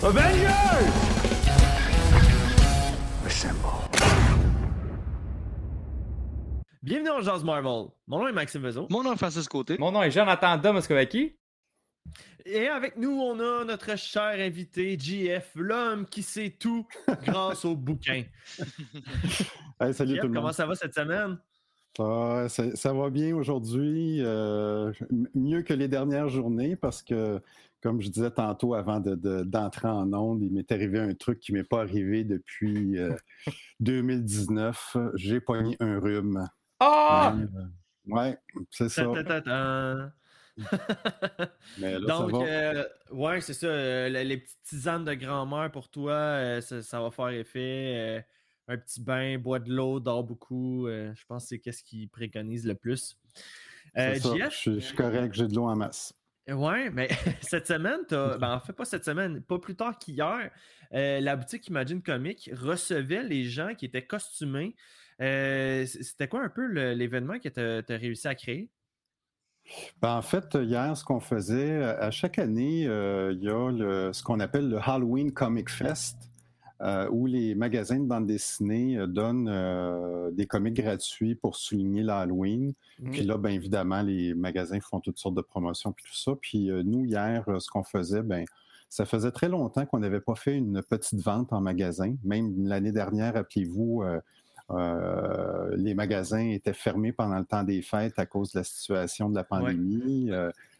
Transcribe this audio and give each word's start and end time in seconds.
Assemble. 0.00 0.14
Bienvenue 6.82 7.10
en 7.10 7.20
Jazz 7.20 7.42
Marvel. 7.42 7.88
Mon 8.06 8.20
nom 8.20 8.28
est 8.28 8.32
Maxime 8.32 8.62
Vezo. 8.62 8.86
Mon 8.90 9.02
nom 9.02 9.14
est 9.14 9.16
Francis 9.16 9.48
Côté. 9.48 9.76
Mon 9.78 9.90
nom 9.90 10.00
est 10.04 10.12
Jonathan 10.12 10.56
Domoskovaki. 10.56 11.36
Et 12.46 12.68
avec 12.68 12.96
nous, 12.96 13.10
on 13.10 13.40
a 13.40 13.64
notre 13.64 13.98
cher 13.98 14.38
invité, 14.38 14.96
JF, 14.96 15.50
l'homme 15.56 16.06
qui 16.06 16.22
sait 16.22 16.56
tout 16.58 16.86
grâce 17.24 17.64
au 17.64 17.74
bouquin. 17.74 18.22
Hey, 19.80 19.94
salut 19.94 20.14
JF, 20.14 20.20
tout 20.22 20.26
le 20.28 20.32
comment 20.34 20.46
monde. 20.46 20.54
ça 20.54 20.66
va 20.66 20.74
cette 20.76 20.94
semaine? 20.94 21.38
Ça, 21.96 22.48
ça 22.48 22.92
va 22.92 23.10
bien 23.10 23.34
aujourd'hui, 23.34 24.18
euh, 24.20 24.92
mieux 25.34 25.62
que 25.62 25.72
les 25.74 25.88
dernières 25.88 26.28
journées 26.28 26.76
parce 26.76 27.02
que, 27.02 27.40
comme 27.82 28.00
je 28.00 28.08
disais 28.08 28.30
tantôt 28.30 28.74
avant 28.74 29.00
de- 29.00 29.14
de- 29.14 29.42
d'entrer 29.44 29.88
en 29.88 30.12
onde, 30.12 30.42
il 30.42 30.52
m'est 30.52 30.70
arrivé 30.72 30.98
un 30.98 31.14
truc 31.14 31.38
qui 31.40 31.52
ne 31.52 31.58
m'est 31.58 31.64
pas 31.64 31.80
arrivé 31.80 32.24
depuis 32.24 32.98
euh, 32.98 33.14
2019. 33.80 34.96
J'ai 35.14 35.40
pogné 35.40 35.76
un 35.80 35.98
rhume. 36.00 36.46
Ah! 36.80 37.36
Ouais, 38.06 38.38
c'est 38.70 38.88
ça. 38.88 39.04
Ta-ta-ta-ta. 39.04 40.12
Mais 41.78 41.92
là, 41.98 42.00
ça 42.00 42.06
Donc, 42.06 42.32
va. 42.32 42.38
euh, 42.46 42.84
ouais, 43.12 43.40
c'est 43.40 43.54
ça. 43.54 43.66
euh, 43.66 44.08
le- 44.08 44.22
les 44.22 44.38
petites 44.38 44.62
tisanes 44.64 45.04
de 45.04 45.14
grand-mère 45.14 45.70
pour 45.70 45.88
toi, 45.88 46.12
euh, 46.12 46.60
ça, 46.60 46.82
ça 46.82 47.00
va 47.00 47.10
faire 47.10 47.28
effet. 47.28 47.94
euh, 47.96 48.20
un 48.70 48.76
petit 48.76 49.00
bain, 49.00 49.38
bois 49.38 49.60
de 49.60 49.72
l'eau, 49.72 49.98
dors 49.98 50.22
beaucoup. 50.24 50.88
euh, 50.88 51.12
je 51.14 51.24
pense 51.26 51.44
que 51.44 51.48
c'est 51.48 51.58
qu'est-ce 51.58 51.82
qu'ils 51.82 52.08
préconisent 52.10 52.66
le 52.66 52.74
plus. 52.74 53.16
Euh, 53.96 54.14
ça. 54.16 54.34
Je 54.50 54.78
suis 54.78 54.94
correct, 54.94 55.32
j'ai 55.34 55.46
de 55.48 55.54
l'eau 55.54 55.64
en 55.64 55.76
masse. 55.76 56.12
Ouais, 56.48 56.90
mais 56.90 57.08
cette 57.42 57.66
semaine, 57.66 58.00
t'as- 58.08 58.38
ben, 58.38 58.54
en 58.54 58.60
fait, 58.60 58.72
pas 58.72 58.84
cette 58.84 59.04
semaine, 59.04 59.42
pas 59.42 59.58
plus 59.58 59.76
tard 59.76 59.98
qu'hier, 59.98 60.50
euh, 60.94 61.20
la 61.20 61.36
boutique 61.36 61.66
Imagine 61.68 62.02
Comics 62.02 62.50
recevait 62.54 63.22
les 63.22 63.44
gens 63.44 63.74
qui 63.74 63.84
étaient 63.84 64.06
costumés. 64.06 64.74
Euh, 65.20 65.84
C'était 65.86 66.28
quoi 66.28 66.42
un 66.42 66.48
peu 66.48 66.66
le- 66.66 66.94
l'événement 66.94 67.38
que 67.38 67.48
tu 67.48 67.92
as 67.92 67.96
réussi 67.96 68.28
à 68.28 68.34
créer? 68.34 68.70
Ben, 70.00 70.14
en 70.16 70.22
fait, 70.22 70.46
hier, 70.54 70.96
ce 70.96 71.04
qu'on 71.04 71.20
faisait, 71.20 71.82
à 71.82 72.10
chaque 72.10 72.38
année, 72.38 72.86
euh, 72.86 73.32
il 73.36 73.42
y 73.44 73.50
a 73.50 73.70
le- 73.70 74.12
ce 74.14 74.22
qu'on 74.22 74.40
appelle 74.40 74.70
le 74.70 74.78
Halloween 74.78 75.32
Comic 75.32 75.68
Fest, 75.68 76.16
euh, 76.80 77.08
où 77.10 77.26
les 77.26 77.54
magasins 77.54 77.98
de 77.98 78.04
bande 78.04 78.26
dessinée 78.26 78.98
euh, 78.98 79.06
donnent 79.06 79.48
euh, 79.48 80.30
des 80.30 80.46
comics 80.46 80.74
gratuits 80.74 81.34
pour 81.34 81.56
souligner 81.56 82.02
l'Halloween. 82.02 82.72
Puis 83.10 83.22
là, 83.22 83.36
bien 83.36 83.52
évidemment, 83.52 84.02
les 84.02 84.34
magasins 84.34 84.80
font 84.80 85.00
toutes 85.00 85.18
sortes 85.18 85.34
de 85.34 85.40
promotions 85.40 85.92
puis 85.92 86.04
tout 86.04 86.16
ça. 86.16 86.32
Puis 86.40 86.70
euh, 86.70 86.82
nous, 86.84 87.04
hier, 87.04 87.44
ce 87.58 87.68
qu'on 87.68 87.84
faisait, 87.84 88.22
ben 88.22 88.44
ça 88.88 89.04
faisait 89.04 89.30
très 89.30 89.48
longtemps 89.48 89.84
qu'on 89.86 89.98
n'avait 89.98 90.20
pas 90.20 90.34
fait 90.34 90.56
une 90.56 90.82
petite 90.82 91.20
vente 91.20 91.52
en 91.52 91.60
magasin. 91.60 92.14
Même 92.24 92.66
l'année 92.66 92.92
dernière, 92.92 93.34
rappelez-vous, 93.34 94.02
les 95.76 95.94
magasins 95.94 96.48
étaient 96.48 96.72
fermés 96.72 97.12
pendant 97.12 97.38
le 97.38 97.44
temps 97.44 97.64
des 97.64 97.82
fêtes 97.82 98.18
à 98.18 98.24
cause 98.24 98.52
de 98.52 98.60
la 98.60 98.64
situation 98.64 99.28
de 99.28 99.34
la 99.34 99.44
pandémie. 99.44 100.30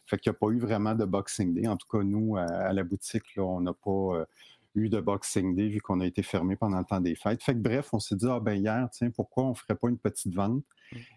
Fait 0.09 0.17
qu'il 0.17 0.31
n'y 0.31 0.37
a 0.37 0.39
pas 0.39 0.49
eu 0.49 0.59
vraiment 0.59 0.95
de 0.95 1.05
Boxing 1.05 1.53
Day. 1.53 1.69
En 1.69 1.77
tout 1.77 1.87
cas, 1.87 2.03
nous, 2.03 2.39
à, 2.39 2.45
à 2.45 2.73
la 2.73 2.83
boutique, 2.83 3.37
là, 3.37 3.43
on 3.43 3.61
n'a 3.61 3.75
pas 3.75 3.91
euh, 3.91 4.25
eu 4.75 4.89
de 4.89 5.01
Boxing 5.01 5.55
Day 5.57 5.69
vu 5.69 5.81
qu'on 5.81 6.01
a 6.01 6.07
été 6.07 6.23
fermé 6.23 6.57
pendant 6.57 6.79
le 6.79 6.85
temps 6.85 7.01
des 7.01 7.15
fêtes. 7.15 7.43
Fait 7.43 7.55
que 7.55 7.59
bref, 7.61 7.89
on 7.93 7.99
s'est 7.99 8.17
dit, 8.17 8.27
ah 8.29 8.41
ben 8.41 8.55
hier, 8.55 8.89
tiens, 8.93 9.11
pourquoi 9.11 9.45
on 9.45 9.51
ne 9.51 9.55
ferait 9.55 9.75
pas 9.77 9.89
une 9.89 9.99
petite 9.99 10.35
vente? 10.35 10.63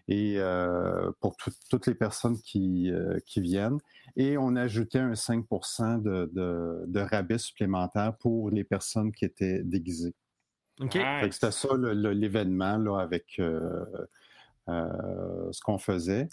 Et 0.08 0.34
euh, 0.38 1.10
pour 1.20 1.36
tout- 1.36 1.52
toutes 1.70 1.86
les 1.86 1.94
personnes 1.94 2.38
qui, 2.38 2.90
euh, 2.90 3.18
qui 3.24 3.40
viennent. 3.40 3.78
Et 4.16 4.36
on 4.36 4.54
ajoutait 4.56 4.98
un 4.98 5.14
5 5.14 5.46
de, 6.02 6.30
de, 6.32 6.84
de 6.86 7.00
rabais 7.00 7.38
supplémentaire 7.38 8.16
pour 8.18 8.50
les 8.50 8.64
personnes 8.64 9.12
qui 9.12 9.24
étaient 9.24 9.62
déguisées. 9.62 10.14
OK. 10.80 10.98
C'était 11.30 11.52
ça 11.52 11.68
l'événement 11.76 12.76
là, 12.76 12.98
avec 12.98 13.38
euh, 13.38 13.84
ce 14.66 15.60
qu'on 15.62 15.78
faisait. 15.78 16.28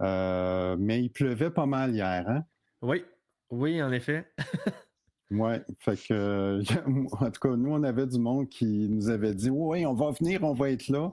Mais 0.00 1.02
il 1.02 1.10
pleuvait 1.10 1.50
pas 1.50 1.66
mal 1.66 1.94
hier, 1.94 2.28
hein? 2.28 2.44
Oui, 2.82 3.04
oui, 3.50 3.82
en 3.82 3.92
effet. 3.92 4.32
Ouais, 5.32 5.62
fait 5.78 5.96
que, 5.96 6.60
en 7.24 7.30
tout 7.30 7.40
cas, 7.40 7.56
nous, 7.56 7.72
on 7.72 7.82
avait 7.82 8.06
du 8.06 8.18
monde 8.18 8.48
qui 8.48 8.88
nous 8.88 9.08
avait 9.08 9.34
dit 9.34 9.50
Oui, 9.50 9.86
on 9.86 9.94
va 9.94 10.10
venir, 10.10 10.42
on 10.44 10.52
va 10.52 10.70
être 10.70 10.88
là. 10.88 11.12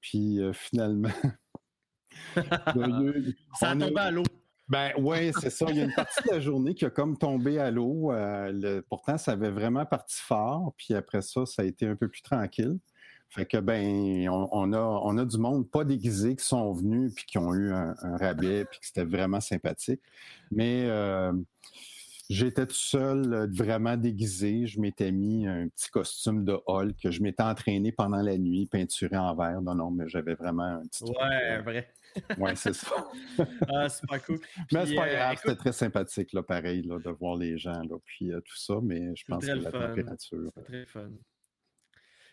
Puis 0.00 0.40
euh, 0.40 0.52
finalement. 0.52 1.08
Ça 2.34 3.70
a 3.70 3.76
tombé 3.76 4.00
à 4.00 4.10
l'eau. 4.10 4.22
Ben 4.68 4.90
oui, 4.98 5.30
c'est 5.38 5.50
ça. 5.50 5.66
Il 5.68 5.76
y 5.76 5.80
a 5.80 5.84
une 5.84 5.92
partie 5.92 6.22
de 6.26 6.34
la 6.34 6.40
journée 6.40 6.74
qui 6.74 6.84
a 6.84 6.90
comme 6.90 7.16
tombé 7.16 7.58
à 7.58 7.70
l'eau. 7.70 8.10
Euh, 8.10 8.82
pourtant, 8.88 9.16
ça 9.16 9.32
avait 9.32 9.50
vraiment 9.50 9.86
parti 9.86 10.16
fort. 10.20 10.72
Puis 10.76 10.92
après 10.94 11.22
ça, 11.22 11.46
ça 11.46 11.62
a 11.62 11.64
été 11.64 11.86
un 11.86 11.94
peu 11.94 12.08
plus 12.08 12.22
tranquille. 12.22 12.78
Fait 13.28 13.46
que 13.46 13.58
ben, 13.58 14.28
on, 14.28 14.48
on 14.50 14.72
a, 14.72 14.80
on 14.80 15.18
a 15.18 15.24
du 15.24 15.38
monde 15.38 15.70
pas 15.70 15.84
déguisé 15.84 16.34
qui 16.34 16.44
sont 16.44 16.72
venus 16.72 17.14
puis 17.14 17.26
qui 17.26 17.38
ont 17.38 17.54
eu 17.54 17.72
un, 17.72 17.94
un 18.02 18.16
rabais 18.16 18.64
puis 18.64 18.80
que 18.80 18.86
c'était 18.86 19.04
vraiment 19.04 19.40
sympathique. 19.40 20.00
Mais 20.50 20.86
euh, 20.86 21.32
j'étais 22.28 22.66
tout 22.66 22.74
seul, 22.74 23.32
euh, 23.32 23.46
vraiment 23.50 23.96
déguisé. 23.96 24.66
Je 24.66 24.80
m'étais 24.80 25.12
mis 25.12 25.46
un 25.46 25.68
petit 25.68 25.90
costume 25.90 26.44
de 26.44 26.58
Hulk 26.66 26.96
que 27.02 27.10
je 27.10 27.22
m'étais 27.22 27.42
entraîné 27.42 27.92
pendant 27.92 28.22
la 28.22 28.36
nuit, 28.38 28.66
peinturé 28.66 29.16
en 29.16 29.34
vert. 29.34 29.60
Non, 29.62 29.74
non, 29.74 29.90
mais 29.90 30.08
j'avais 30.08 30.34
vraiment 30.34 30.64
un 30.80 30.82
petit 30.86 31.04
Ouais, 31.04 31.58
euh, 31.58 31.62
vrai. 31.62 31.92
ouais, 32.38 32.56
c'est 32.56 32.74
ça. 32.74 33.06
Ah, 33.68 33.88
super 33.88 34.24
cool. 34.24 34.38
Mais 34.72 34.86
c'est 34.86 34.94
pas 34.94 35.06
euh, 35.08 35.14
grave, 35.14 35.32
écoute, 35.32 35.40
c'était 35.44 35.56
très 35.56 35.72
sympathique, 35.72 36.32
là, 36.32 36.42
pareil, 36.42 36.82
là, 36.82 36.98
de 36.98 37.10
voir 37.10 37.36
les 37.36 37.58
gens, 37.58 37.82
là, 37.82 37.96
puis 38.04 38.32
euh, 38.32 38.40
tout 38.40 38.56
ça, 38.56 38.74
mais 38.82 39.14
je 39.14 39.24
C'est 39.26 39.32
pense 39.32 39.44
que 39.46 39.50
la 39.52 39.70
fun. 39.70 39.88
température. 39.88 40.50
C'est 40.56 40.64
très 40.64 40.86
fun. 40.86 41.10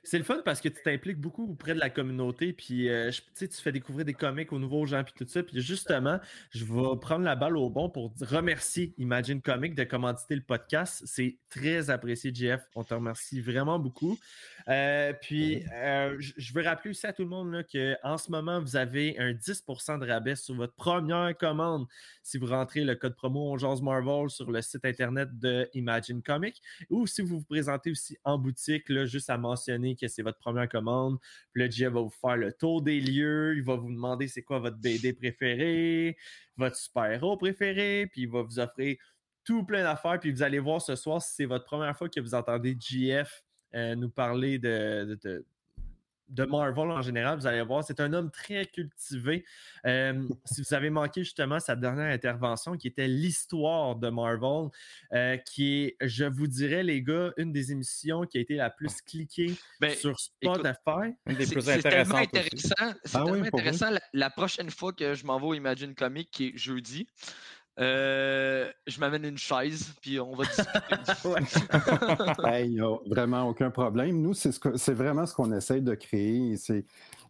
C'est 0.06 0.18
le 0.18 0.26
fun 0.26 0.42
parce 0.44 0.60
que 0.60 0.68
tu 0.68 0.82
t'impliques 0.84 1.20
beaucoup 1.20 1.50
auprès 1.50 1.74
de 1.74 1.80
la 1.80 1.90
communauté, 1.90 2.52
puis 2.52 2.90
euh, 2.90 3.10
tu 3.10 3.22
sais, 3.36 3.48
tu 3.48 3.62
fais 3.62 3.72
découvrir 3.72 4.04
des 4.04 4.14
comics 4.14 4.52
aux 4.52 4.60
nouveaux 4.60 4.86
gens, 4.86 5.02
puis 5.02 5.14
tout 5.16 5.26
ça. 5.26 5.42
Puis 5.44 5.62
justement, 5.62 6.20
je 6.52 6.66
vais 6.66 7.00
prendre 7.00 7.24
la 7.24 7.38
balle 7.38 7.56
au 7.56 7.70
bon 7.70 7.90
pour 7.90 8.14
remercier 8.22 8.94
Imagine 8.98 9.42
Comics 9.42 9.76
de 9.76 9.86
commanditer 9.86 10.36
le 10.36 10.42
podcast. 10.42 11.04
C'est 11.06 11.38
très 11.50 11.90
apprécié, 11.90 12.34
JF. 12.34 12.62
On 12.76 12.84
te 12.84 12.94
remercie 12.94 13.40
vraiment 13.40 13.80
beaucoup. 13.80 14.20
Euh, 14.68 15.14
puis, 15.22 15.64
euh, 15.74 16.18
je 16.20 16.54
veux 16.54 16.64
rappeler 16.64 16.92
aussi 16.92 17.08
à 17.08 17.14
tout 17.14 17.24
le 17.24 17.30
monde 17.30 17.54
là, 17.54 17.64
qu'en 17.64 18.18
ce 18.18 18.30
moment, 18.30 18.60
vous 18.60 18.76
avez 18.76 19.18
un 19.20 19.34
10% 19.34 20.00
de 20.00 20.08
rabais 20.08 20.36
sur 20.36 20.56
votre 20.56 20.74
première 20.74 21.38
commande 21.38 21.86
si 22.24 22.38
vous 22.38 22.48
rentrez 22.48 22.84
le 22.84 22.96
code 22.96 23.16
promo 23.16 23.58
On 23.58 23.82
Marvel 23.82 24.30
sur 24.30 24.52
le 24.52 24.62
site 24.62 24.84
internet 24.86 25.30
de 25.40 25.70
Imagine 25.74 26.22
Comics 26.22 26.62
ou 26.90 27.08
si 27.08 27.22
vous 27.22 27.40
vous 27.40 27.46
présentez 27.46 27.92
aussi 27.92 28.18
en 28.24 28.38
boutique, 28.38 28.90
là, 28.90 29.06
juste 29.06 29.30
à 29.30 29.38
mentionner 29.38 29.93
que 29.96 30.08
c'est 30.08 30.22
votre 30.22 30.38
première 30.40 30.68
commande. 30.70 31.18
Puis 31.54 31.64
le 31.64 31.70
GF 31.72 31.92
va 31.94 32.02
vous 32.02 32.10
faire 32.10 32.38
le 32.38 32.54
tour 32.54 32.82
des 32.82 33.00
lieux, 33.00 33.56
il 33.56 33.64
va 33.64 33.76
vous 33.76 33.92
demander 33.92 34.28
c'est 34.28 34.44
quoi 34.44 34.60
votre 34.60 34.78
BD 34.78 35.14
préféré, 35.14 36.18
votre 36.58 36.76
super-héros 36.76 37.38
préféré, 37.38 38.08
puis 38.12 38.22
il 38.24 38.30
va 38.30 38.42
vous 38.42 38.60
offrir 38.60 38.98
tout 39.44 39.64
plein 39.66 39.84
d'affaires. 39.84 40.20
Puis 40.20 40.32
vous 40.32 40.44
allez 40.44 40.60
voir 40.60 40.82
ce 40.82 40.96
soir 40.96 41.22
si 41.22 41.34
c'est 41.36 41.46
votre 41.46 41.66
première 41.66 41.98
fois 41.98 42.10
que 42.10 42.20
vous 42.20 42.34
entendez 42.36 42.76
GF 42.80 43.44
euh, 43.76 43.96
nous 43.96 44.10
parler 44.10 44.60
de- 44.60 45.18
de 46.34 46.46
Marvel 46.46 46.90
en 46.92 47.02
général, 47.02 47.38
vous 47.38 47.48
allez 47.48 47.62
voir, 47.62 47.84
c'est 47.84 48.00
un 48.00 48.12
homme 48.12 48.32
très 48.32 48.66
cultivé. 48.66 49.46
Euh, 49.86 50.28
si 50.46 50.62
vous 50.62 50.74
avez 50.74 50.90
manqué 50.90 51.24
justement 51.24 51.60
sa 51.60 51.76
dernière 51.76 52.12
intervention, 52.12 52.76
qui 52.76 52.88
était 52.88 53.08
l'histoire 53.08 53.96
de 53.96 54.10
Marvel, 54.10 54.70
euh, 55.14 55.38
qui 55.38 55.84
est, 55.84 55.98
je 56.02 56.26
vous 56.26 56.48
dirais, 56.48 56.84
les 56.84 57.02
gars, 57.02 57.32
une 57.38 57.52
des 57.52 57.72
émissions 57.72 58.26
qui 58.26 58.40
a 58.40 58.42
été 58.42 58.56
la 58.56 58.70
plus 58.70 59.02
cliquée 59.02 59.56
Ben, 59.80 59.96
sur 59.96 60.20
Spotify. 60.20 61.16
Une 61.28 61.36
des 61.36 61.46
C'est 61.46 61.82
tellement 61.82 62.16
intéressant. 62.16 62.94
C'est 63.06 63.16
Ah 63.18 63.26
oui, 63.26 63.40
intéressant. 63.48 63.92
La, 63.92 64.02
la 64.14 64.30
prochaine 64.30 64.72
fois 64.72 64.92
que 64.92 65.14
je 65.14 65.26
m'en 65.26 65.40
vais 65.40 65.46
au 65.46 65.54
Imagine 65.54 65.94
Comics, 65.94 66.32
qui 66.32 66.48
est 66.48 66.58
jeudi, 66.58 67.08
euh, 67.80 68.72
je 68.88 69.00
m'amène 69.00 69.26
une 69.26 69.38
chaise, 69.38 69.94
puis 70.02 70.20
on 70.20 70.36
va 70.36 70.44
discuter. 70.46 70.70
Il 72.66 72.72
n'y 72.72 72.82
a 72.82 72.98
vraiment 73.08 73.48
aucun 73.50 73.72
problème. 73.72 74.22
Nous, 74.22 74.34
c'est 74.34 74.52
ce 74.52 74.60
que- 74.60 74.78
c'est 74.78 74.94
vraiment 74.94 75.26
ce 75.26 75.34
qu'on 75.34 75.52
essaye 75.52 75.82
de 75.82 75.96
créer. 75.96 76.56
C'est 76.58 76.86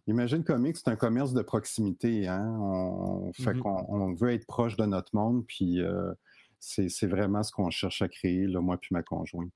Imagine 0.06 0.44
Comics, 0.44 0.76
c'est 0.76 0.88
un 0.88 0.96
commerce 0.96 1.32
de 1.32 1.40
proximité. 1.42 2.28
Hein? 2.28 2.46
On, 2.60 3.32
fait 3.32 3.54
Mhm. 3.54 3.60
qu'on 3.62 3.86
on 3.88 4.12
veut 4.12 4.32
être 4.32 4.46
proche 4.46 4.76
de 4.76 4.84
notre 4.84 5.14
monde, 5.16 5.46
puis 5.46 5.80
euh, 5.80 6.12
c'est 6.58 6.88
c'est 6.90 7.06
vraiment 7.06 7.42
ce 7.42 7.52
qu'on 7.52 7.70
cherche 7.70 8.02
à 8.02 8.08
créer, 8.08 8.46
là, 8.46 8.60
moi 8.60 8.76
puis 8.78 8.90
ma 8.92 9.02
conjointe. 9.02 9.50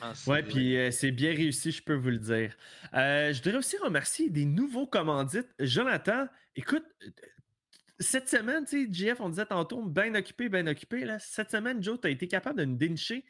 Ah, 0.00 0.12
c'est- 0.14 0.30
Ouais, 0.30 0.42
puis 0.42 0.76
euh, 0.78 0.90
c'est 0.90 1.10
bien 1.12 1.30
réussi, 1.34 1.70
je 1.72 1.82
peux 1.82 1.94
vous 1.94 2.08
le 2.08 2.18
dire. 2.18 2.56
Euh, 2.94 3.32
je 3.34 3.42
voudrais 3.42 3.58
aussi 3.58 3.76
remercier 3.76 4.30
des 4.30 4.46
nouveaux 4.46 4.86
commandites. 4.86 5.48
Jonathan, 5.58 6.24
écoute, 6.56 6.84
cette 7.98 8.28
semaine, 8.28 8.64
tu 8.64 8.86
sais, 8.86 8.92
JF, 8.92 9.20
on 9.20 9.28
disait 9.28 9.46
tantôt, 9.46 9.82
bien 9.82 10.14
occupé, 10.14 10.48
bien 10.48 10.66
occupé. 10.66 11.04
Là. 11.04 11.18
Cette 11.18 11.50
semaine, 11.50 11.82
Joe, 11.82 12.00
tu 12.00 12.08
as 12.08 12.10
été 12.10 12.28
capable 12.28 12.58
de 12.58 12.64
nous 12.64 12.76
dénicher 12.76 13.24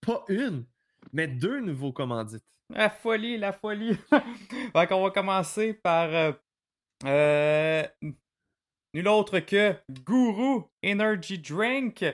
pas 0.00 0.24
une, 0.28 0.64
mais 1.12 1.26
deux 1.26 1.60
nouveaux 1.60 1.92
commandites. 1.92 2.44
La 2.70 2.90
folie, 2.90 3.38
la 3.38 3.52
folie. 3.52 3.94
fait 4.72 4.86
qu'on 4.88 5.02
va 5.02 5.10
commencer 5.10 5.72
par 5.72 6.08
euh, 6.14 6.32
euh, 7.04 7.82
nul 8.94 9.08
autre 9.08 9.40
que 9.40 9.74
Guru 9.90 10.64
Energy 10.84 11.38
Drink. 11.38 12.04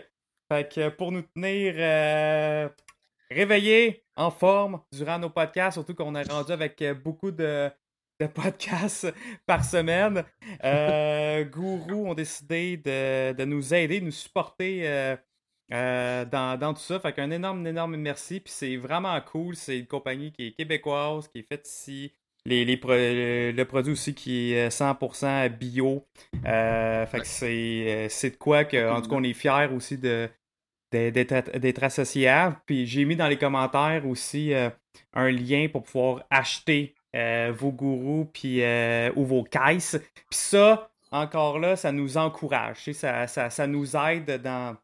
Fait 0.48 0.72
que 0.72 0.88
pour 0.90 1.10
nous 1.10 1.22
tenir 1.22 1.74
euh, 1.76 2.68
réveillés, 3.30 4.04
en 4.16 4.30
forme 4.30 4.80
durant 4.92 5.18
nos 5.18 5.30
podcasts, 5.30 5.74
surtout 5.74 5.94
qu'on 5.94 6.14
est 6.14 6.30
rendu 6.30 6.52
avec 6.52 6.82
beaucoup 7.02 7.32
de, 7.32 7.68
de 8.20 8.26
podcasts 8.26 9.12
par 9.46 9.64
semaine. 9.64 10.24
Euh, 10.62 11.44
Guru 11.44 11.94
ont 11.94 12.14
décidé 12.14 12.76
de, 12.76 13.32
de 13.32 13.44
nous 13.44 13.74
aider, 13.74 14.00
de 14.00 14.06
nous 14.06 14.10
supporter 14.12 14.86
euh, 14.88 15.16
euh, 15.72 16.24
dans, 16.24 16.58
dans 16.58 16.74
tout 16.74 16.80
ça. 16.80 17.00
Fait 17.00 17.12
qu'un 17.12 17.30
énorme, 17.30 17.66
énorme 17.66 17.96
merci. 17.96 18.40
Puis 18.40 18.52
c'est 18.52 18.76
vraiment 18.76 19.18
cool. 19.20 19.56
C'est 19.56 19.78
une 19.78 19.86
compagnie 19.86 20.32
qui 20.32 20.48
est 20.48 20.52
québécoise, 20.52 21.28
qui 21.28 21.40
est 21.40 21.48
faite 21.48 21.68
ici. 21.68 22.12
Les, 22.46 22.66
les 22.66 22.76
le, 22.76 23.64
produit 23.64 23.92
aussi 23.92 24.14
qui 24.14 24.52
est 24.52 24.68
100% 24.68 25.48
bio. 25.48 26.06
Euh, 26.44 27.06
fait 27.06 27.20
que 27.20 27.26
c'est, 27.26 28.06
c'est 28.10 28.30
de 28.32 28.36
quoi 28.36 28.64
que, 28.64 28.90
en 28.90 29.00
tout 29.00 29.08
cas, 29.08 29.16
on 29.16 29.22
est 29.22 29.32
fiers 29.32 29.70
aussi 29.74 29.96
de, 29.96 30.28
d'être, 30.92 31.56
d'être 31.58 31.82
associables. 31.82 32.56
Puis 32.66 32.86
j'ai 32.86 33.06
mis 33.06 33.16
dans 33.16 33.28
les 33.28 33.38
commentaires 33.38 34.06
aussi 34.06 34.52
un 35.14 35.30
lien 35.30 35.68
pour 35.72 35.84
pouvoir 35.84 36.26
acheter 36.28 36.94
euh, 37.14 37.52
vos 37.56 37.70
gourous 37.70 38.28
puis, 38.32 38.62
euh, 38.62 39.10
ou 39.16 39.24
vos 39.24 39.44
caisses. 39.44 39.98
Puis 40.14 40.24
ça, 40.38 40.90
encore 41.10 41.58
là, 41.58 41.76
ça 41.76 41.92
nous 41.92 42.16
encourage. 42.16 42.90
Ça, 42.92 43.26
ça, 43.26 43.50
ça 43.50 43.66
nous 43.66 43.96
aide 43.96 44.42
dans, 44.42 44.76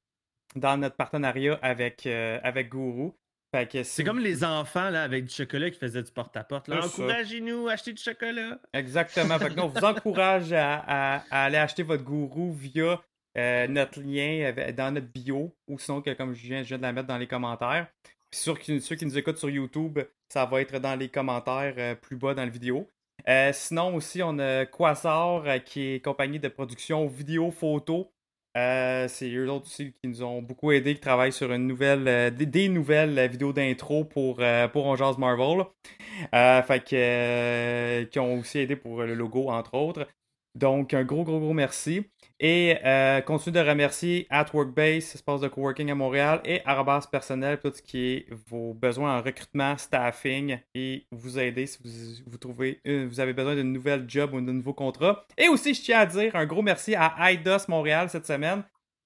dans 0.54 0.76
notre 0.76 0.96
partenariat 0.96 1.58
avec, 1.62 2.06
euh, 2.06 2.38
avec 2.42 2.68
Gourou. 2.68 3.14
Si 3.52 3.84
C'est 3.84 4.04
comme 4.04 4.20
les 4.20 4.44
enfants 4.44 4.90
là, 4.90 5.02
avec 5.02 5.24
du 5.24 5.34
chocolat 5.34 5.70
qui 5.70 5.78
faisaient 5.80 6.04
du 6.04 6.12
porte-à-porte. 6.12 6.68
Encouragez-nous, 7.02 7.66
achetez 7.66 7.92
du 7.92 8.00
chocolat. 8.00 8.60
Exactement. 8.72 9.36
Fait 9.40 9.52
que 9.52 9.58
on 9.58 9.66
vous 9.66 9.84
encourage 9.84 10.52
à, 10.52 10.76
à- 10.86 11.24
à 11.32 11.44
aller 11.46 11.56
acheter 11.56 11.82
votre 11.82 12.04
gourou 12.04 12.52
via 12.52 13.00
euh, 13.36 13.66
notre 13.66 14.00
lien 14.00 14.46
avec- 14.46 14.76
dans 14.76 14.92
notre 14.92 15.08
bio 15.08 15.52
ou 15.66 15.80
sinon, 15.80 16.00
que, 16.00 16.10
comme 16.14 16.32
je 16.32 16.46
viens, 16.46 16.62
je 16.62 16.68
viens 16.68 16.78
de 16.78 16.82
la 16.82 16.92
mettre 16.92 17.08
dans 17.08 17.18
les 17.18 17.26
commentaires. 17.26 17.88
Sur, 18.32 18.56
ceux 18.58 18.96
qui 18.96 19.06
nous 19.06 19.18
écoutent 19.18 19.38
sur 19.38 19.50
YouTube, 19.50 19.98
ça 20.28 20.46
va 20.46 20.60
être 20.60 20.78
dans 20.78 20.94
les 20.94 21.08
commentaires 21.08 21.74
euh, 21.78 21.94
plus 21.96 22.16
bas 22.16 22.34
dans 22.34 22.44
la 22.44 22.48
vidéo. 22.48 22.88
Euh, 23.28 23.50
sinon 23.52 23.94
aussi, 23.96 24.22
on 24.22 24.38
a 24.38 24.66
Quasar 24.66 25.44
euh, 25.46 25.58
qui 25.58 25.94
est 25.94 26.04
compagnie 26.04 26.38
de 26.38 26.48
production 26.48 27.06
vidéo 27.06 27.50
photo. 27.50 28.12
C'est 28.54 29.30
eux 29.32 29.50
autres 29.50 29.66
aussi 29.66 29.92
qui 29.92 30.08
nous 30.08 30.22
ont 30.22 30.42
beaucoup 30.42 30.72
aidé, 30.72 30.94
qui 30.94 31.00
travaillent 31.00 31.32
sur 31.32 31.52
une 31.52 31.68
des, 32.30 32.68
nouvelles 32.68 33.28
vidéos 33.28 33.52
d'intro 33.52 34.04
pour, 34.04 34.42
pour 34.72 35.18
Marvel. 35.18 35.64
Fait 36.32 36.84
que, 36.84 38.02
qui 38.04 38.18
ont 38.18 38.40
aussi 38.40 38.58
aidé 38.58 38.74
pour 38.74 39.02
le 39.02 39.14
logo, 39.14 39.50
entre 39.50 39.74
autres. 39.74 40.08
Donc, 40.56 40.94
un 40.94 41.04
gros, 41.04 41.22
gros, 41.22 41.38
gros 41.38 41.52
merci. 41.52 42.10
Et 42.42 42.78
euh, 42.86 43.20
continue 43.20 43.54
de 43.54 43.60
remercier 43.60 44.26
At 44.30 44.46
Workbase, 44.54 45.14
espace 45.14 45.42
de 45.42 45.48
coworking 45.48 45.90
à 45.90 45.94
Montréal, 45.94 46.40
et 46.46 46.62
Arabas 46.64 47.06
Personnel, 47.12 47.60
pour 47.60 47.70
tout 47.70 47.76
ce 47.76 47.82
qui 47.82 48.14
est 48.14 48.26
vos 48.48 48.72
besoins 48.72 49.18
en 49.18 49.22
recrutement, 49.22 49.76
staffing, 49.76 50.58
et 50.74 51.04
vous 51.12 51.38
aider 51.38 51.66
si 51.66 51.78
vous, 51.84 52.30
vous 52.30 52.38
trouvez, 52.38 52.80
vous 52.86 53.20
avez 53.20 53.34
besoin 53.34 53.54
d'une 53.54 53.74
nouvelle 53.74 54.06
job 54.08 54.32
ou 54.32 54.40
d'un 54.40 54.54
nouveau 54.54 54.72
contrat. 54.72 55.26
Et 55.36 55.48
aussi, 55.48 55.74
je 55.74 55.82
tiens 55.82 55.98
à 56.00 56.06
dire 56.06 56.34
un 56.34 56.46
gros 56.46 56.62
merci 56.62 56.94
à 56.94 57.30
IDOS 57.30 57.68
Montréal 57.68 58.08
cette 58.08 58.26
semaine, 58.26 58.62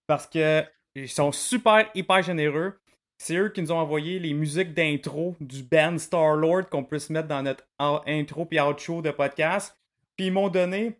parce 0.07 0.29
que 0.29 0.63
ils 0.95 1.09
sont 1.09 1.33
super, 1.33 1.91
hyper 1.93 2.23
généreux. 2.23 2.79
C'est 3.19 3.37
eux 3.37 3.49
qui 3.49 3.63
nous 3.63 3.73
ont 3.73 3.79
envoyé 3.79 4.21
les 4.21 4.33
musiques 4.33 4.75
d'intro 4.75 5.35
du 5.41 5.65
band 5.65 5.99
Star-Lord 5.99 6.69
qu'on 6.71 6.85
peut 6.85 7.01
se 7.01 7.13
mettre 7.13 7.27
dans 7.27 7.43
notre 7.43 7.65
in- 7.81 8.01
intro 8.07 8.45
puis 8.45 8.61
outro 8.61 9.03
de 9.03 9.11
podcast. 9.11 9.77
Puis 10.17 10.27
ils 10.27 10.33
m'ont 10.33 10.49
donné, 10.49 10.97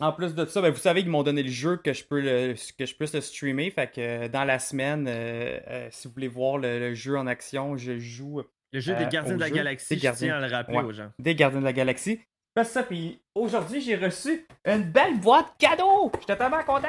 en 0.00 0.12
plus 0.12 0.34
de 0.34 0.44
ça, 0.46 0.60
ben, 0.62 0.70
vous 0.70 0.78
savez 0.78 1.02
qu'ils 1.02 1.10
m'ont 1.10 1.22
donné 1.22 1.42
le 1.42 1.50
jeu 1.50 1.76
que 1.76 1.92
je 1.92 2.04
peux 2.04 2.20
le, 2.20 2.54
que 2.78 2.86
je 2.86 2.94
puisse 2.94 3.14
le 3.14 3.20
streamer. 3.20 3.70
Fait 3.70 3.90
que 3.90 4.00
euh, 4.00 4.28
dans 4.28 4.44
la 4.44 4.58
semaine, 4.58 5.06
euh, 5.08 5.58
euh, 5.68 5.88
si 5.90 6.08
vous 6.08 6.14
voulez 6.14 6.28
voir 6.28 6.58
le, 6.58 6.78
le 6.78 6.94
jeu 6.94 7.16
en 7.16 7.26
action, 7.26 7.76
je 7.76 7.98
joue 7.98 8.42
Le 8.72 8.80
jeu 8.80 8.94
des 8.94 9.06
gardiens 9.06 9.34
de 9.36 9.40
la 9.40 9.48
jeu 9.48 9.54
galaxie, 9.54 9.88
des 9.90 9.96
je 9.96 10.00
tiens 10.00 10.10
gardiens. 10.10 10.36
à 10.36 10.40
le 10.48 10.54
rappeler 10.54 10.76
Ouais. 10.78 10.84
aux 10.84 10.92
gens. 10.92 11.10
des 11.18 11.34
Gardiens 11.34 11.60
de 11.60 11.64
la 11.64 11.72
Galaxie. 11.72 12.20
Fais 12.56 12.64
ça, 12.64 12.82
puis 12.82 13.20
aujourd'hui, 13.34 13.80
j'ai 13.80 13.94
reçu 13.96 14.44
une 14.64 14.82
belle 14.82 15.18
boîte 15.20 15.54
cadeau. 15.58 16.10
J'étais 16.20 16.36
tellement 16.36 16.62
content. 16.64 16.88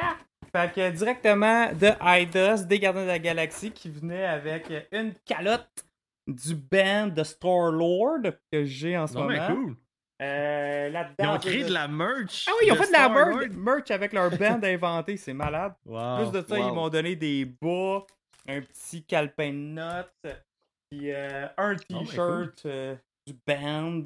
Fait 0.54 0.72
que 0.72 0.90
directement 0.90 1.72
de 1.72 1.90
IDOS, 2.02 2.64
des 2.66 2.78
Gardiens 2.80 3.02
de 3.02 3.06
la 3.08 3.18
Galaxie, 3.20 3.70
qui 3.70 3.88
venait 3.88 4.24
avec 4.26 4.70
une 4.90 5.14
calotte 5.24 5.68
du 6.26 6.54
band 6.54 7.08
de 7.08 7.22
Star-Lord 7.22 8.22
que 8.52 8.64
j'ai 8.64 8.96
en 8.98 9.06
ce 9.06 9.14
Non, 9.14 9.24
mais 9.24 9.38
moment. 9.40 9.54
cool. 9.54 9.76
Euh, 10.22 11.04
Ils 11.18 11.26
ont 11.26 11.38
créé 11.38 11.64
de 11.64 11.72
la 11.72 11.88
merch. 11.88 12.46
Ah 12.48 12.52
oui, 12.60 12.66
ils 12.68 12.72
ont 12.72 12.76
fait 12.76 12.86
de 12.86 12.92
la 12.92 13.08
merch, 13.08 13.50
merch 13.50 13.90
avec 13.90 14.12
leur 14.12 14.30
band 14.30 14.60
inventé, 14.62 15.16
c'est 15.16 15.32
malade. 15.32 15.74
Wow. 15.86 16.30
Plus 16.30 16.40
de 16.40 16.46
ça, 16.46 16.60
wow. 16.60 16.68
ils 16.68 16.74
m'ont 16.74 16.88
donné 16.88 17.16
des 17.16 17.44
bas, 17.44 18.04
un 18.48 18.60
petit 18.60 19.04
calepin 19.04 19.50
de 19.50 19.56
notes, 19.56 20.26
puis 20.90 21.12
euh, 21.12 21.46
un 21.56 21.74
ben, 21.74 22.04
t-shirt 22.04 22.62
euh, 22.66 22.94
du 23.26 23.34
band. 23.46 24.04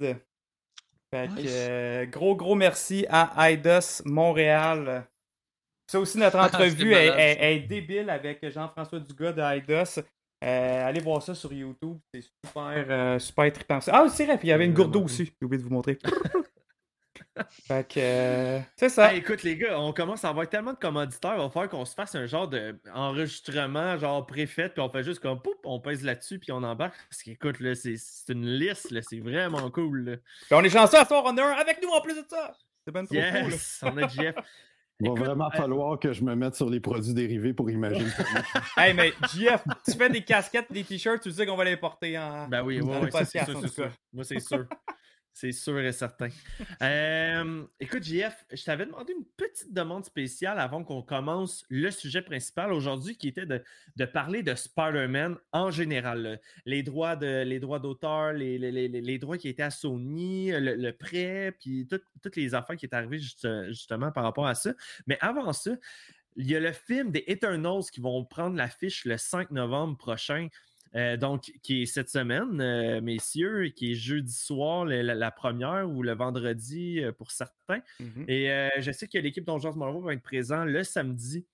Fait 1.10 1.28
que 1.28 2.02
Nice. 2.04 2.10
gros 2.10 2.34
gros 2.34 2.54
merci 2.54 3.06
à 3.08 3.50
IDOS 3.50 4.02
Montréal. 4.04 5.06
Ça 5.90 6.00
aussi, 6.00 6.18
notre 6.18 6.36
Ah, 6.40 6.46
entrevue 6.46 6.92
est, 6.94 7.54
est 7.54 7.60
débile 7.60 8.10
avec 8.10 8.48
Jean-François 8.48 9.00
Dugas 9.00 9.32
de 9.32 9.42
IDOS. 9.42 10.02
Euh, 10.46 10.86
allez 10.86 11.00
voir 11.00 11.20
ça 11.22 11.34
sur 11.34 11.52
YouTube, 11.52 11.98
c'est 12.14 12.22
super, 12.22 12.86
euh, 12.88 13.18
super 13.18 13.52
trippant. 13.52 13.80
Ah, 13.88 14.06
c'est 14.08 14.26
vrai, 14.26 14.38
puis 14.38 14.46
il 14.46 14.50
y 14.50 14.54
avait 14.54 14.66
une 14.66 14.74
gourde 14.74 14.94
aussi, 14.94 15.24
j'ai 15.24 15.44
oublié 15.44 15.60
de 15.60 15.66
vous 15.66 15.74
montrer. 15.74 15.98
fait 17.66 17.88
que, 17.88 17.98
euh, 17.98 18.60
c'est 18.76 18.88
ça. 18.88 19.12
Hey, 19.12 19.18
écoute, 19.18 19.42
les 19.42 19.56
gars, 19.56 19.80
on 19.80 19.92
commence 19.92 20.24
à 20.24 20.28
avoir 20.28 20.48
tellement 20.48 20.72
de 20.72 20.78
commanditaires. 20.78 21.34
Il 21.34 21.40
va 21.40 21.50
falloir 21.50 21.68
qu'on 21.68 21.84
se 21.84 21.94
fasse 21.94 22.14
un 22.14 22.26
genre 22.26 22.48
d'enregistrement, 22.48 23.98
genre 23.98 24.24
préfet, 24.24 24.68
puis 24.68 24.80
on 24.80 24.88
fait 24.88 25.02
juste 25.02 25.18
comme, 25.18 25.42
poup, 25.42 25.56
on 25.64 25.80
pèse 25.80 26.04
là-dessus, 26.04 26.38
puis 26.38 26.52
on 26.52 26.62
embarque. 26.62 26.94
Parce 27.10 27.24
qu'écoute, 27.24 27.58
là, 27.58 27.74
c'est 27.74 27.98
une 28.28 28.46
liste, 28.46 28.92
là, 28.92 29.00
c'est 29.02 29.18
vraiment 29.18 29.68
cool. 29.72 30.10
là. 30.10 30.16
Puis 30.42 30.54
on 30.54 30.62
est 30.62 30.70
chanceux 30.70 30.98
à 30.98 31.04
soir, 31.04 31.24
on 31.26 31.36
a 31.36 31.42
un 31.42 31.52
avec 31.54 31.82
nous 31.82 31.88
en 31.88 32.00
plus 32.00 32.14
de 32.14 32.24
ça. 32.28 32.56
C'est 32.84 32.92
ben 32.92 33.04
trop 33.04 33.16
cool. 33.16 33.24
là. 33.24 33.48
Yes, 33.48 33.80
on 33.82 33.96
a 33.96 34.06
Jeff. 34.06 34.36
Il 35.00 35.08
va 35.08 35.12
Écoute, 35.12 35.26
vraiment 35.26 35.48
euh, 35.48 35.56
falloir 35.56 35.98
que 35.98 36.12
je 36.14 36.24
me 36.24 36.34
mette 36.34 36.54
sur 36.54 36.70
les 36.70 36.80
produits 36.80 37.12
dérivés 37.12 37.52
pour 37.52 37.70
imaginer. 37.70 38.10
Hey, 38.78 38.94
mais 38.94 39.12
JF, 39.32 39.62
tu 39.84 39.92
fais 39.92 40.08
des 40.08 40.22
casquettes, 40.22 40.72
des 40.72 40.84
t-shirts, 40.84 41.22
tu 41.22 41.30
sais 41.30 41.44
qu'on 41.44 41.56
va 41.56 41.64
les 41.64 41.76
porter 41.76 42.16
en. 42.16 42.48
Ben 42.48 42.62
oui, 42.62 42.80
ouais, 42.80 42.98
ouais, 43.00 43.10
ça, 43.10 43.24
c'est 43.24 43.44
sûr, 43.44 43.68
sûr. 43.68 43.90
Moi, 44.12 44.24
c'est 44.24 44.40
sûr. 44.40 44.64
C'est 45.38 45.52
sûr 45.52 45.78
et 45.80 45.92
certain. 45.92 46.28
Euh, 46.82 47.64
écoute, 47.78 48.02
JF, 48.04 48.44
je 48.52 48.64
t'avais 48.64 48.86
demandé 48.86 49.12
une 49.12 49.24
petite 49.36 49.72
demande 49.72 50.04
spéciale 50.06 50.58
avant 50.58 50.82
qu'on 50.82 51.02
commence 51.02 51.64
le 51.68 51.90
sujet 51.90 52.22
principal 52.22 52.72
aujourd'hui, 52.72 53.16
qui 53.18 53.28
était 53.28 53.44
de, 53.44 53.62
de 53.96 54.04
parler 54.06 54.42
de 54.42 54.54
Spider-Man 54.54 55.36
en 55.52 55.70
général. 55.70 56.40
Les 56.64 56.82
droits 56.82 57.16
de 57.16 57.42
les 57.42 57.60
droits 57.60 57.78
d'auteur, 57.80 58.32
les, 58.32 58.58
les, 58.58 58.70
les- 58.72 58.88
les 58.88 59.18
droits 59.18 59.36
qui 59.36 59.48
étaient 59.48 59.62
à 59.62 59.70
Sony, 59.70 60.52
le, 60.52 60.74
le 60.74 60.92
prêt, 60.92 61.54
puis 61.60 61.86
tout- 61.86 62.00
toutes 62.22 62.36
les 62.36 62.54
affaires 62.54 62.76
qui 62.76 62.86
est 62.86 62.94
arrivées 62.94 63.18
juste- 63.18 63.48
justement 63.68 64.12
par 64.12 64.24
rapport 64.24 64.46
à 64.46 64.54
ça. 64.54 64.72
Mais 65.06 65.18
avant 65.20 65.52
ça, 65.52 65.72
il 66.36 66.50
y 66.50 66.56
a 66.56 66.60
le 66.60 66.72
film 66.72 67.10
des 67.10 67.24
Eternals 67.26 67.84
qui 67.92 68.00
vont 68.00 68.24
prendre 68.24 68.56
l'affiche 68.56 69.04
le 69.04 69.18
5 69.18 69.50
novembre 69.50 69.96
prochain. 69.98 70.48
Euh, 70.96 71.16
donc, 71.18 71.52
qui 71.62 71.82
est 71.82 71.86
cette 71.86 72.08
semaine, 72.08 72.60
euh, 72.60 73.00
messieurs, 73.02 73.68
qui 73.68 73.92
est 73.92 73.94
jeudi 73.94 74.32
soir, 74.32 74.86
la, 74.86 75.02
la 75.02 75.30
première, 75.30 75.88
ou 75.90 76.02
le 76.02 76.14
vendredi 76.14 77.00
euh, 77.02 77.12
pour 77.12 77.30
certains. 77.32 77.80
Mhm. 78.00 78.24
Et 78.28 78.48
je 78.78 78.90
sais 78.92 79.06
que 79.06 79.18
l'équipe 79.18 79.44
d'Ongeance 79.44 79.76
Marvel 79.76 80.02
va 80.02 80.12
être 80.14 80.22
présent 80.22 80.64
le 80.64 80.82
samedi 80.84 81.44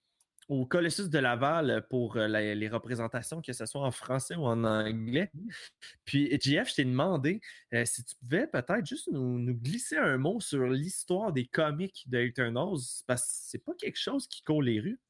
au 0.48 0.66
Colossus 0.66 1.08
de 1.08 1.18
Laval 1.18 1.86
pour 1.88 2.16
la- 2.16 2.54
les 2.54 2.68
représentations, 2.68 3.40
que 3.40 3.52
ce 3.52 3.64
soit 3.64 3.80
en 3.82 3.90
français 3.90 4.34
ou 4.34 4.44
en 4.44 4.64
anglais. 4.64 5.30
Puis, 6.04 6.28
JF, 6.40 6.68
je 6.70 6.74
t'ai 6.74 6.84
demandé 6.84 7.40
si 7.84 8.04
tu 8.04 8.14
pouvais 8.16 8.46
peut-être 8.46 8.84
juste 8.84 9.08
nous, 9.10 9.38
nous 9.38 9.54
glisser 9.54 9.96
un 9.96 10.18
mot 10.18 10.40
sur 10.40 10.66
l'histoire 10.66 11.32
des 11.32 11.46
comics 11.46 12.04
de 12.08 12.18
Eternals, 12.18 12.78
parce 13.06 13.22
que 13.22 13.28
c'est 13.50 13.64
pas 13.64 13.72
quelque 13.78 13.98
chose 13.98 14.26
qui 14.26 14.42
court 14.42 14.62
les 14.62 14.80
rues. 14.80 15.00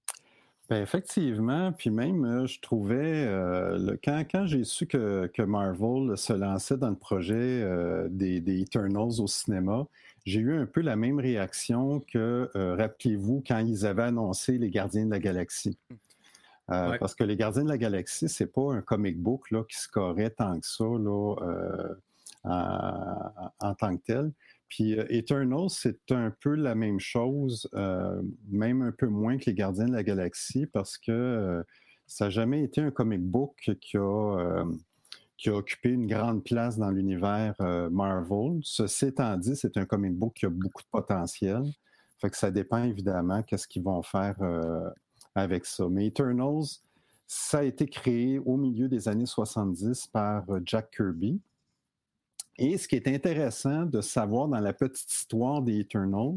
Ben, 0.72 0.82
effectivement, 0.82 1.70
puis 1.70 1.90
même, 1.90 2.24
euh, 2.24 2.46
je 2.46 2.58
trouvais, 2.58 3.26
euh, 3.26 3.76
le- 3.76 3.98
quand, 4.02 4.24
quand 4.30 4.46
j'ai 4.46 4.64
su 4.64 4.86
que, 4.86 5.26
que 5.26 5.42
Marvel 5.42 6.16
se 6.16 6.32
lançait 6.32 6.78
dans 6.78 6.88
le 6.88 6.96
projet 6.96 7.34
euh, 7.36 8.08
des, 8.10 8.40
des 8.40 8.62
Eternals 8.62 9.20
au 9.20 9.26
cinéma, 9.26 9.84
j'ai 10.24 10.40
eu 10.40 10.54
un 10.56 10.64
peu 10.64 10.80
la 10.80 10.96
même 10.96 11.18
réaction 11.20 12.00
que, 12.00 12.48
rappelez-vous, 12.54 13.44
quand 13.46 13.58
ils 13.58 13.84
avaient 13.84 14.04
annoncé 14.04 14.56
Les 14.56 14.70
Gardiens 14.70 15.04
de 15.04 15.10
la 15.10 15.18
Galaxie. 15.18 15.76
Ouais. 16.70 16.96
Parce 16.98 17.14
que 17.14 17.24
Les 17.24 17.36
Gardiens 17.36 17.64
de 17.64 17.68
la 17.68 17.76
Galaxie, 17.76 18.30
c'est 18.30 18.46
pas 18.50 18.72
un 18.72 18.80
comic 18.80 19.20
book 19.20 19.50
là, 19.50 19.64
qui 19.68 19.76
scorait 19.76 20.30
tant 20.30 20.58
que 20.58 20.66
ça 20.66 20.84
là, 20.84 21.34
en, 22.44 23.50
en 23.60 23.74
tant 23.74 23.94
que 23.98 24.02
tel. 24.06 24.32
Puis 24.72 24.98
euh, 24.98 25.04
Eternals, 25.10 25.68
c'est 25.68 26.12
un 26.12 26.32
peu 26.40 26.54
la 26.54 26.74
même 26.74 26.98
chose, 26.98 27.68
euh, 27.74 28.22
même 28.48 28.80
un 28.80 28.92
peu 28.92 29.06
moins 29.06 29.36
que 29.36 29.44
les 29.44 29.54
Gardiens 29.54 29.84
de 29.84 29.92
la 29.92 30.02
Galaxie, 30.02 30.64
parce 30.64 30.96
que 30.96 31.12
euh, 31.12 31.62
ça 32.06 32.24
n'a 32.24 32.30
jamais 32.30 32.64
été 32.64 32.80
un 32.80 32.90
comic 32.90 33.20
book 33.20 33.70
qui 33.82 33.98
a, 33.98 34.64
occupé 35.48 35.90
une 35.90 36.06
grande 36.06 36.42
place 36.42 36.78
dans 36.78 36.90
l'univers 36.90 37.54
Marvel. 37.90 38.60
Ceci 38.62 39.06
étant 39.06 39.36
dit, 39.36 39.56
c'est 39.56 39.76
un 39.76 39.84
comic 39.84 40.14
book 40.14 40.32
qui 40.36 40.46
a 40.46 40.50
beaucoup 40.50 40.82
de 40.82 40.88
potentiel. 40.90 41.64
Fait 42.18 42.30
que 42.30 42.36
ça 42.36 42.50
dépend 42.50 42.82
évidemment 42.84 43.42
qu'est-ce 43.42 43.68
qu'ils 43.68 43.82
vont 43.82 44.02
faire 44.02 44.36
avec 45.34 45.66
ça. 45.66 45.88
Mais 45.90 46.06
Eternals, 46.06 46.78
ça 47.26 47.58
a 47.58 47.62
été 47.64 47.86
créé 47.86 48.38
au 48.38 48.56
milieu 48.56 48.88
des 48.88 49.08
années 49.08 49.26
70 49.26 50.06
par 50.06 50.44
Jack 50.64 50.92
Kirby. 50.92 51.40
Et 52.58 52.76
ce 52.78 52.86
qui 52.88 52.96
est 52.96 53.08
intéressant 53.08 53.84
de 53.86 54.00
savoir 54.00 54.48
dans 54.48 54.60
la 54.60 54.72
petite 54.72 55.10
histoire 55.10 55.62
des 55.62 55.80
Eternals, 55.80 56.36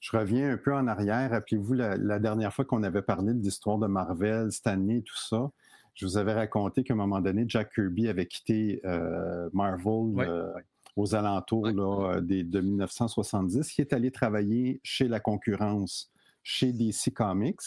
je 0.00 0.16
reviens 0.16 0.52
un 0.52 0.56
peu 0.56 0.74
en 0.74 0.86
arrière. 0.86 1.30
Rappelez-vous 1.30 1.72
la, 1.74 1.96
la 1.96 2.18
dernière 2.18 2.52
fois 2.52 2.64
qu'on 2.64 2.82
avait 2.82 3.02
parlé 3.02 3.32
de 3.34 3.42
l'histoire 3.42 3.78
de 3.78 3.86
Marvel, 3.86 4.52
Stanley 4.52 4.98
et 4.98 5.02
tout 5.02 5.16
ça. 5.16 5.50
Je 5.94 6.06
vous 6.06 6.16
avais 6.18 6.34
raconté 6.34 6.82
qu'à 6.84 6.94
un 6.94 6.96
moment 6.96 7.20
donné, 7.20 7.44
Jack 7.48 7.72
Kirby 7.74 8.08
avait 8.08 8.26
quitté 8.26 8.80
euh, 8.84 9.48
Marvel 9.52 10.14
Ouais. 10.14 10.26
euh, 10.28 10.52
aux 10.96 11.14
alentours 11.14 11.62
Ouais. 11.64 11.72
là, 11.72 12.20
des- 12.20 12.44
de 12.44 12.60
1970. 12.60 13.78
Il 13.78 13.80
est 13.82 13.92
allé 13.92 14.10
travailler 14.10 14.80
chez 14.82 15.08
la 15.08 15.20
concurrence, 15.20 16.10
chez 16.42 16.72
DC 16.72 17.12
Comics. 17.14 17.60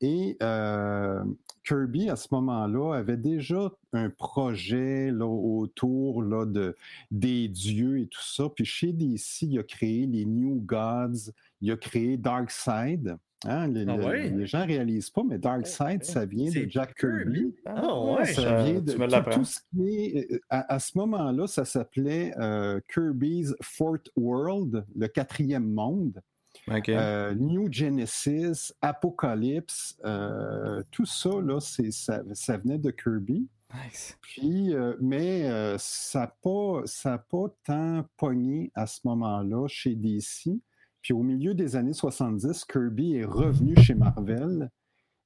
Et 0.00 0.36
euh, 0.42 1.24
Kirby, 1.66 2.08
à 2.08 2.16
ce 2.16 2.28
moment-là, 2.32 2.94
avait 2.94 3.16
déjà 3.16 3.70
un 3.92 4.08
projet 4.10 5.10
là, 5.10 5.26
autour 5.26 6.22
là, 6.22 6.46
de, 6.46 6.76
des 7.10 7.48
dieux 7.48 8.00
et 8.00 8.06
tout 8.06 8.22
ça. 8.22 8.44
Puis 8.54 8.64
chez 8.64 8.92
DC, 8.92 9.42
il 9.42 9.58
a 9.58 9.62
créé 9.62 10.06
les 10.06 10.24
New 10.24 10.60
Gods, 10.64 11.32
il 11.60 11.70
a 11.72 11.76
créé 11.76 12.16
Darkseid. 12.16 13.16
Hein, 13.44 13.68
les, 13.68 13.84
Ah 13.86 13.96
le- 13.96 14.04
ouais? 14.06 14.30
les 14.30 14.46
gens 14.46 14.60
ne 14.60 14.66
réalisent 14.66 15.10
pas, 15.10 15.22
mais 15.22 15.38
Darkseid, 15.38 16.02
ça 16.04 16.24
vient 16.24 16.50
de 16.50 16.68
Jack 16.70 16.94
Kirby. 16.96 17.54
Ah 17.66 18.00
ouais, 18.14 18.24
Ça 18.24 18.62
vient 18.62 18.80
de 18.80 18.92
tu 18.92 18.98
me 18.98 19.30
tout- 19.34 19.44
ce 19.44 19.58
qui 19.70 19.88
est. 20.16 20.32
euh, 20.32 20.38
À, 20.48 20.74
à 20.74 20.78
ce 20.78 20.96
moment-là, 20.98 21.46
ça 21.46 21.64
s'appelait 21.64 22.32
euh, 22.38 22.80
Kirby's 22.92 23.54
Fourth 23.60 24.08
World, 24.16 24.84
le 24.96 25.06
quatrième 25.08 25.68
monde. 25.70 26.20
Ok. 26.68 26.88
Euh, 26.88 27.34
New 27.34 27.70
Genesis, 27.72 28.72
Apocalypse, 28.80 29.96
euh, 30.04 30.82
tout 30.90 31.06
ça, 31.06 31.30
là, 31.40 31.60
c'est, 31.60 31.90
ça, 31.90 32.22
ça 32.32 32.56
venait 32.56 32.78
de 32.78 32.90
Kirby. 32.90 33.48
Nice. 33.74 34.16
Puis, 34.20 34.74
euh, 34.74 34.94
mais 35.00 35.48
ça 35.78 36.20
n'a 36.20 36.26
pas, 36.42 36.82
ça 36.84 37.18
pas 37.18 37.46
tant 37.64 38.04
pogné 38.16 38.70
à 38.74 38.86
ce 38.86 39.00
moment-là 39.04 39.66
chez 39.68 39.94
DC. 39.94 40.60
Puis 41.02 41.12
au 41.12 41.22
milieu 41.22 41.54
des 41.54 41.76
années 41.76 41.92
70, 41.92 42.64
Kirby 42.64 43.16
est 43.16 43.24
revenu 43.24 43.76
chez 43.76 43.94
Marvel. 43.94 44.70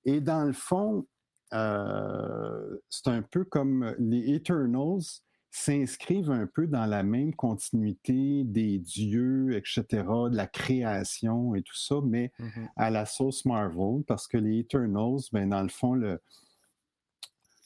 Et 0.04 0.20
dans 0.20 0.44
le 0.44 0.52
fond, 0.52 1.06
c'est 1.50 3.08
un 3.08 3.22
peu 3.22 3.44
comme 3.44 3.94
les 3.98 4.34
Eternals 4.34 5.22
s'inscrivent 5.50 6.30
un 6.30 6.46
peu 6.46 6.66
dans 6.66 6.86
la 6.86 7.02
même 7.02 7.34
continuité 7.34 8.44
des 8.44 8.78
dieux, 8.78 9.56
etc., 9.56 9.84
de 10.30 10.36
la 10.36 10.46
création 10.46 11.54
et 11.54 11.62
tout 11.62 11.76
ça, 11.76 11.96
mais 12.04 12.32
Mhm. 12.38 12.68
à 12.76 12.90
la 12.90 13.04
sauce 13.06 13.44
Marvel, 13.44 14.04
parce 14.06 14.28
que 14.28 14.36
les 14.38 14.60
Eternals, 14.60 15.20
ben, 15.32 15.48
dans 15.48 15.62
le 15.62 15.68
fond, 15.68 15.94
le, 15.94 16.20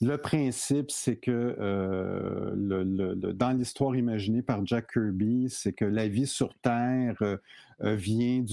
le 0.00 0.17
principe, 0.17 0.91
c'est 0.91 1.17
que 1.17 1.31
euh, 1.31 2.53
le- 2.57 2.83
le- 2.85 3.14
le- 3.14 3.33
dans 3.33 3.50
l'histoire 3.53 3.95
imaginée 3.97 4.43
par 4.43 4.64
Jack 4.67 4.93
Kirby, 4.93 5.49
c'est 5.50 5.73
que 5.73 5.85
la 5.85 6.09
vie 6.09 6.26
sur 6.26 6.55
Terre 6.61 7.17
euh, 7.23 7.37
euh, 7.83 7.95
vient 7.95 8.45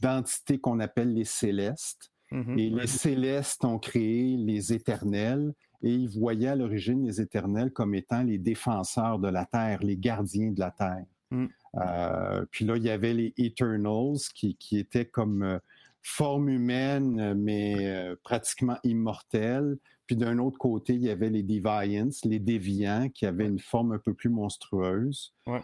d'entités 0.00 0.58
qu'on 0.58 0.80
appelle 0.80 1.14
les 1.14 1.24
célestes. 1.24 2.10
Mhm. 2.32 2.58
Et 2.58 2.70
les 2.70 2.86
célestes 2.88 3.64
ont 3.64 3.78
créé 3.78 4.36
les 4.36 4.72
éternels 4.72 5.52
et 5.82 5.90
ils 5.90 6.08
voyaient 6.08 6.48
à 6.48 6.56
l'origine 6.56 7.04
les 7.04 7.20
éternels 7.20 7.72
comme 7.72 7.94
étant 7.94 8.22
les 8.22 8.38
défenseurs 8.38 9.18
de 9.18 9.28
la 9.28 9.44
terre, 9.44 9.82
les 9.82 9.96
gardiens 9.96 10.50
de 10.50 10.60
la 10.60 10.70
terre. 10.70 11.04
Mm. 11.30 11.46
Euh, 11.76 12.44
puis 12.50 12.64
là, 12.64 12.76
il 12.76 12.84
y 12.84 12.90
avait 12.90 13.14
les 13.14 13.34
Eternals 13.36 14.18
qui, 14.34 14.56
qui 14.56 14.78
étaient 14.78 15.06
comme 15.06 15.42
euh, 15.42 15.58
forme 16.02 16.48
humaine, 16.48 17.34
mais 17.34 17.74
euh, 17.86 18.16
pratiquement 18.22 18.78
immortels. 18.84 19.76
Puis 20.06 20.14
d'un 20.14 20.38
autre 20.38 20.56
côté, 20.56 20.94
il 20.94 21.02
y 21.02 21.10
avait 21.10 21.30
les 21.30 21.42
Deviants, 21.42 22.10
les 22.24 22.38
déviants, 22.38 23.08
qui 23.08 23.26
avaient 23.26 23.46
une 23.46 23.58
forme 23.58 23.90
un 23.92 23.98
peu 23.98 24.14
plus 24.14 24.30
monstrueuse. 24.30 25.34
Ouais. 25.48 25.60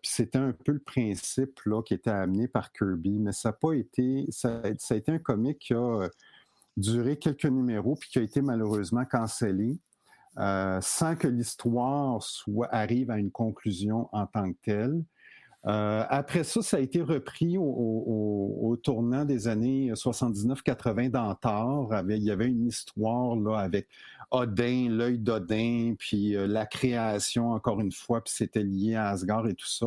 Puis 0.00 0.12
c'était 0.12 0.38
un 0.38 0.52
peu 0.52 0.70
le 0.70 0.78
principe 0.78 1.58
là, 1.66 1.82
qui 1.82 1.94
était 1.94 2.10
amené 2.10 2.46
par 2.46 2.70
Kirby, 2.70 3.18
mais 3.18 3.32
ça 3.32 3.48
n'a 3.48 3.54
pas 3.54 3.72
été. 3.72 4.26
Ça, 4.28 4.62
ça 4.78 4.94
a 4.94 4.96
été 4.96 5.10
un 5.10 5.18
comic 5.18 5.58
qui 5.58 5.74
a 5.74 6.08
duré 6.76 7.16
quelques 7.18 7.46
numéros 7.46 7.96
puis 7.96 8.08
qui 8.10 8.18
a 8.18 8.22
été 8.22 8.40
malheureusement 8.42 9.04
cancellé. 9.04 9.78
euh, 10.38 10.78
sans 10.82 11.16
que 11.16 11.26
l'histoire 11.28 12.22
soit 12.22 12.68
arrive 12.74 13.10
à 13.10 13.18
une 13.18 13.30
conclusion 13.30 14.08
en 14.12 14.26
tant 14.26 14.52
que 14.52 14.58
telle. 14.62 15.02
Euh, 15.66 16.04
après 16.10 16.44
ça, 16.44 16.60
ça 16.60 16.76
a 16.76 16.80
été 16.80 17.00
repris 17.00 17.56
au, 17.58 18.78
tournant 18.82 19.24
des 19.24 19.48
années 19.48 19.92
79-80 19.94 21.08
dans 21.10 21.34
Thor. 21.34 21.92
Avec- 21.94 22.18
Il 22.20 22.24
y 22.24 22.30
avait 22.30 22.48
une 22.48 22.66
histoire 22.66 23.58
avec 23.58 23.88
Odin, 24.30 24.88
l'œil 24.90 25.18
d'Odin, 25.18 25.94
puis 25.98 26.36
euh, 26.36 26.46
la 26.46 26.66
création, 26.66 27.52
encore 27.52 27.80
une 27.80 27.92
fois, 27.92 28.22
puis 28.22 28.34
c'était 28.36 28.62
lié 28.62 28.94
à 28.94 29.08
Asgard 29.08 29.48
et 29.48 29.54
tout 29.54 29.66
ça. 29.66 29.86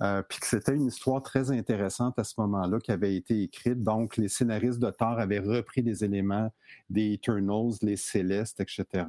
Euh, 0.00 0.22
puis 0.22 0.38
que 0.38 0.46
c'était 0.46 0.74
une 0.74 0.86
histoire 0.86 1.22
très 1.22 1.50
intéressante 1.50 2.18
à 2.18 2.24
ce 2.24 2.34
moment-là 2.38 2.78
qui 2.78 2.92
avait 2.92 3.16
été 3.16 3.42
écrite. 3.42 3.82
Donc, 3.82 4.16
les 4.16 4.28
scénaristes 4.28 4.78
de 4.78 4.90
Thor 4.90 5.18
avaient 5.18 5.40
repris 5.40 5.82
des 5.82 6.04
éléments 6.04 6.52
des 6.88 7.14
Eternals, 7.14 7.72
les 7.82 7.96
Célestes, 7.96 8.60
etc. 8.60 9.06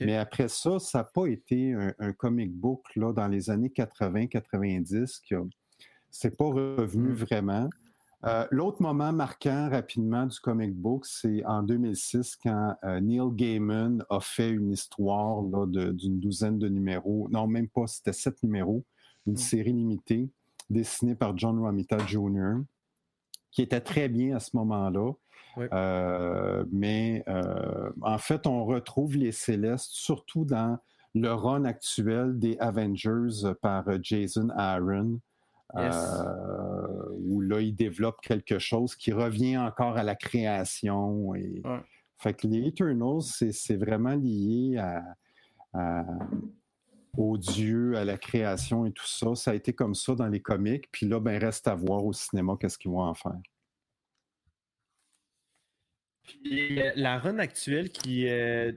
Mais 0.00 0.16
après 0.16 0.48
ça, 0.48 0.78
ça 0.78 0.98
n'a 0.98 1.04
pas 1.04 1.26
été 1.26 1.74
un, 1.74 1.92
un 1.98 2.12
comic 2.14 2.50
book 2.54 2.84
là, 2.96 3.12
dans 3.12 3.28
les 3.28 3.50
années 3.50 3.68
80-90 3.68 5.20
qui. 5.22 5.34
C'est 6.10 6.36
pas 6.36 6.44
revenu 6.46 7.08
Mm. 7.08 7.14
vraiment. 7.14 7.68
Euh, 8.24 8.46
L'autre 8.50 8.80
moment 8.80 9.12
marquant 9.12 9.68
rapidement 9.68 10.24
du 10.26 10.38
comic 10.40 10.74
book, 10.74 11.04
c'est 11.04 11.44
en 11.44 11.62
2006 11.62 12.36
quand 12.42 12.74
euh, 12.84 13.00
Neil 13.00 13.30
Gaiman 13.32 14.02
a 14.08 14.20
fait 14.20 14.48
une 14.48 14.70
histoire 14.70 15.42
d'une 15.42 16.20
douzaine 16.20 16.58
de 16.58 16.68
numéros. 16.68 17.28
Non, 17.30 17.46
même 17.46 17.68
pas, 17.68 17.86
c'était 17.86 18.14
sept 18.14 18.42
numéros. 18.42 18.82
Une 19.26 19.36
série 19.36 19.72
limitée 19.72 20.30
dessinée 20.70 21.14
par 21.14 21.36
John 21.36 21.58
Romita 21.58 21.98
Jr., 22.06 22.56
qui 23.50 23.62
était 23.62 23.80
très 23.80 24.08
bien 24.08 24.36
à 24.36 24.40
ce 24.40 24.56
moment-là. 24.56 25.12
Euh, 25.72 26.64
mais 26.72 27.22
euh, 27.28 27.90
en 28.02 28.18
fait, 28.18 28.46
on 28.46 28.64
retrouve 28.64 29.16
les 29.16 29.30
Célestes 29.30 29.90
surtout 29.92 30.44
dans 30.44 30.78
le 31.14 31.32
run 31.32 31.64
actuel 31.64 32.38
des 32.40 32.56
Avengers 32.58 33.52
par 33.62 33.84
Jason 34.02 34.48
Aaron, 34.56 35.20
Yes. 35.76 35.94
euh, 35.96 37.08
où 37.20 37.40
là, 37.40 37.60
il 37.60 37.74
développe 37.74 38.20
quelque 38.20 38.58
chose 38.60 38.94
qui 38.94 39.12
revient 39.12 39.58
encore 39.58 39.96
à 39.96 40.02
la 40.04 40.14
création. 40.14 41.34
Et... 41.34 41.62
Ouais. 41.64 41.80
Fait 42.18 42.34
que 42.34 42.46
les 42.46 42.68
Eternals, 42.68 43.22
c'est 43.22 43.50
c'est 43.52 43.76
vraiment 43.76 44.14
lié 44.14 44.76
à, 44.78 45.02
à- 45.72 46.04
aux 47.16 47.38
dieux, 47.38 47.96
à 47.96 48.04
la 48.04 48.18
création 48.18 48.86
et 48.86 48.92
tout 48.92 49.06
ça. 49.06 49.34
Ça 49.34 49.52
a 49.52 49.54
été 49.54 49.72
comme 49.72 49.94
ça 49.94 50.14
dans 50.14 50.28
les 50.28 50.40
comics. 50.40 50.88
Puis 50.90 51.06
là, 51.06 51.20
ben, 51.20 51.38
reste 51.38 51.68
à 51.68 51.74
voir 51.74 52.04
au 52.04 52.12
cinéma 52.12 52.56
qu'est-ce 52.60 52.78
qu'ils 52.78 52.90
vont 52.90 53.02
en 53.02 53.14
faire. 53.14 53.38
Puis, 56.26 56.80
euh, 56.80 56.90
la 56.96 57.18
run 57.18 57.38
actuelle 57.38 57.90
qui 57.90 58.28
euh, 58.28 58.72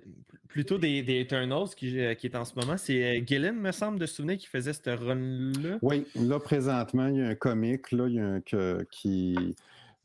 plutôt 0.49 0.77
des, 0.77 1.01
des 1.01 1.21
Eternals 1.21 1.69
qui, 1.75 1.99
euh, 1.99 2.13
qui 2.13 2.27
est 2.27 2.35
en 2.35 2.43
ce 2.43 2.53
moment, 2.55 2.77
c'est 2.77 3.19
euh, 3.19 3.23
Gillen, 3.25 3.55
me 3.55 3.71
semble, 3.71 3.99
de 3.99 4.05
souvenir, 4.05 4.37
qui 4.37 4.47
faisait 4.47 4.73
cette 4.73 4.87
run-là. 4.87 5.79
Oui, 5.81 6.05
là, 6.15 6.39
présentement, 6.39 7.07
il 7.07 7.17
y 7.17 7.21
a 7.21 7.27
un 7.27 7.35
comic 7.35 7.91
là, 7.91 8.07
il 8.07 8.15
y 8.15 8.19
a 8.19 8.25
un, 8.25 8.41
que- 8.41 8.85
qui, 8.91 9.55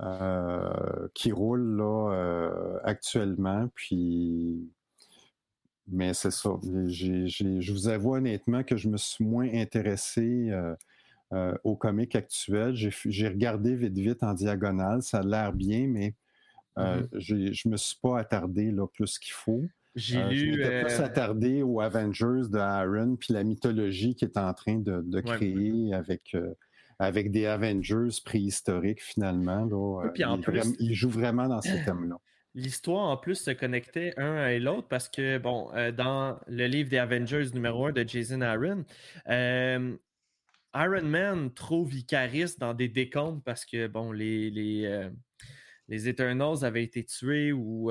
euh, 0.02 1.08
qui 1.14 1.32
roule 1.32 1.76
là, 1.76 2.12
euh, 2.12 2.78
actuellement. 2.84 3.68
Puis. 3.74 4.70
Mais 5.88 6.14
c'est 6.14 6.30
ça. 6.30 6.50
Je 6.62 7.72
vous 7.72 7.88
avoue 7.88 8.14
honnêtement 8.14 8.62
que 8.62 8.76
je 8.76 8.88
me 8.88 8.96
suis 8.96 9.24
moins 9.24 9.48
intéressé 9.52 10.48
euh, 10.50 10.74
euh, 11.32 11.54
au 11.64 11.76
comic 11.76 12.14
actuel. 12.14 12.74
J'ai 12.74 13.28
regardé 13.28 13.74
vite, 13.74 13.98
vite 13.98 14.22
en 14.22 14.34
diagonale. 14.34 15.02
Ça 15.02 15.18
a 15.18 15.22
l'air 15.22 15.52
bien, 15.52 15.86
mais 15.88 16.14
Euh, 16.78 17.06
j'ai- 17.12 17.52
Je 17.52 17.68
me 17.68 17.76
suis 17.76 17.98
pas 18.02 18.18
attardé 18.18 18.70
là, 18.70 18.86
plus 18.86 19.18
qu'il 19.18 19.34
faut. 19.34 19.62
J'ai 19.94 20.16
Euh, 20.16 20.30
je 20.30 20.44
lu. 20.46 20.50
m'étais 20.52 20.80
plus 20.84 21.00
euh, 21.00 21.04
attardé 21.04 21.62
aux 21.62 21.82
Avengers 21.82 22.48
de 22.50 22.56
Aaron, 22.56 23.16
puis 23.16 23.34
la 23.34 23.44
mythologie 23.44 24.14
qu'il 24.14 24.28
est 24.28 24.38
en 24.38 24.54
train 24.54 24.76
de, 24.78 25.02
de 25.04 25.16
Ouais. 25.18 25.22
créer 25.22 25.92
avec, 25.92 26.34
avec 26.98 27.30
des 27.30 27.44
Avengers 27.44 28.08
préhistoriques, 28.24 29.02
finalement. 29.02 29.66
Là. 29.66 30.04
Oui, 30.06 30.10
puis 30.14 30.24
en 30.24 30.36
il, 30.36 30.40
plus- 30.40 30.56
vraiment- 30.60 30.74
il 30.78 30.94
joue 30.94 31.10
vraiment 31.10 31.46
dans 31.46 31.60
ces 31.60 31.84
thèmes-là. 31.84 32.16
L'histoire 32.54 33.08
en 33.08 33.16
plus 33.16 33.36
se 33.36 33.50
connectait 33.50 34.12
un 34.18 34.46
et 34.48 34.58
l'autre 34.58 34.88
parce 34.88 35.08
que, 35.08 35.38
bon, 35.38 35.70
euh, 35.74 35.90
dans 35.90 36.38
le 36.46 36.66
livre 36.66 36.90
des 36.90 36.98
Avengers 36.98 37.46
numéro 37.54 37.86
1 37.86 37.92
de 37.92 38.06
Jason 38.06 38.42
Aaron, 38.42 38.84
euh, 39.28 39.96
Iron 40.74 41.02
Man 41.04 41.54
trouve 41.54 41.94
Icaris 41.94 42.56
dans 42.58 42.74
des 42.74 42.88
décombres 42.88 43.42
parce 43.44 43.64
que, 43.64 43.86
bon, 43.86 44.12
les, 44.12 44.50
les, 44.50 44.84
euh, 44.86 45.10
les 45.88 46.08
Eternals 46.08 46.64
avaient 46.64 46.84
été 46.84 47.04
tués 47.04 47.52
ou 47.52 47.90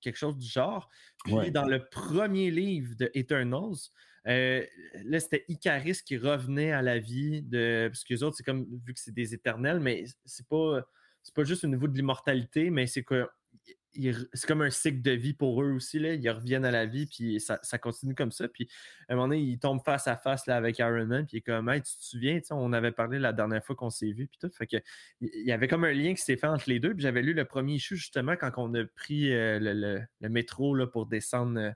quelque 0.00 0.16
chose 0.16 0.36
du 0.38 0.48
genre. 0.48 0.88
Puis 1.24 1.34
Ouais. 1.34 1.50
dans 1.50 1.66
le 1.66 1.88
premier 1.88 2.50
livre 2.50 2.94
de 2.96 3.10
Eternals, 3.14 3.90
euh, 4.28 4.64
là, 5.04 5.20
c'était 5.20 5.44
Icaris 5.48 5.98
qui 6.04 6.16
revenait 6.16 6.72
à 6.72 6.82
la 6.82 6.98
vie 6.98 7.42
de. 7.42 7.88
Parce 7.88 8.04
que 8.04 8.14
les 8.14 8.22
autres, 8.22 8.36
c'est 8.36 8.44
comme, 8.44 8.66
vu 8.86 8.94
que 8.94 9.00
c'est 9.00 9.14
des 9.14 9.34
éternels, 9.34 9.80
mais 9.80 10.04
c'est 10.24 10.46
pas, 10.48 10.82
c'est 11.22 11.34
pas 11.34 11.44
juste 11.44 11.64
au 11.64 11.68
niveau 11.68 11.88
de 11.88 11.96
l'immortalité, 11.96 12.70
mais 12.70 12.86
c'est 12.86 13.02
que 13.04 13.28
c'est 13.94 14.46
comme 14.46 14.62
un 14.62 14.70
cycle 14.70 15.02
de 15.02 15.10
vie 15.12 15.34
pour 15.34 15.62
eux 15.62 15.72
aussi. 15.72 15.98
Là. 15.98 16.14
Ils 16.14 16.30
reviennent 16.30 16.64
à 16.64 16.70
la 16.70 16.86
vie, 16.86 17.06
puis 17.06 17.40
ça, 17.40 17.58
continue 17.78 18.14
comme 18.14 18.32
ça. 18.32 18.48
Puis 18.48 18.68
à 19.08 19.12
un 19.12 19.16
moment 19.16 19.28
donné, 19.28 19.40
ils 19.40 19.58
tombent 19.58 19.82
face 19.84 20.06
à 20.08 20.16
face 20.16 20.46
là, 20.46 20.56
avec 20.56 20.78
Iron 20.78 21.06
Man, 21.06 21.26
puis 21.26 21.36
il 21.36 21.38
est 21.38 21.42
comme, 21.42 21.70
tu 21.74 21.82
te 21.82 21.88
souviens, 22.04 22.40
on 22.50 22.72
avait 22.72 22.92
parlé 22.92 23.18
la 23.18 23.32
dernière 23.32 23.64
fois 23.64 23.76
qu'on 23.76 23.90
s'est 23.90 24.12
vu, 24.12 24.26
puis 24.26 24.38
tout. 24.40 24.50
Fait 24.56 24.66
que 24.66 24.76
il 25.20 25.46
y 25.46 25.52
avait 25.52 25.68
comme 25.68 25.84
un 25.84 25.92
lien 25.92 26.14
qui 26.14 26.22
s'est 26.22 26.36
fait 26.36 26.46
entre 26.46 26.68
les 26.68 26.80
deux. 26.80 26.94
Puis 26.94 27.02
j'avais 27.02 27.22
lu 27.22 27.34
le 27.34 27.44
premier 27.44 27.74
issue 27.74 27.96
justement 27.96 28.36
quand 28.36 28.50
on 28.56 28.72
a 28.74 28.84
pris 28.84 29.32
euh, 29.32 29.58
le, 29.58 29.72
le- 29.72 30.02
le 30.20 30.28
métro 30.28 30.74
là, 30.74 30.86
pour 30.86 31.06
descendre, 31.06 31.58
euh, 31.60 31.70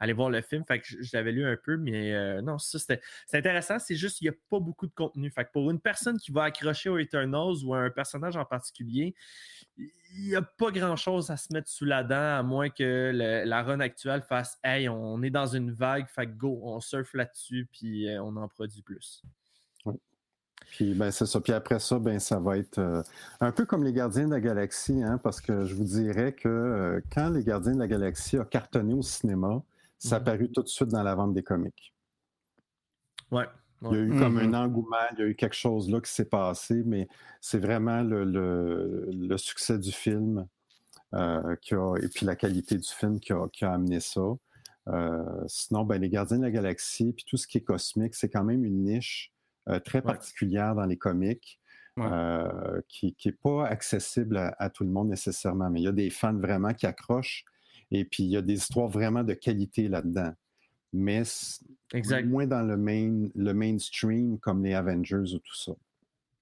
aller 0.00 0.12
voir 0.12 0.30
le 0.30 0.40
film. 0.40 0.64
Fait 0.64 0.80
que 0.80 0.86
je, 0.86 1.16
l'avais 1.16 1.32
lu 1.32 1.44
un 1.44 1.56
peu, 1.56 1.76
mais 1.76 2.14
euh, 2.14 2.40
non, 2.42 2.58
ça 2.58 2.78
c'était 2.78 3.00
c'est 3.26 3.38
intéressant. 3.38 3.78
C'est 3.78 3.96
juste 3.96 4.18
qu'il 4.18 4.28
n'y 4.28 4.34
a 4.34 4.38
pas 4.50 4.60
beaucoup 4.60 4.86
de 4.86 4.94
contenu. 4.94 5.30
Fait 5.30 5.44
que 5.44 5.52
pour 5.52 5.70
une 5.70 5.80
personne 5.80 6.18
qui 6.18 6.32
va 6.32 6.44
accrocher 6.44 6.88
aux 6.88 6.98
Eternals 6.98 7.64
ou 7.64 7.74
à 7.74 7.78
un 7.78 7.90
personnage 7.90 8.36
en 8.36 8.44
particulier, 8.44 9.14
il 9.76 10.28
n'y 10.28 10.36
a 10.36 10.42
pas 10.42 10.70
grand 10.70 10.96
chose 10.96 11.30
à 11.30 11.36
se 11.36 11.52
mettre 11.52 11.68
sous 11.68 11.84
la 11.84 12.02
dent, 12.02 12.38
à 12.38 12.42
moins 12.42 12.70
que 12.70 13.12
la 13.14 13.62
run 13.62 13.80
actuelle 13.80 14.22
fasse 14.22 14.58
Hey, 14.64 14.88
on 14.88 15.22
est 15.22 15.30
dans 15.30 15.46
une 15.46 15.72
vague, 15.72 16.08
fait 16.08 16.26
que 16.26 16.32
go, 16.32 16.60
on 16.62 16.80
surfe 16.80 17.14
là-dessus, 17.14 17.68
puis 17.72 18.08
euh, 18.08 18.22
on 18.22 18.36
en 18.36 18.48
produit 18.48 18.82
plus. 18.82 19.22
Puis 20.70 20.94
ben, 20.94 21.10
c'est 21.10 21.26
ça. 21.26 21.40
Puis 21.40 21.52
après 21.52 21.78
ça, 21.80 21.98
ben, 21.98 22.18
ça 22.18 22.38
va 22.38 22.56
être 22.58 22.78
euh, 22.78 23.02
un 23.40 23.52
peu 23.52 23.64
comme 23.64 23.84
les 23.84 23.92
Gardiens 23.92 24.26
de 24.26 24.32
la 24.32 24.40
Galaxie, 24.40 25.02
hein, 25.02 25.18
parce 25.22 25.40
que 25.40 25.64
je 25.64 25.74
vous 25.74 25.84
dirais 25.84 26.32
que 26.32 26.48
euh, 26.48 27.00
quand 27.12 27.30
les 27.30 27.42
Gardiens 27.42 27.72
de 27.74 27.78
la 27.78 27.88
Galaxie 27.88 28.36
a 28.38 28.44
cartonné 28.44 28.94
au 28.94 29.02
cinéma, 29.02 29.62
ça 29.98 30.16
a 30.16 30.18
Mhm. 30.20 30.24
paru 30.24 30.50
tout 30.52 30.62
de 30.62 30.68
suite 30.68 30.88
dans 30.90 31.02
la 31.02 31.14
vente 31.14 31.34
des 31.34 31.42
comics. 31.42 31.92
Ouais. 33.30 33.46
Il 33.82 33.88
y 33.92 33.94
a 33.94 33.98
eu 34.00 34.18
comme 34.18 34.34
Mhm. 34.34 34.54
un 34.54 34.64
engouement, 34.64 34.96
il 35.12 35.18
y 35.20 35.22
a 35.22 35.26
eu 35.26 35.34
quelque 35.36 35.54
chose 35.54 35.88
là 35.88 36.00
qui 36.00 36.10
s'est 36.12 36.24
passé, 36.24 36.82
mais 36.84 37.08
c'est 37.40 37.58
vraiment 37.60 38.02
le, 38.02 38.24
le- 38.24 39.08
le 39.12 39.38
succès 39.38 39.78
du 39.78 39.92
film 39.92 40.46
euh, 41.14 41.56
qui 41.62 41.74
a- 41.74 41.94
et 42.02 42.08
puis 42.08 42.26
la 42.26 42.36
qualité 42.36 42.76
du 42.76 42.88
film 42.88 43.18
qui 43.20 43.32
a, 43.32 43.48
qui 43.52 43.64
a 43.64 43.72
amené 43.72 44.00
ça. 44.00 44.20
Euh, 44.88 45.24
sinon, 45.46 45.84
ben, 45.84 46.00
les 46.00 46.08
Gardiens 46.10 46.38
de 46.38 46.42
la 46.42 46.50
Galaxie, 46.50 47.12
puis 47.14 47.24
tout 47.26 47.36
ce 47.38 47.46
qui 47.46 47.58
est 47.58 47.62
cosmique, 47.62 48.14
c'est 48.14 48.28
quand 48.28 48.44
même 48.44 48.64
une 48.64 48.82
niche 48.84 49.32
euh, 49.68 49.80
très 49.80 50.02
particulière 50.02 50.74
dans 50.74 50.86
les 50.86 50.96
comics. 50.96 51.60
Ouais. 51.96 52.06
euh, 52.06 52.80
qui 52.88 53.16
n'est 53.26 53.32
pas 53.32 53.66
accessible 53.66 54.36
à, 54.36 54.54
à 54.60 54.70
tout 54.70 54.84
le 54.84 54.90
monde 54.90 55.08
nécessairement, 55.08 55.68
mais 55.68 55.80
il 55.80 55.84
y 55.84 55.88
a 55.88 55.92
des 55.92 56.10
fans 56.10 56.38
vraiment 56.38 56.72
qui 56.72 56.86
accrochent 56.86 57.44
et 57.90 58.04
puis 58.04 58.22
il 58.22 58.30
y 58.30 58.36
a 58.36 58.42
des 58.42 58.54
histoires 58.54 58.86
vraiment 58.86 59.24
de 59.24 59.34
qualité 59.34 59.88
là-dedans. 59.88 60.32
Mais 60.92 61.22
Exact. 61.92 62.24
moins 62.26 62.46
dans 62.46 62.62
le, 62.62 62.76
main, 62.76 63.28
le 63.34 63.52
mainstream 63.52 64.38
comme 64.38 64.64
les 64.64 64.74
Avengers 64.74 65.34
ou 65.34 65.38
tout 65.38 65.56
ça. 65.56 65.72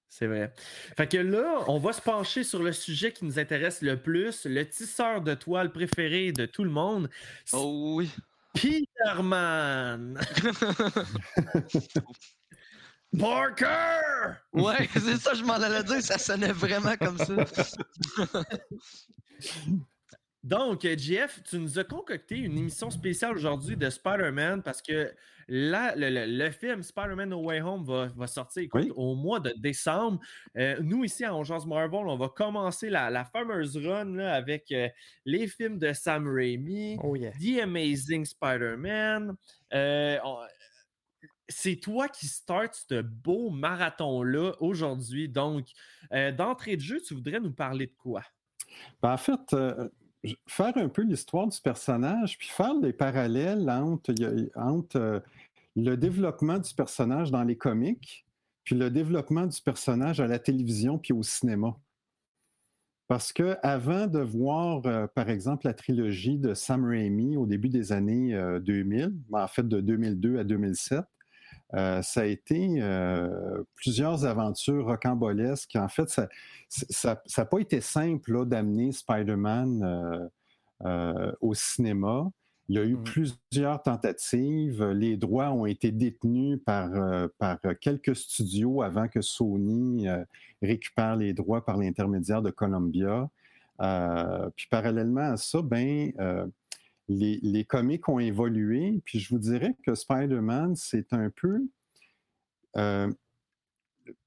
C'est 0.09 0.27
vrai. 0.27 0.53
Fait 0.95 1.07
que 1.07 1.17
là, 1.17 1.63
on 1.67 1.79
va 1.79 1.91
se 1.91 2.01
pencher 2.01 2.43
sur 2.43 2.61
le 2.61 2.71
sujet 2.71 3.11
qui 3.11 3.25
nous 3.25 3.39
intéresse 3.39 3.81
le 3.81 3.99
plus, 4.01 4.45
le 4.45 4.63
tisseur 4.63 5.21
de 5.21 5.33
toile 5.33 5.71
préféré 5.71 6.31
de 6.31 6.45
tout 6.45 6.63
le 6.63 6.69
monde, 6.69 7.09
Oh 7.51 7.95
oui. 7.97 8.11
Peterman. 8.53 10.19
Parker! 13.19 14.35
Ouais, 14.53 14.87
c'est 14.93 15.17
ça, 15.17 15.33
je 15.33 15.43
m'en 15.43 15.53
allais 15.53 15.83
dire, 15.83 16.01
ça 16.01 16.17
sonnait 16.17 16.51
vraiment 16.51 16.95
comme 16.97 17.17
ça. 17.17 17.35
Donc, 20.43 20.83
JF, 20.85 21.41
tu 21.43 21.57
nous 21.59 21.77
as 21.77 21.83
concocté 21.83 22.37
une 22.37 22.57
émission 22.57 22.89
spéciale 22.89 23.35
aujourd'hui 23.35 23.75
de 23.75 23.89
Spider-Man 23.89 24.61
parce 24.63 24.81
que 24.81 25.11
là, 25.49 25.93
le, 25.95 26.09
le- 26.09 26.25
le 26.25 26.51
film 26.51 26.83
Spider-Man 26.83 27.29
No 27.29 27.41
Way 27.43 27.59
Home 27.61 27.83
va, 27.83 28.07
va 28.15 28.27
sortir 28.27 28.63
écoute, 28.63 28.81
Oui. 28.83 28.91
au 28.95 29.15
mois 29.15 29.41
de 29.41 29.53
décembre. 29.57 30.19
Euh, 30.57 30.77
nous, 30.81 31.03
ici 31.03 31.25
à 31.25 31.35
Ongeance 31.35 31.65
Marvel, 31.65 32.07
on 32.07 32.17
va 32.17 32.29
commencer 32.29 32.89
la, 32.89 33.09
la 33.09 33.25
fameuse 33.25 33.75
run 33.77 34.15
là, 34.15 34.35
avec 34.35 34.71
euh, 34.71 34.87
les 35.25 35.47
films 35.47 35.79
de 35.79 35.91
Sam 35.91 36.27
Raimi, 36.33 36.97
Oh 37.03 37.15
yeah. 37.15 37.31
The 37.31 37.63
Amazing 37.63 38.23
Spider-Man. 38.25 39.35
Euh, 39.73 40.17
c'est 41.49 41.77
toi 41.77 42.07
qui 42.07 42.27
start 42.27 42.73
ce 42.89 43.01
beau 43.01 43.49
marathon-là 43.49 44.53
aujourd'hui. 44.59 45.29
Donc, 45.29 45.67
euh, 46.13 46.31
d'entrée 46.31 46.75
de 46.75 46.81
jeu, 46.81 47.01
tu 47.01 47.13
voudrais 47.13 47.39
nous 47.39 47.53
parler 47.53 47.87
de 47.87 47.95
quoi? 47.97 48.23
Ben, 49.01 49.13
en 49.13 49.17
fait, 49.17 49.53
euh, 49.53 49.89
faire 50.47 50.75
un 50.77 50.89
peu 50.89 51.03
l'histoire 51.03 51.47
du 51.47 51.59
personnage, 51.61 52.37
puis 52.37 52.49
faire 52.49 52.79
des 52.79 52.93
parallèles 52.93 53.69
entre, 53.69 54.13
euh, 54.97 55.19
le 55.75 55.95
développement 55.95 56.57
du 56.57 56.73
personnage 56.73 57.31
dans 57.31 57.43
les 57.43 57.55
comics, 57.55 58.25
puis 58.63 58.75
le 58.75 58.89
développement 58.89 59.45
du 59.45 59.61
personnage 59.61 60.19
à 60.19 60.27
la 60.27 60.39
télévision 60.39 60.97
puis 60.97 61.13
au 61.13 61.23
cinéma. 61.23 61.77
Parce 63.07 63.31
que 63.31 63.55
avant 63.63 64.07
de 64.07 64.19
voir, 64.19 64.81
par 65.13 65.29
exemple, 65.29 65.65
la 65.65 65.73
trilogie 65.73 66.37
de 66.37 66.53
Sam 66.53 66.83
Raimi 66.83 67.37
au 67.37 67.45
début 67.45 67.69
des 67.69 67.93
années 67.93 68.35
euh, 68.35 68.59
2000, 68.59 69.13
ben, 69.29 69.43
en 69.43 69.47
fait 69.47 69.65
de 69.65 69.79
2002 69.79 70.39
à 70.39 70.43
2007, 70.43 71.05
euh, 71.73 72.01
ça 72.01 72.21
a 72.21 72.25
été 72.25 72.77
euh, 72.81 73.63
plusieurs 73.75 74.25
aventures 74.25 74.85
rocambolesques. 74.85 75.75
En 75.75 75.89
fait, 75.89 76.09
ça 76.69 77.21
n'a 77.37 77.45
pas 77.45 77.59
été 77.59 77.81
simple 77.81 78.45
d'amener 78.45 78.91
Spider-Man 78.91 80.29
euh, 80.85 81.31
au 81.41 81.53
cinéma. 81.53 82.29
Il 82.69 82.75
y 82.75 82.79
a 82.79 82.83
eu 82.83 82.95
Mhm. 82.95 83.03
plusieurs 83.03 83.81
tentatives. 83.81 84.83
Les 84.83 85.17
droits 85.17 85.51
ont 85.51 85.65
été 85.65 85.91
détenus 85.91 86.59
par, 86.65 86.89
par 87.37 87.59
quelques 87.79 88.15
studios 88.15 88.81
avant 88.81 89.07
que 89.07 89.21
Sony 89.21 90.07
récupère 90.61 91.15
les 91.15 91.33
droits 91.33 91.63
par 91.63 91.77
l'intermédiaire 91.77 92.41
de 92.41 92.49
Columbia. 92.49 93.29
Puis 94.57 94.67
parallèlement 94.69 95.31
à 95.31 95.37
ça, 95.37 95.61
ben, 95.61 96.11
les, 97.09 97.39
les 97.41 97.65
comics 97.65 98.07
ont 98.09 98.19
évolué. 98.19 99.01
Puis 99.05 99.19
je 99.19 99.29
vous 99.29 99.39
dirais 99.39 99.75
que 99.85 99.95
Spider-Man, 99.95 100.75
c'est 100.75 101.13
un 101.13 101.29
peu. 101.29 101.61
euh, 102.77 103.11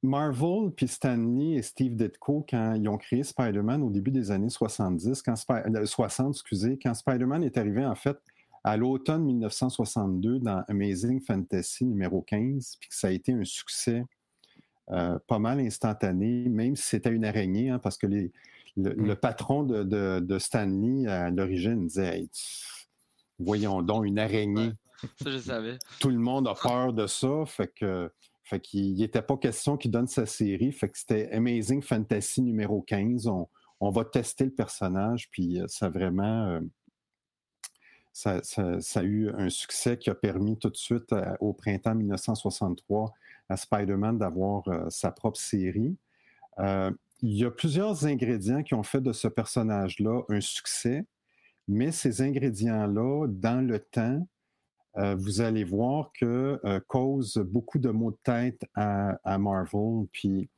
Marvel, 0.02 0.70
puis 0.76 0.88
Stanley 0.88 1.52
et 1.56 1.62
Steve 1.62 1.94
Ditko, 1.96 2.44
quand 2.48 2.74
ils 2.74 2.86
ont 2.88 2.98
créé 2.98 3.22
Spider-Man 3.22 3.82
au 3.82 3.88
début 3.90 4.10
des 4.10 4.30
années 4.30 4.50
70, 4.50 5.22
quand 5.22 5.36
Spi- 5.36 5.62
euh, 5.74 5.86
60, 5.86 6.34
excusez, 6.34 6.78
quand 6.82 6.92
Spider-Man 6.92 7.42
est 7.44 7.56
arrivé 7.56 7.84
en 7.86 7.94
fait 7.94 8.18
à 8.62 8.76
l'automne 8.76 9.24
1962 9.24 10.38
dans 10.40 10.62
Amazing 10.68 11.20
Fantasy 11.22 11.86
numéro 11.86 12.20
15, 12.20 12.76
puis 12.78 12.90
que 12.90 12.94
ça 12.94 13.08
a 13.08 13.10
été 13.10 13.32
un 13.32 13.44
succès 13.44 14.04
euh, 14.90 15.18
pas 15.26 15.38
mal 15.38 15.60
instantané, 15.60 16.48
même 16.48 16.76
si 16.76 16.82
c'était 16.86 17.10
une 17.12 17.24
araignée, 17.24 17.70
hein, 17.70 17.78
parce 17.78 17.96
que 17.96 18.06
les- 18.06 18.32
le, 18.82 18.94
Mm. 18.94 19.06
le 19.06 19.14
patron 19.16 19.62
de, 19.62 19.82
de- 19.84 20.20
de 20.20 20.38
Stanley 20.38 21.06
à 21.08 21.30
l'origine 21.30 21.86
disait 21.86 22.18
Hey, 22.20 22.30
Voyons 23.38 23.80
donc, 23.82 24.04
une 24.06 24.18
araignée 24.18 24.72
Ça, 25.22 25.30
je 25.30 25.38
savais. 25.38 25.78
tout 26.00 26.10
le 26.10 26.18
monde 26.18 26.46
a 26.48 26.54
peur 26.54 26.92
de 26.92 27.06
ça. 27.06 27.44
Fait 27.46 27.68
que 27.74 28.10
fait 28.42 28.60
qu'il 28.60 28.96
n'était 28.96 29.22
pas 29.22 29.36
question 29.36 29.76
qu'il 29.76 29.90
donne 29.92 30.08
sa 30.08 30.26
série. 30.26 30.72
Fait 30.72 30.88
que 30.88 30.98
c'était 30.98 31.30
Amazing 31.32 31.80
Fantasy 31.82 32.42
numéro 32.42 32.82
15. 32.82 33.28
On, 33.28 33.48
on 33.80 33.90
va 33.90 34.04
tester 34.04 34.44
le 34.44 34.50
personnage, 34.50 35.30
puis 35.30 35.60
euh, 35.60 35.66
ça 35.68 35.86
a 35.86 35.88
vraiment. 35.88 36.46
euh, 36.48 36.60
ça, 38.12 38.42
ça- 38.42 38.80
ça 38.80 39.00
a 39.00 39.02
eu 39.04 39.30
un 39.30 39.48
succès 39.48 39.96
qui 39.96 40.10
a 40.10 40.14
permis 40.14 40.58
tout 40.58 40.68
de 40.68 40.76
suite, 40.76 41.12
euh, 41.12 41.34
au 41.40 41.52
printemps 41.52 41.94
1963, 41.94 43.14
à 43.48 43.56
Spider-Man 43.56 44.18
d'avoir 44.18 44.66
euh, 44.68 44.90
sa 44.90 45.12
propre 45.12 45.38
série. 45.38 45.96
Euh, 46.58 46.90
il 47.22 47.36
y 47.36 47.44
a 47.44 47.50
plusieurs 47.50 48.06
ingrédients 48.06 48.62
qui 48.62 48.74
ont 48.74 48.82
fait 48.82 49.00
de 49.00 49.12
ce 49.12 49.28
personnage-là 49.28 50.22
un 50.28 50.40
succès, 50.40 51.04
mais 51.68 51.92
ces 51.92 52.22
ingrédients-là, 52.22 53.26
dans 53.28 53.66
le 53.66 53.78
temps, 53.78 54.26
euh, 54.96 55.14
vous 55.14 55.40
allez 55.40 55.64
voir 55.64 56.10
que 56.12 56.60
euh, 56.64 56.80
cause 56.88 57.36
beaucoup 57.36 57.78
de 57.78 57.90
maux 57.90 58.10
de 58.10 58.18
tête 58.24 58.62
à, 58.74 59.18
à 59.22 59.38
Marvel. 59.38 60.06
Puis 60.12 60.48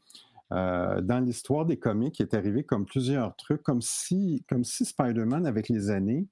euh, 0.52 1.00
dans 1.02 1.20
l'histoire 1.20 1.66
des 1.66 1.78
comics, 1.78 2.18
il 2.18 2.22
est 2.22 2.34
arrivé 2.34 2.64
comme 2.64 2.86
plusieurs 2.86 3.36
trucs, 3.36 3.62
comme 3.62 3.82
si, 3.82 4.44
comme 4.48 4.64
si 4.64 4.84
Spider-Man, 4.84 5.46
avec 5.46 5.68
les 5.68 5.90
années, 5.90 6.26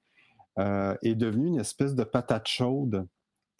est 0.57 1.15
devenu 1.15 1.47
une 1.47 1.59
espèce 1.59 1.95
de 1.95 2.03
patate 2.03 2.45
chaude 2.45 3.07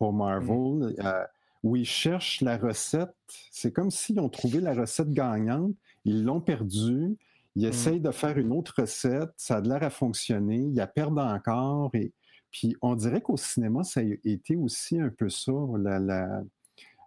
pour 0.01 0.13
Marvel, 0.13 0.95
euh, 0.97 1.25
où 1.61 1.75
ils 1.75 1.85
cherchent 1.85 2.41
la 2.41 2.57
recette. 2.57 3.13
C'est 3.51 3.71
comme 3.71 3.91
s'ils 3.91 4.19
ont 4.19 4.29
trouvé 4.29 4.59
la 4.59 4.73
recette 4.73 5.11
gagnante, 5.11 5.75
ils 6.05 6.23
l'ont 6.23 6.41
perdue, 6.41 7.17
ils 7.55 7.65
essayent 7.65 7.99
de 7.99 8.11
faire 8.11 8.37
une 8.37 8.51
autre 8.53 8.73
recette, 8.77 9.31
ça 9.37 9.57
a 9.57 9.61
l'air 9.61 9.83
à 9.83 9.89
fonctionner, 9.89 10.57
ils 10.57 10.75
la 10.75 10.87
perdent 10.87 11.19
encore. 11.19 11.91
Et, 11.93 12.13
puis 12.51 12.75
on 12.81 12.95
dirait 12.95 13.21
qu'au 13.21 13.37
cinéma, 13.37 13.83
ça 13.83 14.01
a 14.01 14.03
été 14.25 14.55
aussi 14.55 14.99
un 14.99 15.09
peu 15.09 15.29
ça, 15.29 15.53
la, 15.77 15.99
la, 15.99 16.43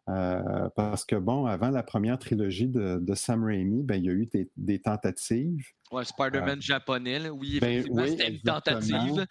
euh, 0.09 0.69
parce 0.77 1.05
que, 1.05 1.17
bon, 1.17 1.47
avant 1.47 1.71
la 1.71 1.83
première 1.83 2.19
trilogie 2.19 2.69
de, 2.69 2.99
de 3.01 3.15
Sam 3.15 3.43
Raimi, 3.45 3.83
ben, 3.83 3.97
il 3.97 4.05
y 4.05 4.09
a 4.11 4.13
eu 4.13 4.27
des, 4.27 4.51
des 4.57 4.79
tentatives. 4.79 5.65
Ouais, 5.91 6.05
Spider-Man 6.05 6.59
Euh, 6.59 6.61
japonais, 6.61 7.19
là. 7.21 7.31
oui, 7.33 7.59
ben, 7.61 7.71
effectivement, 7.71 8.03
oui, 8.03 8.11
c'était 8.11 8.31
une 8.33 8.41
tentative. 8.41 9.27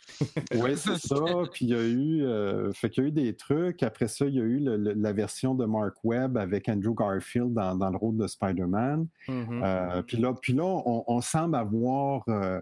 Oui, 0.56 0.72
c'est 0.76 0.98
ça. 0.98 1.16
Puis 1.54 1.66
il 1.66 1.70
y 1.70 1.76
a 1.76 1.84
eu, 1.84 2.24
euh, 2.24 2.72
fait 2.74 2.90
qu'il 2.90 3.04
y 3.04 3.06
a 3.06 3.10
eu 3.10 3.12
des 3.12 3.36
trucs. 3.36 3.84
Après 3.84 4.08
ça, 4.08 4.26
il 4.26 4.36
y 4.36 4.40
a 4.40 4.44
eu 4.44 4.60
le- 4.60 4.78
le- 4.78 4.94
la 4.94 5.14
version 5.14 5.54
de 5.56 5.66
Mark 5.66 5.96
Webb 6.04 6.38
avec 6.38 6.68
Andrew 6.70 6.96
Garfield 6.96 7.54
dans, 7.54 7.76
dans 7.76 7.90
le 7.90 7.98
rôle 7.98 8.18
de 8.18 8.26
Spider-Man. 8.28 9.08
Mhm. 9.28 9.62
Euh, 9.64 10.02
puis 10.04 10.18
là, 10.18 10.34
puis 10.42 10.54
là 10.54 10.64
on, 10.64 11.04
on 11.08 11.22
semble 11.22 11.56
avoir 11.56 12.24
euh, 12.30 12.60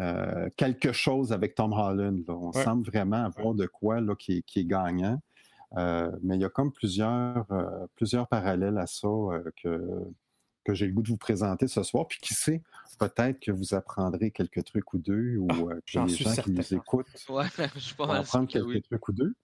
euh, 0.00 0.48
quelque 0.56 0.92
chose 0.92 1.32
avec 1.32 1.54
Tom 1.54 1.72
Holland. 1.72 2.22
là. 2.26 2.34
On 2.34 2.50
Ouais. 2.52 2.64
semble 2.64 2.86
vraiment 2.86 3.24
avoir 3.24 3.54
de 3.54 3.66
quoi 3.66 4.00
là, 4.00 4.14
qui 4.16 4.42
est 4.56 4.64
gagnant. 4.64 5.20
Euh, 5.76 6.10
mais 6.22 6.36
il 6.36 6.40
y 6.40 6.44
a 6.44 6.50
comme 6.50 6.72
plusieurs, 6.72 7.50
euh, 7.50 7.86
plusieurs 7.96 8.28
parallèles 8.28 8.78
à 8.78 8.86
ça 8.86 9.08
euh, 9.08 9.42
que, 9.62 10.04
que 10.64 10.74
j'ai 10.74 10.86
le 10.86 10.92
goût 10.92 11.02
de 11.02 11.08
vous 11.08 11.16
présenter 11.16 11.66
ce 11.66 11.82
soir. 11.82 12.06
Puis 12.06 12.18
qui 12.20 12.34
sait, 12.34 12.62
peut-être 12.98 13.40
que 13.40 13.50
vous 13.50 13.74
apprendrez 13.74 14.30
quelques 14.30 14.64
trucs 14.64 14.92
ou 14.92 14.98
deux 14.98 15.36
ou 15.36 15.48
euh, 15.50 15.80
que 15.86 15.98
les 15.98 16.08
gens 16.08 16.08
certain. 16.08 16.42
qui 16.42 16.50
nous 16.52 16.74
écoutent 16.74 17.06
Ouais, 17.28 17.46
je 17.76 17.94
vont 17.94 18.10
apprendre 18.10 18.46
que 18.46 18.52
quelques 18.52 18.66
oui. 18.66 18.82
trucs 18.82 19.08
ou 19.08 19.12
deux. 19.12 19.34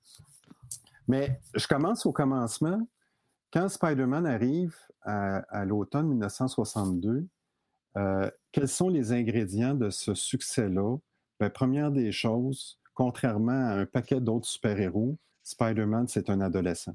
Mais 1.07 1.41
je 1.55 1.67
commence 1.67 2.05
au 2.07 2.13
commencement. 2.13 2.87
Quand 3.51 3.69
Spider-Man 3.69 4.27
arrive 4.27 4.77
à, 5.03 5.39
à 5.49 5.65
l'automne 5.65 6.09
1962, 6.09 7.27
euh, 7.97 8.31
quels 8.53 8.69
sont 8.69 8.89
les 8.89 9.13
ingrédients 9.13 9.75
de 9.75 9.91
ce 9.91 10.15
succès-là? 10.15 10.99
Ben, 11.41 11.51
première 11.51 11.91
des 11.91 12.13
choses, 12.13 12.79
contrairement 12.95 13.53
à 13.53 13.75
un 13.81 13.87
paquet 13.87 14.21
d'autres 14.21 14.47
super-héros, 14.47 15.17
Spider-Man, 15.49 16.09
c'est 16.09 16.31
un 16.31 16.41
adolescent. 16.41 16.95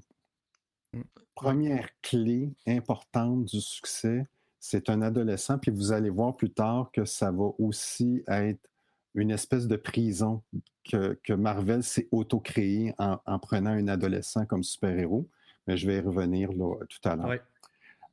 Mm. 0.93 1.01
Première 1.35 1.89
clé 2.01 2.53
importante 2.67 3.45
du 3.45 3.59
succès, 3.59 4.27
c'est 4.59 4.89
un 4.89 5.01
adolescent, 5.01 5.57
puis 5.57 5.71
vous 5.71 5.91
allez 5.91 6.09
voir 6.09 6.37
plus 6.37 6.51
tard 6.51 6.89
que 6.93 7.03
ça 7.05 7.31
va 7.31 7.51
aussi 7.57 8.23
être 8.27 8.69
une 9.15 9.31
espèce 9.31 9.67
de 9.67 9.75
prison 9.75 10.41
que, 10.89 11.19
que 11.23 11.33
Marvel 11.33 11.83
s'est 11.83 12.07
auto-créée 12.11 12.93
en, 12.97 13.19
en 13.25 13.39
prenant 13.39 13.71
un 13.71 13.87
adolescent 13.87 14.45
comme 14.45 14.63
super-héros. 14.63 15.27
Mais 15.67 15.77
je 15.77 15.87
vais 15.87 15.97
y 15.97 15.99
revenir 15.99 16.51
là, 16.51 16.75
tout 16.89 17.09
à 17.09 17.15
l'heure. 17.15 17.39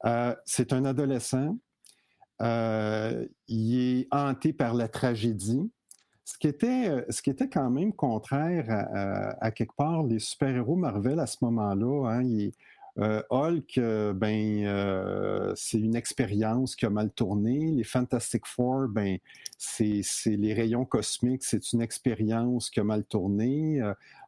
Euh, 0.05 0.35
c'est 0.45 0.73
un 0.73 0.85
adolescent. 0.85 1.59
Euh, 2.43 3.27
il 3.49 3.79
est 3.79 4.09
hanté 4.11 4.53
par 4.53 4.75
la 4.75 4.89
tragédie. 4.89 5.71
Ce 6.31 6.39
qui 6.39 6.47
était, 6.47 6.89
euh, 6.89 7.03
ce 7.09 7.23
qui 7.23 7.31
était 7.31 7.49
quand 7.49 7.71
même 7.71 7.93
contraire 7.93 8.67
à, 9.41 9.51
quelque 9.51 9.75
part 9.75 10.05
les 10.05 10.21
super-héros 10.21 10.77
Marvel 10.77 11.19
à 11.19 11.27
ce 11.27 11.39
moment-là. 11.43 12.09
hein. 12.09 12.51
Euh, 12.99 13.23
Hulk, 13.31 13.79
euh, 13.79 14.13
ben, 14.13 15.53
c'est 15.57 15.81
une 15.81 15.97
expérience 15.97 16.77
qui 16.77 16.87
a 16.87 16.91
mal 16.91 17.11
tourné. 17.11 17.73
Les 17.73 17.83
Fantastic 17.83 18.47
Four, 18.47 18.87
ben, 18.89 19.19
c'est 19.59 20.03
les 20.27 20.55
rayons 20.55 20.85
cosmiques, 20.85 21.43
c'est 21.43 21.73
une 21.73 21.83
expérience 21.83 22.71
qui 22.71 22.79
a 22.79 22.85
mal 22.85 23.05
tourné. 23.05 23.81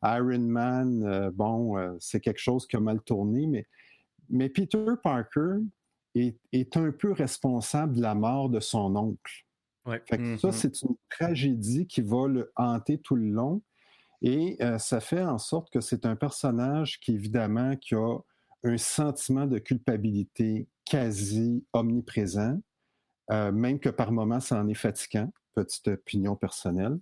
Iron 0.02 0.40
Man, 0.40 1.30
bon, 1.32 1.96
c'est 2.00 2.18
quelque 2.18 2.40
chose 2.40 2.66
qui 2.66 2.74
a 2.74 2.80
mal 2.80 3.00
tourné, 3.00 3.64
mais, 4.28 4.48
Peter 4.48 4.86
Parker 5.00 5.58
est 6.16 6.76
un 6.76 6.90
peu 6.90 7.12
responsable 7.12 7.94
de 7.94 8.02
la 8.02 8.16
mort 8.16 8.48
de 8.48 8.58
son 8.58 8.96
oncle. 8.96 9.44
Ouais. 9.84 10.00
Fait 10.08 10.18
que 10.18 10.36
ça, 10.36 10.48
Mhm. 10.48 10.52
c'est 10.52 10.82
une 10.82 10.96
tragédie 11.10 11.86
qui 11.86 12.02
va 12.02 12.28
le 12.28 12.52
hanter 12.56 12.98
tout 12.98 13.16
le 13.16 13.28
long. 13.28 13.62
Et 14.22 14.56
euh, 14.62 14.78
ça 14.78 15.00
fait 15.00 15.22
en 15.24 15.38
sorte 15.38 15.70
que 15.70 15.80
c'est 15.80 16.06
un 16.06 16.14
personnage 16.14 17.00
qui, 17.00 17.14
évidemment, 17.14 17.74
qui 17.76 17.94
a 17.96 18.18
un 18.64 18.78
sentiment 18.78 19.46
de 19.46 19.58
culpabilité 19.58 20.68
quasi 20.84 21.64
omniprésent, 21.72 22.60
euh, 23.32 23.50
même 23.50 23.80
que 23.80 23.88
par 23.88 24.12
moments, 24.12 24.38
ça 24.40 24.60
en 24.60 24.68
est 24.68 24.74
fatigant. 24.74 25.32
Petite 25.54 25.88
opinion 25.88 26.36
personnelle. 26.36 26.98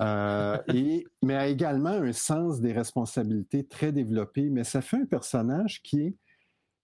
Euh, 0.00 0.58
et, 0.68 1.04
mais 1.22 1.34
a 1.34 1.48
également 1.48 1.90
un 1.90 2.12
sens 2.12 2.60
des 2.60 2.72
responsabilités 2.72 3.66
très 3.66 3.90
développé. 3.90 4.48
Mais 4.50 4.62
ça 4.64 4.80
fait 4.80 4.98
un 4.98 5.06
personnage 5.06 5.82
qui, 5.82 6.00
est, 6.02 6.16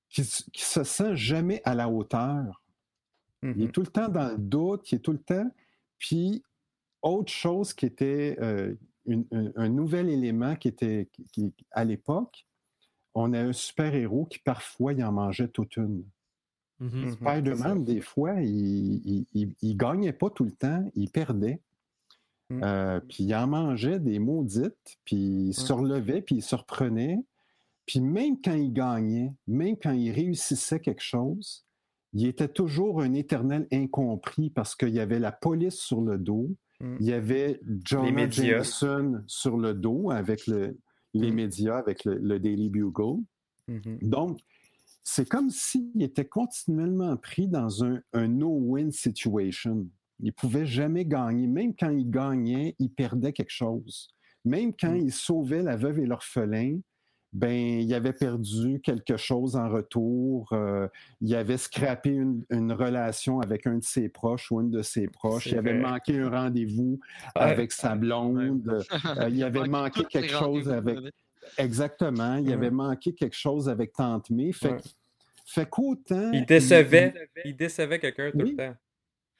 qui, 0.08 0.22
s- 0.22 0.48
qui 0.52 0.64
se 0.64 0.82
sent 0.82 1.14
jamais 1.14 1.62
à 1.64 1.76
la 1.76 1.88
hauteur. 1.88 2.59
Il 3.42 3.48
Mhm. 3.50 3.62
est 3.62 3.72
tout 3.72 3.80
le 3.80 3.86
temps 3.86 4.08
dans 4.08 4.28
le 4.32 4.38
doute, 4.38 4.90
il 4.92 4.96
est 4.96 4.98
tout 4.98 5.12
le 5.12 5.18
temps. 5.18 5.50
Puis, 5.98 6.42
autre 7.02 7.32
chose 7.32 7.72
qui 7.72 7.86
était 7.86 8.36
euh, 8.40 8.74
une- 9.06 9.26
un, 9.32 9.50
un 9.56 9.68
nouvel 9.68 10.08
élément 10.10 10.54
qui 10.56 10.68
était 10.68 11.08
qui- 11.12 11.24
qui- 11.32 11.54
à 11.70 11.84
l'époque, 11.84 12.46
on 13.14 13.32
a 13.32 13.40
un 13.40 13.52
super-héros 13.52 14.26
qui 14.26 14.38
parfois 14.40 14.92
il 14.92 15.02
en 15.02 15.12
mangeait 15.12 15.48
toute 15.48 15.76
une. 15.76 16.04
Mhm. 16.78 17.04
Mhm. 17.04 17.10
Spider-Man, 17.12 17.84
des 17.84 18.00
fois, 18.00 18.34
il, 18.40 19.00
il, 19.06 19.26
il- 19.34 19.54
il 19.62 19.76
gagnait 19.76 20.12
pas 20.12 20.30
tout 20.30 20.44
le 20.44 20.52
temps, 20.52 20.90
il 20.94 21.10
perdait. 21.10 21.60
Mm. 22.50 22.60
Euh, 22.64 23.00
puis 23.00 23.24
il 23.24 23.34
en 23.34 23.46
mangeait 23.46 24.00
des 24.00 24.18
maudites, 24.18 24.98
puis 25.04 25.16
il 25.48 25.54
se 25.54 25.72
relevait, 25.72 26.20
puis 26.20 26.36
il 26.36 26.42
se 26.42 26.54
reprenait. 26.56 27.18
Puis 27.86 28.00
même 28.00 28.40
quand 28.42 28.54
il 28.54 28.72
gagnait, 28.72 29.32
même 29.46 29.76
quand 29.76 29.92
il 29.92 30.10
réussissait 30.10 30.80
quelque 30.80 31.02
chose, 31.02 31.64
il 32.12 32.26
était 32.26 32.48
toujours 32.48 33.02
un 33.02 33.14
éternel 33.14 33.66
incompris 33.72 34.50
parce 34.50 34.74
qu'il 34.74 34.90
y 34.90 35.00
avait 35.00 35.18
la 35.20 35.32
police 35.32 35.76
sur 35.76 36.00
le 36.00 36.18
dos, 36.18 36.48
Mm. 36.80 36.96
il 37.00 37.06
y 37.06 37.12
avait 37.12 37.60
médias. 37.62 38.62
Jameson 38.62 39.22
sur 39.26 39.58
le 39.58 39.74
dos 39.74 40.10
avec 40.10 40.46
le- 40.46 40.78
les 41.14 41.30
Mm. 41.30 41.34
médias, 41.34 41.76
avec 41.76 42.04
le, 42.04 42.16
le 42.16 42.38
Daily 42.40 42.70
Bugle. 42.70 43.20
Mhm. 43.68 43.98
Donc, 44.02 44.40
c'est 45.02 45.28
comme 45.28 45.50
s'il 45.50 46.02
était 46.02 46.24
continuellement 46.24 47.16
pris 47.16 47.46
dans 47.48 47.84
un, 47.84 48.00
un 48.12 48.28
no-win 48.28 48.90
situation. 48.92 49.86
Il 50.20 50.32
pouvait 50.32 50.66
jamais 50.66 51.04
gagner. 51.04 51.46
Même 51.46 51.74
quand 51.74 51.90
il 51.90 52.10
gagnait, 52.10 52.74
il 52.78 52.90
perdait 52.90 53.32
quelque 53.32 53.50
chose. 53.52 54.08
Même 54.44 54.72
quand 54.78 54.92
Mm. 54.92 54.96
il 55.06 55.12
sauvait 55.12 55.62
la 55.62 55.76
veuve 55.76 55.98
et 55.98 56.06
l'orphelin, 56.06 56.78
ben, 57.32 57.80
il 57.80 57.94
avait 57.94 58.12
perdu 58.12 58.80
quelque 58.80 59.16
chose 59.16 59.54
en 59.56 59.68
retour. 59.68 60.48
euh, 60.52 60.88
il 61.20 61.34
avait 61.34 61.58
scrappé 61.58 62.10
une, 62.10 62.42
une 62.50 62.72
relation 62.72 63.40
avec 63.40 63.66
un 63.66 63.78
de 63.78 63.84
ses 63.84 64.08
proches 64.08 64.50
ou 64.50 64.60
une 64.60 64.70
de 64.70 64.82
ses 64.82 65.06
proches. 65.06 65.46
Il 65.46 65.58
avait 65.58 65.78
vrai. 65.78 65.90
manqué 65.90 66.18
un 66.18 66.28
rendez-vous 66.30 66.98
Ouais. 67.36 67.42
avec 67.42 67.72
sa 67.72 67.94
blonde. 67.94 68.84
euh, 69.18 69.28
il 69.30 69.44
avait 69.44 69.66
manqué 69.68 70.04
quelque 70.04 70.32
chose 70.32 70.68
avec... 70.68 70.98
Exactement. 71.58 72.36
Il 72.36 72.52
avait 72.52 72.70
manqué 72.70 73.12
quelque 73.14 73.36
chose 73.36 73.68
avec 73.68 73.92
Tante 73.92 74.30
May. 74.30 74.52
Fait, 74.52 74.76
fait 75.46 75.68
qu'autant. 75.68 76.30
Il 76.32 76.44
décevait, 76.46 77.14
il 77.44 77.56
décevait 77.56 77.98
quelqu'un 77.98 78.30
tout 78.30 78.38
Oui. 78.38 78.50
le 78.52 78.56
temps. 78.56 78.76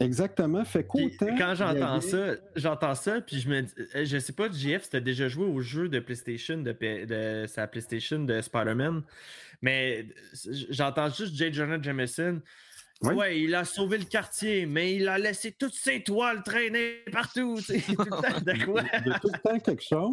Exactement. 0.00 0.64
Fait 0.64 0.84
qu'autant. 0.84 1.26
quand 1.38 1.54
j'entends 1.54 1.94
avait- 1.96 2.00
ça, 2.00 2.34
j'entends 2.56 2.94
ça, 2.94 3.20
puis 3.20 3.38
je 3.38 3.48
me 3.48 3.60
dis, 3.62 3.72
euh, 3.94 4.04
je 4.04 4.18
sais 4.18 4.32
pas, 4.32 4.50
JF, 4.50 4.84
c'était 4.84 5.00
déjà 5.00 5.28
joué 5.28 5.44
au 5.44 5.60
jeu 5.60 5.88
de 5.88 6.00
PlayStation, 6.00 6.56
de, 6.58 6.72
de 7.04 7.46
sa 7.46 7.66
PlayStation 7.66 8.18
de 8.24 8.40
Spider-Man, 8.40 9.02
mais 9.62 10.06
j'entends 10.70 11.10
juste 11.10 11.34
J. 11.34 11.52
Jonah 11.52 11.80
Jameson. 11.80 12.40
Oui. 13.02 13.14
Ouais, 13.14 13.40
il 13.40 13.54
a 13.54 13.64
sauvé 13.64 13.96
le 13.96 14.04
quartier, 14.04 14.66
mais 14.66 14.94
il 14.96 15.08
a 15.08 15.16
laissé 15.18 15.52
toutes 15.52 15.72
ses 15.74 16.02
toiles 16.02 16.42
traîner 16.42 16.96
partout. 17.10 17.56
tu 17.56 17.62
sais, 17.62 17.80
tout 17.94 17.96
le 18.04 18.10
temps, 18.10 18.40
de 18.40 18.64
quoi? 18.64 18.82
Il 19.06 19.10
y 19.10 19.14
a 19.14 19.18
tout 19.18 19.30
le 19.32 19.38
temps 19.38 19.58
quelque 19.58 19.82
chose. 19.82 20.12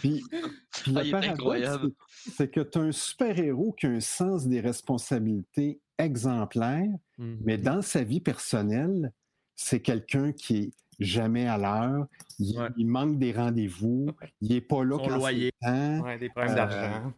Puis, 0.00 0.24
puis 0.72 0.92
Ah, 0.96 1.00
le 1.00 1.04
il 1.04 1.08
est 1.08 1.10
paradoxe, 1.12 1.32
incroyable. 1.40 1.90
c'est- 2.36 2.48
que 2.50 2.60
tu 2.60 2.78
as 2.78 2.82
un 2.82 2.92
super-héros 2.92 3.72
qui 3.78 3.86
a 3.86 3.90
un 3.90 4.00
sens 4.00 4.46
des 4.48 4.60
responsabilités 4.60 5.80
exemplaire, 5.98 6.88
Mhm. 7.18 7.38
mais 7.44 7.58
dans 7.58 7.80
sa 7.80 8.02
vie 8.02 8.20
personnelle, 8.20 9.12
c'est 9.54 9.80
quelqu'un 9.80 10.32
qui 10.32 10.56
est 10.58 10.70
jamais 10.98 11.46
à 11.46 11.56
l'heure, 11.58 12.06
il, 12.40 12.58
Ouais. 12.58 12.68
il 12.76 12.86
manque 12.88 13.18
des 13.18 13.32
rendez-vous, 13.32 14.08
il 14.40 14.48
n'est 14.52 14.60
pas 14.60 14.84
là 14.84 14.96
Son 14.98 15.08
quand 15.08 15.16
loyer. 15.16 15.52
temps. 15.62 16.00
Ouais, 16.00 16.18
des 16.18 16.28
problèmes 16.28 16.52
Euh, 16.52 16.56
d'argent. 16.56 17.12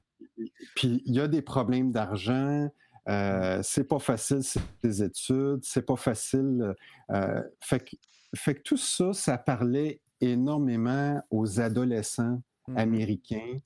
Puis 0.76 1.02
il 1.06 1.14
y 1.14 1.20
a 1.20 1.28
des 1.28 1.42
problèmes 1.42 1.92
d'argent. 1.92 2.68
Euh, 3.08 3.60
c'est 3.62 3.84
pas 3.84 3.98
facile 3.98 4.40
ses 4.42 5.02
études, 5.02 5.60
c'est 5.62 5.82
pas 5.86 5.96
facile. 5.96 6.74
euh, 7.10 7.42
fait, 7.60 7.80
que, 7.80 7.96
fait 8.36 8.54
que 8.56 8.62
tout 8.62 8.76
ça, 8.76 9.12
ça 9.12 9.38
parlait 9.38 10.00
énormément 10.20 11.22
aux 11.30 11.60
adolescents 11.60 12.40
Mhm. 12.68 12.78
américains 12.78 13.56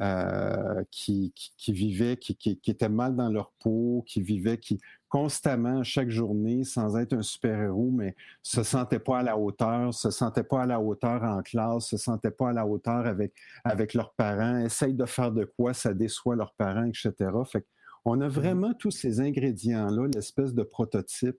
euh, 0.00 0.82
qui, 0.90 1.32
qui, 1.36 1.52
qui 1.56 1.72
vivaient, 1.72 2.16
qui, 2.16 2.34
qui, 2.36 2.58
étaient 2.66 2.88
mal 2.88 3.14
dans 3.14 3.28
leur 3.28 3.52
peau, 3.60 4.02
qui 4.06 4.22
vivaient, 4.22 4.58
qui 4.58 4.80
constamment, 5.08 5.82
chaque 5.84 6.08
journée, 6.08 6.64
sans 6.64 6.96
être 6.96 7.12
un 7.12 7.20
super-héros, 7.22 7.90
mais 7.92 8.16
se 8.42 8.62
sentait 8.62 8.98
pas 8.98 9.18
à 9.18 9.22
la 9.22 9.36
hauteur, 9.36 9.92
se 9.92 10.10
sentait 10.10 10.44
pas 10.44 10.62
à 10.62 10.66
la 10.66 10.80
hauteur 10.80 11.22
en 11.22 11.42
classe, 11.42 11.88
se 11.88 11.98
sentait 11.98 12.30
pas 12.30 12.48
à 12.48 12.52
la 12.54 12.66
hauteur 12.66 13.06
avec, 13.06 13.34
avec 13.64 13.92
leurs 13.92 14.14
parents, 14.14 14.58
essayent 14.60 14.94
de 14.94 15.04
faire 15.04 15.30
de 15.30 15.44
quoi, 15.44 15.74
ça 15.74 15.92
déçoit 15.92 16.36
leurs 16.36 16.54
parents, 16.54 16.84
etc. 16.84 17.12
Fait 17.44 17.66
on 18.04 18.20
a 18.20 18.28
vraiment 18.28 18.74
tous 18.74 18.90
ces 18.90 19.20
ingrédients-là, 19.20 20.08
l'espèce 20.12 20.54
de 20.54 20.62
prototype 20.62 21.38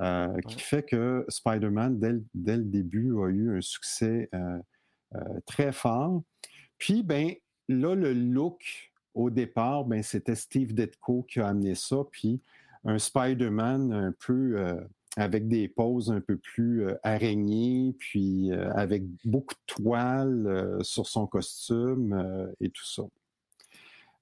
euh, 0.00 0.40
qui 0.46 0.60
fait 0.60 0.84
que 0.84 1.24
Spider-Man, 1.28 1.98
dès, 1.98 2.14
dès, 2.34 2.56
le 2.56 2.64
début, 2.64 3.16
a 3.18 3.28
eu 3.28 3.56
un 3.56 3.60
succès 3.60 4.28
euh, 4.32 4.58
euh, 5.16 5.40
très 5.44 5.72
fort. 5.72 6.22
Puis, 6.76 7.02
ben, 7.02 7.32
là, 7.68 7.96
le 7.96 8.12
look, 8.12 8.92
au 9.14 9.30
départ, 9.30 9.84
ben, 9.84 10.02
c'était 10.02 10.36
Steve 10.36 10.72
Ditko 10.72 11.24
qui 11.24 11.40
a 11.40 11.48
amené 11.48 11.74
ça, 11.74 11.96
puis 12.12 12.40
un 12.84 12.98
Spider-Man 12.98 13.92
un 13.92 14.14
peu 14.24 14.78
avec 15.16 15.48
des 15.48 15.66
poses 15.66 16.12
un 16.12 16.20
peu 16.20 16.36
plus 16.36 16.86
araignées, 17.02 17.96
puis 17.98 18.52
avec 18.52 19.02
beaucoup 19.24 19.54
de 19.54 19.74
toiles 19.74 20.78
sur 20.82 21.08
son 21.08 21.26
costume 21.26 22.54
et 22.60 22.70
tout 22.70 22.86
ça. 22.86 23.02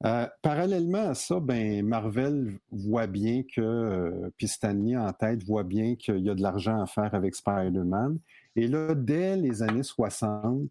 Euh, 0.04 0.26
parallèlement 0.42 1.10
à 1.10 1.14
ça, 1.14 1.40
ben, 1.40 1.84
Marvel 1.84 2.58
voit 2.70 3.06
bien 3.06 3.42
que, 3.42 3.60
euh, 3.60 4.30
puis 4.36 4.46
Stanley 4.46 4.96
en 4.96 5.10
tête 5.12 5.42
voit 5.44 5.64
bien 5.64 5.96
qu'il 5.96 6.18
y 6.18 6.28
a 6.28 6.34
de 6.34 6.42
l'argent 6.42 6.80
à 6.82 6.86
faire 6.86 7.14
avec 7.14 7.34
Spider-Man. 7.34 8.18
Et 8.56 8.68
là, 8.68 8.94
dès 8.94 9.36
les 9.36 9.62
années 9.62 9.82
60, 9.82 10.68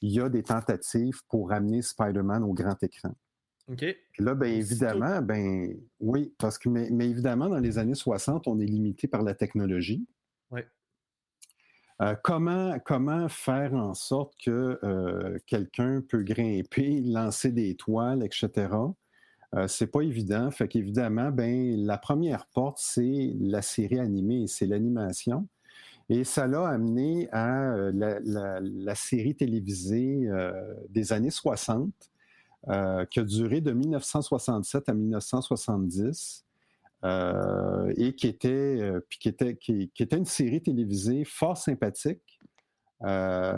il 0.00 0.10
y 0.10 0.20
a 0.20 0.28
des 0.28 0.42
tentatives 0.42 1.20
pour 1.28 1.50
ramener 1.50 1.82
Spider-Man 1.82 2.42
au 2.42 2.54
grand 2.54 2.82
écran. 2.82 3.14
OK. 3.68 3.84
là, 4.18 4.34
bien 4.34 4.48
évidemment, 4.48 5.22
ben 5.22 5.76
oui, 6.00 6.34
parce 6.38 6.58
que, 6.58 6.68
mais, 6.68 6.88
mais, 6.90 7.08
évidemment, 7.08 7.48
dans 7.48 7.60
les 7.60 7.78
années 7.78 7.94
60, 7.94 8.48
on 8.48 8.58
est 8.58 8.66
limité 8.66 9.06
par 9.06 9.22
la 9.22 9.34
technologie. 9.34 10.04
Oui. 10.50 10.62
Euh, 12.00 12.14
comment, 12.22 12.78
comment 12.84 13.28
faire 13.28 13.74
en 13.74 13.94
sorte 13.94 14.34
que 14.42 14.78
euh, 14.82 15.38
quelqu'un 15.46 16.02
peut 16.08 16.22
grimper, 16.22 17.00
lancer 17.00 17.52
des 17.52 17.74
toiles, 17.76 18.24
etc. 18.24 18.68
Euh, 19.54 19.68
c'est 19.68 19.86
pas 19.86 20.00
évident. 20.00 20.50
Fait 20.50 20.68
qu'évidemment, 20.68 21.30
ben, 21.30 21.76
la 21.84 21.98
première 21.98 22.46
porte, 22.46 22.78
c'est 22.80 23.34
la 23.38 23.62
série 23.62 23.98
animée, 23.98 24.46
c'est 24.46 24.66
l'animation. 24.66 25.46
Et 26.08 26.24
ça 26.24 26.46
l'a 26.46 26.66
amené 26.66 27.28
à 27.30 27.74
la, 27.92 28.94
série 28.94 29.34
télévisée 29.34 30.28
des 30.90 31.12
années 31.12 31.30
60, 31.30 31.90
qui 33.10 33.20
a 33.20 33.24
duré 33.24 33.60
de 33.60 33.70
1967 33.72 34.88
à 34.88 34.94
1970. 34.94 36.44
Euh, 37.04 37.92
et 37.96 38.14
qui 38.14 38.28
était, 38.28 38.48
euh, 38.48 39.00
puis 39.08 39.18
qui, 39.18 39.28
était, 39.28 39.56
qui, 39.56 39.90
était 39.98 40.16
une 40.16 40.24
série 40.24 40.62
télévisée 40.62 41.24
fort 41.24 41.56
sympathique. 41.56 42.38
Euh, 43.04 43.54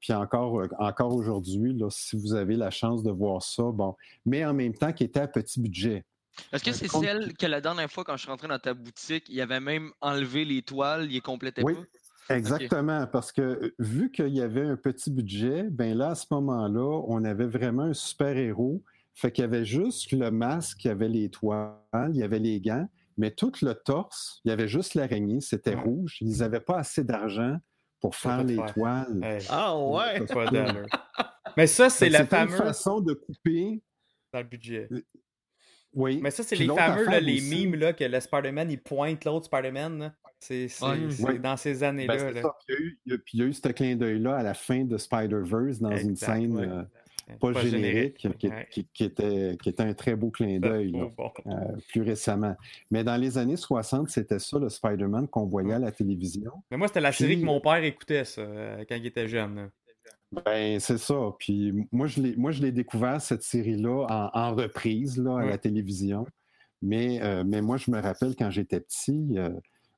puis 0.00 0.12
encore, 0.12 0.62
encore 0.78 1.12
aujourd'hui, 1.12 1.76
si 1.90 2.16
vous 2.16 2.34
avez 2.34 2.54
la 2.54 2.70
chance 2.70 3.02
de 3.02 3.10
voir 3.10 3.42
ça, 3.42 3.64
bon, 3.64 3.96
mais 4.24 4.44
en 4.44 4.54
même 4.54 4.74
temps 4.74 4.92
qui 4.92 5.02
était 5.02 5.18
à 5.18 5.26
petit 5.26 5.60
budget. 5.60 6.04
Est-ce 6.52 6.62
que 6.62 6.72
c'est 6.72 6.86
celle 6.86 7.34
que 7.36 7.46
la 7.46 7.60
dernière 7.60 7.90
fois, 7.90 8.04
quand 8.04 8.16
je 8.16 8.22
suis 8.22 8.30
rentré 8.30 8.46
dans 8.46 8.58
ta 8.58 8.74
boutique, 8.74 9.24
il 9.28 9.40
avait 9.40 9.58
même 9.58 9.90
enlevé 10.00 10.44
les 10.44 10.62
toiles, 10.62 11.06
il 11.06 11.14
les 11.14 11.20
complétait 11.20 11.64
oui, 11.64 11.74
pas? 11.74 12.36
Exactement, 12.36 13.06
parce 13.08 13.32
que 13.32 13.74
vu 13.80 14.12
qu'il 14.12 14.28
y 14.28 14.40
avait 14.40 14.62
un 14.62 14.76
petit 14.76 15.10
budget, 15.10 15.64
ben 15.64 15.96
là, 15.96 16.10
à 16.10 16.14
ce 16.14 16.26
moment-là, 16.30 17.02
on 17.08 17.24
avait 17.24 17.46
vraiment 17.46 17.84
un 17.84 17.94
super-héros 17.94 18.82
fait 19.16 19.32
qu'il 19.32 19.42
y 19.42 19.44
avait 19.46 19.64
juste 19.64 20.12
le 20.12 20.30
masque, 20.30 20.84
il 20.84 20.88
y 20.88 20.90
avait 20.90 21.08
les 21.08 21.30
toiles, 21.30 21.80
il 22.10 22.16
y 22.16 22.22
avait 22.22 22.38
les 22.38 22.60
gants, 22.60 22.86
mais 23.16 23.30
tout 23.30 23.50
le 23.62 23.72
torse, 23.72 24.42
il 24.44 24.50
y 24.50 24.52
avait 24.52 24.68
juste 24.68 24.94
l'araignée, 24.94 25.40
c'était 25.40 25.74
rouge. 25.74 26.18
Ils 26.20 26.40
n'avaient 26.40 26.60
pas 26.60 26.76
assez 26.76 27.02
d'argent 27.02 27.56
pour 27.98 28.14
faire 28.14 28.44
les 28.44 28.56
toiles. 28.74 29.40
Ah 29.48 29.74
ouais! 29.78 30.20
mais 31.56 31.66
ça, 31.66 31.88
c'est 31.88 32.10
la 32.10 32.26
fameuse 32.26 32.58
façon 32.58 33.00
de 33.00 33.14
couper. 33.14 33.82
Dans 34.34 34.40
le 34.40 34.44
budget. 34.44 34.86
Oui. 35.94 36.20
Mais 36.22 36.30
ça, 36.30 36.42
c'est 36.42 36.56
les 36.56 36.68
fameux, 36.68 37.06
là, 37.06 37.18
les 37.18 37.40
mimes 37.40 37.74
là, 37.74 37.94
que 37.94 38.04
le 38.04 38.20
Spider-Man, 38.20 38.70
il 38.70 38.82
pointe 38.82 39.24
l'autre 39.24 39.46
Spider-Man. 39.46 40.14
C'est 40.38 40.68
dans 41.42 41.56
ces 41.56 41.82
années-là. 41.82 42.32
Ben, 42.32 42.42
puis 42.66 42.98
il 43.06 43.40
y, 43.40 43.42
a 43.42 43.46
eu 43.46 43.54
ce 43.54 43.66
clin 43.68 43.96
d'œil-là 43.96 44.36
à 44.36 44.42
la 44.42 44.52
fin 44.52 44.84
de 44.84 44.98
Spider-Verse 44.98 45.80
dans 45.80 45.96
une 45.96 46.16
scène. 46.16 46.58
Euh, 46.58 46.82
pas, 47.40 47.52
générique, 47.62 48.16
Qui, 48.16 49.04
était, 49.04 49.56
qui 49.60 49.68
était 49.68 49.82
un 49.82 49.94
très 49.94 50.14
beau 50.14 50.30
clin 50.30 50.58
d'œil 50.60 50.92
euh, 50.94 51.50
plus 51.88 52.02
récemment. 52.02 52.54
Mais 52.90 53.02
dans 53.04 53.16
les 53.16 53.36
années 53.38 53.56
60, 53.56 54.08
c'était 54.08 54.38
ça 54.38 54.58
le 54.58 54.68
Spider-Man 54.68 55.28
qu'on 55.28 55.46
voyait 55.46 55.74
à 55.74 55.78
la 55.78 55.92
télévision. 55.92 56.52
Mais 56.70 56.76
moi, 56.76 56.88
c'était 56.88 57.00
la 57.00 57.12
série 57.12 57.40
que 57.40 57.44
mon 57.44 57.60
père 57.60 57.82
écoutait, 57.82 58.24
ça, 58.24 58.42
euh, 58.42 58.84
quand 58.88 58.94
il 58.94 59.06
était 59.06 59.28
jeune. 59.28 59.70
Ben, 60.44 60.78
c'est 60.78 60.98
ça. 60.98 61.14
Puis 61.38 61.72
moi, 61.90 62.06
je 62.06 62.62
l'ai 62.62 62.72
découvert, 62.72 63.20
cette 63.20 63.42
série-là, 63.42 64.30
en, 64.32 64.54
reprise 64.54 65.18
là, 65.18 65.38
à 65.40 65.46
la 65.46 65.58
télévision. 65.58 66.26
Mais, 66.82 67.20
euh, 67.22 67.42
mais 67.44 67.62
moi, 67.62 67.76
je 67.76 67.90
me 67.90 68.00
rappelle 68.00 68.36
quand 68.36 68.50
j'étais 68.50 68.80
petit, 68.80 69.36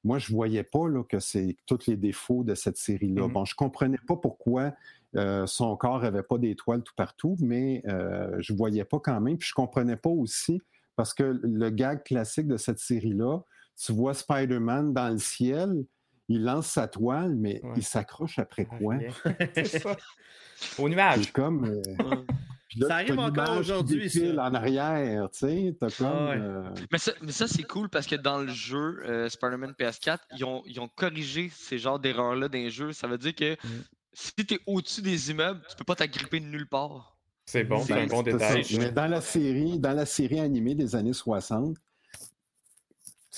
moi, 0.04 0.18
je 0.18 0.32
voyais 0.32 0.62
pas 0.62 0.88
là, 0.88 1.02
que 1.02 1.18
c'est 1.18 1.56
tous 1.66 1.86
les 1.86 1.96
défauts 1.96 2.44
de 2.44 2.54
cette 2.54 2.76
série-là. 2.76 3.26
Mm-hmm. 3.26 3.32
Bon, 3.32 3.44
je 3.44 3.54
comprenais 3.54 3.98
pas 4.06 4.16
pourquoi 4.16 4.72
euh, 5.16 5.46
son 5.46 5.76
corps 5.76 6.02
n'avait 6.02 6.22
pas 6.22 6.38
d'étoiles 6.38 6.82
tout 6.82 6.94
partout, 6.96 7.36
mais 7.40 7.82
euh, 7.88 8.36
je 8.40 8.52
ne 8.52 8.58
voyais 8.58 8.84
pas 8.84 8.98
quand 9.00 9.20
même. 9.20 9.38
Puis 9.38 9.48
je 9.48 9.52
ne 9.52 9.64
comprenais 9.64 9.96
pas 9.96 10.10
aussi, 10.10 10.60
parce 10.96 11.14
que 11.14 11.40
le 11.42 11.70
gag 11.70 12.02
classique 12.04 12.46
de 12.46 12.56
cette 12.56 12.78
série-là, 12.78 13.40
tu 13.76 13.92
vois 13.92 14.12
Spider-Man 14.12 14.92
dans 14.92 15.08
le 15.08 15.18
ciel, 15.18 15.84
il 16.28 16.44
lance 16.44 16.66
sa 16.66 16.88
toile, 16.88 17.34
mais 17.36 17.62
il 17.76 17.82
s'accroche 17.82 18.38
après 18.38 18.66
quoi? 18.66 18.96
Au 20.78 20.88
nuage. 20.88 21.32
comme. 21.32 21.64
Euh, 21.64 22.16
ça 22.86 22.96
arrive 22.96 23.18
encore 23.18 23.56
aujourd'hui. 23.56 24.10
en 24.38 24.52
arrière, 24.52 25.30
tu 25.30 25.38
sais. 25.38 25.76
Ah 26.04 26.34
mais 26.90 26.98
ça, 26.98 27.48
c'est 27.48 27.62
cool 27.62 27.88
parce 27.88 28.06
que 28.06 28.16
dans 28.16 28.40
le 28.40 28.48
jeu 28.48 29.28
Spider-Man 29.30 29.72
PS4, 29.78 30.18
ils 30.36 30.44
ont, 30.44 30.62
ils 30.66 30.78
ont 30.78 30.88
corrigé 30.88 31.50
ces 31.54 31.78
genres 31.78 31.98
d'erreurs-là 31.98 32.48
dans 32.48 32.58
les 32.58 32.70
jeux. 32.70 32.92
Ça 32.92 33.06
veut 33.06 33.16
dire 33.16 33.34
que 33.34 33.54
mm 33.54 33.84
si 34.18 34.32
tu 34.34 34.54
es 34.54 34.60
au-dessus 34.66 35.00
des 35.00 35.30
immeubles, 35.30 35.60
tu 35.70 35.76
peux 35.76 35.84
pas 35.84 35.94
t'agripper 35.94 36.40
de 36.40 36.46
nulle 36.46 36.68
part. 36.68 37.16
C'est 37.46 37.62
bon, 37.62 37.78
c'est 37.78 37.92
un 37.92 38.06
bon 38.06 38.22
détail. 38.22 38.64
Mais 38.76 38.90
dans 38.90 39.06
la 39.06 39.20
série, 39.20 39.78
dans 39.78 39.92
la 39.92 40.06
série 40.06 40.40
animée 40.40 40.74
des 40.74 40.96
années 40.96 41.12
60, 41.12 41.76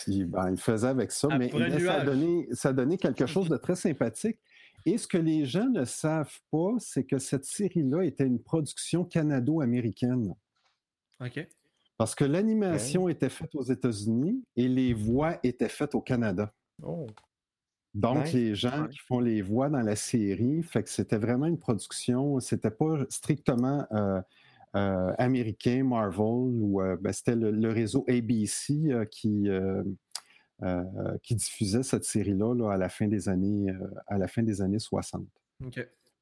ben, 0.08 0.50
il 0.50 0.56
faisait 0.56 0.88
avec 0.88 1.12
ça, 1.12 1.28
mais, 1.36 1.50
ça, 1.50 1.94
a 1.94 2.04
donné, 2.04 2.48
ça 2.52 2.72
quelque 2.96 3.26
chose 3.26 3.50
de 3.50 3.58
très 3.58 3.76
sympathique. 3.76 4.38
Et 4.86 4.96
ce 4.96 5.06
que 5.06 5.18
les 5.18 5.44
gens 5.44 5.68
ne 5.68 5.84
savent 5.84 6.40
pas, 6.50 6.72
c'est 6.78 7.04
que 7.04 7.18
cette 7.18 7.44
série-là 7.44 8.02
était 8.04 8.24
une 8.24 8.42
production 8.42 9.04
canado-américaine. 9.04 10.34
OK. 11.20 11.46
Parce 11.98 12.14
que 12.14 12.24
l'animation 12.24 13.10
était 13.10 13.28
faite 13.28 13.54
aux 13.54 13.64
États-Unis 13.64 14.42
et 14.56 14.66
les 14.66 14.94
voix 14.94 15.38
étaient 15.42 15.68
faites 15.68 15.94
au 15.94 16.00
Canada. 16.00 16.54
Oh. 16.82 17.06
Donc, 17.94 18.32
les 18.32 18.54
gens 18.54 18.86
qui 18.86 18.98
font 18.98 19.18
les 19.18 19.42
voix 19.42 19.68
dans 19.68 19.80
la 19.80 19.96
série, 19.96 20.62
fait 20.62 20.82
que 20.84 20.90
c'était 20.90 21.18
vraiment 21.18 21.46
une 21.46 21.58
production, 21.58 22.38
c'était 22.38 22.70
pas 22.70 23.04
strictement 23.08 23.84
euh, 23.90 24.20
euh, 24.76 25.12
américain, 25.18 25.82
Marvel, 25.82 26.24
ou 26.24 26.80
euh, 26.80 26.96
ben, 27.00 27.12
c'était 27.12 27.34
le, 27.34 27.68
réseau 27.70 28.04
ABC 28.08 29.06
qui, 29.10 29.48
qui 31.22 31.34
diffusait 31.34 31.82
cette 31.82 32.04
série-là 32.04 32.70
à, 32.70 32.76
la 32.76 32.88
fin 32.88 33.08
des 33.08 33.28
années, 33.28 33.72
à 34.06 34.18
la 34.18 34.28
fin 34.28 34.42
des 34.42 34.62
années 34.62 34.78
60. 34.78 35.26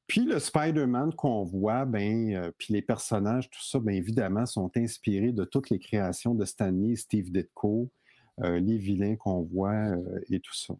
Puis 0.07 0.25
le 0.25 0.39
Spider-Man 0.39 1.13
qu'on 1.13 1.43
voit, 1.43 1.85
ben, 1.85 2.51
puis 2.57 2.73
les 2.73 2.81
personnages, 2.81 3.47
tout 3.47 3.63
ça, 3.63 3.79
bien 3.79 3.93
évidemment, 3.93 4.47
sont 4.47 4.71
inspirés 4.75 5.33
de 5.33 5.43
toutes 5.43 5.69
les 5.69 5.77
créations 5.77 6.33
de 6.33 6.45
Stanley, 6.45 6.95
Steve 6.95 7.31
Ditko, 7.31 7.91
les 8.39 8.77
vilains 8.77 9.17
qu'on 9.17 9.43
voit 9.43 9.91
et 10.31 10.39
tout 10.39 10.55
ça. 10.55 10.73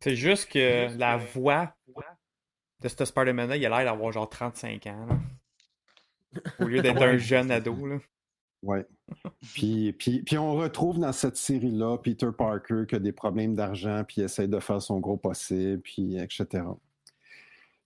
C'est 0.00 0.16
juste 0.16 0.50
que 0.50 0.96
la 0.96 1.16
voix 1.16 1.74
de 2.82 2.88
ce 2.88 3.04
Spider-Man-là, 3.04 3.56
il 3.56 3.66
a 3.66 3.68
l'air 3.68 3.92
d'avoir 3.92 4.12
genre 4.12 4.28
35 4.28 4.86
ans. 4.86 5.08
Au 6.60 6.64
lieu 6.64 6.80
d'être 6.80 7.02
un 7.02 7.16
jeune 7.16 7.50
ado. 7.50 7.86
Là. 7.86 7.98
Ouais. 8.62 8.86
Puis, 9.54 9.92
puis, 9.92 10.22
puis, 10.22 10.38
on 10.38 10.54
retrouve 10.54 10.98
dans 10.98 11.12
cette 11.12 11.36
série-là 11.36 11.98
Peter 11.98 12.30
Parker 12.36 12.84
qui 12.88 12.96
a 12.96 12.98
des 12.98 13.12
problèmes 13.12 13.54
d'argent, 13.54 14.02
puis 14.06 14.20
essaie 14.22 14.48
de 14.48 14.58
faire 14.60 14.82
son 14.82 14.98
gros 14.98 15.16
possible, 15.16 15.80
puis 15.80 16.18
etc. 16.18 16.64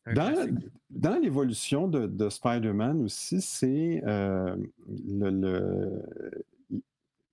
Dans, 0.06 0.56
dans 0.90 1.18
l'évolution 1.18 1.86
de, 1.86 2.06
de 2.06 2.28
Spider-Man 2.28 3.02
aussi, 3.02 3.40
c'est 3.40 4.02
euh, 4.04 4.56
le, 4.88 6.02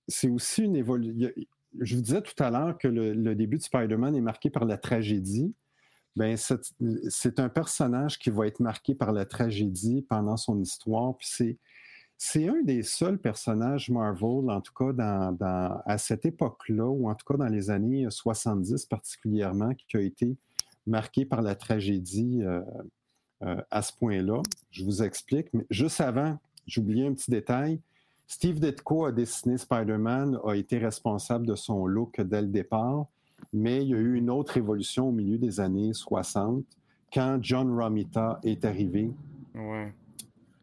c'est 0.06 0.28
aussi 0.28 0.64
une 0.64 0.76
évolution 0.76 1.30
je 1.78 1.96
vous 1.96 2.02
disais 2.02 2.22
tout 2.22 2.42
à 2.42 2.50
l'heure 2.50 2.76
que 2.78 2.88
le, 2.88 3.34
début 3.34 3.58
de 3.58 3.62
Spider-Man 3.62 4.16
est 4.16 4.20
marqué 4.20 4.50
par 4.50 4.64
la 4.64 4.76
tragédie. 4.76 5.54
Ben, 6.16 6.36
c'est 7.08 7.38
un 7.38 7.48
personnage 7.48 8.18
qui 8.18 8.30
va 8.30 8.46
être 8.46 8.60
marqué 8.60 8.94
par 8.94 9.12
la 9.12 9.24
tragédie 9.24 10.04
pendant 10.08 10.36
son 10.36 10.60
histoire. 10.60 11.16
Puis 11.16 11.56
c'est 12.18 12.48
un 12.48 12.62
des 12.62 12.82
seuls 12.82 13.18
personnages 13.18 13.90
Marvel, 13.90 14.50
en 14.50 14.60
tout 14.60 14.72
cas 14.74 14.92
dans- 14.92 15.82
à 15.86 15.98
cette 15.98 16.26
époque-là, 16.26 16.86
ou 16.86 17.08
en 17.08 17.14
tout 17.14 17.24
cas 17.26 17.38
dans 17.38 17.48
les 17.48 17.70
années 17.70 18.06
70 18.10 18.86
particulièrement, 18.86 19.72
qui 19.74 19.96
a 19.96 20.00
été 20.00 20.36
marqué 20.86 21.24
par 21.24 21.42
la 21.42 21.54
tragédie 21.54 22.42
euh, 22.42 22.60
euh, 23.42 23.62
à 23.70 23.82
ce 23.82 23.92
point-là. 23.94 24.42
Je 24.70 24.84
vous 24.84 25.02
explique, 25.02 25.48
mais 25.54 25.64
juste 25.70 26.00
avant, 26.00 26.38
j'oubliais 26.66 27.06
un 27.06 27.14
petit 27.14 27.30
détail. 27.30 27.80
Steve 28.32 28.60
Ditko 28.60 29.06
a 29.06 29.12
dessiné 29.12 29.58
Spider-Man, 29.58 30.38
a 30.46 30.54
été 30.54 30.78
responsable 30.78 31.46
de 31.48 31.56
son 31.56 31.84
look 31.86 32.20
dès 32.20 32.40
le 32.42 32.46
départ, 32.46 33.06
mais 33.52 33.82
il 33.82 33.88
y 33.88 33.94
a 33.94 33.98
eu 33.98 34.14
une 34.14 34.30
autre 34.30 34.56
évolution 34.56 35.08
au 35.08 35.10
milieu 35.10 35.36
des 35.36 35.58
années 35.58 35.92
60 35.92 36.64
quand 37.12 37.38
John 37.42 37.76
Romita 37.76 38.38
est 38.44 38.64
arrivé 38.64 39.10
Ouais. 39.56 39.92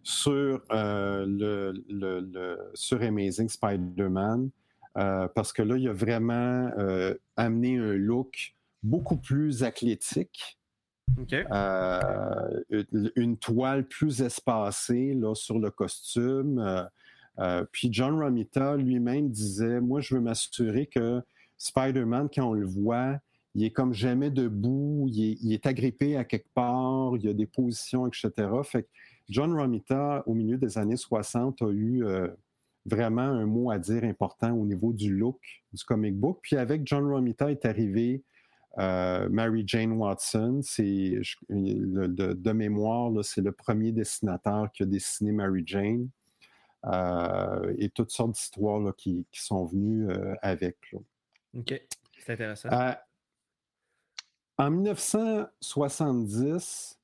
sur, 0.02 0.62
euh, 0.72 1.26
le, 1.28 1.74
le- 1.90 2.22
le- 2.22 2.72
sur 2.74 3.02
Amazing 3.02 3.50
Spider-Man, 3.50 4.50
euh, 4.98 5.28
parce 5.36 5.52
que 5.52 5.62
là, 5.62 5.76
il 5.76 5.90
a 5.90 5.94
vraiment 5.94 6.72
euh, 6.78 7.14
amené 7.36 7.78
un 7.80 7.96
look 7.98 8.56
beaucoup 8.82 9.18
plus 9.18 9.62
athlétique, 9.66 10.58
une 13.18 13.38
toile 13.38 13.86
plus 13.90 14.22
espacée 14.22 15.14
là, 15.16 15.36
sur 15.36 15.60
le 15.60 15.70
costume. 15.70 16.88
Euh, 17.40 17.66
puis 17.72 17.90
John 17.92 18.20
Romita 18.20 18.78
lui-même 18.78 19.30
disait, 19.30 19.80
moi, 19.80 20.02
je 20.02 20.16
veux 20.16 20.22
m'assurer 20.22 20.88
que 20.88 21.22
Spider-Man, 21.58 22.30
quand 22.34 22.50
on 22.50 22.54
le 22.54 22.66
voit, 22.66 23.20
il 23.56 23.64
est 23.64 23.72
comme 23.72 23.94
jamais 23.94 24.30
debout, 24.30 25.08
il 25.12 25.52
est, 25.52 25.66
agrippé 25.66 26.16
à 26.16 26.24
quelque 26.24 26.50
part, 26.54 27.14
il 27.16 27.26
y 27.26 27.30
a 27.30 27.34
des 27.34 27.48
positions, 27.48 28.08
etc. 28.08 28.32
Fait 28.64 28.84
que 28.84 28.88
John 29.30 29.54
Romita, 29.54 30.24
au 30.28 30.34
milieu 30.34 30.58
des 30.58 30.78
années 30.78 30.96
60, 30.96 31.62
a 31.62 31.70
eu 31.70 32.06
euh, 32.06 32.28
vraiment 32.86 33.22
un 33.22 33.46
mot 33.46 33.72
à 33.72 33.80
dire 33.80 34.04
important 34.04 34.52
au 34.54 34.66
niveau 34.66 34.94
du 34.94 35.16
look 35.16 35.40
du 35.74 35.84
comic 35.84 36.16
book. 36.16 36.40
Puis 36.44 36.56
avec 36.56 36.84
John 36.86 37.06
Romita 37.08 37.52
est 37.52 37.66
arrivé 37.66 38.24
euh, 38.80 39.28
Mary 39.30 39.64
Jane 39.66 39.94
Watson. 39.94 40.60
C'est 40.64 41.20
de, 41.50 42.52
mémoire, 42.52 43.12
c'est 43.24 43.42
le 43.42 43.52
premier 43.52 43.92
dessinateur 43.92 44.72
qui 44.72 44.84
a 44.84 44.86
dessiné 44.86 45.32
Mary 45.32 45.64
Jane. 45.66 46.10
Euh, 46.88 47.76
et 47.78 47.90
toutes 47.90 48.12
sortes 48.12 48.32
d'histoires 48.32 48.96
qui, 48.96 49.26
qui 49.32 49.44
sont 49.44 49.66
venues 49.66 50.10
euh, 50.10 50.34
avec. 50.42 50.78
là. 50.94 51.00
OK. 51.58 51.82
C'est 52.20 52.34
intéressant. 52.34 52.70
Euh, 52.72 52.94
en 54.58 54.72
1970, 54.72 56.98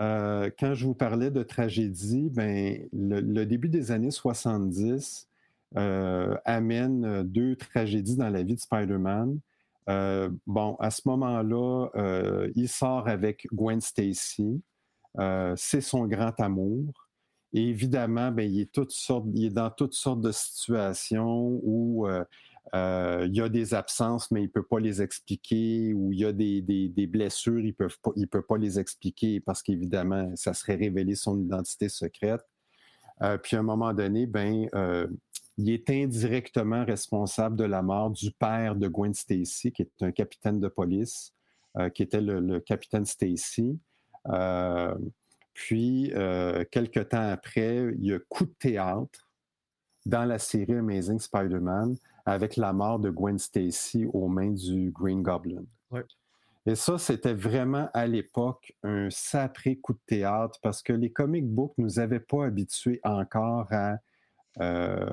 euh, 0.00 0.50
quand 0.58 0.74
je 0.74 0.86
vous 0.86 0.94
parlais 0.94 1.30
de 1.30 1.42
tragédie, 1.42 2.30
ben, 2.30 2.88
le, 2.92 3.20
le 3.20 3.46
début 3.46 3.68
des 3.68 3.92
années 3.92 4.10
70 4.10 5.28
euh, 5.76 6.36
amène 6.44 7.22
deux 7.24 7.56
tragédies 7.56 8.16
dans 8.16 8.30
la 8.30 8.42
vie 8.42 8.54
de 8.54 8.60
Spider-Man. 8.60 9.40
Euh, 9.90 10.30
bon, 10.46 10.76
à 10.76 10.90
ce 10.90 11.02
moment-là, 11.06 11.88
il 12.54 12.68
sort 12.68 13.08
avec 13.08 13.46
Gwen 13.52 13.80
Stacy. 13.80 14.62
C'est 15.56 15.80
son 15.80 16.06
grand 16.06 16.38
amour. 16.40 17.03
Évidemment, 17.56 18.32
ben, 18.32 18.50
il, 18.50 18.62
est 18.62 19.50
dans 19.50 19.70
toutes 19.70 19.94
sortes 19.94 20.20
de 20.20 20.32
situations 20.32 21.60
où 21.62 22.04
euh, 22.08 22.24
euh, 22.74 23.28
il 23.28 23.36
y 23.36 23.40
a 23.40 23.48
des 23.48 23.74
absences, 23.74 24.32
mais 24.32 24.40
il 24.40 24.46
ne 24.46 24.50
peut 24.50 24.64
pas 24.64 24.80
les 24.80 25.00
expliquer, 25.00 25.94
ou 25.94 26.12
il 26.12 26.18
y 26.18 26.24
a 26.24 26.32
des, 26.32 27.06
blessures, 27.06 27.60
il 27.60 27.76
ne 28.16 28.26
peut 28.26 28.42
pas 28.42 28.58
les 28.58 28.80
expliquer 28.80 29.38
parce 29.38 29.62
qu'évidemment, 29.62 30.32
ça 30.34 30.52
serait 30.52 30.74
révéler 30.74 31.14
son 31.14 31.40
identité 31.40 31.88
secrète. 31.88 32.44
Euh, 33.22 33.38
puis 33.38 33.54
à 33.54 33.60
un 33.60 33.62
moment 33.62 33.94
donné, 33.94 34.26
ben, 34.26 34.66
il 35.56 35.70
est 35.70 35.88
indirectement 35.90 36.84
responsable 36.84 37.54
de 37.54 37.64
la 37.64 37.82
mort 37.82 38.10
du 38.10 38.32
père 38.32 38.74
de 38.74 38.88
Gwen 38.88 39.14
Stacy, 39.14 39.70
qui 39.70 39.82
est 39.82 40.02
un 40.02 40.10
capitaine 40.10 40.58
de 40.58 40.66
police, 40.66 41.32
qui 41.94 42.02
était 42.02 42.20
le 42.20 42.58
capitaine 42.58 43.06
Stacy. 43.06 43.78
Puis, 45.54 46.12
euh, 46.14 46.64
quelque 46.70 47.00
temps 47.00 47.28
après, 47.30 47.94
il 47.98 48.04
y 48.06 48.12
a 48.12 48.18
coup 48.28 48.44
de 48.44 48.54
théâtre 48.58 49.28
dans 50.04 50.24
la 50.24 50.38
série 50.38 50.74
Amazing 50.74 51.18
Spider-Man 51.20 51.96
avec 52.26 52.56
la 52.56 52.72
mort 52.72 52.98
de 52.98 53.10
Gwen 53.10 53.38
Stacy 53.38 54.06
aux 54.12 54.28
mains 54.28 54.50
du 54.52 54.90
Green 54.90 55.22
Goblin. 55.22 55.64
Ouais. 55.90 56.04
Et 56.66 56.74
ça, 56.74 56.98
c'était 56.98 57.34
vraiment 57.34 57.88
à 57.92 58.06
l'époque 58.06 58.72
un 58.82 59.08
sacré 59.10 59.76
coup 59.76 59.92
de 59.92 60.00
théâtre 60.06 60.58
parce 60.62 60.82
que 60.82 60.92
les 60.92 61.12
comic 61.12 61.46
books 61.46 61.74
nous 61.78 61.98
avaient 61.98 62.20
pas 62.20 62.46
habitués 62.46 63.00
encore 63.04 63.68
à 63.70 63.98
euh, 64.60 65.10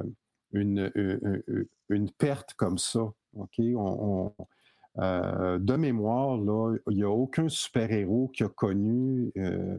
une, 0.53 0.91
une- 0.95 1.43
une- 1.47 1.65
une 1.89 2.11
perte 2.11 2.53
comme 2.53 2.77
ça. 2.77 3.01
OK? 3.35 3.59
On- 3.59 4.33
on- 4.37 4.47
euh, 5.01 5.57
de 5.59 5.75
mémoire, 5.75 6.37
là, 6.37 6.75
il 6.89 6.97
n'y 6.97 7.03
a 7.03 7.09
aucun 7.09 7.47
super-héros 7.49 8.29
qui 8.29 8.43
a 8.43 8.49
connu 8.49 9.31
euh, 9.37 9.77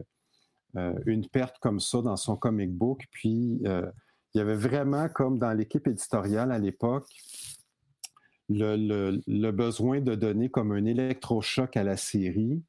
une 1.05 1.27
perte 1.27 1.57
comme 1.59 1.79
ça 1.79 2.01
dans 2.01 2.17
son 2.17 2.35
comic 2.35 2.71
book. 2.71 3.03
Puis, 3.11 3.61
euh, 3.65 3.85
il 4.33 4.39
y 4.39 4.41
avait 4.41 4.55
vraiment, 4.55 5.07
comme 5.09 5.37
dans 5.37 5.53
l'équipe 5.53 5.87
éditoriale 5.87 6.51
à 6.51 6.57
l'époque, 6.57 7.07
le, 8.49 9.51
besoin 9.51 10.01
de 10.01 10.15
donner 10.15 10.49
comme 10.49 10.71
un 10.71 10.85
électrochoc 10.85 11.77
à 11.77 11.83
la 11.83 11.97
série. 11.97 12.61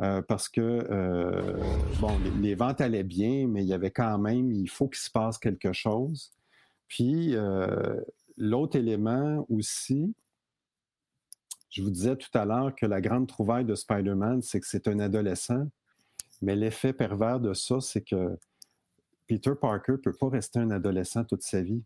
euh, 0.00 0.22
parce 0.22 0.48
que, 0.48 0.60
euh, 0.60 1.56
bon, 2.00 2.12
les, 2.40 2.54
ventes 2.54 2.80
allaient 2.80 3.02
bien, 3.02 3.48
mais 3.48 3.64
il 3.64 3.66
y 3.66 3.72
avait 3.72 3.90
quand 3.90 4.16
même, 4.16 4.52
il 4.52 4.68
faut 4.68 4.86
qu'il 4.86 5.00
se 5.00 5.10
passe 5.10 5.38
quelque 5.38 5.72
chose. 5.72 6.32
Puis, 6.86 7.34
euh, 7.34 8.00
l'autre 8.36 8.76
élément 8.78 9.44
aussi, 9.48 10.14
je 11.70 11.82
vous 11.82 11.90
disais 11.90 12.14
tout 12.16 12.30
à 12.34 12.44
l'heure 12.44 12.76
que 12.76 12.86
la 12.86 13.00
grande 13.00 13.26
trouvaille 13.26 13.64
de 13.64 13.74
Spider-Man, 13.74 14.40
c'est 14.40 14.60
que 14.60 14.68
c'est 14.68 14.86
un 14.86 15.00
adolescent, 15.00 15.66
mais 16.42 16.56
l'effet 16.56 16.92
pervers 16.92 17.40
de 17.40 17.52
ça, 17.54 17.80
c'est 17.80 18.02
que 18.02 18.38
Peter 19.26 19.52
Parker 19.60 19.92
ne 19.92 19.96
peut 19.98 20.12
pas 20.12 20.28
rester 20.28 20.58
un 20.58 20.70
adolescent 20.70 21.24
toute 21.24 21.42
sa 21.42 21.60
vie. 21.62 21.82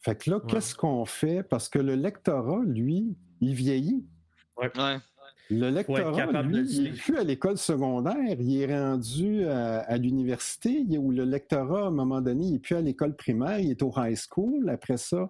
Fait 0.00 0.16
que 0.16 0.30
là, 0.30 0.36
Ouais. 0.38 0.42
qu'est-ce 0.48 0.74
qu'on 0.74 1.04
fait? 1.04 1.42
Parce 1.42 1.68
que 1.68 1.78
le 1.78 1.94
lectorat, 1.94 2.62
lui, 2.64 3.16
il 3.40 3.54
vieillit. 3.54 4.04
Ouais. 4.56 4.70
Le 5.50 5.68
lectorat, 5.68 6.42
lui, 6.42 6.70
il 6.70 6.82
n'est 6.84 6.90
plus 6.92 7.18
à 7.18 7.24
l'école 7.24 7.58
secondaire, 7.58 8.40
il 8.40 8.60
est 8.62 8.66
rendu 8.78 9.44
à, 9.46 9.80
à 9.80 9.96
l'université, 9.96 10.70
il- 10.88 10.98
où 10.98 11.10
le 11.10 11.24
lectorat, 11.24 11.84
à 11.84 11.86
un 11.86 11.90
moment 11.90 12.20
donné, 12.20 12.44
il 12.46 12.52
n'est 12.52 12.58
plus 12.60 12.76
à 12.76 12.80
l'école 12.80 13.16
primaire, 13.16 13.58
il 13.58 13.70
est 13.70 13.82
au 13.82 13.92
high 13.96 14.16
school. 14.16 14.68
Après 14.70 14.96
ça, 14.96 15.28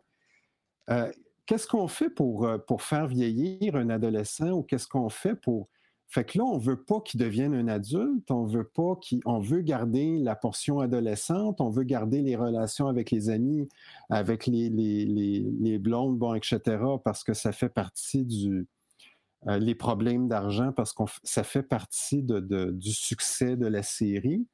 euh, 0.90 1.10
qu'est-ce 1.46 1.66
qu'on 1.66 1.88
fait 1.88 2.10
pour, 2.10 2.46
euh, 2.46 2.58
pour 2.58 2.82
faire 2.82 3.06
vieillir 3.06 3.76
un 3.76 3.88
adolescent 3.88 4.50
ou 4.50 4.62
qu'est-ce 4.62 4.86
qu'on 4.86 5.08
fait 5.08 5.34
pour... 5.34 5.68
Fait 6.12 6.24
que 6.24 6.38
là, 6.38 6.44
on 6.44 6.58
veut 6.58 6.82
pas 6.82 7.00
qu'il 7.00 7.20
devienne 7.20 7.54
un 7.54 7.68
adulte, 7.68 8.28
on 8.32 8.44
veut 8.44 8.68
pas 8.68 8.96
qu'il... 9.00 9.20
On 9.26 9.38
veut 9.38 9.60
garder 9.60 10.18
la 10.18 10.34
portion 10.34 10.80
adolescente, 10.80 11.60
on 11.60 11.70
veut 11.70 11.84
garder 11.84 12.20
les 12.20 12.34
relations 12.34 12.88
avec 12.88 13.12
les 13.12 13.30
amis, 13.30 13.68
avec 14.08 14.48
les, 14.48 14.70
les, 14.70 15.04
les, 15.06 15.78
blondes, 15.78 16.18
bon, 16.18 16.34
etc., 16.34 16.60
parce 17.04 17.22
que 17.22 17.32
ça 17.32 17.52
fait 17.52 17.68
partie 17.68 18.24
du... 18.24 18.66
euh, 19.46 19.58
les 19.58 19.76
problèmes 19.76 20.26
d'argent, 20.26 20.72
parce 20.72 20.92
que 20.92 21.04
ça 21.22 21.44
fait 21.44 21.62
partie 21.62 22.24
du 22.24 22.92
succès 22.92 23.56
de 23.56 23.68
la 23.68 23.84
série. 23.84 24.48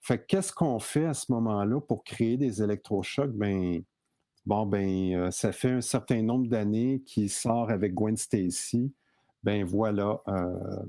Fait 0.00 0.18
que 0.18 0.24
qu'est-ce 0.26 0.54
qu'on 0.54 0.78
fait 0.78 1.04
à 1.04 1.12
ce 1.14 1.30
moment-là 1.32 1.82
pour 1.82 2.02
créer 2.02 2.38
des 2.38 2.62
électrochocs? 2.62 3.32
Ben, 3.32 3.82
bon, 4.46 4.64
ben, 4.64 5.14
euh, 5.14 5.30
ça 5.30 5.52
fait 5.52 5.70
un 5.70 5.80
certain 5.82 6.22
nombre 6.22 6.48
d'années 6.48 7.02
qu'il 7.04 7.28
sort 7.28 7.70
avec 7.70 7.92
Gwen 7.92 8.16
Stacy. 8.16 8.90
Ben 9.44 9.62
voilà, 9.62 10.22
euh, 10.26 10.82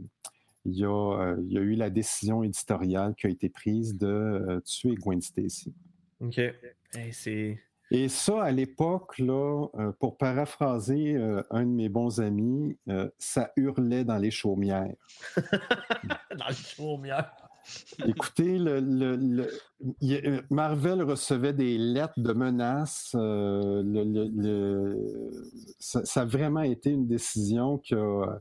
il, 0.63 0.77
y 0.77 0.85
a, 0.85 0.87
euh, 0.89 1.35
il 1.45 1.51
y 1.51 1.57
a 1.57 1.61
eu 1.61 1.75
la 1.75 1.89
décision 1.89 2.41
éditoriale 2.41 3.13
qui 3.15 3.27
a 3.27 3.29
été 3.29 3.49
prise 3.49 3.97
de 3.97 4.07
euh, 4.07 4.61
tuer 4.61 4.95
Gwen 4.95 5.21
Stacy. 5.21 5.73
OK. 6.21 6.37
Hey, 6.37 7.11
c'est. 7.11 7.59
Et 7.91 8.07
ça, 8.07 8.43
à 8.43 8.51
l'époque, 8.51 9.19
là, 9.19 9.67
pour 9.99 10.17
paraphraser 10.17 11.15
euh, 11.15 11.43
un 11.51 11.65
de 11.65 11.69
mes 11.69 11.89
bons 11.89 12.19
amis, 12.19 12.77
euh, 12.89 13.09
ça 13.19 13.51
hurlait 13.57 14.03
dans 14.03 14.17
les 14.17 14.31
chaumières. 14.31 14.95
Dans 15.35 16.47
le 16.47 16.53
chaumière. 16.55 17.31
Écoutez, 18.05 18.57
a- 18.59 20.41
Marvel 20.49 21.01
recevait 21.03 21.53
des 21.53 21.77
lettres 21.77 22.19
de 22.19 22.33
menaces. 22.33 23.11
euh, 23.15 24.95
ça, 25.79 26.21
a 26.21 26.25
vraiment 26.25 26.61
été 26.61 26.91
une 26.91 27.07
décision 27.07 27.77
qui 27.77 27.95
a. 27.95 28.39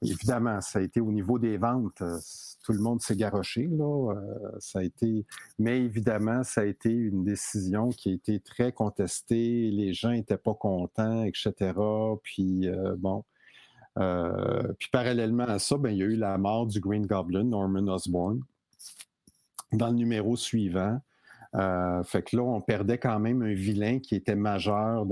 Évidemment, 0.00 0.60
ça 0.60 0.78
a 0.78 0.82
été 0.82 1.00
au 1.00 1.10
niveau 1.10 1.38
des 1.40 1.56
ventes. 1.56 2.02
euh, 2.02 2.18
Tout 2.62 2.72
le 2.72 2.78
monde 2.80 3.00
s'est 3.00 3.16
garoché, 3.16 3.66
là. 3.66 4.14
euh. 4.14 4.88
Mais 5.58 5.80
évidemment, 5.80 6.44
ça 6.44 6.60
a 6.60 6.64
été 6.64 6.90
une 6.90 7.24
décision 7.24 7.88
qui 7.88 8.10
a 8.10 8.12
été 8.12 8.38
très 8.38 8.70
contestée. 8.72 9.70
Les 9.72 9.92
gens 9.94 10.10
n'étaient 10.12 10.36
pas 10.36 10.54
contents, 10.54 11.24
etc. 11.24 11.72
Puis, 12.22 12.68
euh, 12.68 12.94
bon. 12.96 13.24
Euh, 13.98 14.72
puis 14.78 14.88
parallèlement 14.92 15.44
à 15.44 15.58
ça, 15.58 15.76
ben, 15.76 15.90
il 15.90 15.98
y 15.98 16.02
a 16.02 16.06
eu 16.06 16.16
la 16.16 16.38
mort 16.38 16.66
du 16.66 16.80
Green 16.80 17.06
Goblin, 17.06 17.44
Norman 17.44 17.88
Osborn, 17.88 18.40
dans 19.72 19.88
le 19.88 19.94
numéro 19.94 20.36
suivant. 20.36 21.00
Euh, 21.54 22.02
fait 22.04 22.22
que 22.22 22.36
là, 22.36 22.42
on 22.42 22.60
perdait 22.60 22.98
quand 22.98 23.18
même 23.18 23.42
un 23.42 23.54
vilain 23.54 24.00
qui 24.00 24.14
était 24.14 24.36
majeur 24.36 25.06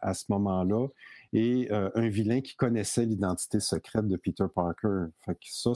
à, 0.00 0.14
ce 0.14 0.24
moment-là 0.30 0.88
et 1.34 1.68
euh, 1.70 1.90
un 1.94 2.08
vilain 2.08 2.40
qui 2.40 2.56
connaissait 2.56 3.04
l'identité 3.04 3.60
secrète 3.60 4.08
de 4.08 4.16
Peter 4.16 4.46
Parker. 4.52 5.06
Fait 5.24 5.34
que 5.34 5.46
ça, 5.46 5.74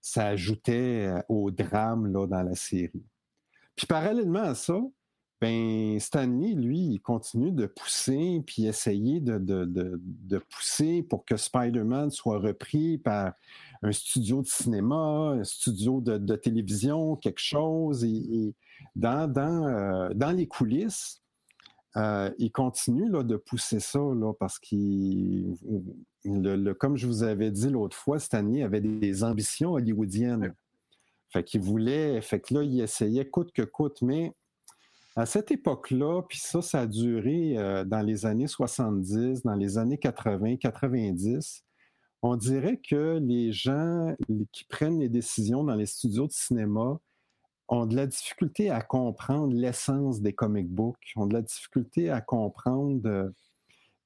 ça, 0.00 0.26
ajoutait 0.26 1.12
au 1.28 1.50
drame 1.50 2.12
là, 2.12 2.26
dans 2.26 2.42
la 2.42 2.54
série. 2.54 3.04
Puis 3.74 3.86
parallèlement 3.86 4.42
à 4.42 4.54
ça, 4.54 4.80
ben 5.40 6.00
Stanley, 6.00 6.54
lui, 6.54 6.78
il 6.80 6.98
continue 7.00 7.52
de 7.52 7.66
pousser 7.66 8.42
puis 8.46 8.66
essayer 8.66 9.20
de, 9.20 9.38
de- 9.38 9.64
de- 9.64 10.00
de 10.02 10.38
pousser 10.38 11.02
pour 11.04 11.24
que 11.24 11.36
Spider-Man 11.36 12.10
soit 12.10 12.38
repris 12.40 12.98
par 12.98 13.34
un 13.82 13.92
studio 13.92 14.42
de 14.42 14.46
cinéma, 14.48 15.34
un 15.38 15.44
studio 15.44 16.00
de, 16.00 16.18
télévision, 16.34 17.14
quelque 17.16 17.40
chose. 17.40 18.02
Et, 18.04 18.08
et 18.16 18.54
dans, 18.96 19.30
dans, 19.32 19.66
euh, 19.66 20.08
dans 20.14 20.32
les 20.32 20.48
coulisses, 20.48 21.22
euh, 21.96 22.30
il 22.38 22.50
continue 22.50 23.08
là, 23.08 23.22
de 23.22 23.36
pousser 23.36 23.78
ça 23.80 23.98
là, 24.00 24.32
parce 24.38 24.58
qu'il, 24.58 25.54
le- 26.24 26.56
le- 26.56 26.74
comme 26.74 26.96
je 26.96 27.06
vous 27.06 27.22
avais 27.22 27.50
dit 27.52 27.68
l'autre 27.70 27.96
fois, 27.96 28.18
Stanley 28.18 28.62
avait 28.62 28.80
des, 28.80 28.98
des 28.98 29.22
ambitions 29.24 29.72
hollywoodiennes. 29.74 30.52
Fait 31.30 31.44
qu'il 31.44 31.60
voulait, 31.60 32.20
fait 32.22 32.40
que 32.40 32.54
là, 32.54 32.62
il 32.64 32.80
essayait 32.80 33.28
coûte 33.28 33.52
que 33.52 33.62
coûte, 33.62 34.02
mais 34.02 34.32
à 35.18 35.26
cette 35.26 35.50
époque-là, 35.50 36.22
puis 36.28 36.38
ça, 36.38 36.62
ça 36.62 36.82
a 36.82 36.86
duré 36.86 37.58
euh, 37.58 37.84
dans 37.84 38.02
les 38.02 38.24
années 38.24 38.46
70, 38.46 39.42
dans 39.42 39.56
les 39.56 39.76
années 39.76 39.98
80, 39.98 40.58
90, 40.58 41.64
on 42.22 42.36
dirait 42.36 42.76
que 42.78 43.18
les 43.20 43.50
gens 43.52 44.14
qui 44.52 44.64
prennent 44.64 45.00
les 45.00 45.08
décisions 45.08 45.64
dans 45.64 45.74
les 45.74 45.86
studios 45.86 46.28
de 46.28 46.32
cinéma 46.32 47.00
ont 47.66 47.86
de 47.86 47.96
la 47.96 48.06
difficulté 48.06 48.70
à 48.70 48.80
comprendre 48.80 49.52
l'essence 49.54 50.20
des 50.20 50.32
comic 50.32 50.68
books, 50.68 51.12
ont 51.16 51.26
de 51.26 51.34
la 51.34 51.42
difficulté 51.42 52.10
à 52.10 52.20
comprendre. 52.20 53.08
euh, 53.08 53.28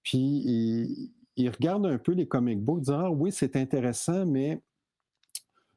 puis 0.02 0.18
ils, 0.18 1.12
ils 1.36 1.50
regardent 1.50 1.86
un 1.86 1.98
peu 1.98 2.12
les 2.12 2.26
comic 2.26 2.58
books, 2.58 2.80
disant 2.80 3.00
Ah 3.00 3.10
oui, 3.10 3.32
c'est 3.32 3.56
intéressant, 3.56 4.24
mais 4.24 4.62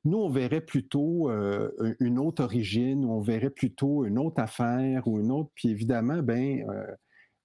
nous, 0.06 0.18
on 0.20 0.30
verrait 0.30 0.62
plutôt 0.62 1.30
euh, 1.30 1.72
une 2.00 2.20
autre 2.20 2.44
origine, 2.44 3.04
ou 3.06 3.12
on 3.12 3.22
verrait 3.22 3.50
plutôt 3.50 4.06
une 4.06 4.18
autre 4.20 4.40
affaire 4.42 5.08
ou 5.08 5.20
une 5.20 5.32
autre. 5.32 5.50
Puis 5.56 5.70
évidemment, 5.70 6.20
ben, 6.22 6.64
euh, 6.70 6.86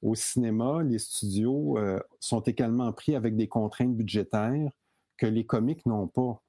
au 0.02 0.14
cinéma, 0.14 0.82
les 0.82 0.98
studios 0.98 1.78
euh, 1.78 1.98
sont 2.20 2.40
également 2.40 2.92
pris 2.92 3.16
avec 3.16 3.36
des 3.36 3.48
contraintes 3.48 3.96
budgétaires 3.96 4.70
que 5.18 5.26
les 5.26 5.44
comics 5.44 5.84
n'ont 5.86 6.06
pas. 6.08 6.42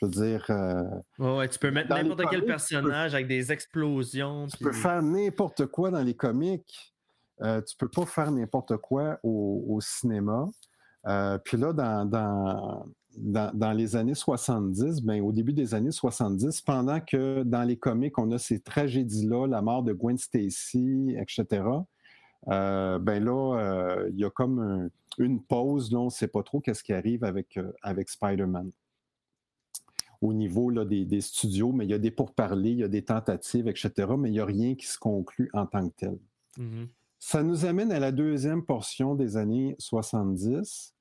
Je 0.00 0.06
veux 0.06 0.12
dire, 0.12 0.44
euh, 0.50 0.84
Ouais, 1.18 1.36
ouais, 1.38 1.48
tu 1.48 1.58
peux 1.58 1.70
mettre 1.72 1.88
n'importe 1.90 2.20
quel 2.20 2.28
comics, 2.28 2.34
tu 2.38 2.40
peux- 2.40 2.46
personnage 2.46 3.14
avec 3.14 3.26
des 3.26 3.50
explosions. 3.50 4.46
tu 4.46 4.62
peux 4.64 4.72
faire 4.72 5.02
n'importe 5.02 5.66
quoi 5.66 5.90
dans 5.90 6.02
les 6.02 6.14
comics. 6.14 6.94
Euh, 7.42 7.60
tu 7.62 7.76
peux 7.76 7.88
pas 7.88 8.06
faire 8.06 8.30
n'importe 8.30 8.76
quoi 8.78 9.18
au, 9.24 9.64
au 9.68 9.80
cinéma. 9.80 10.48
Euh, 11.06 11.38
puis 11.38 11.56
là, 11.56 11.72
dans, 11.72 12.04
dans, 12.04 12.84
dans, 13.20 13.50
dans 13.54 13.72
les 13.72 13.96
années 13.96 14.14
70, 14.14 15.02
ben, 15.02 15.20
au 15.22 15.32
début 15.32 15.52
des 15.52 15.74
années 15.74 15.90
70, 15.90 16.60
pendant 16.62 17.00
que 17.00 17.42
dans 17.42 17.62
les 17.64 17.76
comics, 17.76 18.16
on 18.18 18.30
a 18.32 18.38
ces 18.38 18.60
tragédies-là, 18.60 19.46
la 19.46 19.62
mort 19.62 19.82
de 19.82 19.92
Gwen 19.92 20.18
Stacy, 20.18 21.16
etc., 21.18 21.64
euh, 22.48 22.98
ben 22.98 23.24
là, 23.24 23.58
euh, 23.58 24.08
il 24.12 24.18
y 24.18 24.24
a 24.24 24.30
comme 24.30 24.58
un- 24.60 24.88
une 25.18 25.42
pause, 25.42 25.90
là, 25.92 25.98
on 25.98 26.04
ne 26.06 26.10
sait 26.10 26.28
pas 26.28 26.42
trop 26.42 26.60
qu'est-ce 26.60 26.84
qui 26.84 26.92
arrive 26.92 27.24
avec, 27.24 27.56
euh, 27.56 27.72
avec 27.82 28.08
Spider-Man 28.08 28.70
au 30.20 30.32
niveau 30.32 30.70
là, 30.70 30.84
des, 30.84 31.04
des 31.04 31.20
studios, 31.20 31.72
mais 31.72 31.84
il 31.84 31.90
y 31.90 31.94
a 31.94 31.98
des 31.98 32.10
pourparlers, 32.10 32.70
il 32.72 32.78
y 32.78 32.84
a 32.84 32.88
des 32.88 33.02
tentatives, 33.04 33.68
etc., 33.68 33.92
mais 34.18 34.28
il 34.30 34.32
n'y 34.32 34.40
a 34.40 34.44
rien 34.44 34.74
qui 34.74 34.86
se 34.86 34.98
conclut 34.98 35.48
en 35.52 35.64
tant 35.66 35.88
que 35.88 35.94
tel. 35.96 36.18
Mhm. 36.56 36.88
Ça 37.20 37.42
nous 37.42 37.64
amène 37.66 37.92
à 37.92 38.00
la 38.00 38.10
deuxième 38.12 38.64
portion 38.64 39.14
des 39.14 39.36
années 39.36 39.76
70. 39.78 40.94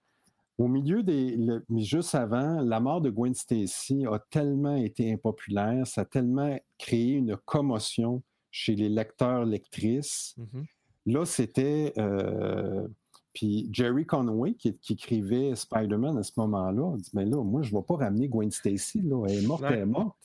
Au 0.57 0.67
milieu 0.67 1.03
des. 1.03 1.35
le- 1.37 1.63
juste 1.77 2.15
avant, 2.15 2.61
la 2.61 2.79
mort 2.79 3.01
de 3.01 3.09
Gwen 3.09 3.33
Stacy 3.35 4.05
a 4.11 4.19
tellement 4.31 4.75
été 4.75 5.11
impopulaire, 5.13 5.85
ça 5.85 6.01
a 6.01 6.05
tellement 6.05 6.57
créé 6.79 7.11
une 7.13 7.37
commotion 7.37 8.23
chez 8.49 8.75
les 8.75 8.89
lecteurs, 8.89 9.45
lectrices. 9.45 10.35
Mhm. 10.37 10.65
Là, 11.07 11.25
c'était. 11.25 11.93
euh, 11.97 12.87
puis 13.33 13.69
Jerry 13.71 14.03
Conway, 14.07 14.55
qui, 14.55 14.75
qui 14.79 14.93
écrivait 14.93 15.53
Spider-Man 15.55 16.17
à 16.17 16.23
ce 16.23 16.31
moment-là, 16.37 16.93
a 16.93 16.97
dit 16.97 17.11
Mais 17.13 17.25
là, 17.25 17.43
moi, 17.43 17.61
je 17.61 17.71
ne 17.71 17.79
vais 17.79 17.85
pas 17.87 17.95
ramener 17.97 18.27
Gwen 18.27 18.49
Stacy, 18.49 19.01
là. 19.03 19.25
Elle 19.29 19.43
est 19.43 19.47
morte, 19.47 19.61
Ouais. 19.61 19.69
elle 19.73 19.79
est 19.81 19.85
morte. 19.85 20.17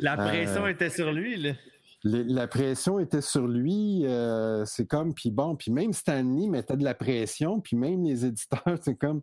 La 0.00 0.16
pression 0.16 0.64
Euh, 0.64 0.68
était 0.70 0.90
sur 0.90 1.12
lui. 1.12 1.36
Là. 1.36 1.52
La 2.02 2.48
pression 2.48 2.98
était 2.98 3.20
sur 3.20 3.46
lui. 3.46 4.04
euh, 4.04 4.64
c'est 4.64 4.86
comme, 4.86 5.14
puis 5.14 5.30
bon, 5.30 5.54
puis 5.54 5.70
même 5.70 5.92
Stanley 5.92 6.48
mettait 6.48 6.76
de 6.76 6.82
la 6.84 6.94
pression, 6.94 7.60
puis 7.60 7.76
même 7.76 8.02
les 8.04 8.24
éditeurs, 8.26 8.62
c'est 8.82 8.96
comme, 8.96 9.22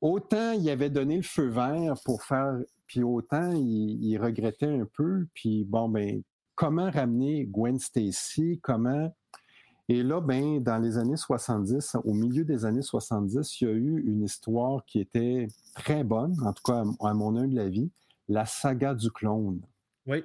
autant 0.00 0.52
il 0.52 0.68
avait 0.70 0.90
donné 0.90 1.16
le 1.16 1.22
feu 1.22 1.48
vert 1.48 1.94
pour 2.04 2.22
faire, 2.22 2.58
puis 2.86 3.02
autant 3.02 3.52
il, 3.52 4.02
il 4.02 4.18
regrettait 4.18 4.66
un 4.66 4.86
peu, 4.96 5.26
puis 5.34 5.64
bon, 5.64 5.88
ben, 5.88 6.22
comment 6.54 6.90
ramener 6.90 7.46
Gwen 7.46 7.78
Stacy, 7.78 8.60
comment... 8.62 9.14
Et 9.90 10.02
là, 10.02 10.22
ben, 10.22 10.62
dans 10.62 10.78
les 10.78 10.96
années 10.96 11.16
70, 11.16 11.96
au 12.04 12.14
milieu 12.14 12.44
des 12.44 12.64
années 12.64 12.80
70, 12.80 13.60
il 13.60 13.64
y 13.64 13.70
a 13.70 13.74
eu 13.74 14.02
une 14.06 14.22
histoire 14.22 14.82
qui 14.86 14.98
était 14.98 15.46
très 15.74 16.04
bonne, 16.04 16.34
en 16.42 16.54
tout 16.54 16.62
cas 16.64 16.84
à, 17.00 17.12
mon 17.12 17.36
humble 17.36 17.58
avis, 17.58 17.90
la 18.26 18.46
saga 18.46 18.94
du 18.94 19.10
clone. 19.10 19.60
Oui. 20.06 20.24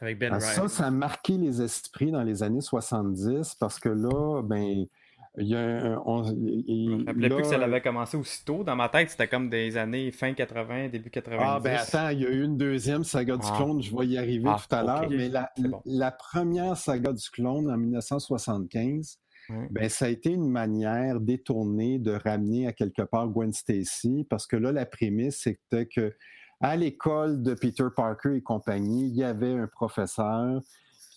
Avec 0.00 0.20
Ben 0.20 0.32
Ah, 0.32 0.38
Wright. 0.38 0.54
Ça, 0.54 0.68
ça 0.68 0.86
a 0.86 0.90
marqué 0.92 1.36
les 1.36 1.60
esprits 1.60 2.12
dans 2.12 2.22
les 2.22 2.44
années 2.44 2.60
70 2.60 3.56
parce 3.58 3.80
que 3.80 3.88
là, 3.88 4.42
ben, 4.42 4.86
il 5.38 5.48
y 5.48 5.54
a 5.54 5.60
un. 5.60 6.02
on- 6.04 6.24
Je 6.24 6.32
il- 6.32 6.90
me 6.98 7.06
rappelais 7.06 7.28
là, 7.28 7.34
plus 7.36 7.42
que 7.44 7.48
ça 7.48 7.62
avait 7.62 7.80
commencé 7.80 8.16
aussitôt. 8.16 8.64
Dans 8.64 8.76
ma 8.76 8.88
tête, 8.88 9.10
c'était 9.10 9.28
comme 9.28 9.48
des 9.50 9.76
années 9.76 10.10
fin 10.10 10.32
80, 10.34 10.88
début 10.88 11.10
90. 11.10 11.44
Ah, 11.48 11.60
ben 11.62 11.76
attends, 11.78 12.08
il 12.10 12.20
y 12.20 12.26
a 12.26 12.30
eu 12.30 12.42
une 12.44 12.56
deuxième 12.56 13.04
saga 13.04 13.36
du 13.36 13.46
Ah. 13.50 13.56
clone, 13.56 13.82
je 13.82 13.96
vais 13.96 14.06
y 14.06 14.18
arriver 14.18 14.48
Ah, 14.48 14.58
tout 14.68 14.74
à 14.74 14.82
l'heure, 14.82 15.08
mais 15.10 15.28
la, 15.28 15.50
C'est 15.56 15.68
bon. 15.68 15.80
la 15.84 16.10
première 16.10 16.76
saga 16.76 17.12
du 17.12 17.30
clone 17.30 17.70
en 17.70 17.76
1975, 17.76 19.18
Ouais. 19.50 19.68
ben, 19.70 19.88
ça 19.88 20.04
a 20.06 20.08
été 20.08 20.30
une 20.30 20.48
manière 20.50 21.20
détournée 21.20 21.98
de 21.98 22.12
ramener 22.12 22.66
à 22.66 22.72
quelque 22.72 23.02
part 23.02 23.28
Gwen 23.28 23.52
Stacy 23.52 24.26
parce 24.28 24.46
que 24.46 24.56
là, 24.56 24.72
la 24.72 24.84
prémisse, 24.86 25.40
c'était 25.42 25.86
que 25.86 26.14
à 26.60 26.76
l'école 26.76 27.42
de 27.42 27.54
Peter 27.54 27.84
Parker 27.94 28.34
et 28.36 28.42
compagnie, 28.42 29.06
il 29.08 29.14
y 29.14 29.22
avait 29.24 29.52
un 29.52 29.68
professeur 29.68 30.60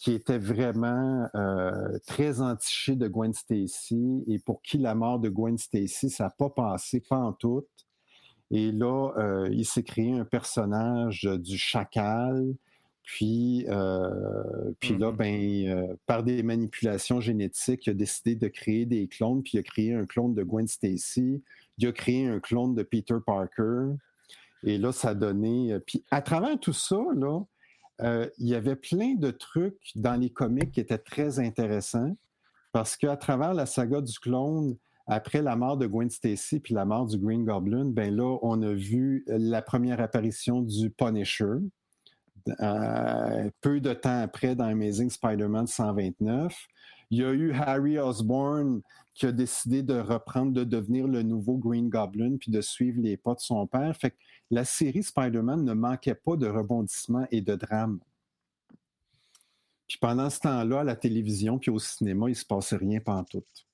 qui 0.02 0.14
était 0.14 0.40
vraiment 0.40 1.28
euh, 1.36 2.00
très 2.08 2.42
entiché 2.42 2.96
de 2.96 3.08
Gwen 3.08 3.36
Stacy 3.36 4.24
et 4.28 4.40
pour 4.40 4.64
qui 4.64 4.80
la 4.80 4.96
mort 4.96 5.20
de 5.20 5.30
Gwen 5.30 5.60
Stacy, 5.60 6.10
ça 6.10 6.24
n'a 6.24 6.30
pas 6.32 6.50
passé, 6.50 7.04
pas 7.08 7.20
en 7.20 7.34
tout. 7.34 7.68
Et 8.50 8.72
là, 8.72 9.12
euh, 9.18 9.48
il 9.52 9.64
s'est 9.64 9.84
créé 9.84 10.12
un 10.12 10.26
personnage 10.26 11.22
du 11.22 11.56
chacal. 11.56 12.56
Puis, 13.04 13.68
euh, 13.70 14.72
puis 14.80 14.98
là, 14.98 15.12
Mhm. 15.12 15.18
ben, 15.18 15.98
par 16.08 16.24
des 16.24 16.42
manipulations 16.42 17.22
génétiques, 17.22 17.86
il 17.86 17.92
a 17.92 17.94
décidé 17.94 18.34
de 18.36 18.48
créer 18.48 18.88
des 18.88 19.08
clones. 19.08 19.44
Puis 19.44 19.52
il 19.54 19.60
a 19.60 19.64
créé 19.64 19.94
un 19.94 20.08
clone 20.08 20.34
de 20.34 20.42
Gwen 20.42 20.68
Stacy. 20.68 21.44
Il 21.78 21.88
a 21.88 21.92
créé 21.92 22.26
un 22.26 22.40
clone 22.40 22.74
de 22.74 22.82
Peter 22.82 23.18
Parker. 23.24 23.92
Et 24.64 24.80
là, 24.80 24.92
ça 24.92 25.10
a 25.10 25.14
donné. 25.14 25.78
Puis 25.86 26.04
à 26.10 26.24
travers 26.24 26.60
tout 26.60 26.74
ça, 26.74 27.00
là, 27.16 27.40
euh, 28.02 28.28
il 28.38 28.48
y 28.48 28.56
avait 28.56 28.76
plein 28.76 29.16
de 29.16 29.32
trucs 29.32 29.92
dans 29.96 30.16
les 30.16 30.30
comics 30.30 30.72
qui 30.72 30.80
étaient 30.80 30.98
très 30.98 31.40
intéressants 31.40 32.16
parce 32.72 32.96
qu'à 32.96 33.18
travers 33.18 33.54
la 33.54 33.66
saga 33.66 34.02
du 34.02 34.18
clone, 34.20 34.78
après 35.08 35.42
la 35.42 35.56
mort 35.56 35.78
de 35.78 35.88
Gwen 35.88 36.10
Stacy 36.10 36.60
puis 36.60 36.74
la 36.74 36.86
mort 36.86 37.06
du 37.06 37.18
Green 37.18 37.44
Goblin, 37.44 37.86
ben 37.86 38.16
là, 38.16 38.38
on 38.42 38.62
a 38.62 38.72
vu 38.74 39.26
la 39.28 39.62
première 39.62 40.00
apparition 40.00 40.62
du 40.62 40.90
Punisher. 40.90 41.58
euh, 42.60 43.50
peu 43.62 43.80
de 43.80 43.94
temps 43.94 44.22
après, 44.22 44.56
dans 44.56 44.66
Amazing 44.66 45.10
Spider-Man 45.10 45.68
129. 45.68 46.56
Il 47.12 47.20
y 47.20 47.26
a 47.26 47.32
eu 47.32 47.52
Harry 47.54 48.00
Osborn 48.00 48.82
qui 49.14 49.26
a 49.26 49.32
décidé 49.32 49.84
de 49.84 50.00
reprendre, 50.00 50.54
de 50.54 50.64
devenir 50.64 51.08
le 51.08 51.22
nouveau 51.22 51.58
Green 51.58 51.90
Goblin 51.90 52.38
puis 52.38 52.52
de 52.52 52.62
suivre 52.62 53.02
les 53.02 53.18
pas 53.18 53.34
de 53.34 53.40
son 53.40 53.68
père. 53.68 53.96
Fait 53.96 54.12
que 54.12 54.18
la 54.50 54.66
série 54.66 55.04
Spider-Man 55.04 55.64
ne 55.64 55.74
manquait 55.74 56.16
pas 56.16 56.38
de 56.38 56.48
rebondissements 56.48 57.28
et 57.32 57.42
de 57.42 57.56
drames. 57.56 58.00
Puis 59.88 59.98
pendant 60.00 60.30
ce 60.30 60.40
temps-là, 60.40 60.80
à 60.80 60.84
la 60.84 60.96
télévision 60.96 61.60
puis 61.60 61.72
au 61.72 61.80
cinéma, 61.80 62.28
il 62.28 62.32
ne 62.32 62.36
se 62.36 62.46
passait 62.46 62.78
rien 62.78 63.02
pantoute. 63.02 63.68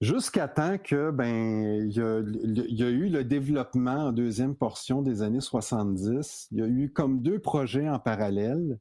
Jusqu'à 0.00 0.48
temps 0.48 0.78
que, 0.78 1.10
ben, 1.10 1.86
il 1.86 1.92
y, 1.92 2.00
a, 2.00 2.20
il 2.20 2.74
y 2.74 2.82
a 2.82 2.88
eu 2.88 3.08
le 3.10 3.22
développement 3.22 4.06
en 4.06 4.12
deuxième 4.12 4.56
portion 4.56 5.02
des 5.02 5.20
années 5.20 5.42
70. 5.42 6.48
Il 6.52 6.58
y 6.58 6.62
a 6.62 6.66
eu 6.66 6.90
comme 6.90 7.20
deux 7.20 7.38
projets 7.38 7.88
en 7.88 7.98
parallèle. 7.98 8.78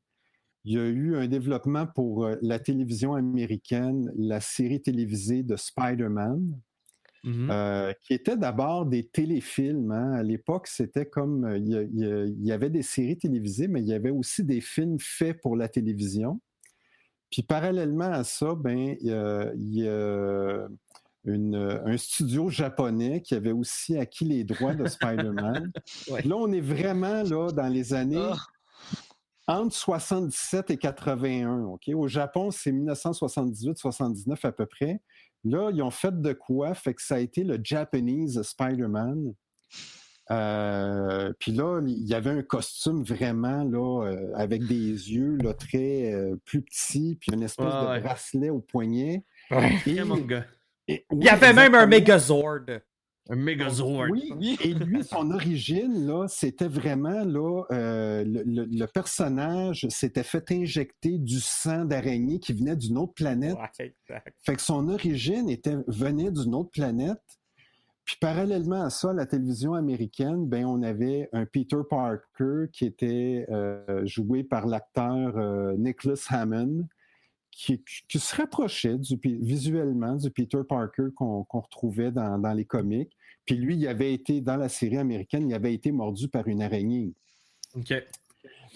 Il 0.66 0.74
y 0.74 0.78
a 0.80 0.86
eu 0.88 1.16
un 1.16 1.28
développement 1.28 1.88
pour 1.88 2.26
euh, 2.26 2.36
la 2.42 2.60
télévision 2.60 3.14
américaine, 3.14 4.12
la 4.18 4.40
série 4.42 4.82
télévisée 4.82 5.44
de 5.44 5.56
Spider-Man, 5.56 6.46
Mhm. 7.26 7.50
euh, 7.52 7.94
qui 8.02 8.14
était 8.14 8.38
d'abord 8.38 8.86
des 8.86 9.06
téléfilms. 9.08 9.92
hein. 9.92 10.14
À 10.14 10.24
l'époque, 10.24 10.68
c'était 10.68 11.06
comme 11.06 11.44
euh, 11.46 11.58
il 11.58 11.68
y, 11.68 12.06
a- 12.06 12.26
il 12.26 12.52
avait 12.52 12.70
des 12.70 12.82
séries 12.82 13.18
télévisées, 13.18 13.68
mais 13.68 13.82
il 13.82 13.88
y 13.88 13.94
avait 13.94 14.10
aussi 14.10 14.44
des 14.44 14.62
films 14.62 14.98
faits 15.00 15.42
pour 15.42 15.58
la 15.58 15.68
télévision. 15.68 16.40
Puis 17.30 17.44
parallèlement 17.44 18.12
à 18.12 18.24
ça, 18.24 18.56
ben, 18.56 18.96
il 19.02 19.08
y 19.08 19.12
a, 19.12 19.52
il 19.54 19.76
y 19.76 19.88
a 19.88 20.68
une- 21.26 21.56
un 21.56 21.98
studio 21.98 22.50
japonais 22.50 23.22
qui 23.22 23.36
avait 23.36 23.52
aussi 23.52 23.98
acquis 23.98 24.26
les 24.26 24.44
droits 24.46 24.74
de 24.76 24.88
Spider-Man. 24.88 25.72
Ouais. 26.10 26.22
Là, 26.24 26.36
on 26.38 26.52
est 26.54 26.62
vraiment 26.62 27.24
là 27.24 27.52
dans 27.52 27.68
les 27.68 27.94
années 27.94 28.18
Ah. 28.32 28.38
Entre 29.50 29.76
77 29.76 30.70
et 30.72 30.78
81. 30.78 31.64
OK? 31.66 31.90
Au 31.96 32.08
Japon, 32.08 32.52
c'est 32.52 32.72
1978-79 32.72 34.46
à 34.46 34.52
peu 34.52 34.66
près. 34.66 35.02
Là, 35.44 35.72
ils 35.74 35.82
ont 35.82 35.90
fait 35.92 36.22
de 36.22 36.34
quoi? 36.34 36.74
Fait 36.76 36.94
que 36.94 37.02
ça 37.02 37.16
a 37.16 37.20
été 37.20 37.44
le 37.44 37.60
Japanese 37.64 38.42
Spider-Man. 38.42 39.34
Euh, 40.32 41.34
puis 41.40 41.52
là, 41.54 41.82
il 41.88 42.08
y 42.08 42.14
avait 42.14 42.30
un 42.30 42.44
costume 42.44 43.04
vraiment 43.04 43.64
là, 43.64 44.06
euh, 44.06 44.32
avec 44.36 44.62
des 44.68 44.76
yeux 45.12 45.38
là, 45.42 45.54
très 45.56 46.14
euh, 46.14 46.36
plus 46.46 46.62
petits, 46.62 47.18
puis 47.20 47.32
une 47.34 47.42
espèce 47.42 47.66
Ouais, 47.66 47.82
de 47.82 47.88
ouais. 47.88 48.00
bracelet 48.02 48.50
au 48.52 48.60
poignet. 48.60 49.24
Ouais. 49.50 49.74
Et- 49.88 49.96
Très 49.96 50.06
manga. 50.06 50.46
et- 50.88 51.06
Il 51.12 51.24
y 51.24 51.30
avait 51.30 51.54
même 51.54 51.74
un. 51.74 51.88
Megazord. 51.88 52.60
Un 53.32 53.36
Megazord. 53.36 54.08
Oui, 54.10 54.58
et 54.64 54.74
lui, 54.74 55.04
son 55.04 55.30
origine, 55.32 56.08
là, 56.08 56.28
c'était 56.28 56.68
vraiment 56.68 57.24
là, 57.24 57.64
euh, 57.72 58.24
le, 58.24 58.42
le- 58.44 58.66
le 58.66 58.86
personnage 58.88 59.86
s'était 59.90 60.24
fait 60.24 60.52
injecter 60.52 61.20
du 61.20 61.40
sang 61.40 61.86
d'araignée 61.86 62.40
qui 62.40 62.54
venait 62.54 62.76
d'une 62.76 62.98
autre 62.98 63.14
planète. 63.14 63.56
Ouais, 63.56 63.86
exact. 64.08 64.36
Fait 64.42 64.56
que 64.56 64.62
son 64.62 64.90
origine 64.90 65.48
était, 65.48 65.78
venait 65.88 66.32
d'une 66.32 66.56
autre 66.56 66.72
planète. 66.72 67.22
Puis 68.04 68.18
parallèlement 68.20 68.82
à 68.82 68.90
ça, 68.90 69.14
la 69.14 69.28
télévision 69.28 69.76
américaine, 69.76 70.48
ben, 70.48 70.66
on 70.66 70.82
avait 70.82 71.30
un 71.32 71.46
Peter 71.46 71.78
Parker 71.88 72.66
qui 72.74 72.86
était 72.86 73.46
euh, 73.52 74.04
joué 74.08 74.44
par 74.44 74.66
l'acteur 74.66 75.38
euh, 75.38 75.76
Nicholas 75.78 76.26
Hammond, 76.30 76.88
qui, 77.52 77.84
qui 78.08 78.18
se 78.20 78.36
rapprochait 78.36 78.98
du, 78.98 79.20
visuellement 79.42 80.16
du 80.16 80.32
Peter 80.32 80.62
Parker 80.68 81.08
qu'on 81.16 81.46
retrouvait 81.52 82.12
dans, 82.12 82.40
dans 82.40 82.54
les 82.54 82.66
comics. 82.66 83.16
Puis 83.50 83.58
lui, 83.58 83.78
il 83.78 83.88
avait 83.88 84.14
été, 84.14 84.42
dans 84.42 84.58
la 84.58 84.70
série 84.70 85.00
américaine, 85.00 85.50
il 85.50 85.56
avait 85.56 85.74
été 85.74 85.92
mordu 85.92 86.28
par 86.28 86.48
une 86.48 86.62
araignée. 86.62 87.16
OK. 87.74 87.96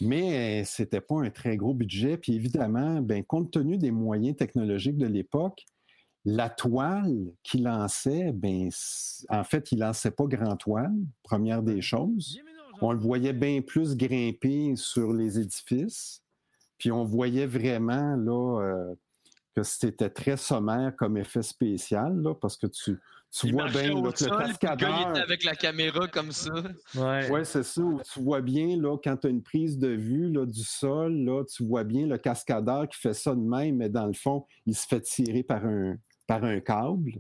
Mais 0.02 0.62
euh, 0.62 0.66
c'était 0.66 1.00
pas 1.00 1.22
un 1.22 1.30
très 1.30 1.58
gros 1.58 1.76
budget. 1.76 2.18
Puis 2.18 2.34
évidemment, 2.34 3.00
ben, 3.00 3.24
compte 3.24 3.52
tenu 3.52 3.78
des 3.78 3.92
moyens 3.92 4.36
technologiques 4.36 4.98
de 4.98 5.06
l'époque, 5.06 5.64
la 6.26 6.50
toile 6.50 7.36
qu'il 7.44 7.66
lançait, 7.66 8.32
ben, 8.32 8.70
en 9.30 9.44
fait, 9.44 9.72
il 9.72 9.78
lançait 9.78 10.10
pas 10.10 10.26
grand 10.26 10.56
toile, 10.56 10.96
première 11.22 11.62
des 11.62 11.84
choses. 11.84 12.40
On 12.82 12.94
le 12.94 13.00
voyait 13.00 13.32
bien 13.32 13.62
plus 13.62 13.96
grimper 13.96 14.76
sur 14.76 15.14
les 15.14 15.38
édifices. 15.38 16.24
Puis 16.80 16.92
on 16.92 17.06
voyait 17.06 17.46
vraiment 17.46 18.16
là, 18.16 18.60
euh, 18.64 18.96
que 19.56 19.62
c'était 19.62 20.10
très 20.10 20.36
sommaire 20.36 20.96
comme 20.98 21.16
effet 21.16 21.44
spécial, 21.44 22.20
là, 22.24 22.34
parce 22.34 22.58
que 22.58 22.66
tu, 22.66 22.98
tu 23.34 23.48
Il 23.48 23.54
vois 23.54 23.68
bien 23.68 23.92
au 23.94 24.06
là, 24.06 24.12
que 24.12 24.24
le 24.26 24.30
le 24.30 24.38
gars, 24.38 24.46
cascadeur... 24.46 25.10
était 25.10 25.20
avec 25.22 25.44
la 25.44 25.56
caméra 25.56 26.08
comme 26.08 26.32
ça. 26.32 26.54
Ouais. 26.96 27.32
Oui, 27.32 27.40
c'est 27.44 27.64
ça. 27.64 27.82
où 27.82 28.00
Tu 28.14 28.22
vois 28.22 28.42
bien, 28.42 28.78
là, 28.80 28.96
quand 29.04 29.18
tu 29.18 29.28
as 29.28 29.30
une 29.32 29.42
prise 29.42 29.80
de 29.80 29.88
vue 29.88 30.30
là, 30.30 30.46
du 30.46 30.64
sol, 30.64 31.16
là, 31.16 31.44
tu 31.44 31.66
vois 31.66 31.84
bien 31.84 32.06
le 32.06 32.18
cascadeur 32.20 32.88
qui 32.88 33.00
fait 33.00 33.14
ça 33.14 33.34
de 33.34 33.42
même, 33.42 33.78
mais 33.78 33.90
dans 33.90 34.06
le 34.06 34.14
fond, 34.14 34.46
il 34.68 34.76
se 34.76 34.86
fait 34.86 35.02
tirer 35.02 35.42
par 35.42 35.66
un, 35.66 35.98
par 36.28 36.44
un 36.44 36.60
câble. 36.60 37.14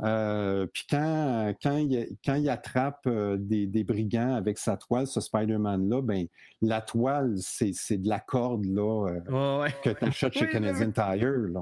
Euh, 0.00 0.66
puis 0.72 0.84
quand, 0.88 1.54
quand, 1.60 1.76
il, 1.76 2.16
quand 2.24 2.36
il 2.36 2.48
attrape 2.48 3.00
euh, 3.06 3.36
des, 3.36 3.66
des 3.66 3.82
brigands 3.82 4.34
avec 4.34 4.56
sa 4.58 4.76
toile, 4.76 5.08
ce 5.08 5.20
Spider-Man-là, 5.20 6.02
ben, 6.02 6.26
la 6.62 6.80
toile, 6.80 7.34
c'est 7.38 7.72
c'est 7.72 7.98
de 7.98 8.08
la 8.08 8.20
corde 8.20 8.64
là, 8.64 9.08
euh, 9.08 9.60
ouais. 9.60 9.74
que 9.82 9.90
tu 9.90 10.04
achètes 10.04 10.34
chez 10.34 10.48
Canadian 10.50 10.92
Tire. 10.92 11.48
Là. 11.52 11.60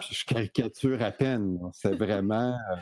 Puis 0.00 0.14
je 0.14 0.24
caricature 0.24 1.00
à 1.02 1.10
peine. 1.12 1.58
C'est 1.72 1.94
vraiment. 1.94 2.52
euh, 2.54 2.76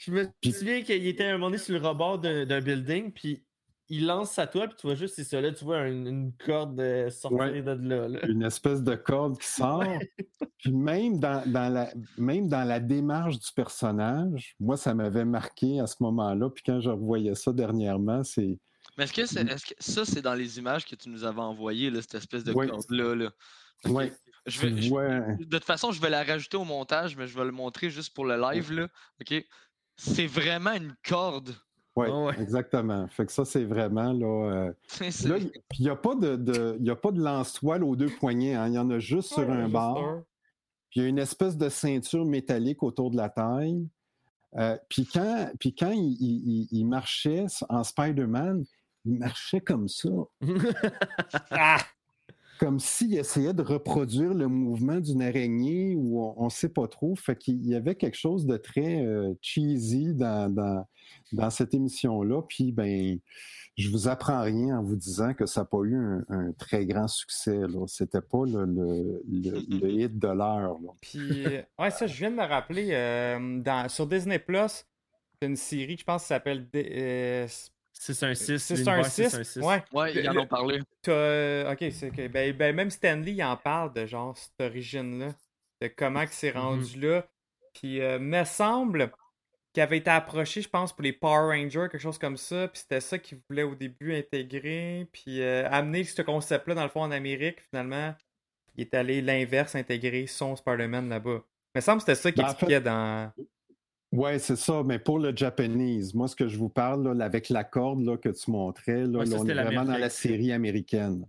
Je 0.00 0.10
me 0.10 0.26
Puis- 0.40 0.52
souviens 0.52 0.82
qu'il 0.82 1.06
était 1.06 1.24
un 1.24 1.32
moment 1.32 1.46
donné 1.46 1.58
sur 1.58 1.78
le 1.78 1.86
rebord 1.86 2.18
d'un 2.18 2.60
building, 2.60 3.12
puis 3.12 3.44
il 3.88 4.04
lance 4.06 4.32
sa 4.32 4.48
toile, 4.48 4.68
puis 4.70 4.78
tu 4.80 4.86
vois 4.88 4.96
juste, 4.96 5.14
c'est 5.14 5.22
ça, 5.22 5.40
là, 5.40 5.52
tu 5.52 5.64
vois 5.64 5.86
une, 5.86 6.08
une 6.08 6.32
corde 6.44 6.80
euh, 6.80 7.08
sortir 7.10 7.38
Ouais. 7.38 7.62
de 7.62 7.70
là. 7.88 8.08
là. 8.08 8.26
une 8.26 8.42
espèce 8.42 8.82
de 8.82 8.96
corde 8.96 9.38
qui 9.38 9.46
sort. 9.46 9.84
Puis 10.58 10.72
même 10.72 11.20
dans, 11.20 11.48
dans 11.48 11.72
la, 11.72 11.92
même 12.18 12.48
dans 12.48 12.64
la 12.64 12.80
démarche 12.80 13.38
du 13.38 13.52
personnage, 13.54 14.56
moi, 14.58 14.76
ça 14.76 14.92
m'avait 14.94 15.24
marqué 15.24 15.78
à 15.78 15.86
ce 15.86 15.96
moment-là. 16.00 16.50
Puis 16.50 16.64
quand 16.66 16.80
je 16.80 16.90
revoyais 16.90 17.36
ça 17.36 17.52
dernièrement, 17.52 18.24
c'est. 18.24 18.58
Mais 18.98 19.04
est-ce 19.04 19.12
que, 19.12 19.22
que 19.22 19.74
ça, 19.78 20.04
c'est 20.04 20.22
dans 20.22 20.34
les 20.34 20.58
images 20.58 20.84
que 20.86 20.96
tu 20.96 21.08
nous 21.10 21.22
avais 21.22 21.40
envoyées, 21.40 21.90
là, 21.90 22.00
cette 22.02 22.16
espèce 22.16 22.42
de 22.42 22.52
Oui. 22.52 22.66
corde-là? 22.66 23.14
Là? 23.14 23.30
Ouais, 23.84 24.10
Je 24.46 24.60
tu 24.60 24.66
vais, 24.68 24.82
je- 24.82 24.88
vois. 24.88 25.08
de 25.36 25.44
toute 25.44 25.64
façon, 25.64 25.90
je 25.92 26.00
vais 26.00 26.10
la 26.10 26.22
rajouter 26.22 26.56
au 26.56 26.64
montage, 26.64 27.16
mais 27.16 27.26
je 27.26 27.36
vais 27.36 27.44
le 27.44 27.52
montrer 27.52 27.90
juste 27.90 28.14
pour 28.14 28.24
le 28.24 28.36
live. 28.40 28.72
Là. 28.72 28.88
OK? 29.20 29.44
C'est 29.96 30.26
vraiment 30.26 30.72
une 30.72 30.94
corde. 31.06 31.54
Ouais, 31.96 32.08
Ah 32.12 32.24
ouais. 32.26 32.40
exactement. 32.42 33.08
Fait 33.08 33.24
que 33.24 33.32
ça, 33.32 33.44
c'est 33.46 33.64
vraiment 33.64 34.12
là. 34.12 34.52
euh, 34.52 34.72
Là, 35.26 35.38
il 35.38 35.80
n'y 35.80 35.88
a 35.88 35.96
pas 35.96 36.14
de, 36.14 36.36
de- 36.36 36.76
il 36.78 36.84
y 36.86 36.90
a 36.90 36.96
pas 36.96 37.10
de 37.10 37.20
lance-toile 37.22 37.82
aux 37.82 37.96
deux 37.96 38.10
poignets. 38.10 38.54
hein. 38.54 38.68
Il 38.68 38.74
y 38.74 38.78
en 38.78 38.90
a 38.90 38.98
juste 38.98 39.32
sur 39.32 39.50
un 39.50 39.62
Juste 39.62 39.72
bord. 39.72 39.98
un. 39.98 40.24
Puis 40.90 41.00
il 41.00 41.02
y 41.02 41.06
a 41.06 41.08
une 41.08 41.18
espèce 41.18 41.56
de 41.56 41.68
ceinture 41.70 42.24
métallique 42.26 42.82
autour 42.82 43.10
de 43.10 43.16
la 43.16 43.30
taille. 43.30 43.88
Euh, 44.58 44.76
puis 44.88 45.06
quand, 45.06 45.50
puis 45.58 45.74
quand 45.74 45.90
il, 45.90 46.16
il- 46.20 46.42
il- 46.46 46.68
il 46.70 46.84
marchait 46.86 47.46
en 47.70 47.82
Spider-Man, 47.82 48.64
il 49.06 49.14
marchait 49.18 49.60
comme 49.60 49.88
ça. 49.88 50.08
Ah! 51.50 51.78
Comme 52.58 52.78
s'il 52.80 53.14
essayait 53.16 53.52
de 53.52 53.62
reproduire 53.62 54.32
le 54.34 54.48
mouvement 54.48 54.98
d'une 55.00 55.22
araignée 55.22 55.94
ou 55.96 56.22
on 56.36 56.44
ne 56.44 56.50
sait 56.50 56.68
pas 56.68 56.86
trop. 56.88 57.14
Fait 57.16 57.36
qu'il 57.36 57.64
y 57.66 57.74
avait 57.74 57.94
quelque 57.94 58.16
chose 58.16 58.46
de 58.46 58.56
très 58.56 59.04
euh, 59.04 59.34
cheesy 59.42 60.14
dans, 60.14 60.52
dans, 60.52 60.86
dans 61.32 61.50
cette 61.50 61.74
émission-là. 61.74 62.42
Puis, 62.48 62.72
ben, 62.72 63.18
je 63.76 63.90
vous 63.90 64.08
apprends 64.08 64.42
rien 64.42 64.78
en 64.78 64.82
vous 64.82 64.96
disant 64.96 65.34
que 65.34 65.44
ça 65.44 65.60
n'a 65.60 65.64
pas 65.66 65.82
eu 65.84 65.94
un, 65.96 66.24
un 66.28 66.52
très 66.52 66.86
grand 66.86 67.08
succès. 67.08 67.60
C'était 67.88 68.22
pas 68.22 68.44
le, 68.46 68.64
le- 68.64 69.22
le- 69.28 69.78
le 69.80 69.90
hit 69.90 70.18
de 70.18 70.28
l'heure. 70.28 70.76
Puis, 71.02 71.44
euh, 71.46 71.62
ouais, 71.78 71.90
ça, 71.90 72.06
je 72.06 72.16
viens 72.16 72.30
de 72.30 72.36
me 72.36 72.44
rappeler. 72.46 72.88
euh, 72.92 73.60
dans, 73.60 73.88
sur 73.90 74.06
Disney 74.06 74.38
Plus, 74.38 74.86
c'est 75.40 75.46
une 75.48 75.56
série, 75.56 75.96
je 75.98 76.04
pense, 76.04 76.22
qui 76.22 76.28
s'appelle. 76.28 76.66
D- 77.98 78.12
euh, 78.24 78.34
616, 78.34 78.62
c'est 78.62 78.74
un 78.74 78.76
l'univers 78.96 79.06
6. 79.06 79.22
616. 79.30 79.62
Ouais. 79.64 79.84
Ouais, 79.92 80.14
ils 80.14 80.28
en 80.28 80.36
ont 80.36 80.46
parlé. 80.46 80.80
Euh, 81.08 81.72
ok, 81.72 81.84
c'est 81.92 82.10
que 82.10 82.28
ben, 82.28 82.52
ben, 82.56 82.74
même 82.74 82.90
Stanley 82.90 83.32
il 83.32 83.42
en 83.44 83.56
parle 83.56 83.92
de 83.92 84.06
genre 84.06 84.36
cette 84.36 84.60
origine-là, 84.60 85.34
de 85.80 85.88
comment 85.88 86.24
que 86.24 86.32
c'est 86.32 86.50
rendu 86.50 87.00
là. 87.00 87.26
Puis 87.74 88.00
euh, 88.00 88.18
me 88.18 88.44
semble 88.44 89.10
qu'il 89.72 89.82
avait 89.82 89.98
été 89.98 90.10
approché, 90.10 90.62
je 90.62 90.68
pense, 90.68 90.92
pour 90.92 91.02
les 91.02 91.12
Power 91.12 91.54
Rangers, 91.54 91.88
quelque 91.90 91.98
chose 91.98 92.18
comme 92.18 92.36
ça. 92.36 92.68
Puis 92.68 92.80
c'était 92.80 93.00
ça 93.00 93.18
qu'il 93.18 93.38
voulait 93.48 93.62
au 93.64 93.74
début 93.74 94.14
intégrer, 94.14 95.06
puis 95.12 95.42
euh, 95.42 95.68
amener 95.70 96.04
ce 96.04 96.22
concept-là 96.22 96.74
dans 96.74 96.82
le 96.84 96.88
fond 96.88 97.02
en 97.02 97.10
Amérique. 97.10 97.60
Finalement, 97.68 98.14
il 98.76 98.82
est 98.82 98.94
allé 98.94 99.20
l'inverse, 99.20 99.74
intégrer 99.74 100.26
son 100.26 100.54
Spider-Man 100.56 101.08
là-bas. 101.08 101.42
Me 101.74 101.80
semble 101.80 101.98
que 101.98 102.06
c'était 102.06 102.14
ça 102.14 102.32
qu'il 102.32 102.42
Ben, 102.42 102.48
en 102.48 102.52
expliquait 102.52 102.80
dans. 102.80 103.32
Oui, 104.12 104.38
c'est 104.38 104.56
ça, 104.56 104.82
mais 104.84 104.98
pour 104.98 105.18
le 105.18 105.36
Japanese, 105.36 106.14
moi, 106.14 106.28
ce 106.28 106.36
que 106.36 106.48
je 106.48 106.56
vous 106.56 106.68
parle, 106.68 107.12
là, 107.12 107.24
avec 107.24 107.48
la 107.48 107.64
corde 107.64 108.02
là, 108.02 108.16
que 108.16 108.28
tu 108.28 108.50
montrais, 108.50 109.04
là, 109.04 109.18
Ouais, 109.18 109.26
ça, 109.26 109.36
là, 109.36 109.40
on 109.40 109.46
est 109.48 109.54
vraiment 109.64 109.84
dans 109.84 109.98
la 109.98 110.10
série 110.10 110.52
américaine. 110.52 111.26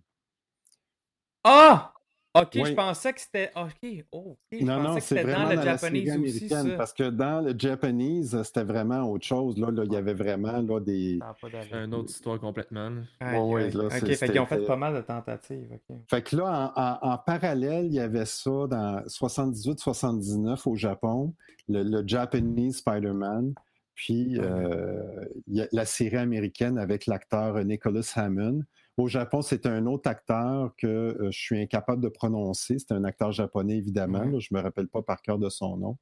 Ah! 1.43 1.93
Ok, 2.35 2.49
je 2.53 2.73
pensais 2.73 3.13
que 3.13 3.19
c'était. 3.21 3.51
Ok, 3.55 4.05
oh. 4.11 4.37
Je 4.51 4.63
Non, 4.63 4.77
non, 4.77 4.83
pensais 4.89 4.99
c'est 4.99 5.07
c'était 5.15 5.23
vraiment 5.23 5.49
dans 5.49 5.55
dans, 5.55 5.59
le 5.61 5.65
la 5.65 5.77
série 5.79 6.05
Japanese 6.05 6.25
aussi, 6.35 6.43
américaine, 6.53 6.71
ça. 6.71 6.77
parce 6.77 6.93
que 6.93 7.09
dans 7.09 7.41
le 7.41 7.55
Japanese, 7.57 8.43
c'était 8.43 8.63
vraiment 8.63 9.11
autre 9.11 9.25
chose. 9.25 9.57
Là, 9.57 9.71
là, 9.71 9.83
il 9.85 9.91
y 9.93 9.95
avait 9.95 10.13
vraiment 10.13 10.61
là, 10.61 10.79
des... 10.79 11.17
C'est 11.41 11.73
une 11.83 11.93
autre 11.95 12.11
histoire 12.11 12.39
complètement. 12.39 12.91
ouais, 13.21 13.63
aïe. 13.63 13.71
là, 13.71 13.85
ok, 13.85 13.91
c'est- 13.91 14.15
fait 14.15 14.29
qu'ils 14.29 14.39
ont 14.39 14.45
fait 14.45 14.65
pas 14.65 14.75
mal 14.75 14.93
de 14.95 15.01
tentatives. 15.01 15.79
Fait 16.09 16.21
que 16.21 16.35
là, 16.35 16.71
en, 16.75 16.81
en- 17.09 17.13
en 17.13 17.17
parallèle, 17.17 17.87
il 17.87 17.93
y 17.93 17.99
avait 17.99 18.25
ça 18.25 18.51
dans 18.69 19.01
78-79 19.07 20.67
au 20.67 20.75
Japon, 20.75 21.33
le, 21.69 21.83
le 21.83 22.03
Japanese 22.07 22.77
Spider-Man, 22.77 23.53
puis 23.95 24.37
euh, 24.39 25.01
il 25.47 25.55
y 25.57 25.61
a 25.61 25.67
la 25.71 25.85
série 25.85 26.17
américaine 26.17 26.77
avec 26.77 27.07
l'acteur 27.07 27.63
Nicholas 27.65 28.11
Hammond. 28.15 28.61
Au 28.97 29.07
Japon, 29.07 29.41
c'est 29.43 29.65
un 29.67 29.85
autre 29.85 30.09
acteur 30.09 30.73
que 30.77 30.87
euh, 30.87 31.29
je 31.31 31.39
suis 31.39 31.61
incapable 31.61 32.01
de 32.01 32.09
prononcer. 32.09 32.79
C'est 32.79 32.91
un 32.93 33.03
acteur 33.03 33.31
japonais, 33.31 33.77
évidemment. 33.77 34.19
Ouais. 34.21 34.31
là, 34.31 34.39
je 34.39 34.53
me 34.53 34.59
rappelle 34.59 34.87
pas 34.87 35.01
par 35.03 35.21
cœur 35.21 35.37
de 35.37 35.49
son 35.49 35.77
nom. 35.77 35.97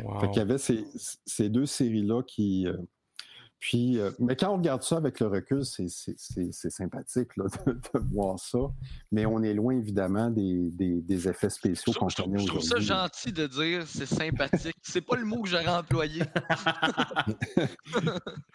Wow. 0.00 0.20
Fait 0.20 0.28
qu'il 0.30 0.38
y 0.38 0.40
avait 0.42 0.58
ces, 0.58 0.84
ces 1.26 1.48
deux 1.50 1.66
séries-là 1.66 2.22
qui. 2.22 2.66
euh, 2.66 2.76
puis, 3.60 3.98
euh, 3.98 4.12
mais 4.20 4.36
quand 4.36 4.50
on 4.54 4.58
regarde 4.58 4.84
ça 4.84 4.96
avec 4.98 5.18
le 5.18 5.26
recul, 5.26 5.64
c'est 5.64 5.88
sympathique 6.70 7.36
là, 7.36 7.46
de, 7.66 7.72
de 7.72 7.80
voir 8.14 8.38
ça. 8.38 8.58
Mais 9.10 9.26
on 9.26 9.42
est 9.42 9.52
loin, 9.52 9.76
évidemment, 9.76 10.30
des, 10.30 10.70
des- 10.70 11.02
des 11.02 11.28
effets 11.28 11.50
spéciaux 11.50 11.92
qu'on 11.92 12.06
trouve, 12.06 12.10
je 12.10 12.16
trouve- 12.16 12.26
connaît 12.32 12.38
je 12.44 12.46
trouve 12.46 12.60
ça 12.62 12.76
aujourd'hui. 12.76 12.86
gentil 12.86 13.32
de 13.32 13.46
dire 13.48 13.82
c'est 13.88 14.06
sympathique. 14.06 14.76
C'est 14.80 15.00
pas 15.00 15.16
le 15.16 15.24
mot 15.24 15.42
que 15.42 15.48
j'aurais 15.48 15.66
employé. 15.68 16.22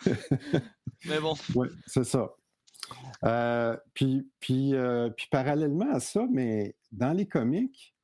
Mais 1.05 1.19
bon. 1.19 1.33
Oui, 1.55 1.67
c'est 1.85 2.05
ça. 2.05 2.29
Euh, 3.23 3.77
puis, 3.93 4.27
puis, 4.39 4.73
euh, 4.75 5.09
puis 5.09 5.27
parallèlement 5.31 5.91
à 5.91 5.99
ça, 5.99 6.25
mais 6.29 6.75
dans 6.91 7.13
les 7.13 7.25
comics, 7.25 7.95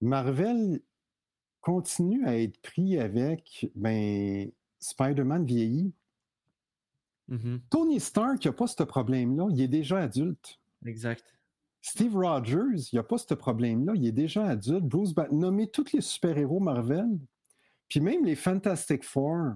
Marvel 0.00 0.80
continue 1.60 2.26
à 2.26 2.38
être 2.38 2.60
pris 2.60 2.98
avec 2.98 3.70
ben, 3.74 4.50
Spider-Man 4.78 5.44
vieilli. 5.44 5.92
Mhm. 7.28 7.60
Tony 7.70 8.00
Stark 8.00 8.44
n'a 8.44 8.52
pas 8.52 8.66
ce 8.66 8.82
problème-là. 8.82 9.48
Il 9.50 9.60
est 9.60 9.68
déjà 9.68 9.98
adulte. 9.98 10.60
Exact. 10.84 11.24
Steve 11.80 12.16
Rogers, 12.16 12.88
il 12.92 12.96
n'a 12.96 13.02
pas 13.02 13.18
ce 13.18 13.34
problème-là. 13.34 13.92
Il 13.94 14.06
est 14.06 14.12
déjà 14.12 14.44
adulte. 14.44 14.84
Bruce 14.84 15.12
Banner, 15.12 15.28
nommez 15.32 15.68
tous 15.68 15.92
les 15.92 16.00
super-héros 16.00 16.60
Marvel, 16.60 17.18
puis 17.88 18.00
même 18.00 18.24
les 18.24 18.34
Fantastic 18.34 19.04
Four. 19.04 19.54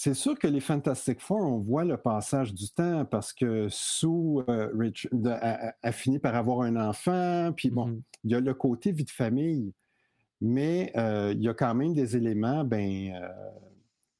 C'est 0.00 0.14
sûr 0.14 0.38
que 0.38 0.46
les 0.46 0.60
Fantastic 0.60 1.20
Four, 1.20 1.40
on 1.40 1.58
voit 1.58 1.84
le 1.84 1.96
passage 1.96 2.54
du 2.54 2.70
temps 2.70 3.04
parce 3.04 3.32
que 3.32 3.66
Sue 3.68 4.06
euh, 4.06 4.70
Rich- 4.72 5.08
de- 5.10 5.28
a, 5.28 5.90
fini 5.90 6.20
par 6.20 6.36
avoir 6.36 6.60
un 6.60 6.76
enfant, 6.76 7.52
puis 7.56 7.68
bon, 7.68 7.86
Mhm. 7.86 8.02
il 8.22 8.30
y 8.30 8.34
a 8.36 8.40
le 8.40 8.54
côté 8.54 8.92
vie 8.92 9.02
de 9.02 9.10
famille, 9.10 9.72
mais 10.40 10.92
euh, 10.96 11.32
il 11.36 11.42
y 11.42 11.48
a 11.48 11.54
quand 11.54 11.74
même 11.74 11.94
des 11.94 12.16
éléments, 12.16 12.62
ben, 12.62 13.10
euh, 13.12 13.28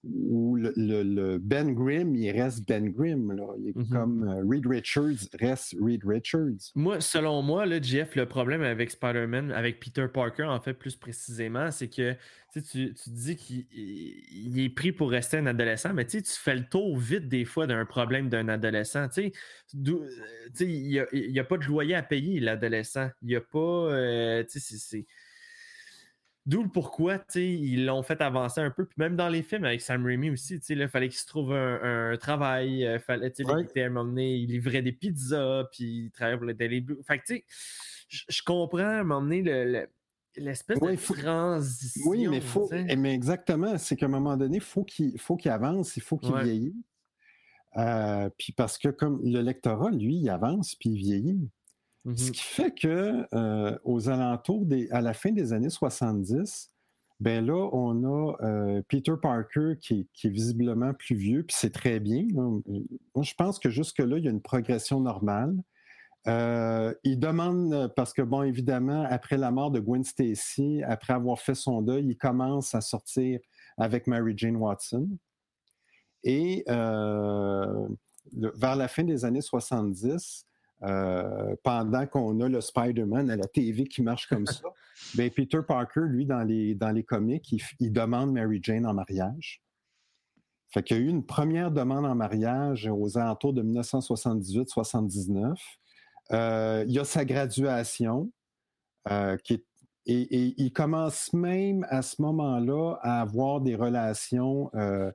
où 0.04 0.54
le, 0.56 0.72
le- 0.76 1.02
le 1.02 1.38
Ben 1.38 1.74
Grimm, 1.74 2.14
il 2.14 2.30
reste 2.30 2.66
Ben 2.68 2.88
Grimm, 2.90 3.32
là. 3.32 3.46
Il 3.58 3.68
est 3.70 3.76
Mhm. 3.76 3.88
comme 3.88 4.22
euh, 4.28 4.44
Reed 4.48 4.66
Richards 4.66 5.28
reste 5.40 5.74
Reed 5.80 6.02
Richards. 6.04 6.70
Moi, 6.76 7.00
selon 7.00 7.42
moi, 7.42 7.66
là, 7.66 7.80
Jeff, 7.82 8.14
le 8.14 8.26
problème 8.26 8.62
avec 8.62 8.90
Spider-Man, 8.90 9.50
avec 9.50 9.80
Peter 9.80 10.06
Parker, 10.12 10.44
en 10.44 10.60
fait, 10.60 10.74
plus 10.74 10.94
précisément, 10.94 11.70
c'est 11.72 11.88
que 11.88 12.14
tu, 12.52 12.62
tu, 12.94 13.10
dis 13.10 13.36
qu'il 13.36 13.66
il- 13.72 14.22
il 14.54 14.60
est 14.60 14.68
pris 14.70 14.92
pour 14.92 15.10
rester 15.10 15.36
un 15.36 15.46
adolescent, 15.46 15.92
mais 15.92 16.06
tu 16.06 16.20
fais 16.24 16.54
le 16.56 16.64
tour 16.64 16.96
vite 16.96 17.28
des 17.28 17.44
fois 17.44 17.66
d'un 17.66 17.84
problème 17.84 18.28
d'un 18.28 18.48
adolescent. 18.48 19.08
Euh, 19.18 19.30
il 20.60 21.30
n'y 21.32 21.38
a, 21.38 21.44
pas 21.44 21.58
de 21.58 21.64
loyer 21.64 21.94
à 21.94 22.02
payer, 22.02 22.40
l'adolescent. 22.40 23.10
Il 23.22 23.28
n'y 23.28 23.36
a 23.36 23.40
pas. 23.40 23.58
euh, 23.92 24.44
c'est. 24.48 25.06
D'où 26.48 26.62
le 26.62 26.70
pourquoi, 26.70 27.18
tu 27.18 27.24
sais, 27.28 27.46
ils 27.52 27.84
l'ont 27.84 28.02
fait 28.02 28.20
avancer 28.22 28.60
un 28.62 28.70
peu. 28.70 28.86
Puis 28.86 28.94
même 28.96 29.16
dans 29.16 29.28
les 29.28 29.42
films 29.42 29.64
avec 29.64 29.82
Sam 29.82 30.04
Raimi 30.04 30.30
aussi, 30.30 30.56
il 30.70 30.88
fallait 30.88 31.10
qu'il 31.10 31.18
se 31.18 31.26
trouve 31.26 31.52
un, 31.52 32.12
un 32.12 32.16
travail. 32.16 32.86
euh, 32.86 32.98
fallait, 32.98 33.30
Ouais. 33.44 33.66
il 33.76 33.80
à 33.82 33.88
donné, 34.04 34.34
il 34.36 34.46
livrait 34.50 34.80
des 34.80 34.92
pizzas, 34.92 35.64
puis 35.70 36.04
il 36.06 36.10
travaillait 36.10 36.38
pour 36.38 36.46
le 36.46 36.54
Daily 36.54 36.80
Blue. 36.80 36.96
Fait 37.06 37.18
que, 37.18 37.24
tu 37.26 37.34
sais, 37.36 37.44
je 38.30 38.42
comprends 38.42 38.78
à 38.78 39.00
un 39.00 39.04
moment 39.04 39.20
donné 39.20 39.42
le- 39.42 39.70
le- 39.70 39.88
l'espèce 40.38 40.78
Ouais, 40.78 40.92
de 40.92 40.96
faut- 40.96 41.12
transition. 41.14 42.02
Oui, 42.08 42.26
mais 42.28 42.40
faut, 42.40 42.70
eh, 42.72 42.96
mais 42.96 43.12
exactement, 43.12 43.76
c'est 43.76 43.96
qu'à 43.96 44.06
un 44.06 44.08
moment 44.08 44.36
donné, 44.38 44.58
faut 44.60 44.84
qu'il 44.84 45.18
faut 45.20 45.36
qu'il 45.36 45.50
avance, 45.50 45.98
il 45.98 46.02
faut 46.02 46.16
qu'il 46.16 46.32
Ouais. 46.32 46.44
vieillisse. 46.44 46.72
Euh, 47.76 48.30
puis 48.38 48.54
parce 48.54 48.78
que 48.78 48.88
comme 48.88 49.20
le 49.22 49.42
lectorat, 49.42 49.90
lui, 49.90 50.16
il 50.16 50.30
avance 50.30 50.74
puis 50.76 50.88
il 50.90 50.96
vieillit. 50.96 51.50
Mhm. 52.04 52.16
Ce 52.16 52.30
qui 52.32 52.42
fait 52.42 52.72
que 52.74 53.26
euh, 53.34 53.78
aux 53.84 54.08
alentours 54.08 54.64
des, 54.66 54.90
à 54.90 55.00
la 55.00 55.14
fin 55.14 55.30
des 55.32 55.52
années 55.52 55.70
70, 55.70 56.70
ben 57.20 57.44
là, 57.44 57.68
on 57.72 58.04
a 58.04 58.36
euh, 58.44 58.82
Peter 58.88 59.14
Parker 59.20 59.74
qui, 59.80 60.00
est- 60.00 60.06
qui 60.12 60.28
est 60.28 60.30
visiblement 60.30 60.94
plus 60.94 61.16
vieux, 61.16 61.42
puis 61.44 61.56
c'est 61.58 61.72
très 61.72 61.98
bien. 62.00 62.26
là. 62.34 62.42
Moi, 63.14 63.24
je 63.24 63.34
pense 63.34 63.58
que 63.58 63.70
jusque-là, 63.70 64.18
il 64.18 64.24
y 64.24 64.28
a 64.28 64.30
une 64.30 64.40
progression 64.42 65.00
normale. 65.00 65.56
Euh, 66.28 66.94
il 67.04 67.18
demande, 67.18 67.92
parce 67.96 68.12
que, 68.12 68.22
bon, 68.22 68.42
évidemment, 68.42 69.04
après 69.10 69.36
la 69.38 69.50
mort 69.50 69.70
de 69.70 69.80
Gwen 69.80 70.04
Stacy, 70.04 70.82
après 70.86 71.14
avoir 71.14 71.38
fait 71.40 71.54
son 71.54 71.82
deuil, 71.82 72.06
il 72.08 72.16
commence 72.16 72.74
à 72.74 72.80
sortir 72.80 73.40
avec 73.78 74.06
Mary 74.06 74.34
Jane 74.36 74.56
Watson. 74.56 75.08
Et 76.24 76.64
euh, 76.68 77.88
vers 78.32 78.76
la 78.76 78.88
fin 78.88 79.04
des 79.04 79.24
années 79.24 79.40
70, 79.40 80.46
euh, 80.84 81.56
pendant 81.64 82.06
qu'on 82.06 82.40
a 82.40 82.48
le 82.48 82.60
Spider-Man 82.60 83.30
à 83.30 83.36
la 83.36 83.46
TV 83.46 83.84
qui 83.84 84.02
marche 84.02 84.26
comme 84.28 84.46
ça, 84.46 84.68
ben 85.16 85.30
Peter 85.30 85.60
Parker, 85.66 86.02
lui, 86.06 86.24
dans 86.24 86.42
les, 86.42 86.74
dans 86.74 86.90
les 86.90 87.02
comics, 87.02 87.44
il, 87.80 87.92
demande 87.92 88.32
Mary 88.32 88.60
Jane 88.62 88.86
en 88.86 88.94
mariage. 88.94 89.60
Fait 90.70 90.82
qu'il 90.82 90.98
y 90.98 91.00
a 91.00 91.02
eu 91.02 91.08
une 91.08 91.24
première 91.24 91.70
demande 91.70 92.04
en 92.04 92.14
mariage 92.14 92.86
aux 92.86 93.18
alentours 93.18 93.54
de 93.54 93.62
1978-79. 93.62 95.54
Euh, 96.30 96.84
il 96.86 96.92
y 96.92 96.98
a 96.98 97.04
sa 97.04 97.24
graduation, 97.24 98.30
euh, 99.10 99.36
qui 99.38 99.54
est- 99.54 99.64
et, 100.06 100.22
et 100.22 100.54
il 100.56 100.72
commence 100.72 101.32
même 101.32 101.86
à 101.90 102.02
ce 102.02 102.22
moment-là 102.22 102.98
à 103.02 103.20
avoir 103.20 103.60
des 103.60 103.74
relations 103.74 104.70
euh, 104.74 105.10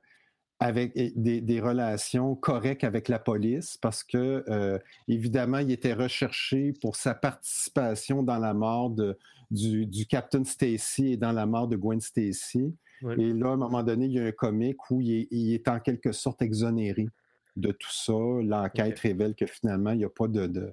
avec 0.64 0.94
des, 0.94 1.42
des 1.42 1.60
relations 1.60 2.34
correctes 2.34 2.84
avec 2.84 3.08
la 3.08 3.18
police 3.18 3.76
parce 3.76 4.02
que 4.02 4.42
euh, 4.48 4.78
évidemment 5.08 5.58
il 5.58 5.70
était 5.70 5.92
recherché 5.92 6.72
pour 6.80 6.96
sa 6.96 7.14
participation 7.14 8.22
dans 8.22 8.38
la 8.38 8.54
mort 8.54 8.88
de, 8.88 9.18
du, 9.50 9.84
du 9.84 10.06
Captain 10.06 10.42
Stacy 10.44 11.12
et 11.12 11.16
dans 11.18 11.32
la 11.32 11.44
mort 11.44 11.68
de 11.68 11.76
Gwen 11.76 12.00
Stacy. 12.00 12.74
Ouais. 13.02 13.20
Et 13.20 13.34
là, 13.34 13.48
à 13.50 13.52
un 13.52 13.56
moment 13.56 13.82
donné, 13.82 14.06
il 14.06 14.12
y 14.12 14.18
a 14.18 14.24
un 14.24 14.32
comique 14.32 14.90
où 14.90 15.02
il 15.02 15.12
est, 15.12 15.28
il 15.30 15.52
est 15.52 15.68
en 15.68 15.80
quelque 15.80 16.12
sorte 16.12 16.40
exonéré 16.40 17.08
de 17.56 17.70
tout 17.70 17.92
ça. 17.92 18.14
L'enquête 18.14 18.98
révèle 19.00 19.34
que 19.34 19.44
finalement, 19.44 19.90
il 19.90 19.98
n'y 19.98 20.04
a 20.06 20.08
pas 20.08 20.28
de, 20.28 20.46
de- 20.46 20.72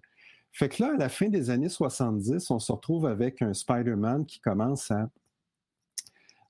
Fait 0.53 0.69
que 0.69 0.81
là, 0.83 0.93
à 0.93 0.97
la 0.97 1.09
fin 1.09 1.27
des 1.27 1.49
années 1.49 1.67
70, 1.67 2.49
on 2.49 2.59
se 2.59 2.71
retrouve 2.71 3.07
avec 3.07 3.41
un 3.41 3.53
Spider-Man 3.53 4.25
qui 4.25 4.39
commence 4.39 4.89
à, 4.89 5.09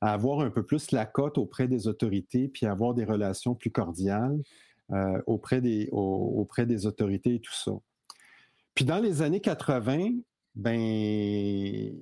à 0.02 0.14
avoir 0.14 0.40
un 0.42 0.50
peu 0.50 0.64
plus 0.64 0.92
la 0.92 1.06
cote 1.06 1.38
auprès 1.38 1.68
des 1.68 1.88
autorités, 1.88 2.48
puis 2.48 2.66
avoir 2.66 2.94
des 2.94 3.06
relations 3.06 3.56
plus 3.56 3.72
cordiales 3.72 4.42
euh, 4.92 5.22
auprès, 5.28 5.62
des, 5.62 5.88
au- 5.92 6.34
auprès 6.38 6.66
des 6.66 6.86
autorités 6.86 7.36
et 7.36 7.40
tout 7.40 7.54
ça. 7.54 7.72
Puis 8.76 8.84
dans 8.86 9.00
les 9.00 9.22
années 9.22 9.42
80, 9.42 10.10
ben 10.56 11.94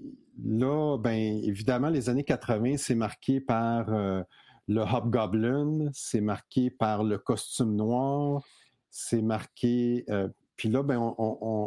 là, 0.43 0.97
ben 0.97 1.39
évidemment, 1.43 1.89
les 1.89 2.09
années 2.09 2.23
80, 2.23 2.77
c'est 2.77 2.95
marqué 2.95 3.41
par 3.41 3.93
euh, 3.93 4.21
le 4.67 4.81
Hobgoblin, 4.81 5.89
c'est 5.93 6.21
marqué 6.21 6.69
par 6.69 7.03
le 7.03 7.17
costume 7.17 7.75
noir, 7.75 8.43
c'est 8.89 9.21
marqué. 9.21 10.05
euh, 10.09 10.29
puis 10.55 10.69
là, 10.69 10.83
ben, 10.83 10.97
on, 10.99 11.15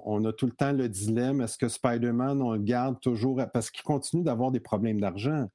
on- 0.04 0.24
a 0.24 0.32
tout 0.32 0.46
le 0.46 0.52
temps 0.52 0.72
le 0.72 0.88
dilemme 0.88 1.40
est-ce 1.40 1.56
que 1.56 1.68
Spider-Man, 1.68 2.42
on 2.42 2.52
le 2.52 2.58
garde 2.62 3.00
toujours 3.00 3.40
parce 3.52 3.70
qu'il 3.70 3.82
continue 3.84 4.22
d'avoir 4.22 4.50
des 4.50 4.60
problèmes 4.60 5.00
d'argent. 5.00 5.48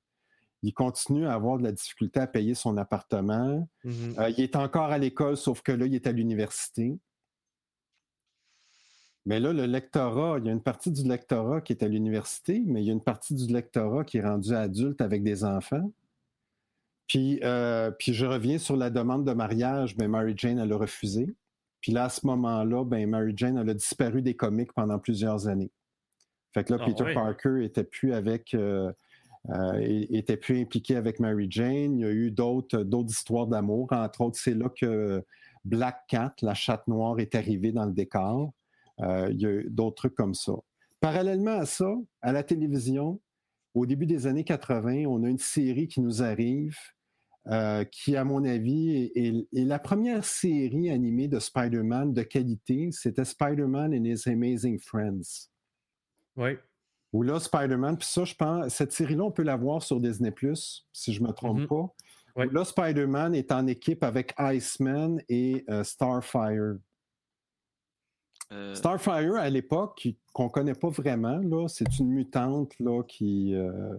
Il 0.63 0.73
continue 0.73 1.27
à 1.27 1.33
avoir 1.33 1.57
de 1.57 1.63
la 1.63 1.71
difficulté 1.71 2.19
à 2.19 2.27
payer 2.27 2.55
son 2.55 2.77
appartement. 2.77 3.67
Mhm. 3.83 4.15
Euh, 4.17 4.29
il 4.29 4.41
est 4.41 4.55
encore 4.55 4.91
à 4.91 4.97
l'école, 4.97 5.37
sauf 5.37 5.61
que 5.61 5.71
là, 5.71 5.85
il 5.85 5.95
est 5.95 6.07
à 6.07 6.11
l'université. 6.11 6.97
Mais 9.25 9.41
là, 9.41 9.51
le 9.51 9.65
lectorat, 9.65 10.37
il 10.39 10.45
y 10.45 10.49
a 10.49 10.53
une 10.53 10.63
partie 10.63 10.89
du 10.89 11.03
lectorat 11.03 11.59
qui 11.59 11.73
est 11.73 11.83
à 11.83 11.87
l'université, 11.87 12.63
mais 12.65 12.81
il 12.81 12.87
y 12.87 12.89
a 12.89 12.93
une 12.93 13.03
partie 13.03 13.35
du 13.35 13.51
lectorat 13.51 14.05
qui 14.05 14.19
est 14.19 14.23
rendu 14.25 14.53
adulte 14.53 15.01
avec 15.01 15.21
des 15.21 15.43
enfants. 15.43 15.91
Puis, 17.07 17.39
euh, 17.43 17.91
puis 17.91 18.13
je 18.13 18.25
reviens 18.25 18.57
sur 18.57 18.77
la 18.77 18.89
demande 18.89 19.25
de 19.25 19.33
mariage, 19.33 19.97
ben 19.97 20.09
Mary 20.09 20.33
Jane, 20.35 20.59
elle 20.59 20.71
a 20.71 20.77
refusé. 20.77 21.35
Puis 21.81 21.91
là, 21.91 22.05
à 22.05 22.09
ce 22.09 22.25
moment-là, 22.25 22.83
ben 22.85 23.09
Mary 23.09 23.33
Jane, 23.35 23.57
elle 23.57 23.69
a 23.69 23.73
disparu 23.73 24.21
des 24.21 24.33
comics 24.33 24.71
pendant 24.73 24.97
plusieurs 24.97 25.47
années. 25.47 25.71
Fait 26.53 26.63
que 26.63 26.73
là, 26.73 26.79
Ah 26.81 26.85
Peter 26.85 27.03
ouais. 27.03 27.13
Parker 27.13 27.63
était 27.63 27.83
plus 27.83 28.13
avec, 28.13 28.53
euh, 28.53 28.91
euh, 29.49 29.79
était 30.09 30.37
plus 30.37 30.59
impliqué 30.59 30.95
avec 30.95 31.19
Mary 31.19 31.47
Jane. 31.49 31.99
Il 31.99 32.01
y 32.01 32.05
a 32.05 32.11
eu 32.11 32.31
d'autres, 32.31 32.85
histoires 33.09 33.47
d'amour. 33.47 33.87
Entre 33.91 34.21
autres, 34.21 34.39
c'est 34.39 34.53
là 34.53 34.69
que 34.69 35.23
Black 35.63 36.01
Cat, 36.07 36.33
la 36.41 36.53
chatte 36.53 36.87
noire, 36.87 37.19
est 37.19 37.35
arrivée 37.35 37.71
dans 37.71 37.85
le 37.85 37.93
décor. 37.93 38.51
Euh, 38.99 39.29
il 39.31 39.39
y 39.41 39.45
a 39.45 39.49
eu 39.51 39.67
d'autres 39.69 39.95
trucs 39.95 40.15
comme 40.15 40.33
ça. 40.33 40.53
Parallèlement 40.99 41.59
à 41.59 41.65
ça, 41.65 41.93
à 42.21 42.31
la 42.31 42.43
télévision, 42.43 43.21
au 43.73 43.85
début 43.85 44.07
des 44.07 44.25
années 44.27 44.43
80, 44.43 45.05
on 45.05 45.23
a 45.23 45.29
une 45.29 45.37
série 45.37 45.87
qui 45.87 46.01
nous 46.01 46.23
arrive, 46.23 46.75
euh, 47.47 47.83
qui, 47.85 48.15
à 48.15 48.23
mon 48.23 48.43
avis, 48.43 49.11
est- 49.15 49.47
est 49.53 49.63
la 49.65 49.77
première 49.79 50.25
série 50.25 50.89
animée 50.89 51.27
de 51.27 51.39
Spider-Man 51.39 52.11
de 52.13 52.23
qualité. 52.23 52.89
C'était 52.91 53.23
Spider-Man 53.23 53.93
and 53.93 54.03
His 54.03 54.27
Amazing 54.27 54.79
Friends. 54.79 55.49
Oui. 56.35 56.57
Où 57.17 57.23
là, 57.23 57.39
Spider-Man, 57.39 57.97
puis 57.97 58.07
ça, 58.07 58.25
je 58.25 58.35
pense, 58.35 58.71
cette 58.75 58.91
série-là, 58.91 59.23
on 59.23 59.31
peut 59.31 59.41
la 59.41 59.55
voir 59.55 59.81
sur 59.81 59.99
Disney, 59.99 60.31
si 60.93 61.13
je 61.13 61.19
ne 61.23 61.27
me 61.27 61.33
trompe 61.33 61.61
Mhm. 61.61 61.67
pas. 61.67 61.95
Ouais. 62.35 62.45
Où 62.45 62.51
là, 62.51 62.63
Spider-Man 62.63 63.33
est 63.33 63.51
en 63.51 63.65
équipe 63.65 64.03
avec 64.03 64.35
Iceman 64.37 65.19
et 65.27 65.65
euh, 65.67 65.83
Starfire. 65.83 66.75
Euh, 68.51 68.75
Starfire, 68.75 69.33
à 69.33 69.49
l'époque, 69.49 70.07
qu'on 70.31 70.43
ne 70.43 70.49
connaît 70.49 70.75
pas 70.75 70.89
vraiment, 70.89 71.39
là, 71.39 71.67
c'est 71.67 71.97
une 71.97 72.09
mutante 72.09 72.73
là, 72.79 73.01
qui. 73.01 73.55
euh, 73.55 73.95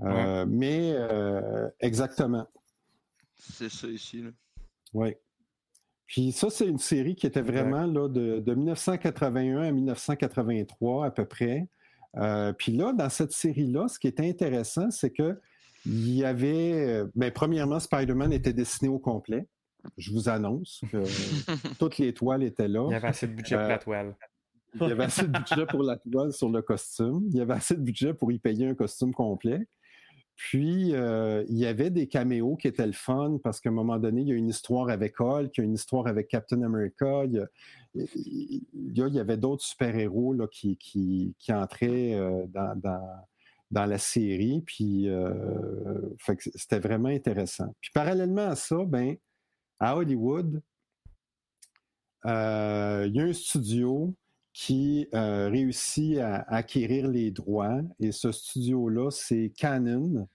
euh, 0.00 0.46
Mais 0.48 0.94
euh, 0.94 1.68
exactement. 1.80 2.46
c'est 3.38 3.68
ça 3.68 3.86
ici. 3.86 4.24
Oui. 4.94 5.14
Puis 6.06 6.32
ça, 6.32 6.48
c'est 6.48 6.66
une 6.66 6.78
série 6.78 7.16
qui 7.16 7.26
était 7.26 7.42
vraiment 7.42 7.84
là, 7.84 8.08
de, 8.08 8.40
de 8.40 8.54
1981 8.54 9.60
à 9.60 9.70
1983 9.72 11.04
à 11.04 11.10
peu 11.10 11.26
près. 11.26 11.68
Euh, 12.16 12.52
puis 12.52 12.72
là, 12.72 12.92
dans 12.92 13.08
cette 13.10 13.32
série-là, 13.32 13.88
ce 13.88 13.98
qui 13.98 14.08
était 14.08 14.28
intéressant, 14.28 14.90
c'est 14.90 15.10
que 15.10 15.38
il 15.84 16.14
y 16.16 16.24
avait. 16.24 16.72
euh, 16.88 17.06
ben, 17.14 17.30
premièrement, 17.30 17.78
Spider-Man 17.78 18.32
était 18.32 18.52
dessiné 18.52 18.88
au 18.88 18.98
complet. 18.98 19.46
je 19.96 20.10
vous 20.12 20.28
annonce 20.28 20.82
que 20.90 21.02
toutes 21.78 21.98
les 21.98 22.12
toiles 22.12 22.42
étaient 22.42 22.68
là. 22.68 22.86
Il 22.88 22.92
y 22.92 22.96
avait 22.96 23.08
assez 23.08 23.26
de 23.28 23.34
budget 23.34 23.54
pour 23.56 23.64
Euh, 23.64 23.68
la 23.68 23.78
toile. 23.78 24.16
Il 24.80 24.88
y 24.88 24.92
avait 24.92 25.04
assez 25.04 25.22
de 25.22 25.38
budget 25.38 25.66
pour 25.66 25.82
la 25.82 25.96
toile 25.96 26.32
sur 26.32 26.48
le 26.50 26.60
costume. 26.62 27.24
Il 27.30 27.36
y 27.36 27.40
avait 27.40 27.54
assez 27.54 27.76
de 27.76 27.80
budget 27.82 28.12
pour 28.14 28.30
y 28.32 28.38
payer 28.38 28.66
un 28.68 28.74
costume 28.74 29.14
complet. 29.14 29.66
Puis, 30.36 30.94
euh, 30.94 31.44
il 31.48 31.56
y 31.56 31.64
avait 31.64 31.88
des 31.88 32.08
caméos 32.08 32.56
qui 32.56 32.68
étaient 32.68 32.86
le 32.86 32.92
fun 32.92 33.38
parce 33.42 33.58
qu'à 33.58 33.70
un 33.70 33.72
moment 33.72 33.98
donné, 33.98 34.20
il 34.20 34.28
y 34.28 34.32
a 34.32 34.34
une 34.34 34.50
histoire 34.50 34.90
avec 34.90 35.18
Hulk, 35.18 35.56
il 35.56 35.60
y 35.60 35.62
a 35.62 35.64
une 35.64 35.74
histoire 35.74 36.06
avec 36.06 36.28
Captain 36.28 36.60
America. 36.60 37.24
Il 37.24 37.48
y, 37.94 39.18
avait 39.18 39.38
d'autres 39.38 39.64
super-héros 39.64 40.36
qui, 40.48 40.76
qui, 40.76 41.52
entraient 41.52 42.14
euh, 42.14 42.44
dans, 42.50 43.86
la 43.86 43.98
série. 43.98 44.62
Puis, 44.66 45.08
euh, 45.08 45.32
c'était 46.54 46.80
vraiment 46.80 47.08
intéressant. 47.08 47.74
Puis, 47.80 47.90
parallèlement 47.94 48.48
à 48.48 48.56
ça, 48.56 48.76
ben, 48.84 49.16
à 49.80 49.96
Hollywood, 49.96 50.60
il 52.24 53.12
y 53.14 53.20
a 53.20 53.24
un 53.24 53.32
studio 53.32 54.14
qui 54.58 55.06
euh, 55.12 55.50
réussit 55.50 56.16
à, 56.16 56.36
à 56.36 56.56
acquérir 56.56 57.08
les 57.08 57.30
droits. 57.30 57.82
Et 58.00 58.10
ce 58.10 58.32
studio-là, 58.32 59.10
c'est 59.10 59.52
Canon. 59.54 60.26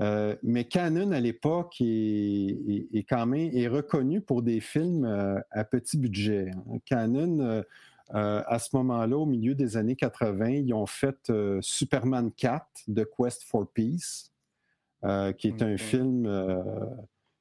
Euh, 0.00 0.36
mais 0.42 0.64
Canon, 0.64 1.12
à 1.12 1.20
l'époque, 1.20 1.76
est, 1.80 1.84
est- 1.86 2.88
est 2.92 3.04
quand 3.04 3.24
même 3.24 3.50
est 3.54 3.68
reconnu 3.68 4.20
pour 4.20 4.42
des 4.42 4.60
films 4.60 5.06
euh, 5.06 5.40
à 5.50 5.64
petit 5.64 5.96
budget. 5.96 6.50
hein. 6.50 6.76
Canon, 6.84 7.62
à 8.10 8.58
ce 8.58 8.76
moment-là, 8.76 9.16
au 9.16 9.24
milieu 9.26 9.54
des 9.54 9.78
années 9.78 9.96
80, 9.96 10.50
ils 10.50 10.74
ont 10.74 10.84
fait 10.86 11.32
Superman 11.62 12.30
4, 12.30 12.66
The 12.94 13.04
Quest 13.16 13.44
for 13.44 13.66
Peace, 13.72 14.30
qui 15.38 15.48
est 15.48 15.62
un 15.62 15.76
film... 15.78 16.26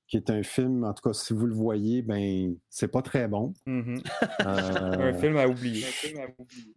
qui 0.08 0.18
est 0.18 0.30
un 0.30 0.44
film, 0.44 0.84
en 0.84 0.94
tout 0.94 1.02
cas, 1.10 1.14
si 1.14 1.34
vous 1.34 1.48
le 1.48 1.54
voyez, 1.54 2.02
ben, 2.04 2.56
c'est 2.70 2.88
pas 2.88 3.02
très 3.02 3.28
bon. 3.28 3.54
Mhm. 3.66 4.02
Euh, 4.42 5.10
Un 5.10 5.14
film 5.14 5.38
à 5.38 5.48
oublier. 5.48 5.84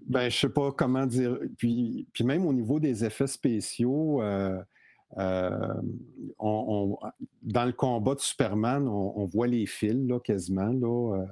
ben, 0.06 0.30
je 0.30 0.36
sais 0.38 0.48
pas 0.48 0.72
comment 0.72 1.04
dire. 1.06 1.38
Puis, 1.58 2.06
puis 2.12 2.24
même 2.24 2.46
au 2.46 2.52
niveau 2.52 2.80
des 2.80 3.04
effets 3.04 3.26
spéciaux, 3.26 4.22
euh, 4.22 4.58
euh, 5.18 5.74
on- 6.38 6.96
on- 7.02 7.08
dans 7.42 7.64
le 7.64 7.72
combat 7.72 8.14
de 8.14 8.20
Superman, 8.20 8.86
on, 8.88 9.12
on 9.16 9.24
voit 9.26 9.46
les 9.46 9.66
fils 9.66 10.06
là, 10.08 10.18
quasiment. 10.20 10.68
Là, 10.72 11.16
euh, 11.18 11.26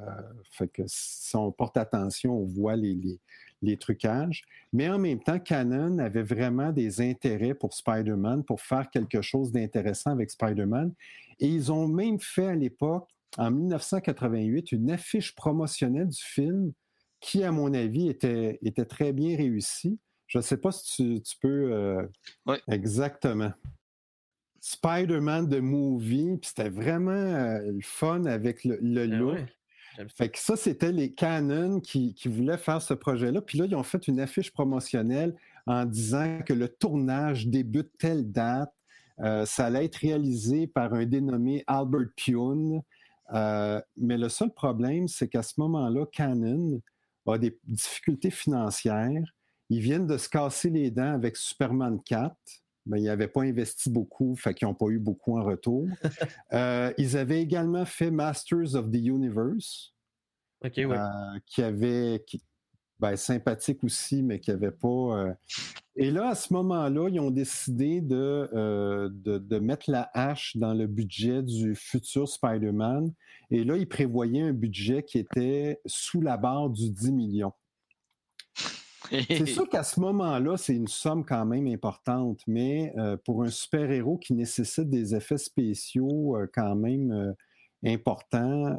fait 0.50 0.68
que 0.68 0.82
si 0.86 1.34
on 1.36 1.50
porte 1.52 1.76
attention, 1.76 2.38
on 2.38 2.44
voit 2.44 2.76
les, 2.76 2.94
les- 2.94 3.20
les 3.62 3.76
trucages. 3.78 4.42
Mais 4.72 4.88
en 4.90 4.98
même 4.98 5.18
temps, 5.18 5.38
Canon 5.38 5.98
avait 5.98 6.22
vraiment 6.22 6.72
des 6.72 7.00
intérêts 7.00 7.54
pour 7.54 7.72
Spider-Man, 7.72 8.44
pour 8.44 8.60
faire 8.60 8.90
quelque 8.90 9.22
chose 9.22 9.50
d'intéressant 9.50 10.10
avec 10.10 10.30
Spider-Man. 10.30 10.92
Et 11.38 11.48
ils 11.48 11.70
ont 11.72 11.86
même 11.88 12.18
fait 12.20 12.46
à 12.46 12.54
l'époque, 12.54 13.08
en 13.38 13.50
1988, 13.50 14.72
une 14.72 14.90
affiche 14.90 15.34
promotionnelle 15.34 16.08
du 16.08 16.22
film 16.22 16.72
qui, 17.20 17.42
à 17.44 17.52
mon 17.52 17.72
avis, 17.74 18.08
était, 18.08 18.58
était 18.62 18.84
très 18.84 19.12
bien 19.12 19.36
réussi. 19.36 19.98
Je 20.26 20.38
ne 20.38 20.42
sais 20.42 20.56
pas 20.56 20.72
si 20.72 20.94
tu, 20.94 21.22
tu 21.22 21.36
peux. 21.40 21.72
euh, 21.72 22.02
Ouais. 22.46 22.60
Exactement. 22.68 23.52
Spider-Man 24.60 25.48
de 25.48 25.60
Movie, 25.60 26.38
puis 26.40 26.48
c'était 26.48 26.70
vraiment 26.70 27.10
euh, 27.12 27.58
le 27.72 27.80
fun 27.82 28.24
avec 28.24 28.64
le, 28.64 28.78
le 28.80 29.06
Ben 29.06 29.18
look. 29.18 29.34
ouais, 29.34 29.46
j'aime 29.96 30.08
ça. 30.08 30.14
Fait 30.16 30.28
que 30.30 30.38
ça, 30.38 30.56
c'était 30.56 30.92
les 30.92 31.14
Canon 31.14 31.80
qui, 31.80 32.14
qui 32.14 32.28
voulaient 32.28 32.58
faire 32.58 32.82
ce 32.82 32.94
projet-là. 32.94 33.40
Puis 33.42 33.58
là, 33.58 33.66
ils 33.66 33.76
ont 33.76 33.82
fait 33.84 34.08
une 34.08 34.18
affiche 34.18 34.52
promotionnelle 34.52 35.36
en 35.66 35.84
disant 35.84 36.40
que 36.44 36.52
le 36.52 36.68
tournage 36.68 37.46
débute 37.46 37.90
telle 37.98 38.30
date. 38.32 38.72
Euh, 39.20 39.46
ça 39.46 39.66
allait 39.66 39.86
être 39.86 39.96
réalisé 39.96 40.66
par 40.66 40.92
un 40.94 41.06
dénommé 41.06 41.64
Albert 41.66 42.08
Pune. 42.16 42.82
Euh, 43.32 43.80
mais 43.96 44.18
le 44.18 44.28
seul 44.28 44.52
problème, 44.52 45.08
c'est 45.08 45.28
qu'à 45.28 45.42
ce 45.42 45.54
moment-là, 45.58 46.06
Canon 46.12 46.80
a 47.26 47.38
des 47.38 47.58
difficultés 47.64 48.30
financières. 48.30 49.34
Ils 49.68 49.80
viennent 49.80 50.06
de 50.06 50.16
se 50.16 50.28
casser 50.28 50.70
les 50.70 50.90
dents 50.90 51.14
avec 51.14 51.36
Superman 51.36 52.00
4. 52.04 52.34
Ben, 52.86 52.98
ils 52.98 53.04
n'avaient 53.04 53.26
pas 53.26 53.42
investi 53.42 53.90
beaucoup, 53.90 54.36
fait 54.36 54.54
qu'ils 54.54 54.68
n'ont 54.68 54.74
pas 54.74 54.86
eu 54.86 55.00
beaucoup 55.00 55.38
en 55.38 55.44
retour. 55.44 55.86
Euh, 56.52 56.92
ils 56.96 57.16
avaient 57.16 57.42
également 57.42 57.84
fait 57.84 58.12
Masters 58.12 58.76
of 58.76 58.88
the 58.90 58.94
Universe, 58.94 59.92
euh, 60.64 61.38
qui 61.44 61.62
avait, 61.62 62.22
qui, 62.24 62.40
ben, 62.98 63.16
sympathique 63.16 63.84
aussi, 63.84 64.22
mais 64.22 64.40
qui 64.40 64.50
n'avait 64.50 64.70
pas. 64.70 64.88
euh, 64.88 65.32
Et 65.96 66.10
là, 66.10 66.30
à 66.30 66.34
ce 66.34 66.52
moment-là, 66.54 67.08
ils 67.10 67.20
ont 67.20 67.30
décidé 67.30 68.00
de, 68.00 68.48
euh, 68.54 69.08
de, 69.12 69.38
de 69.38 69.58
mettre 69.58 69.90
la 69.90 70.10
hache 70.14 70.56
dans 70.56 70.72
le 70.74 70.86
budget 70.86 71.42
du 71.42 71.74
futur 71.74 72.28
Spider-Man. 72.28 73.12
Et 73.50 73.64
là, 73.64 73.76
ils 73.76 73.88
prévoyaient 73.88 74.42
un 74.42 74.52
budget 74.52 75.02
qui 75.02 75.18
était 75.18 75.80
sous 75.86 76.20
la 76.20 76.36
barre 76.36 76.70
du 76.70 76.90
10 76.90 77.12
millions. 77.12 77.52
C'est 79.10 79.46
sûr 79.46 79.68
qu'à 79.68 79.84
ce 79.84 80.00
moment-là, 80.00 80.56
c'est 80.56 80.74
une 80.74 80.88
somme 80.88 81.24
quand 81.24 81.46
même 81.46 81.68
importante, 81.68 82.40
mais 82.48 82.92
euh, 82.98 83.16
pour 83.24 83.44
un 83.44 83.50
super-héros 83.50 84.18
qui 84.18 84.34
nécessite 84.34 84.90
des 84.90 85.14
effets 85.14 85.38
spéciaux 85.38 86.36
quand 86.52 86.74
même 86.74 87.34
importants, 87.84 88.76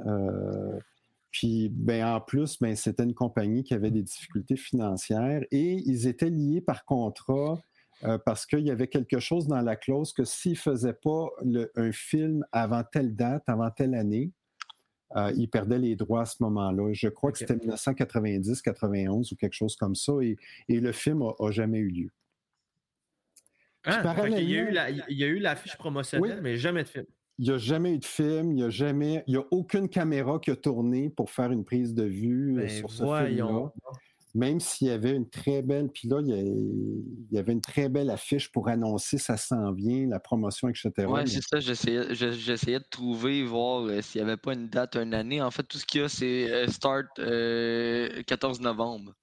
puis 1.31 1.69
ben, 1.69 2.05
en 2.05 2.21
plus, 2.21 2.59
ben, 2.59 2.75
c'était 2.75 3.03
une 3.03 3.13
compagnie 3.13 3.63
qui 3.63 3.73
avait 3.73 3.91
des 3.91 4.01
difficultés 4.03 4.55
financières 4.55 5.43
et 5.51 5.73
ils 5.73 6.07
étaient 6.07 6.29
liés 6.29 6.61
par 6.61 6.85
contrat 6.85 7.61
euh, 8.03 8.17
parce 8.19 8.45
qu'il 8.45 8.59
y 8.59 8.71
avait 8.71 8.87
quelque 8.87 9.19
chose 9.19 9.47
dans 9.47 9.61
la 9.61 9.75
clause 9.75 10.13
que 10.13 10.23
s'ils 10.23 10.51
ne 10.51 10.57
faisaient 10.57 10.93
pas 10.93 11.29
le- 11.43 11.71
un 11.75 11.91
film 11.91 12.45
avant 12.51 12.83
telle 12.83 13.15
date, 13.15 13.43
avant 13.47 13.71
telle 13.71 13.95
année, 13.95 14.31
euh, 15.15 15.31
ils 15.35 15.49
perdaient 15.49 15.79
les 15.79 15.95
droits 15.95 16.21
à 16.21 16.25
ce 16.25 16.43
moment-là. 16.43 16.93
Je 16.93 17.07
crois 17.07 17.31
que 17.31 17.37
c'était 17.39 17.55
1990, 17.55 18.61
91 18.61 19.31
ou 19.31 19.35
quelque 19.35 19.53
chose 19.53 19.75
comme 19.75 19.95
ça, 19.95 20.13
et, 20.21 20.37
et 20.69 20.79
le 20.79 20.91
film 20.91 21.23
n'a 21.39 21.51
jamais 21.51 21.79
eu 21.79 21.89
lieu. 21.89 22.11
Ah, 23.83 23.99
parallèlement- 24.03 24.37
qu'il 24.37 24.49
y 24.49 24.57
a 24.57 24.61
eu 24.61 24.71
la- 24.71 24.89
il 24.89 25.17
y 25.17 25.23
a 25.23 25.27
eu 25.27 25.39
l'affiche 25.39 25.77
promotionnelle, 25.77 26.35
Oui. 26.35 26.41
mais 26.43 26.57
jamais 26.57 26.83
de 26.83 26.89
film. 26.89 27.05
Il 27.39 27.45
n'y 27.45 27.51
a 27.51 27.57
jamais 27.57 27.93
eu 27.93 27.99
de 27.99 28.05
film, 28.05 28.51
il 28.51 28.55
n'y 28.55 28.63
a 28.63 28.69
jamais, 28.69 29.23
il 29.27 29.35
y 29.35 29.37
a 29.37 29.43
aucune 29.51 29.89
caméra 29.89 30.39
qui 30.39 30.49
a 30.51 30.55
tourné 30.55 31.09
pour 31.09 31.29
faire 31.29 31.51
une 31.51 31.63
prise 31.65 31.93
de 31.93 32.03
vue 32.03 32.53
euh, 32.57 32.61
Ben, 32.61 32.69
sur 32.69 32.89
ce 32.89 33.03
voyons. 33.03 33.47
film-là. 33.47 33.71
Même 34.35 34.59
s'il 34.59 34.87
y 34.87 34.91
avait 34.91 35.15
une 35.15 35.27
très 35.29 35.61
belle, 35.63 35.89
puis 35.89 36.07
là, 36.07 36.19
il 36.21 36.27
y, 36.27 36.33
a- 36.33 36.37
il 36.41 37.27
y 37.31 37.37
avait 37.39 37.53
une 37.53 37.61
très 37.61 37.89
belle 37.89 38.09
affiche 38.11 38.51
pour 38.51 38.67
annoncer 38.69 39.17
ça 39.17 39.35
s'en 39.37 39.71
vient, 39.71 40.07
la 40.07 40.19
promotion, 40.19 40.67
etc. 40.69 40.91
Ouais, 41.07 41.21
mais- 41.23 41.25
c'est 41.27 41.41
ça, 41.41 41.59
j'essayais 41.59 42.13
je- 42.13 42.31
j'essayais 42.33 42.79
de 42.79 42.85
trouver, 42.89 43.43
voir 43.43 43.83
euh, 43.85 44.01
s'il 44.01 44.21
n'y 44.21 44.27
avait 44.29 44.37
pas 44.37 44.53
une 44.53 44.67
date, 44.67 44.95
une 44.95 45.13
année. 45.13 45.41
En 45.41 45.49
fait, 45.49 45.63
tout 45.63 45.77
ce 45.77 45.85
qu'il 45.85 46.01
y 46.01 46.03
a, 46.03 46.09
c'est 46.09 46.51
euh, 46.51 46.67
start 46.67 47.07
euh, 47.19 48.21
14 48.27 48.59
novembre. 48.61 49.13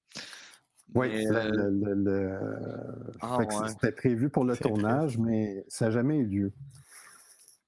Oui, 0.94 1.08
le- 1.12 1.36
euh, 1.36 1.50
le- 1.50 1.70
le- 1.70 1.94
le- 1.94 2.38
Ah 3.20 3.38
fait 3.38 3.46
que 3.46 3.54
ouais. 3.54 3.68
c'était 3.68 3.92
prévu 3.92 4.30
pour 4.30 4.44
le 4.44 4.56
tournage, 4.56 5.18
mais 5.18 5.64
ça 5.68 5.86
n'a 5.86 5.90
jamais 5.92 6.16
eu 6.18 6.26
lieu. 6.26 6.52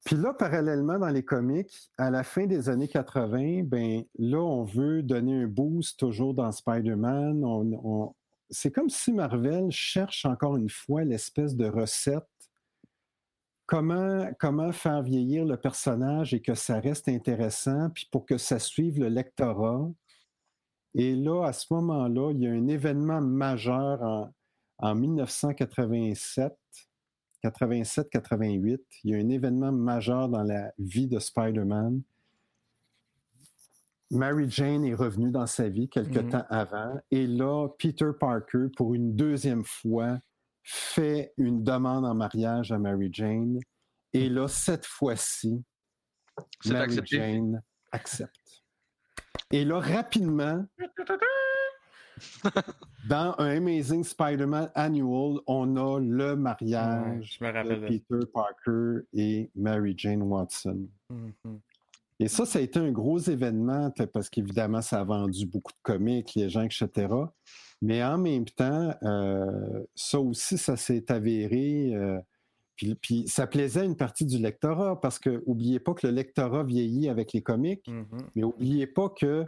Puis 0.06 0.14
là, 0.14 0.32
parallèlement, 0.32 1.00
dans 1.00 1.08
les 1.08 1.24
comics, 1.24 1.90
à 1.98 2.12
la 2.12 2.22
fin 2.22 2.46
des 2.46 2.68
années 2.68 2.86
80, 2.86 3.64
ben 3.64 4.04
là, 4.20 4.38
on 4.38 4.62
veut 4.62 5.02
donner 5.02 5.42
un 5.42 5.48
boost 5.48 5.98
toujours 5.98 6.32
dans 6.32 6.52
Spider-Man. 6.52 7.44
C'est 8.48 8.70
comme 8.70 8.88
si 8.88 9.12
Marvel 9.12 9.68
cherche 9.72 10.24
encore 10.24 10.56
une 10.58 10.68
fois 10.68 11.02
l'espèce 11.02 11.56
de 11.56 11.66
recette. 11.66 12.22
Comment, 13.66 14.30
comment 14.38 14.70
faire 14.70 15.02
vieillir 15.02 15.44
le 15.44 15.56
personnage 15.56 16.34
et 16.34 16.40
que 16.40 16.54
ça 16.54 16.78
reste 16.78 17.08
intéressant, 17.08 17.90
puis 17.90 18.06
pour 18.12 18.26
que 18.26 18.38
ça 18.38 18.60
suive 18.60 19.00
le 19.00 19.08
lectorat. 19.08 19.90
Et 20.94 21.16
là, 21.16 21.46
à 21.46 21.52
ce 21.52 21.66
moment-là, 21.74 22.30
il 22.30 22.42
y 22.42 22.46
a 22.46 22.52
un 22.52 22.68
événement 22.68 23.20
majeur 23.20 24.30
en 24.78 24.94
1987, 24.94 26.52
87-88. 27.44 28.80
Il 29.04 29.10
y 29.10 29.14
a 29.14 29.18
un 29.18 29.28
événement 29.28 29.72
majeur 29.72 30.28
dans 30.28 30.42
la 30.42 30.72
vie 30.78 31.06
de 31.06 31.18
Spider-Man. 31.18 32.02
Mary 34.10 34.48
Jane 34.48 34.84
est 34.84 34.94
revenue 34.94 35.30
dans 35.30 35.46
sa 35.46 35.68
vie 35.68 35.88
quelque 35.88 36.20
Mhm. 36.20 36.30
temps 36.30 36.44
avant. 36.48 37.00
Et 37.10 37.26
là, 37.26 37.68
Peter 37.78 38.10
Parker, 38.18 38.66
pour 38.76 38.94
une 38.94 39.16
deuxième 39.16 39.64
fois, 39.64 40.18
fait 40.62 41.32
une 41.36 41.64
demande 41.64 42.04
en 42.04 42.14
mariage 42.14 42.70
à 42.72 42.78
Mary 42.78 43.08
Jane. 43.12 43.58
Et 44.12 44.28
là, 44.28 44.46
cette 44.48 44.86
fois-ci, 44.86 45.62
Mary 46.66 46.82
accepté. 46.84 47.16
Jane 47.16 47.62
accepte. 47.92 48.62
Et 49.50 49.64
là, 49.64 49.80
rapidement, 49.80 50.64
dans 53.08 53.34
un 53.38 53.56
Amazing 53.56 54.04
Spider-Man 54.04 54.70
Annual, 54.74 55.40
on 55.46 55.76
a 55.76 56.00
le 56.00 56.36
mariage 56.36 57.38
de. 57.40 57.86
Peter 57.88 58.26
Parker 58.32 59.06
et 59.12 59.50
Mary 59.54 59.94
Jane 59.96 60.22
Watson. 60.22 60.88
Mhm. 61.10 61.60
Et 62.18 62.28
ça, 62.28 62.46
ça 62.46 62.58
a 62.58 62.62
été 62.62 62.78
un 62.78 62.90
gros 62.92 63.18
événement 63.18 63.92
parce 64.12 64.30
qu'évidemment, 64.30 64.80
ça 64.80 65.00
a 65.00 65.04
vendu 65.04 65.46
beaucoup 65.46 65.72
de 65.72 65.78
comics, 65.82 66.34
les 66.34 66.48
gens, 66.48 66.62
etc. 66.62 67.08
Mais 67.82 68.02
en 68.02 68.16
même 68.16 68.46
temps, 68.46 68.94
euh, 69.02 69.84
ça 69.94 70.18
aussi, 70.18 70.56
ça 70.56 70.76
s'est 70.76 71.12
avéré 71.12 71.94
euh, 71.94 72.18
Puis, 72.74 72.94
puis 72.94 73.24
ça 73.28 73.46
plaisait 73.46 73.80
à 73.80 73.84
une 73.84 73.96
partie 73.96 74.24
du 74.26 74.38
lectorat 74.38 75.00
parce 75.00 75.18
que 75.18 75.42
oubliez 75.46 75.78
pas 75.80 75.92
que 75.94 76.06
le 76.06 76.12
lectorat 76.12 76.62
vieillit 76.64 77.08
avec 77.08 77.32
les 77.34 77.42
comics, 77.42 77.86
Mhm. 77.86 78.06
mais 78.34 78.44
oubliez 78.44 78.86
pas 78.86 79.08
que 79.10 79.44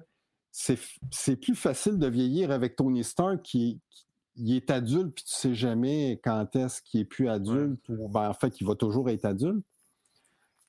c'est 1.11 1.37
plus 1.37 1.55
facile 1.55 1.99
de 1.99 2.07
vieillir 2.09 2.51
avec 2.51 2.75
Tony 2.77 3.05
Stark 3.05 3.43
qui, 3.43 3.81
qui- 3.91 4.07
il 4.41 4.55
est 4.55 4.71
adulte 4.71 5.15
puis 5.15 5.25
tu 5.25 5.35
sais 5.35 5.55
jamais 5.55 6.21
quand 6.23 6.55
est-ce 6.55 6.81
qu'il 6.83 7.01
est 7.01 7.05
plus 7.05 7.29
adulte 7.29 7.89
ou 7.89 8.09
ben, 8.09 8.29
en 8.29 8.35
fait 8.35 8.61
il 8.61 8.67
va 8.67 8.75
toujours 8.77 9.09
être 9.11 9.25
adulte. 9.25 9.65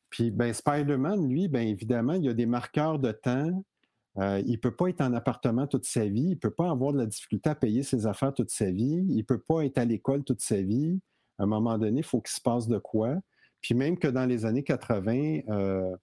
Puis 0.09 0.31
ben 0.31 0.53
Spider-Man 0.53 1.27
lui 1.29 1.47
ben 1.47 1.67
évidemment 1.67 2.13
il 2.13 2.23
y 2.25 2.29
a 2.29 2.33
des 2.33 2.45
marqueurs 2.47 2.99
de 2.99 3.11
temps. 3.11 3.63
Euh, 4.17 4.41
il 4.45 4.53
ne 4.53 4.57
peut 4.57 4.75
pas 4.75 4.87
être 4.89 5.01
en 5.01 5.13
appartement 5.13 5.67
toute 5.67 5.85
sa 5.85 6.05
vie, 6.07 6.21
il 6.23 6.29
ne 6.31 6.35
peut 6.35 6.49
pas 6.51 6.69
avoir 6.71 6.93
de 6.93 6.97
la 6.97 7.05
difficulté 7.05 7.49
à 7.49 7.55
payer 7.55 7.83
ses 7.83 8.05
affaires 8.07 8.33
toute 8.33 8.49
sa 8.49 8.69
vie, 8.71 9.05
il 9.07 9.17
ne 9.17 9.21
peut 9.21 9.39
pas 9.39 9.63
être 9.65 9.77
à 9.77 9.85
l'école 9.85 10.23
toute 10.23 10.41
sa 10.41 10.61
vie. 10.61 10.99
À 11.37 11.43
un 11.43 11.45
moment 11.45 11.77
donné, 11.77 11.99
il 11.99 12.03
faut 12.03 12.19
qu'il 12.19 12.33
se 12.33 12.41
passe 12.41 12.67
de 12.67 12.79
quoi. 12.79 13.15
Puis 13.61 13.75
même 13.75 13.97
que 13.97 14.07
dans 14.07 14.25
les 14.25 14.45
années 14.45 14.63
80, 14.63 15.41
euh, 15.49 15.95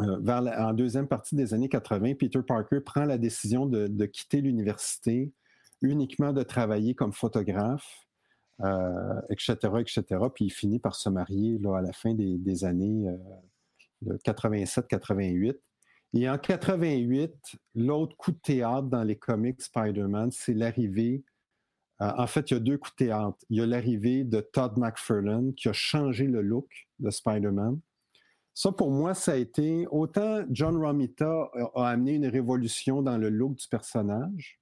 euh, 0.00 0.18
vers 0.20 0.40
la- 0.42 0.68
en 0.68 0.72
deuxième 0.72 1.08
partie 1.08 1.34
des 1.36 1.54
années 1.54 1.68
80, 1.68 2.14
Peter 2.14 2.42
Parker 2.42 2.80
prend 2.80 3.04
la 3.04 3.18
décision 3.18 3.66
de, 3.66 4.06
quitter 4.06 4.40
l'université, 4.40 5.32
uniquement 5.82 6.32
de 6.32 6.42
travailler 6.42 6.94
comme 6.94 7.12
photographe, 7.12 8.06
euh, 8.62 9.20
etc., 9.30 9.56
etc. 9.80 10.04
Puis 10.34 10.46
il 10.46 10.50
finit 10.50 10.78
par 10.78 10.94
se 10.94 11.08
marier 11.08 11.58
là, 11.58 11.78
à 11.78 11.82
la 11.82 11.92
fin 11.92 12.14
des, 12.14 12.64
années 12.64 13.08
euh, 14.06 14.16
87-88. 14.24 15.56
Et 16.14 16.28
en 16.28 16.38
88, 16.38 17.32
l'autre 17.74 18.16
coup 18.16 18.32
de 18.32 18.38
théâtre 18.38 18.88
dans 18.88 19.04
les 19.04 19.16
comics 19.16 19.60
Spider-Man, 19.60 20.30
c'est 20.32 20.54
l'arrivée. 20.54 21.22
euh, 22.00 22.10
en 22.16 22.26
fait, 22.26 22.50
il 22.50 22.54
y 22.54 22.56
a 22.56 22.60
deux 22.60 22.78
coups 22.78 22.92
de 22.96 23.04
théâtre. 23.06 23.36
Il 23.50 23.58
y 23.58 23.60
a 23.60 23.66
l'arrivée 23.66 24.24
de 24.24 24.40
Todd 24.40 24.78
McFarlane 24.78 25.54
qui 25.54 25.68
a 25.68 25.72
changé 25.72 26.26
le 26.26 26.40
look 26.42 26.66
de 27.00 27.10
Spider-Man. 27.10 27.78
Ça, 28.60 28.72
pour 28.72 28.90
moi, 28.90 29.14
ça 29.14 29.34
a 29.34 29.36
été 29.36 29.86
autant 29.88 30.42
John 30.50 30.76
Romita 30.84 31.48
a, 31.54 31.70
a 31.76 31.88
amené 31.90 32.14
une 32.14 32.26
révolution 32.26 33.02
dans 33.02 33.16
le 33.16 33.28
look 33.28 33.54
du 33.54 33.68
personnage. 33.68 34.58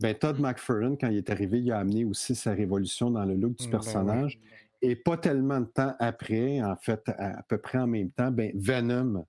Ben, 0.00 0.12
Todd 0.12 0.40
McFarlane, 0.40 0.98
quand 0.98 1.06
il 1.06 1.18
est 1.18 1.30
arrivé, 1.30 1.60
il 1.60 1.70
a 1.70 1.78
amené 1.78 2.04
aussi 2.04 2.34
sa 2.34 2.54
révolution 2.54 3.12
dans 3.12 3.24
le 3.24 3.36
look 3.36 3.54
du 3.58 3.68
Mm, 3.68 3.70
ben 3.70 3.78
personnage. 3.78 4.40
Et 4.82 4.96
pas 4.96 5.16
tellement 5.16 5.60
de 5.60 5.66
temps 5.66 5.94
après, 6.00 6.60
en 6.60 6.74
fait, 6.74 7.00
à, 7.10 7.38
à 7.38 7.42
peu 7.44 7.58
près 7.58 7.78
en 7.78 7.86
même 7.86 8.10
temps, 8.10 8.32
ben, 8.32 8.50
Venom 8.56 9.24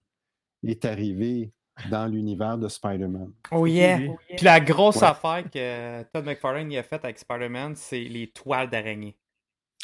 est 0.64 0.84
arrivé 0.86 1.52
dans 1.92 2.08
l'univers 2.08 2.58
de 2.58 2.68
Spider-Man. 2.68 3.32
Oh 3.52 3.68
yeah! 3.68 3.98
Oui. 4.00 4.10
Puis 4.38 4.44
la 4.44 4.60
grosse 4.60 5.04
Ouais. 5.04 5.08
affaire 5.08 5.44
que 5.52 6.02
Todd 6.12 6.26
McFarlane 6.26 6.72
y 6.72 6.80
a 6.80 6.84
faite 6.84 7.06
avec 7.06 7.20
Spider-Man, 7.20 7.76
c'est 7.76 8.06
les 8.06 8.32
toiles 8.32 8.72
d'araignée. 8.72 9.19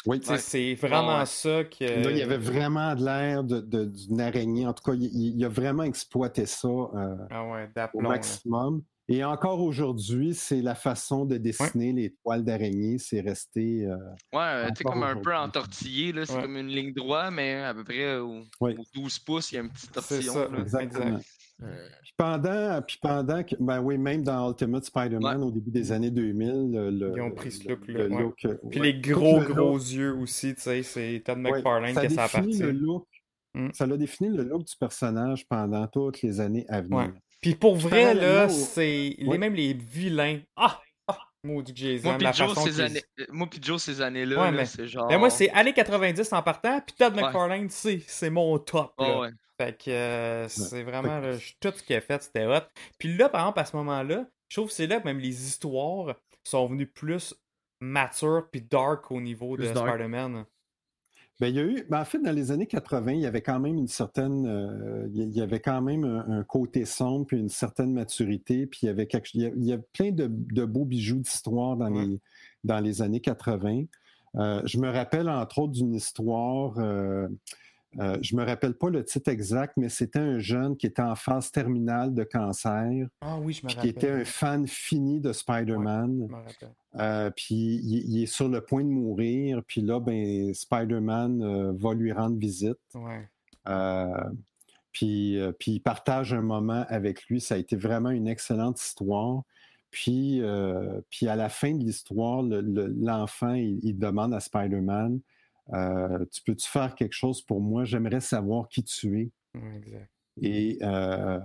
Oui, 0.06 0.20
C'est 0.38 0.74
vraiment 0.74 1.18
Ouais. 1.18 1.26
ça 1.26 1.64
que. 1.64 1.84
Là, 1.84 2.10
il 2.10 2.16
y 2.18 2.22
avait 2.22 2.36
vraiment 2.38 2.94
de 2.94 3.04
l'air 3.04 3.44
d'une 3.44 4.20
araignée. 4.20 4.66
En 4.66 4.72
tout 4.72 4.82
cas, 4.84 4.96
il, 4.96 5.44
a 5.44 5.48
vraiment 5.48 5.82
exploité 5.82 6.46
ça 6.46 6.68
euh, 6.68 7.16
Ah 7.30 7.44
ouais, 7.48 7.68
au 7.94 8.00
là. 8.02 8.08
maximum. 8.10 8.82
Et 9.08 9.22
encore 9.22 9.60
aujourd'hui, 9.62 10.34
c'est 10.34 10.60
la 10.62 10.74
façon 10.74 11.24
de 11.26 11.36
dessiner 11.36 11.92
les 11.92 12.16
toiles 12.24 12.44
d'araignée. 12.44 12.98
C'est 12.98 13.20
resté. 13.20 13.84
euh, 13.86 13.96
Ouais, 14.32 14.40
euh, 14.42 14.68
tu 14.76 14.82
comme 14.82 15.04
un 15.04 15.16
peu 15.16 15.34
entortillé, 15.34 16.12
là. 16.12 16.26
C'est 16.26 16.34
Ouais. 16.34 16.42
comme 16.42 16.56
une 16.56 16.66
ligne 16.66 16.92
droite, 16.92 17.30
mais 17.32 17.54
à 17.62 17.72
peu 17.72 17.84
près 17.84 18.16
au, 18.16 18.42
Oui. 18.60 18.74
au 18.76 18.82
12 19.00 19.18
pouces, 19.20 19.52
il 19.52 19.54
y 19.56 19.58
a 19.58 19.62
un 19.62 19.68
petit 19.68 19.86
tortillon. 19.88 20.32
ça, 20.32 20.48
là. 20.48 20.58
exactement. 20.60 21.04
exact. 21.18 21.24
Puis 21.58 22.12
pendant, 22.16 22.82
puis 22.82 22.98
pendant 23.00 23.42
que, 23.42 23.54
ben 23.58 23.80
oui, 23.80 23.96
même 23.98 24.22
dans 24.22 24.50
Ultimate 24.50 24.84
Spider-Man, 24.84 25.42
au 25.42 25.50
début 25.50 25.70
des 25.70 25.90
années 25.92 26.10
2000, 26.10 26.70
le, 26.72 27.12
Ils 27.16 27.20
ont 27.22 27.30
pris 27.30 27.50
ce 27.52 27.64
le- 27.66 27.74
look-là, 27.74 27.94
le 28.08 28.14
ouais. 28.14 28.22
look, 28.22 28.44
euh, 28.44 28.54
Puis 28.70 28.80
ouais, 28.80 28.86
les 28.92 29.00
gros, 29.00 29.40
le 29.40 29.46
gros 29.54 29.72
look. 29.78 29.90
yeux 29.90 30.14
aussi, 30.16 30.54
tu 30.54 30.60
sais, 30.60 30.82
c'est 30.82 31.22
Todd 31.24 31.38
Ouais, 31.38 31.52
McFarlane 31.52 31.94
ça 31.94 32.06
que 32.06 32.12
ça 32.12 32.24
appartient. 32.24 32.58
le 32.58 32.70
look. 32.72 33.06
Mm. 33.54 33.68
Ça 33.72 33.86
l'a 33.86 33.96
défini 33.96 34.28
le 34.36 34.42
look 34.44 34.64
du 34.64 34.76
personnage 34.78 35.46
pendant 35.48 35.86
toutes 35.86 36.20
les 36.22 36.40
années 36.40 36.66
à 36.68 36.82
venir. 36.82 36.96
Ouais. 36.98 37.12
Puis 37.40 37.54
pour 37.54 37.74
Puis 37.78 37.88
vrai, 37.88 38.14
là, 38.14 38.48
c'est 38.50 39.14
les, 39.18 39.26
Ouais. 39.26 39.38
même 39.38 39.54
les 39.54 39.72
vilains. 39.72 40.40
Ah! 40.56 40.78
ah 41.08 41.18
maudit 41.42 42.00
Moi 42.02 42.12
aime, 42.12 42.18
pis 42.18 42.24
la 42.24 42.32
Joe, 42.32 42.48
façon 42.54 42.66
ces 42.66 42.80
années... 42.82 43.02
euh, 43.20 43.24
moi 43.30 43.46
pis 43.48 43.60
Joe, 43.62 43.82
ces 43.82 44.00
années-là, 44.02 44.42
Ouais, 44.42 44.52
mais- 44.52 44.66
c'est 44.66 44.86
genre... 44.86 45.06
Ben, 45.08 45.18
moi, 45.18 45.30
c'est 45.30 45.48
années 45.52 45.72
90 45.72 46.30
en 46.34 46.42
partant, 46.42 46.80
puis 46.80 46.94
Todd 46.98 47.14
Ouais. 47.14 47.22
McFarlane, 47.22 47.68
c'est 47.70 48.00
c'est 48.06 48.28
mon 48.30 48.58
top. 48.58 48.92
Ah 48.98 49.02
là. 49.08 49.30
Fait 49.58 49.76
que 49.82 49.90
euh, 49.90 50.48
c'est 50.48 50.82
vraiment, 50.82 51.18
là, 51.18 51.36
tout 51.60 51.72
ce 51.74 51.82
qu'il 51.82 51.96
a 51.96 52.00
fait, 52.00 52.22
c'était 52.22 52.46
hot. 52.46 52.60
Puis 52.98 53.16
là, 53.16 53.28
par 53.28 53.42
exemple, 53.42 53.60
à 53.60 53.64
ce 53.64 53.76
moment-là, 53.76 54.26
je 54.48 54.56
trouve 54.56 54.68
que 54.68 54.74
c'est 54.74 54.86
là 54.86 55.00
que 55.00 55.04
même 55.06 55.18
les 55.18 55.46
histoires 55.46 56.14
sont 56.44 56.66
venues 56.68 56.86
plus 56.86 57.34
matures 57.80 58.48
puis 58.50 58.62
dark 58.62 59.10
au 59.10 59.20
niveau 59.20 59.54
Plus 59.54 59.68
de. 59.70 59.74
Spider-Man. 59.74 60.44
Ben, 61.38 61.48
il 61.48 61.54
y 61.54 61.58
a 61.60 61.64
eu, 61.64 61.84
ben, 61.90 62.00
en 62.00 62.04
fait, 62.06 62.18
dans 62.18 62.32
les 62.32 62.50
années 62.50 62.66
80, 62.66 63.12
il 63.12 63.20
y 63.20 63.26
avait 63.26 63.42
quand 63.42 63.60
même 63.60 63.76
une 63.76 63.88
certaine, 63.88 64.46
euh, 64.46 65.06
il 65.12 65.28
y 65.36 65.42
avait 65.42 65.60
quand 65.60 65.82
même 65.82 66.04
un, 66.04 66.38
un 66.38 66.44
côté 66.44 66.86
sombre 66.86 67.26
puis 67.26 67.38
une 67.38 67.50
certaine 67.50 67.92
maturité, 67.92 68.66
puis 68.66 68.80
il 68.82 68.86
y 68.86 68.88
avait 68.88 69.06
quelque, 69.06 69.28
il 69.34 69.42
y 69.42 69.70
il 69.70 69.82
plein 69.92 70.12
de, 70.12 70.28
de 70.30 70.64
beaux 70.64 70.86
bijoux 70.86 71.18
d'histoire 71.18 71.76
dans 71.76 71.90
Ouais. 71.92 72.06
les, 72.06 72.20
dans 72.64 72.80
les 72.80 73.02
années 73.02 73.20
80. 73.20 73.84
Euh, 74.36 74.62
je 74.64 74.78
me 74.78 74.90
rappelle 74.90 75.28
entre 75.28 75.58
autres 75.58 75.72
d'une 75.74 75.94
histoire, 75.94 76.78
euh, 76.78 77.28
euh, 78.00 78.18
je 78.20 78.36
me 78.36 78.44
rappelle 78.44 78.74
pas 78.74 78.90
le 78.90 79.04
titre 79.04 79.30
exact, 79.30 79.74
mais 79.76 79.88
c'était 79.88 80.18
un 80.18 80.38
jeune 80.38 80.76
qui 80.76 80.86
était 80.86 81.02
en 81.02 81.14
phase 81.14 81.50
terminale 81.50 82.12
de 82.14 82.24
cancer, 82.24 83.06
Ah 83.20 83.38
oui, 83.38 83.52
je 83.54 83.62
me 83.64 83.68
puis 83.68 83.76
rappelle. 83.76 83.80
qui 83.80 83.88
était 83.96 84.10
un 84.10 84.24
fan 84.24 84.66
fini 84.66 85.20
de 85.20 85.32
Spider-Man. 85.32 86.28
Euh, 86.98 87.30
puis 87.34 87.54
il, 87.54 88.04
il 88.14 88.22
est 88.22 88.26
sur 88.26 88.48
le 88.48 88.60
point 88.60 88.82
de 88.84 88.88
mourir, 88.88 89.62
puis 89.66 89.80
là, 89.80 90.00
ben, 90.00 90.52
Spider-Man 90.54 91.42
euh, 91.42 91.72
va 91.74 91.94
lui 91.94 92.12
rendre 92.12 92.38
visite. 92.38 92.78
Ouais. 92.94 93.28
Puis, 94.92 95.38
puis 95.58 95.72
il 95.72 95.80
partage 95.80 96.32
un 96.32 96.40
moment 96.40 96.84
avec 96.88 97.26
lui. 97.26 97.40
Ça 97.40 97.56
a 97.56 97.58
été 97.58 97.76
vraiment 97.76 98.10
une 98.10 98.28
excellente 98.28 98.80
histoire. 98.80 99.42
Puis, 99.90 100.40
puis 101.10 101.28
à 101.28 101.36
la 101.36 101.48
fin 101.48 101.72
de 101.74 101.82
l'histoire, 101.84 102.42
le- 102.42 102.60
le- 102.60 102.94
l'enfant, 102.98 103.52
il, 103.54 103.78
il 103.82 103.98
demande 103.98 104.32
à 104.34 104.40
Spider-Man 104.40 105.20
euh, 105.72 106.24
Tu 106.30 106.42
peux-tu 106.42 106.68
faire 106.68 106.94
quelque 106.94 107.12
chose 107.14 107.42
pour 107.42 107.60
moi? 107.60 107.84
J'aimerais 107.84 108.20
savoir 108.20 108.68
qui 108.68 108.82
tu 108.84 109.20
es. 109.20 109.30
Exact. 109.76 110.10
Et 110.42 110.78
euh, 110.82 111.40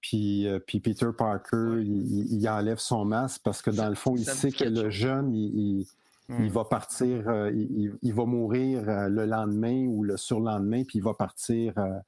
puis, 0.00 0.46
euh, 0.46 0.58
puis 0.60 0.80
Peter 0.80 1.08
Parker, 1.16 1.80
il, 1.82 2.48
enlève 2.48 2.78
son 2.78 3.04
masque 3.04 3.40
parce 3.44 3.62
que 3.62 3.70
dans 3.70 3.88
le 3.88 3.94
fond, 3.94 4.14
il 4.16 4.24
ça 4.24 4.32
sait 4.34 4.50
que 4.52 4.64
le 4.64 4.82
chose. 4.84 4.90
jeune, 4.90 5.34
il, 5.34 5.78
il- 5.80 5.86
Ouais. 6.28 6.44
il 6.46 6.52
va 6.52 6.64
partir, 6.64 7.28
euh, 7.28 7.50
il, 7.52 8.14
va 8.14 8.24
mourir 8.24 8.88
euh, 8.88 9.08
le 9.08 9.26
lendemain 9.26 9.86
ou 9.88 10.04
le 10.04 10.16
surlendemain, 10.16 10.84
puis 10.84 10.98
il 11.00 11.02
va 11.02 11.14
partir 11.14 11.76
euh, 11.78 11.98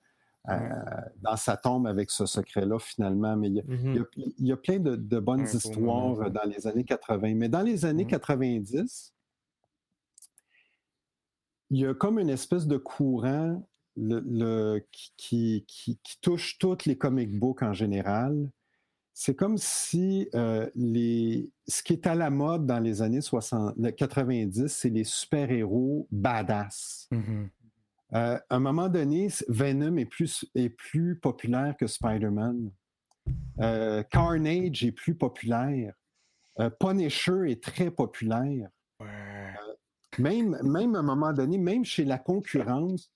euh, 0.50 0.68
dans 1.20 1.36
sa 1.36 1.56
tombe 1.56 1.86
avec 1.88 2.10
ce 2.12 2.24
secret-là 2.24 2.78
finalement. 2.78 3.36
Mais 3.36 3.48
il 3.48 3.54
y 3.56 3.60
a, 3.60 3.64
il 3.68 3.74
y 3.74 3.98
Mhm. 3.98 4.02
a- 4.02 4.06
il 4.38 4.46
y 4.46 4.52
a 4.52 4.56
plein 4.56 4.78
de, 4.78 4.94
de 4.94 5.18
bonnes 5.18 5.42
histoires 5.52 6.30
dans 6.30 6.44
les 6.48 6.66
années 6.68 6.84
80. 6.84 7.34
Mais 7.34 7.48
dans 7.48 7.62
les 7.62 7.84
années 7.84 8.04
Mhm. 8.04 8.10
90, 8.10 9.12
il 11.74 11.80
y 11.80 11.86
a 11.86 11.92
comme 11.94 12.20
une 12.20 12.30
espèce 12.30 12.66
de 12.68 12.76
courant 12.76 13.66
le- 13.96 14.22
le- 14.24 14.86
qui, 14.92 15.12
qui- 15.16 15.64
qui- 15.66 15.98
qui 16.02 16.20
touche 16.20 16.56
toutes 16.58 16.84
les 16.86 16.96
comic 16.96 17.36
books 17.36 17.62
en 17.62 17.72
général. 17.72 18.48
C'est 19.12 19.34
comme 19.36 19.58
si 19.58 20.28
euh, 20.34 20.68
les, 20.74 21.50
ce 21.68 21.82
qui 21.82 21.92
est 21.94 22.06
à 22.06 22.14
la 22.14 22.30
mode 22.30 22.64
dans 22.66 22.78
les 22.80 23.02
années 23.02 23.20
60, 23.20 23.74
le 23.76 23.90
90, 23.90 24.66
c'est 24.68 24.88
les 24.90 25.04
super-héros 25.04 26.06
badass. 26.10 27.08
Mhm. 27.10 27.48
Euh, 28.14 28.38
à 28.48 28.54
un 28.56 28.60
moment 28.60 28.88
donné, 28.88 29.28
Venom 29.48 29.96
est 29.96 30.04
plus, 30.06 30.44
est 30.54 30.68
plus 30.68 31.16
populaire 31.18 31.76
que 31.76 31.86
Spider-Man. 31.88 32.70
Euh, 33.60 34.02
Carnage 34.04 34.84
est 34.84 34.92
plus 34.92 35.14
populaire. 35.16 35.94
Punisher 36.78 37.50
est 37.50 37.60
très 37.62 37.90
populaire. 37.90 38.68
Ouais. 39.00 39.33
Même, 40.18 40.58
même 40.62 40.94
à 40.94 40.98
un 41.00 41.02
moment 41.02 41.32
donné, 41.32 41.58
même 41.58 41.84
chez 41.84 42.04
la 42.04 42.18
concurrence, 42.18 43.10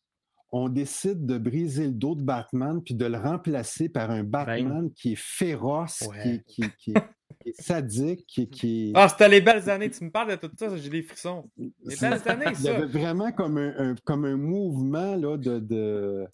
on 0.50 0.68
décide 0.68 1.26
de 1.26 1.36
briser 1.36 1.86
le 1.86 1.92
dos 1.92 2.14
de 2.14 2.22
Batman 2.22 2.80
puis 2.82 2.94
de 2.94 3.04
le 3.04 3.18
remplacer 3.18 3.88
par 3.88 4.10
un 4.10 4.24
Batman 4.24 4.90
qui 4.94 5.12
est 5.12 5.18
féroce, 5.18 6.02
Ouais. 6.08 6.22
qui, 6.22 6.28
est- 6.30 6.44
qui 6.46 6.62
est- 6.62 6.76
qui 6.78 6.90
est- 6.92 7.04
qui 7.42 7.48
est 7.50 7.60
sadique, 7.62 8.24
qui, 8.50 8.92
Ah, 8.94 9.08
c'était 9.08 9.28
les 9.28 9.40
belles 9.42 9.68
années. 9.68 9.90
Tu 9.90 10.02
me 10.04 10.10
parles 10.10 10.30
de 10.30 10.36
tout 10.36 10.50
ça, 10.58 10.74
j'ai 10.76 10.88
des 10.88 11.02
frissons. 11.02 11.48
Les 11.58 11.96
belles 12.00 12.20
années, 12.26 12.46
Il 12.46 12.52
y 12.52 12.62
ça. 12.62 12.76
avait 12.76 12.86
vraiment 12.86 13.30
comme 13.32 13.58
un, 13.58 13.74
un- 13.90 13.94
comme 14.04 14.24
un 14.24 14.36
mouvement 14.36 15.14
là, 15.16 15.36
de, 15.36 15.58
de- 15.58 16.26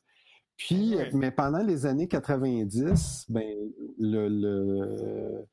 Puis, 0.57 0.95
Ouais. 0.95 1.11
mais 1.13 1.33
pendant 1.33 1.65
les 1.65 1.85
années 1.85 2.07
90, 2.07 3.27
ben, 3.29 3.43
le, 3.99 4.29
le- 4.29 5.45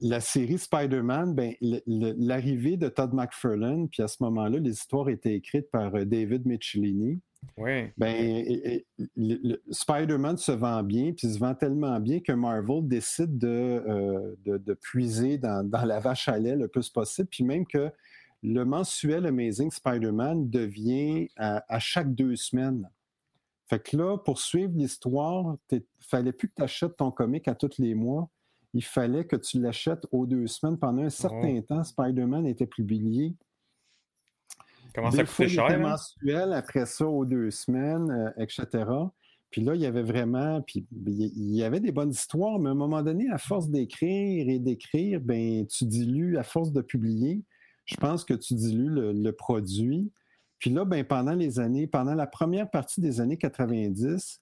la 0.00 0.20
série 0.20 0.58
Spider-Man, 0.58 1.34
ben, 1.34 1.54
l'arrivée 1.60 2.76
de 2.76 2.88
Todd 2.88 3.12
McFarlane, 3.12 3.88
puis 3.88 4.02
à 4.02 4.08
ce 4.08 4.22
moment-là, 4.22 4.58
les 4.58 4.70
histoires 4.70 5.08
étaient 5.08 5.34
écrites 5.34 5.70
par 5.70 5.94
euh, 5.94 6.04
David 6.04 6.46
Michelinie. 6.46 7.20
Ouais. 7.56 7.92
Ben, 7.98 8.44
Spider-Man 9.70 10.36
se 10.36 10.52
vend 10.52 10.82
bien, 10.84 11.12
puis 11.12 11.26
il 11.26 11.34
se 11.34 11.38
vend 11.40 11.54
tellement 11.54 11.98
bien 11.98 12.20
que 12.20 12.30
Marvel 12.32 12.86
décide 12.86 13.36
de, 13.36 13.48
euh, 13.48 14.36
de, 14.44 14.58
de 14.58 14.74
puiser 14.74 15.38
dans, 15.38 15.68
dans 15.68 15.84
la 15.84 15.98
vache 15.98 16.28
à 16.28 16.38
lait 16.38 16.54
le 16.54 16.68
plus 16.68 16.88
possible, 16.88 17.28
puis 17.28 17.42
même 17.42 17.66
que 17.66 17.90
le 18.44 18.64
mensuel 18.64 19.26
Amazing 19.26 19.70
Spider-Man 19.70 20.50
devient 20.50 21.28
à, 21.36 21.64
à 21.68 21.78
chaque 21.80 22.14
deux 22.14 22.36
semaines. 22.36 22.88
Fait 23.68 23.82
que 23.82 23.96
là, 23.96 24.18
pour 24.18 24.38
suivre 24.38 24.72
l'histoire, 24.76 25.56
il 25.70 25.82
fallait 26.00 26.32
plus 26.32 26.48
que 26.48 26.54
tu 26.56 26.62
achètes 26.62 26.96
ton 26.96 27.10
comic 27.10 27.48
à 27.48 27.54
tous 27.54 27.78
les 27.78 27.94
mois. 27.94 28.28
Il 28.74 28.84
fallait 28.84 29.26
que 29.26 29.36
tu 29.36 29.60
l'achètes 29.60 30.06
aux 30.12 30.26
deux 30.26 30.46
semaines. 30.46 30.78
Pendant 30.78 31.02
un 31.02 31.10
certain 31.10 31.60
temps, 31.62 31.84
Spider-Man 31.84 32.46
était 32.46 32.66
publié. 32.66 33.34
Comment 34.94 35.10
ça 35.10 35.24
coûtait 35.24 35.44
il 35.44 35.48
cher? 35.50 35.64
hein? 35.66 35.78
mensuel, 35.78 36.52
après 36.52 36.86
ça, 36.86 37.06
aux 37.06 37.24
deux 37.24 37.50
semaines, 37.50 38.10
euh, 38.10 38.30
etc. 38.42 38.84
Puis 39.50 39.62
là, 39.62 39.74
il 39.74 39.80
y 39.80 39.86
avait 39.86 40.02
vraiment, 40.02 40.62
puis 40.62 40.86
il 40.90 41.20
il 41.36 41.54
y 41.54 41.62
avait 41.62 41.80
des 41.80 41.92
bonnes 41.92 42.10
histoires, 42.10 42.58
mais 42.58 42.68
à 42.68 42.72
un 42.72 42.76
moment 42.76 43.02
donné, 43.02 43.28
à 43.30 43.38
force 43.38 43.68
d'écrire 43.68 44.48
et 44.48 44.58
d'écrire, 44.58 45.20
ben, 45.20 45.66
tu 45.66 45.84
dilues, 45.84 46.38
à 46.38 46.42
force 46.42 46.72
de 46.72 46.80
publier, 46.80 47.42
je 47.84 47.96
pense 47.96 48.24
que 48.24 48.34
tu 48.34 48.54
dilues 48.54 48.88
le, 48.88 49.12
le 49.12 49.32
produit. 49.32 50.10
Puis 50.58 50.70
là, 50.70 50.84
ben, 50.84 51.04
pendant 51.04 51.34
les 51.34 51.58
années, 51.58 51.86
pendant 51.86 52.14
la 52.14 52.26
première 52.26 52.70
partie 52.70 53.00
des 53.00 53.20
années 53.20 53.36
90, 53.36 54.40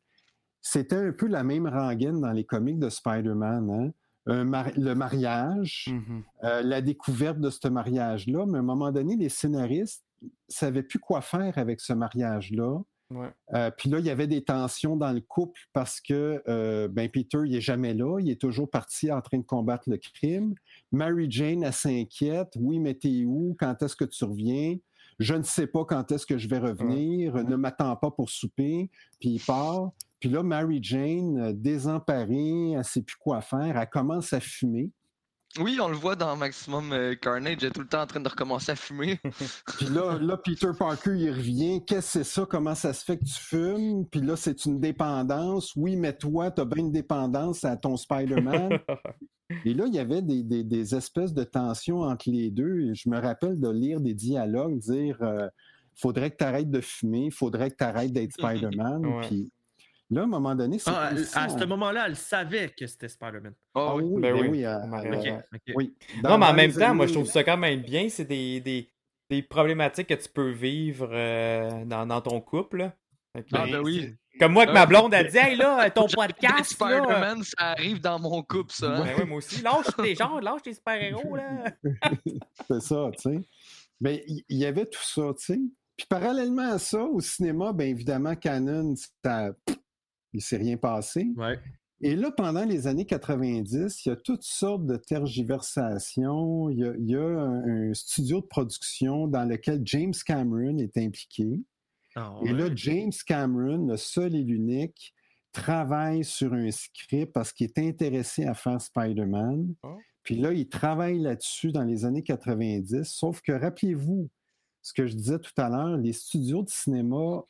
c'était 0.63 0.97
un 0.97 1.13
peu 1.13 1.27
la 1.27 1.43
même 1.43 1.67
rengaine 1.67 2.21
dans 2.21 2.33
les 2.33 2.45
comics 2.45 2.79
de 2.79 2.91
Spider-Man. 2.91 3.71
hein. 3.71 3.91
Un 4.27 4.45
mari- 4.45 4.73
le 4.77 4.95
mariage, 4.95 5.87
Mhm. 5.91 6.23
euh, 6.45 6.63
la 6.63 6.81
découverte 6.83 7.39
de 7.41 7.51
ce 7.51 7.69
mariage-là, 7.69 8.45
mais 8.47 8.59
à 8.59 8.61
un 8.61 8.65
moment 8.65 8.93
donné, 8.93 9.17
les 9.17 9.29
scénaristes 9.31 10.05
ne 10.23 10.29
savaient 10.49 10.83
plus 10.83 10.99
quoi 10.99 11.21
faire 11.23 11.57
avec 11.57 11.81
ce 11.81 11.93
mariage-là. 11.95 12.79
Ouais. 13.13 13.31
Euh, 13.55 13.71
puis 13.77 13.91
là, 13.91 13.99
il 13.99 14.05
y 14.05 14.11
avait 14.11 14.29
des 14.29 14.45
tensions 14.45 14.97
dans 14.97 15.11
le 15.13 15.21
couple 15.21 15.59
parce 15.73 16.01
que 16.01 16.43
euh, 16.49 16.87
ben 16.87 17.09
Peter, 17.09 17.39
il 17.45 17.57
est 17.57 17.61
jamais 17.61 17.93
là, 17.93 18.21
il 18.21 18.31
est 18.31 18.41
toujours 18.41 18.71
parti 18.71 19.11
en 19.11 19.21
train 19.21 19.39
de 19.39 19.43
combattre 19.45 19.91
le 19.91 19.97
crime. 19.97 20.55
Mary 20.93 21.27
Jane, 21.29 21.65
elle 21.65 21.73
s'inquiète. 21.73 22.53
Oui, 22.57 22.79
mais 22.79 22.95
t'es 22.95 23.25
où? 23.27 23.57
Quand 23.59 23.83
est-ce 23.83 23.97
que 23.97 24.05
tu 24.05 24.23
reviens? 24.25 24.77
Je 25.21 25.35
ne 25.35 25.43
sais 25.43 25.67
pas 25.67 25.85
quand 25.85 26.11
est-ce 26.11 26.25
que 26.25 26.39
je 26.39 26.49
vais 26.49 26.59
revenir. 26.59 27.35
Ne 27.45 27.57
m'attends 27.57 27.95
pas 27.95 28.11
pour 28.11 28.31
souper. 28.31 28.91
Puis 29.21 29.29
il 29.29 29.41
part. 29.41 29.91
Puis 30.19 30.31
là, 30.31 30.43
Mary 30.43 30.81
Jane, 30.83 31.39
euh, 31.39 31.53
désemparée, 31.55 32.73
elle 32.73 32.79
ne 32.79 32.83
sait 32.83 33.03
plus 33.03 33.17
quoi 33.17 33.41
faire. 33.43 33.77
Elle 33.79 33.89
commence 33.89 34.33
à 34.33 34.41
fumer. 34.41 34.91
Oui, 35.59 35.79
on 35.83 35.89
le 35.89 35.97
voit 35.97 36.15
dans 36.15 36.37
Maximum 36.37 36.93
euh, 36.93 37.15
Carnage, 37.17 37.57
elle 37.61 37.65
est 37.69 37.71
tout 37.73 37.81
le 37.81 37.89
temps 37.89 38.03
en 38.03 38.07
train 38.07 38.21
de 38.21 38.29
recommencer 38.29 38.71
à 38.71 38.77
fumer. 38.77 39.19
Puis 39.79 39.87
là, 39.87 40.17
là, 40.21 40.37
Peter 40.37 40.71
Parker, 40.79 41.11
il 41.17 41.31
revient. 41.33 41.85
Qu'est-ce 41.85 42.19
que 42.19 42.25
c'est 42.25 42.31
ça? 42.41 42.47
Comment 42.49 42.77
ça 42.77 42.93
se 42.93 43.05
fait 43.05 43.19
que 43.19 43.25
tu 43.25 43.35
fumes? 43.35 44.07
Puis 44.07 44.21
là, 44.21 44.37
c'est 44.37 44.65
une 44.67 44.79
dépendance. 44.79 45.73
Oui, 45.75 45.97
mais 45.97 46.13
toi, 46.17 46.53
tu 46.53 46.61
as 46.61 46.65
bien 46.65 46.85
une 46.85 46.93
dépendance 46.93 47.65
à 47.65 47.77
ton 47.77 47.97
Spider-Man. 47.97 48.79
Et 49.65 49.75
là, 49.75 49.87
il 49.89 49.95
y 49.95 49.99
avait 49.99 50.23
des, 50.23 50.45
des- 50.45 50.63
des 50.63 50.95
espèces 50.95 51.35
de 51.35 51.43
tensions 51.43 52.03
entre 52.03 52.31
les 52.31 52.51
deux. 52.53 52.83
Et 52.83 52.95
je 52.95 53.09
me 53.09 53.19
rappelle 53.21 53.59
de 53.59 53.69
lire 53.69 54.01
des 54.01 54.15
dialogues, 54.15 54.79
dire 54.79 55.19
euh, 55.23 55.49
faudrait 55.97 56.31
que 56.31 56.37
tu 56.37 56.45
arrêtes 56.45 56.71
de 56.71 56.81
fumer, 56.81 57.33
faudrait 57.33 57.73
que 57.73 57.77
tu 57.77 57.85
arrêtes 57.85 58.13
d'être 58.13 58.33
Spider-Man. 58.39 59.05
Ouais. 59.05 59.27
Puis 59.27 59.51
là, 60.11 60.21
à 60.23 60.25
un 60.25 60.27
moment 60.27 60.55
donné, 60.55 60.79
c'est. 60.79 60.91
Ah, 60.91 61.11
à, 61.35 61.49
ce 61.49 61.65
moment-là, 61.65 62.05
elle 62.09 62.17
savait 62.17 62.69
que 62.71 62.87
c'était 62.87 63.09
Spider-Man. 63.09 63.55
Ah 63.75 63.95
Oh, 63.95 64.01
oui, 64.03 64.21
Ben 64.21 64.33
ben 64.35 64.41
oui. 64.43 64.49
oui, 64.49 64.65
euh, 64.65 64.77
Ok, 64.79 65.27
euh, 65.27 65.37
ok. 65.55 65.75
oui. 65.77 65.95
Non, 66.23 66.39
mais 66.39 66.47
en 66.47 66.55
même 66.55 66.73
temps, 66.73 66.95
moi, 66.95 67.07
je 67.07 67.13
trouve 67.15 67.27
ça 67.27 67.45
quand 67.45 67.57
même 67.57 67.81
bien. 67.83 68.09
C'est 68.09 68.25
des, 68.25 68.61
des, 68.61 68.89
des 69.29 69.43
problématiques 69.43 70.09
que 70.09 70.15
tu 70.15 70.29
peux 70.29 70.51
vivre 70.51 71.09
euh, 71.13 71.85
dans, 71.85 72.07
dans 72.07 72.21
ton 72.21 72.41
couple. 72.41 72.91
Ah, 73.35 73.41
ben, 73.53 73.71
ben 73.71 73.81
oui. 73.85 74.15
Comme 74.41 74.53
moi, 74.53 74.65
que 74.65 74.71
Euh, 74.71 74.75
ma 74.75 74.87
blonde 74.87 75.13
a 75.15 75.23
dit 75.23 75.37
Hey 75.37 75.55
là, 75.57 75.89
ton 75.95 76.07
podcast. 76.07 76.73
Spider-Man, 76.73 77.43
ça 77.45 77.69
arrive 77.73 78.01
dans 78.01 78.19
mon 78.19 78.43
couple, 78.43 78.73
ça. 78.73 78.97
hein. 78.97 79.05
Ben 79.05 79.17
ouais, 79.19 79.25
moi 79.25 79.39
aussi. 79.39 79.63
Lâche 79.63 79.87
tes 80.03 80.15
genres, 80.17 80.41
lâche 80.41 80.63
tes 80.63 80.75
super-héros, 80.75 81.37
là. 81.37 81.65
C'est 82.69 82.81
ça, 82.83 83.11
tu 83.17 83.23
sais. 83.23 83.41
Il 84.03 84.43
il 84.49 84.57
y 84.57 84.65
avait 84.65 84.87
tout 84.87 85.03
ça, 85.03 85.23
tu 85.39 85.45
sais. 85.45 85.61
Puis 85.97 86.07
parallèlement 86.09 86.73
à 86.73 86.79
ça, 86.79 87.03
au 87.05 87.21
cinéma, 87.21 87.73
bien 87.75 87.89
évidemment, 87.89 88.35
Canon, 88.35 88.95
ça, 89.23 89.51
il 90.33 90.39
ne 90.39 90.43
s'est 90.43 90.57
rien 90.57 90.77
passé. 90.77 91.31
Ouais. 91.37 91.59
Et 92.03 92.17
là, 92.17 92.31
pendant 92.31 92.65
les 92.65 92.87
années 92.87 93.05
90, 93.05 94.05
il 94.05 94.09
y 94.09 94.13
a 94.13 94.17
toutes 94.17 94.43
sortes 94.43 94.87
de 94.87 94.97
tergiversations. 94.97 96.71
Il 96.71 96.79
y 96.79 96.85
a, 96.85 96.95
il 96.99 97.11
y 97.11 97.15
a 97.15 97.23
un, 97.23 97.91
un 97.91 97.95
studio 97.95 98.41
de 98.41 98.47
production 98.47 99.27
dans 99.27 99.45
lequel 99.45 99.83
James 99.85 100.15
Cameron 100.25 100.79
est 100.79 100.97
impliqué. 100.97 101.61
Ah, 102.17 102.35
Et 102.45 102.53
là. 102.53 102.69
James 102.75 103.13
Cameron, 103.27 103.87
le 103.87 103.97
seul 103.97 104.35
et 104.35 104.43
l'unique, 104.43 105.15
travaille 105.53 106.25
sur 106.25 106.55
un 106.55 106.71
script 106.71 107.33
parce 107.33 107.53
qu'il 107.53 107.67
est 107.67 107.79
intéressé 107.79 108.45
à 108.47 108.55
faire 108.55 108.81
Spider-Man. 108.81 109.75
Oh. 109.83 109.99
Puis 110.23 110.37
là, 110.37 110.53
il 110.53 110.69
travaille 110.69 111.19
là-dessus 111.19 111.73
dans 111.73 111.85
les 111.85 112.05
années 112.05 112.23
90. 112.23 113.05
Sauf 113.05 113.41
que, 113.41 113.53
rappelez-vous, 113.53 114.29
ce 114.83 114.93
que 114.93 115.07
je 115.07 115.15
disais 115.15 115.39
tout 115.39 115.53
à 115.57 115.69
l'heure, 115.69 115.97
les 115.97 116.13
studios 116.13 116.63
de 116.63 116.69
cinéma, 116.69 117.43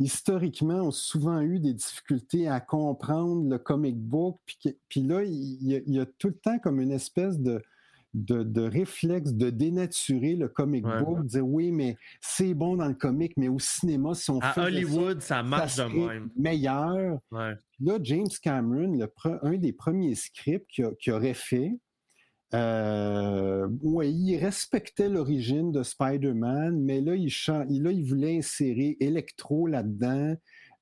historiquement, 0.00 0.80
ont 0.86 0.90
souvent 0.90 1.40
eu 1.40 1.60
des 1.60 1.74
difficultés 1.74 2.48
à 2.48 2.58
comprendre 2.60 3.48
le 3.48 3.58
comic 3.58 3.96
book. 3.96 4.38
Puis, 4.88 5.02
là, 5.02 5.22
il 5.22 5.62
y, 5.68 5.76
a, 5.76 5.80
il 5.86 5.94
y 5.94 6.00
a 6.00 6.06
tout 6.06 6.28
le 6.28 6.34
temps 6.34 6.58
comme 6.58 6.80
une 6.80 6.90
espèce 6.90 7.38
de, 7.38 7.62
de, 8.14 8.42
de 8.42 8.62
réflexe 8.62 9.32
de 9.34 9.50
dénaturer 9.50 10.34
le 10.34 10.48
comic 10.48 10.84
Ouais. 10.84 11.02
book, 11.04 11.24
dire 11.26 11.46
oui, 11.46 11.70
mais 11.70 11.96
c'est 12.20 12.54
bon 12.54 12.76
dans 12.76 12.88
le 12.88 12.94
comic, 12.94 13.34
mais 13.36 13.48
au 13.48 13.58
cinéma, 13.60 14.14
si 14.14 14.30
on 14.30 14.40
À 14.40 14.52
fait 14.52 14.62
Hollywood, 14.62 15.20
ça 15.20 15.36
ça, 15.36 15.42
marche 15.44 15.74
ça 15.74 15.88
de 15.88 15.92
même. 15.94 16.28
meilleur. 16.36 17.18
Ouais. 17.30 17.52
Là, 17.80 17.98
James 18.02 18.26
Cameron, 18.42 18.92
le 18.92 19.06
pre- 19.06 19.38
un 19.42 19.56
des 19.56 19.72
premiers 19.72 20.14
scripts 20.16 20.66
qu'il 20.98 21.12
aurait 21.12 21.34
fait, 21.34 21.78
euh, 22.54 23.68
ouais, 23.82 24.10
il 24.12 24.36
respectait 24.38 25.08
l'origine 25.08 25.72
de 25.72 25.82
Spider-Man, 25.82 26.80
mais 26.80 27.00
là 27.00 27.14
il, 27.14 27.30
là, 27.48 27.92
il 27.92 28.04
voulait 28.04 28.38
insérer 28.38 28.96
Electro 29.00 29.66
là-dedans, 29.66 30.34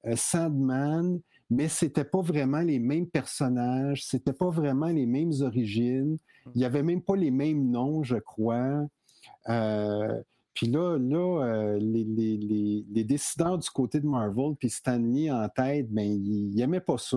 euh, 0.06 0.16
Sandman, 0.16 1.20
mais 1.50 1.68
c'était 1.68 2.04
pas 2.04 2.20
vraiment 2.20 2.60
les 2.60 2.78
mêmes 2.78 3.06
personnages, 3.06 4.04
c'était 4.06 4.32
pas 4.32 4.50
vraiment 4.50 4.86
les 4.88 5.06
mêmes 5.06 5.32
origines, 5.40 6.18
il 6.54 6.62
y 6.62 6.64
avait 6.64 6.82
même 6.82 7.02
pas 7.02 7.16
les 7.16 7.30
mêmes 7.30 7.70
noms, 7.70 8.02
je 8.02 8.16
crois. 8.16 8.86
Euh, 9.48 10.22
puis 10.54 10.66
là, 10.68 10.98
là 10.98 11.44
euh, 11.44 11.78
les, 11.78 12.04
les- 12.04 12.36
les- 12.38 12.84
les 12.90 13.04
décideurs 13.04 13.58
du 13.58 13.68
côté 13.70 14.00
de 14.00 14.06
Marvel, 14.06 14.54
puis 14.58 14.70
Stanley 14.70 15.30
en 15.30 15.48
tête, 15.48 15.90
ben, 15.90 16.02
ils 16.06 16.54
n'aimaient 16.54 16.80
pas 16.80 16.98
ça. 16.98 17.16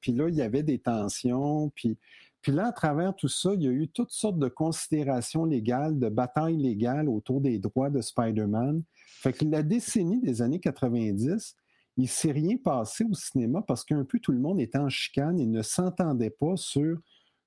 Puis 0.00 0.12
là, 0.12 0.28
il 0.28 0.34
y 0.34 0.42
avait 0.42 0.62
des 0.62 0.78
tensions. 0.78 1.70
Puis, 1.74 1.96
puis 2.42 2.50
là, 2.50 2.66
à 2.66 2.72
travers 2.72 3.14
tout 3.14 3.28
ça, 3.28 3.54
il 3.54 3.62
y 3.62 3.68
a 3.68 3.70
eu 3.70 3.88
toutes 3.88 4.10
sortes 4.10 4.38
de 4.38 4.48
considérations 4.48 5.44
légales, 5.44 5.98
de 5.98 6.08
batailles 6.08 6.56
légales 6.56 7.08
autour 7.08 7.40
des 7.40 7.58
droits 7.60 7.88
de 7.88 8.00
Spider-Man. 8.00 8.82
Fait 8.96 9.32
que 9.32 9.44
la 9.44 9.62
décennie 9.62 10.20
des 10.20 10.42
années 10.42 10.58
90, 10.58 11.54
il 11.98 12.02
ne 12.02 12.08
s'est 12.08 12.32
rien 12.32 12.56
passé 12.56 13.04
au 13.04 13.14
cinéma 13.14 13.62
parce 13.62 13.84
qu'un 13.84 14.04
peu 14.04 14.18
tout 14.18 14.32
le 14.32 14.40
monde 14.40 14.60
était 14.60 14.78
en 14.78 14.88
chicane 14.88 15.38
et 15.38 15.46
ne 15.46 15.62
s'entendait 15.62 16.30
pas 16.30 16.56
sur 16.56 16.98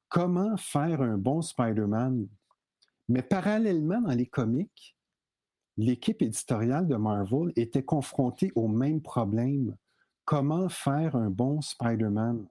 comment 0.07 0.55
faire 0.55 1.01
un 1.01 1.17
bon 1.17 1.41
Spider-Man. 1.41 2.27
Mais 3.09 3.21
parallèlement, 3.21 3.99
dans 3.99 4.13
les 4.13 4.27
comics, 4.27 4.95
l'équipe 5.75 6.21
éditoriale 6.21 6.87
de 6.87 6.95
Marvel 6.95 7.51
était 7.57 7.83
confrontée 7.83 8.53
au 8.55 8.69
même 8.69 9.01
problème. 9.01 9.75
Comment 10.23 10.69
faire 10.69 11.17
un 11.17 11.29
bon 11.29 11.59
Spider-Man? 11.59 12.47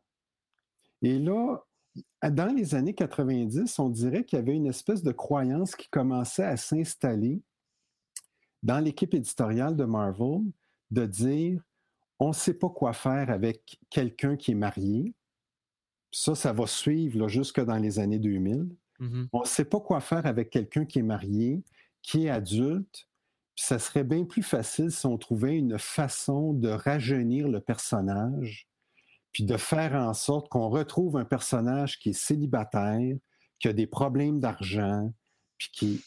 Et 1.00 1.18
là, 1.18 1.64
dans 2.22 2.52
les 2.54 2.74
années 2.74 2.94
90, 2.94 3.78
on 3.78 3.88
dirait 3.88 4.24
qu'il 4.24 4.38
y 4.38 4.42
avait 4.42 4.54
une 4.54 4.66
espèce 4.66 5.02
de 5.02 5.12
croyance 5.12 5.76
qui 5.76 5.88
commençait 5.88 6.44
à 6.44 6.56
s'installer 6.56 7.40
dans 8.62 8.80
l'équipe 8.80 9.14
éditoriale 9.14 9.76
de 9.76 9.84
Marvel 9.84 10.40
de 10.90 11.06
dire 11.06 11.62
on 12.18 12.28
ne 12.28 12.32
sait 12.32 12.54
pas 12.54 12.68
quoi 12.68 12.92
faire 12.92 13.30
avec 13.30 13.78
quelqu'un 13.90 14.36
qui 14.36 14.52
est 14.52 14.56
marié. 14.56 15.14
Ça, 16.10 16.34
ça 16.34 16.52
va 16.52 16.66
suivre 16.66 17.18
là, 17.18 17.28
jusque 17.28 17.60
dans 17.60 17.76
les 17.76 17.98
années 17.98 18.18
2000. 18.18 18.68
Mhm. 19.00 19.28
On 19.32 19.40
ne 19.40 19.46
sait 19.46 19.64
pas 19.64 19.80
quoi 19.80 20.00
faire 20.00 20.24
avec 20.26 20.50
quelqu'un 20.50 20.84
qui 20.84 21.00
est 21.00 21.02
marié, 21.02 21.62
qui 22.02 22.26
est 22.26 22.30
adulte. 22.30 23.08
Puis 23.56 23.66
ça 23.66 23.78
serait 23.78 24.04
bien 24.04 24.24
plus 24.24 24.42
facile 24.42 24.90
si 24.90 25.06
on 25.06 25.18
trouvait 25.18 25.56
une 25.56 25.78
façon 25.78 26.52
de 26.52 26.68
rajeunir 26.68 27.48
le 27.48 27.60
personnage, 27.60 28.68
puis 29.34 29.44
de 29.44 29.56
faire 29.58 29.94
en 29.94 30.14
sorte 30.14 30.48
qu'on 30.48 30.70
retrouve 30.70 31.18
un 31.18 31.24
personnage 31.24 31.98
qui 31.98 32.10
est 32.10 32.12
célibataire, 32.14 33.16
qui 33.58 33.68
a 33.68 33.74
des 33.74 33.86
problèmes 33.86 34.40
d'argent, 34.40 35.12
puis 35.58 35.68
qui... 35.72 36.04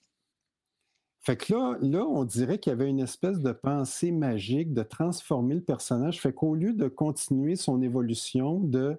Fait 1.20 1.36
que 1.36 1.54
là, 1.54 1.78
là, 1.82 2.06
on 2.06 2.24
dirait 2.24 2.58
qu'il 2.58 2.72
y 2.72 2.74
avait 2.74 2.90
une 2.90 3.02
espèce 3.02 3.42
de 3.42 3.52
pensée 3.52 4.14
magique 4.14 4.74
de 4.74 4.82
transformer 4.82 5.56
le 5.56 5.62
personnage. 5.62 6.22
Fait 6.22 6.34
qu'au 6.34 6.56
lieu 6.56 6.72
de 6.72 6.88
continuer 6.88 7.58
son 7.58 7.82
évolution, 7.82 8.62
de 8.62 8.98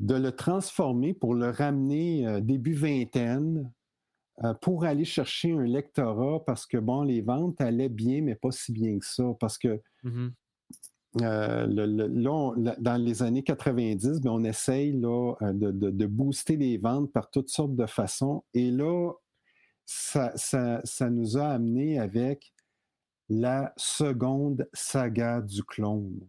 de 0.00 0.16
le 0.16 0.32
transformer 0.32 1.14
pour 1.14 1.34
le 1.34 1.50
ramener 1.50 2.26
euh, 2.26 2.40
début 2.40 2.74
vingtaine 2.74 3.72
euh, 4.42 4.52
pour 4.54 4.84
aller 4.84 5.04
chercher 5.04 5.52
un 5.52 5.62
lectorat 5.62 6.44
parce 6.44 6.66
que, 6.66 6.76
bon, 6.78 7.02
les 7.02 7.20
ventes 7.20 7.60
allaient 7.60 7.88
bien, 7.88 8.20
mais 8.20 8.34
pas 8.34 8.50
si 8.50 8.72
bien 8.72 8.98
que 8.98 9.06
ça. 9.06 9.24
Parce 9.38 9.58
que 9.58 9.80
Mhm. 10.02 10.32
Euh, 11.20 11.66
le- 11.66 11.86
le- 11.86 12.06
là, 12.06 12.32
on- 12.32 12.52
la- 12.52 12.76
dans 12.76 12.96
les 12.96 13.22
années 13.22 13.42
90, 13.42 14.20
ben, 14.20 14.30
on 14.30 14.44
essaye 14.44 14.92
là, 14.92 15.34
euh, 15.42 15.52
de, 15.52 15.70
de- 15.70 15.90
de 15.90 16.06
booster 16.06 16.56
les 16.56 16.78
ventes 16.78 17.12
par 17.12 17.30
toutes 17.30 17.50
sortes 17.50 17.76
de 17.76 17.86
façons. 17.86 18.44
Et 18.54 18.70
là, 18.70 19.12
ça, 19.84 20.32
ça, 20.36 20.80
ça 20.84 21.10
nous 21.10 21.36
a 21.36 21.48
amené 21.48 21.98
avec 21.98 22.52
la 23.28 23.72
seconde 23.76 24.68
saga 24.72 25.40
du 25.42 25.62
clone, 25.64 26.20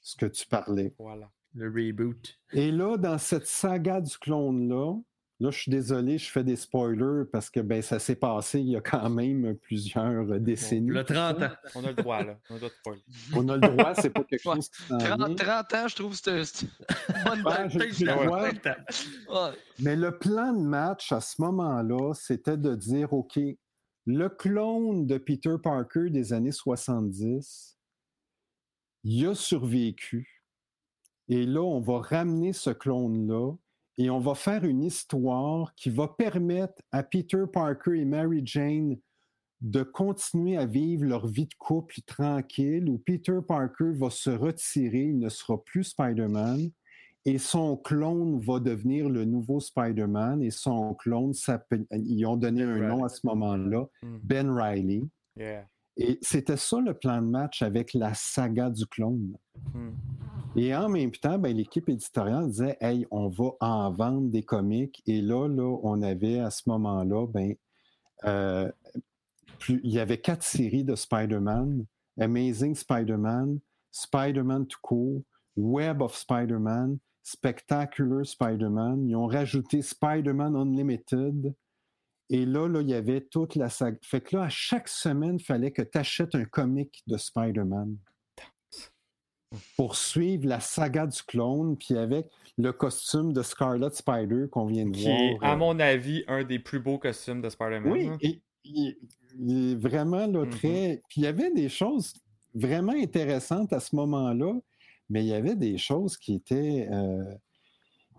ce 0.00 0.16
que 0.16 0.26
tu 0.26 0.46
parlais. 0.46 0.94
Voilà. 0.98 1.30
Le 1.54 1.68
reboot. 1.68 2.38
Et 2.52 2.70
là, 2.70 2.96
dans 2.96 3.18
cette 3.18 3.46
saga 3.46 4.00
du 4.00 4.16
clone-là, 4.18 4.94
là, 5.40 5.50
je 5.50 5.58
suis 5.60 5.70
désolé, 5.70 6.18
je 6.18 6.30
fais 6.30 6.42
des 6.42 6.56
spoilers 6.56 7.24
parce 7.32 7.48
que 7.50 7.60
ben, 7.60 7.80
ça 7.82 7.98
s'est 7.98 8.16
passé 8.16 8.60
il 8.60 8.68
y 8.70 8.76
a 8.76 8.80
quand 8.80 9.08
même 9.08 9.56
plusieurs 9.56 10.40
décennies. 10.40 10.88
Le 10.90 11.04
30 11.04 11.42
ans. 11.42 11.50
On 11.76 11.84
a 11.84 11.88
le 11.88 11.94
droit, 11.94 12.24
là. 12.24 12.38
On 12.50 12.56
a 12.56 12.58
le 12.58 12.60
droit 12.60 12.68
de 12.68 12.74
spoiler. 12.74 13.02
On 13.34 13.48
a 13.48 13.54
le 13.56 13.60
droit, 13.76 13.94
c'est 13.94 14.10
pas 14.10 14.24
quelque 14.24 14.42
Ouais. 14.48 14.54
chose 14.56 14.68
qui 14.68 14.82
s'en 14.84 14.98
30, 14.98 15.26
vient. 15.26 15.34
30 15.36 15.74
ans, 15.74 15.88
je 15.88 15.94
trouve 15.96 16.10
que 16.12 16.18
c'est 16.18 16.44
c'est 16.44 16.66
une 16.66 17.24
bonne 17.24 17.38
Ouais, 17.46 17.52
date. 17.52 17.70
je- 17.70 17.78
Peut-être 17.78 17.94
je 17.94 18.04
que- 18.04 18.26
vois. 18.26 19.48
Ouais. 19.48 19.56
Mais 19.80 19.96
le 19.96 20.18
plan 20.18 20.52
de 20.52 20.62
match 20.62 21.12
à 21.12 21.20
ce 21.20 21.40
moment-là, 21.42 22.12
c'était 22.14 22.56
de 22.56 22.74
dire, 22.74 23.12
OK, 23.12 23.38
le 24.06 24.28
clone 24.30 25.06
de 25.06 25.18
Peter 25.18 25.54
Parker 25.62 26.10
des 26.10 26.32
années 26.32 26.50
70, 26.52 27.78
il 29.04 29.26
a 29.28 29.34
survécu. 29.34 30.42
Et 31.28 31.44
là, 31.46 31.60
on 31.62 31.80
va 31.80 32.00
ramener 32.00 32.52
ce 32.52 32.70
clone-là 32.70 33.52
et 33.98 34.08
on 34.10 34.20
va 34.20 34.34
faire 34.34 34.64
une 34.64 34.84
histoire 34.84 35.74
qui 35.74 35.90
va 35.90 36.08
permettre 36.08 36.80
à 36.92 37.02
Peter 37.02 37.42
Parker 37.52 37.98
et 38.00 38.04
Mary 38.04 38.42
Jane 38.44 38.96
de 39.60 39.82
continuer 39.82 40.56
à 40.56 40.66
vivre 40.66 41.04
leur 41.04 41.26
vie 41.26 41.46
de 41.46 41.54
couple 41.58 41.96
tranquille, 42.06 42.88
où 42.88 42.98
Peter 42.98 43.38
Parker 43.46 43.90
va 43.94 44.08
se 44.08 44.30
retirer, 44.30 45.02
il 45.06 45.18
ne 45.18 45.28
sera 45.28 45.62
plus 45.64 45.82
Spider-Man, 45.82 46.70
et 47.24 47.38
son 47.38 47.76
clone 47.76 48.38
va 48.38 48.60
devenir 48.60 49.08
le 49.08 49.24
nouveau 49.24 49.58
Spider-Man, 49.58 50.42
et 50.44 50.52
son 50.52 50.94
clone, 50.94 51.34
s'appelle- 51.34 51.86
ils 51.90 52.24
ont 52.24 52.36
donné 52.36 52.62
un 52.62 52.78
nom 52.88 53.04
à 53.04 53.08
ce 53.08 53.26
moment-là, 53.26 53.84
Mm. 54.02 54.18
Ben 54.22 54.50
Riley. 54.50 55.02
Yeah. 55.36 55.66
Et 55.98 56.18
c'était 56.22 56.56
ça 56.56 56.80
le 56.80 56.94
plan 56.94 57.20
de 57.20 57.26
match 57.26 57.60
avec 57.62 57.92
la 57.92 58.14
saga 58.14 58.70
du 58.70 58.86
clone. 58.86 59.36
Mm. 59.74 59.90
Et 60.56 60.74
en 60.74 60.88
même 60.88 61.10
temps, 61.10 61.38
ben, 61.38 61.54
l'équipe 61.54 61.88
éditoriale 61.88 62.48
disait 62.48 62.78
Hey, 62.80 63.06
on 63.10 63.28
va 63.28 63.50
en 63.60 63.90
vendre 63.90 64.30
des 64.30 64.42
comics. 64.42 65.02
Et 65.06 65.20
là, 65.20 65.48
là 65.48 65.78
on 65.82 66.00
avait 66.02 66.38
à 66.38 66.50
ce 66.50 66.62
moment-là, 66.68 67.26
ben, 67.26 67.54
euh, 68.24 68.70
plus- 69.58 69.80
il 69.82 69.92
y 69.92 69.98
avait 69.98 70.18
quatre 70.18 70.44
séries 70.44 70.84
de 70.84 70.94
Spider-Man 70.94 71.84
Amazing 72.18 72.74
Spider-Man, 72.74 73.60
Spider-Man 73.90 74.66
tout 74.66 74.80
court, 74.82 75.22
Web 75.56 76.02
of 76.02 76.16
Spider-Man, 76.16 76.98
Spectacular 77.22 78.26
Spider-Man. 78.26 79.08
Ils 79.08 79.16
ont 79.16 79.26
rajouté 79.26 79.82
Spider-Man 79.82 80.56
Unlimited. 80.56 81.54
Et 82.30 82.44
là, 82.44 82.68
là, 82.68 82.80
il 82.82 82.88
y 82.90 82.94
avait 82.94 83.22
toute 83.22 83.54
la 83.56 83.68
saga. 83.70 83.96
Fait 84.02 84.20
que 84.20 84.36
là, 84.36 84.42
à 84.44 84.48
chaque 84.48 84.88
semaine, 84.88 85.36
il 85.40 85.44
fallait 85.44 85.70
que 85.70 85.82
tu 85.82 85.96
achètes 85.98 86.34
un 86.34 86.44
comic 86.44 87.02
de 87.06 87.16
Spider-Man 87.16 87.96
pour 89.76 89.96
suivre 89.96 90.46
la 90.46 90.60
saga 90.60 91.06
du 91.06 91.22
clone, 91.22 91.78
puis 91.78 91.96
avec 91.96 92.26
le 92.58 92.70
costume 92.72 93.32
de 93.32 93.42
Scarlet 93.42 93.88
Spider 93.92 94.44
qu'on 94.50 94.66
vient 94.66 94.84
de 94.84 94.90
Qui 94.90 95.08
est, 95.08 95.30
voir. 95.38 95.44
à 95.50 95.54
euh, 95.54 95.56
mon 95.56 95.80
avis, 95.80 96.22
un 96.28 96.44
des 96.44 96.58
plus 96.58 96.80
beaux 96.80 96.98
costumes 96.98 97.40
de 97.40 97.48
Spider-Man. 97.48 97.90
oui, 97.92 98.06
là. 98.08 98.16
et- 98.20 98.42
il, 98.64 98.98
il 99.38 99.72
est 99.72 99.74
vraiment 99.76 100.26
là, 100.26 100.44
Mhm. 100.44 100.50
très. 100.50 101.02
Puis 101.08 101.22
il 101.22 101.24
y 101.24 101.26
avait 101.26 101.50
des 101.52 101.70
choses 101.70 102.12
vraiment 102.54 102.92
intéressantes 102.92 103.72
à 103.72 103.80
ce 103.80 103.96
moment-là, 103.96 104.52
mais 105.08 105.22
il 105.24 105.28
y 105.28 105.32
avait 105.34 105.56
des 105.56 105.78
choses 105.78 106.18
qui 106.18 106.34
étaient. 106.34 106.86
euh, 106.92 107.34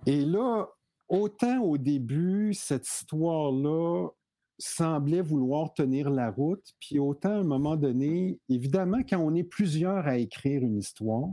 Et 0.08 0.22
là, 0.26 0.66
autant 1.10 1.62
au 1.62 1.78
début, 1.78 2.54
cette 2.54 2.88
histoire-là 2.88 4.10
semblait 4.58 5.22
vouloir 5.22 5.74
tenir 5.74 6.10
la 6.10 6.32
route, 6.32 6.74
puis 6.80 7.00
autant 7.00 7.30
à 7.30 7.40
un 7.40 7.44
moment 7.44 7.76
donné, 7.76 8.40
évidemment, 8.50 9.00
quand 9.08 9.20
on 9.20 9.34
est 9.34 9.44
plusieurs 9.44 10.06
à 10.08 10.18
écrire 10.18 10.62
une 10.62 10.78
histoire, 10.78 11.30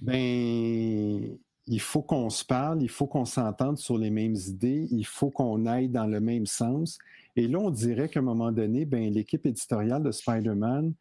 ben, 0.00 1.38
il 1.66 1.80
faut 1.80 2.02
qu'on 2.02 2.30
se 2.30 2.44
parle, 2.44 2.82
il 2.82 2.90
faut 2.90 3.06
qu'on 3.06 3.24
s'entende 3.24 3.78
sur 3.78 3.96
les 3.96 4.10
mêmes 4.10 4.36
idées, 4.36 4.86
il 4.90 5.06
faut 5.06 5.30
qu'on 5.30 5.66
aille 5.66 5.88
dans 5.88 6.06
le 6.06 6.20
même 6.20 6.46
sens. 6.46 6.98
Et 7.36 7.48
là, 7.48 7.58
on 7.58 7.70
dirait 7.70 8.08
qu'à 8.08 8.20
un 8.20 8.24
moment 8.24 8.52
donné, 8.52 8.84
ben, 8.84 9.12
l'équipe 9.12 9.44
éditoriale 9.46 10.02
de 10.02 10.10
Spider-Man 10.10 10.92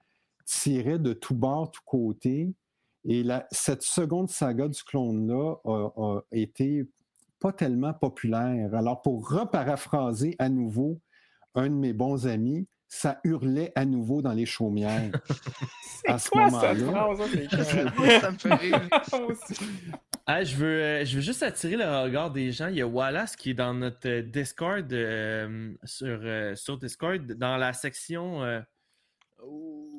tirait 0.46 1.00
de 1.00 1.14
tout 1.14 1.36
bord, 1.36 1.72
tout 1.72 1.82
côté. 1.86 2.54
Et 3.06 3.24
la- 3.24 3.48
cette 3.52 3.84
seconde 3.84 4.30
saga 4.30 4.68
du 4.68 4.82
clone-là 4.84 5.56
a, 5.66 5.88
a 5.98 6.22
été 6.32 6.86
pas 7.40 7.52
tellement 7.52 7.94
populaire. 7.94 8.74
Alors, 8.74 9.02
pour 9.02 9.30
reparaphraser 9.30 10.36
à 10.40 10.48
nouveau 10.50 11.00
un 11.56 11.70
de 11.70 11.76
mes 11.76 11.92
bons 11.94 12.26
amis, 12.28 12.68
ça 12.88 13.20
hurlait 13.24 13.72
à 13.76 13.86
nouveau 13.86 14.22
dans 14.22 14.32
les 14.34 14.46
chaumières. 14.46 15.12
à 16.08 16.18
ce 16.20 16.30
moment-là. 16.38 16.76
phrase? 16.76 17.20
ça, 18.22 18.32
me 18.32 18.38
fait 18.38 18.54
rire. 18.54 18.82
Ah, 20.26 20.42
je, 20.46 20.56
veux, 20.56 20.82
euh, 20.82 21.04
je 21.06 21.16
veux 21.16 21.22
juste 21.22 21.44
attirer 21.44 21.76
le 21.76 21.84
regard 21.84 22.32
des 22.32 22.54
gens. 22.54 22.68
Il 22.68 22.76
y 22.78 22.82
a 22.82 22.88
Wallace 22.88 23.36
qui 23.36 23.50
est 23.50 23.54
dans 23.54 23.74
notre 23.74 24.08
euh, 24.08 24.22
Discord, 24.22 24.92
euh, 24.94 25.74
sur, 25.84 26.18
euh, 26.24 26.56
sur 26.56 26.78
Discord, 26.78 27.22
dans 27.34 27.58
la 27.58 27.74
section. 27.74 28.42
euh, 28.42 28.62
où 29.46 29.93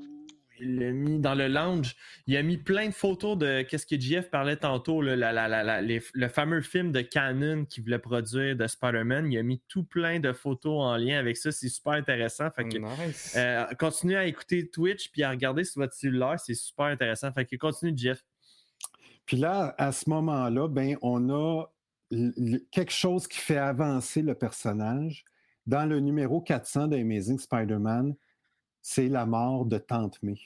il 0.64 0.78
l'a 0.80 0.90
mis 0.92 1.18
dans 1.20 1.34
le 1.34 1.46
lounge. 1.48 1.94
Il 2.26 2.36
a 2.36 2.42
mis 2.42 2.56
plein 2.56 2.88
de 2.88 2.94
photos 2.94 3.38
de 3.38 3.62
qu'est-ce 3.62 3.86
que 3.86 4.00
JF 4.00 4.30
parlait 4.30 4.56
tantôt, 4.56 5.00
là, 5.02 5.14
la- 5.14 5.32
la- 5.32 5.46
la- 5.48 5.62
la- 5.62 5.80
les- 5.82 6.02
le 6.14 6.28
fameux 6.28 6.60
film 6.62 6.90
de 6.90 7.00
Canon 7.02 7.64
qu'il 7.66 7.84
voulait 7.84 7.98
produire 7.98 8.56
de 8.56 8.66
Spider-Man. 8.66 9.30
Il 9.30 9.38
a 9.38 9.42
mis 9.42 9.60
tout 9.68 9.84
plein 9.84 10.18
de 10.20 10.32
photos 10.32 10.80
en 10.82 10.96
lien 10.96 11.18
avec 11.18 11.36
ça. 11.36 11.52
C'est 11.52 11.68
super 11.68 11.92
intéressant. 11.92 12.50
Fait 12.50 12.64
que, 12.68 12.78
Nice. 12.78 13.34
euh, 13.36 13.64
continuez 13.78 14.16
à 14.16 14.24
écouter 14.26 14.68
Twitch 14.68 15.10
puis 15.12 15.22
à 15.22 15.30
regarder 15.30 15.64
sur 15.64 15.80
votre 15.82 15.94
cellulaire. 15.94 16.40
C'est 16.40 16.54
super 16.54 16.86
intéressant. 16.86 17.30
Fait 17.32 17.44
que 17.44 17.56
continue, 17.56 17.92
Jeff. 17.96 18.24
Puis 19.26 19.36
là, 19.36 19.74
à 19.78 19.92
ce 19.92 20.08
moment-là, 20.10 20.68
ben, 20.68 20.96
on 21.02 21.30
a 21.30 21.64
quelque 22.70 22.92
chose 22.92 23.26
qui 23.26 23.38
fait 23.38 23.56
avancer 23.56 24.22
le 24.22 24.34
personnage. 24.34 25.24
Dans 25.66 25.86
le 25.86 25.98
numéro 26.00 26.40
400 26.42 26.88
de 26.88 26.96
Amazing 26.98 27.38
Spider-Man, 27.38 28.14
c'est 28.82 29.08
la 29.08 29.24
mort 29.24 29.64
de 29.64 29.78
Tante 29.78 30.22
May. 30.22 30.36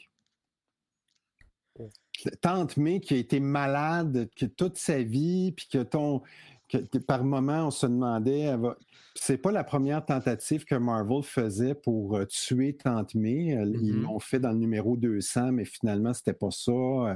Tante 2.41 2.77
May 2.77 3.01
qui 3.01 3.15
a 3.15 3.17
été 3.17 3.39
malade 3.41 4.29
toute 4.57 4.77
sa 4.79 5.03
vie, 5.03 5.53
puis 5.53 5.69
que 5.71 5.83
ton. 5.83 6.23
que- 6.69 6.99
par 6.99 7.25
moment, 7.25 7.69
on 7.69 7.71
se 7.71 7.87
demandait. 7.87 8.55
va- 8.57 8.77
C'est 9.15 9.39
pas 9.39 9.51
la 9.53 9.65
première 9.65 10.05
tentative 10.05 10.65
que 10.67 10.75
Marvel 10.75 11.23
faisait 11.23 11.75
pour 11.75 12.17
euh, 12.17 12.27
tuer 12.27 12.77
Tante 12.77 13.15
May. 13.15 13.47
Ils 13.47 13.95
Mhm. 13.95 14.03
l'ont 14.03 14.19
fait 14.19 14.39
dans 14.39 14.51
le 14.53 14.59
numéro 14.59 14.97
200, 14.97 15.51
mais 15.53 15.65
finalement, 15.65 16.13
c'était 16.13 16.35
pas 16.35 16.51
ça. 16.51 16.71
Euh, 16.73 17.15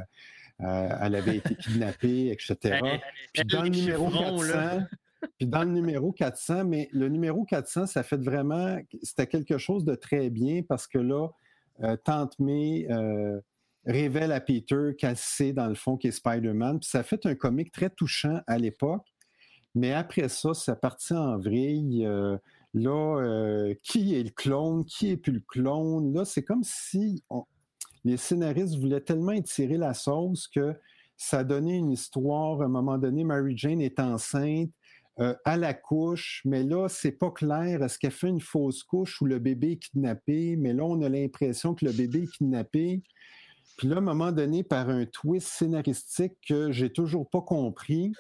euh, 0.63 0.89
elle 1.03 1.15
avait 1.17 1.37
été 1.37 1.55
kidnappée, 1.55 2.29
etc. 2.31 2.57
Elle- 2.63 3.01
Puis 3.35 3.45
dans 3.45 3.63
le 3.65 3.69
numéro 3.69 4.07
chiffrons, 4.11 4.39
400, 4.39 4.55
là. 4.57 4.89
puis 5.39 5.47
dans 5.47 5.65
le 5.65 5.71
numéro 5.71 6.13
400, 6.13 6.65
mais 6.65 6.89
le 6.93 7.09
numéro 7.09 7.45
400, 7.45 7.87
ça 7.87 8.03
fait 8.03 8.23
vraiment, 8.23 8.79
c'était 9.03 9.27
quelque 9.27 9.59
chose 9.59 9.85
de 9.85 9.95
très 9.95 10.31
bien 10.31 10.63
parce 10.63 10.87
que 10.87 10.99
là, 10.99 11.29
euh, 11.83 11.97
Tante 12.05 12.39
May 12.39 12.87
euh, 12.91 13.39
révèle 13.85 14.33
à 14.33 14.41
Peter 14.41 14.91
qu'elle 14.99 15.17
sait 15.17 15.53
dans 15.53 15.69
le 15.69 15.75
fond 15.75 15.97
qui 15.97 16.09
est 16.09 16.13
Spider-Man. 16.13 16.81
Puis 16.81 16.89
ça 16.89 17.03
fait 17.03 17.27
un 17.27 17.35
comic 17.35 17.73
très 17.73 17.91
touchant 17.91 18.41
à 18.47 18.59
l'époque. 18.59 19.07
Mais 19.75 19.93
après 19.93 20.29
ça, 20.29 20.55
ça 20.55 20.77
partit 20.77 21.15
en 21.15 21.39
vrille. 21.39 22.05
euh, 22.07 22.37
là, 22.75 23.21
euh, 23.21 23.75
qui 23.83 24.15
est 24.15 24.23
le 24.23 24.31
clone? 24.31 24.85
Qui 24.85 25.11
est 25.11 25.17
plus 25.17 25.33
le 25.33 25.43
clone? 25.47 26.13
Là, 26.15 26.25
c'est 26.25 26.43
comme 26.43 26.63
si 26.65 27.23
les 28.05 28.17
scénaristes 28.17 28.77
voulaient 28.79 29.01
tellement 29.01 29.33
étirer 29.33 29.79
la 29.79 29.95
sauce 29.95 30.49
que 30.49 30.75
ça 31.17 31.45
donné 31.45 31.77
une 31.77 31.91
histoire. 31.91 32.61
À 32.61 32.65
un 32.65 32.69
moment 32.69 32.99
donné, 32.99 33.25
Mary 33.25 33.57
Jane 33.57 33.81
est 33.81 33.99
enceinte. 34.01 34.71
euh, 35.21 35.35
à 35.45 35.57
la 35.57 35.75
couche, 35.75 36.41
mais 36.45 36.63
là, 36.63 36.89
c'est 36.89 37.13
pas 37.13 37.31
clair. 37.31 37.83
Est-ce 37.83 37.99
qu'elle 37.99 38.13
fait 38.13 38.29
une 38.29 38.41
fausse 38.41 38.83
couche 38.83 39.21
ou 39.21 39.27
le 39.27 39.39
bébé 39.39 39.73
est 39.73 39.77
kidnappé? 39.77 40.57
Mais 40.57 40.73
là, 40.73 40.85
on 40.85 41.03
a 41.03 41.09
l'impression 41.09 41.75
que 41.75 41.85
le 41.85 41.93
bébé 41.93 42.23
est 42.23 42.33
kidnappé. 42.33 43.03
Puis 43.77 43.89
là, 43.89 43.97
à 43.97 43.99
un 43.99 44.03
moment 44.03 44.33
donné, 44.33 44.63
par 44.63 44.89
un 44.89 45.07
twist 45.07 45.49
scénaristique 45.49 46.35
que 46.47 46.73
j'ai 46.73 46.93
toujours 46.93 47.29
pas 47.29 47.43
compris, 47.43 48.13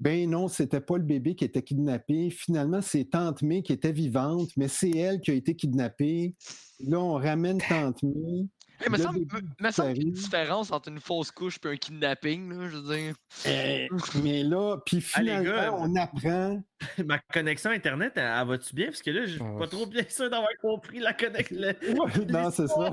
ben 0.00 0.30
non, 0.30 0.48
c'était 0.48 0.80
pas 0.80 0.96
le 0.96 1.02
bébé 1.02 1.34
qui 1.34 1.44
était 1.44 1.62
kidnappé. 1.62 2.30
Finalement, 2.30 2.80
c'est 2.80 3.06
Tante 3.06 3.42
May 3.42 3.62
qui 3.62 3.72
était 3.72 3.92
vivante, 3.92 4.50
mais 4.56 4.68
c'est 4.68 4.90
elle 4.90 5.20
qui 5.20 5.32
a 5.32 5.34
été 5.34 5.56
kidnappée. 5.56 6.36
Là, 6.80 7.00
on 7.00 7.14
ramène 7.14 7.58
Tante 7.58 8.02
May. 8.02 8.46
Hey, 8.80 8.88
me 8.90 8.96
Le 8.96 9.02
semble, 9.02 9.18
me- 9.60 9.70
semble 9.72 9.92
qu'il 9.94 10.02
y 10.02 10.06
a 10.06 10.08
une 10.08 10.14
différence 10.14 10.70
entre 10.70 10.88
une 10.88 11.00
fausse 11.00 11.30
couche 11.32 11.58
et 11.64 11.68
un 11.68 11.76
kidnapping, 11.76 12.48
là, 12.52 12.68
je 12.68 12.76
veux 12.76 12.94
dire. 12.96 13.14
Euh, 13.46 13.86
mais 14.22 14.42
là, 14.44 14.76
puis 14.86 15.04
Ah, 15.14 15.22
les 15.22 15.30
finalement, 15.30 15.50
gars. 15.52 15.72
on 15.74 15.96
apprend. 15.96 16.62
Ma 17.04 17.18
connexion 17.32 17.70
Internet, 17.70 18.12
elle, 18.16 18.32
elle 18.40 18.46
va-tu 18.46 18.74
bien? 18.74 18.86
Parce 18.86 19.02
que 19.02 19.10
là, 19.10 19.22
je 19.26 19.30
suis 19.32 19.38
pas 19.58 19.66
trop 19.66 19.84
bien 19.86 20.04
sûr 20.08 20.30
d'avoir 20.30 20.50
compris 20.62 21.00
la 21.00 21.12
connexion. 21.12 21.56
non, 22.28 22.50
c'est 22.52 22.68
ça. 22.68 22.90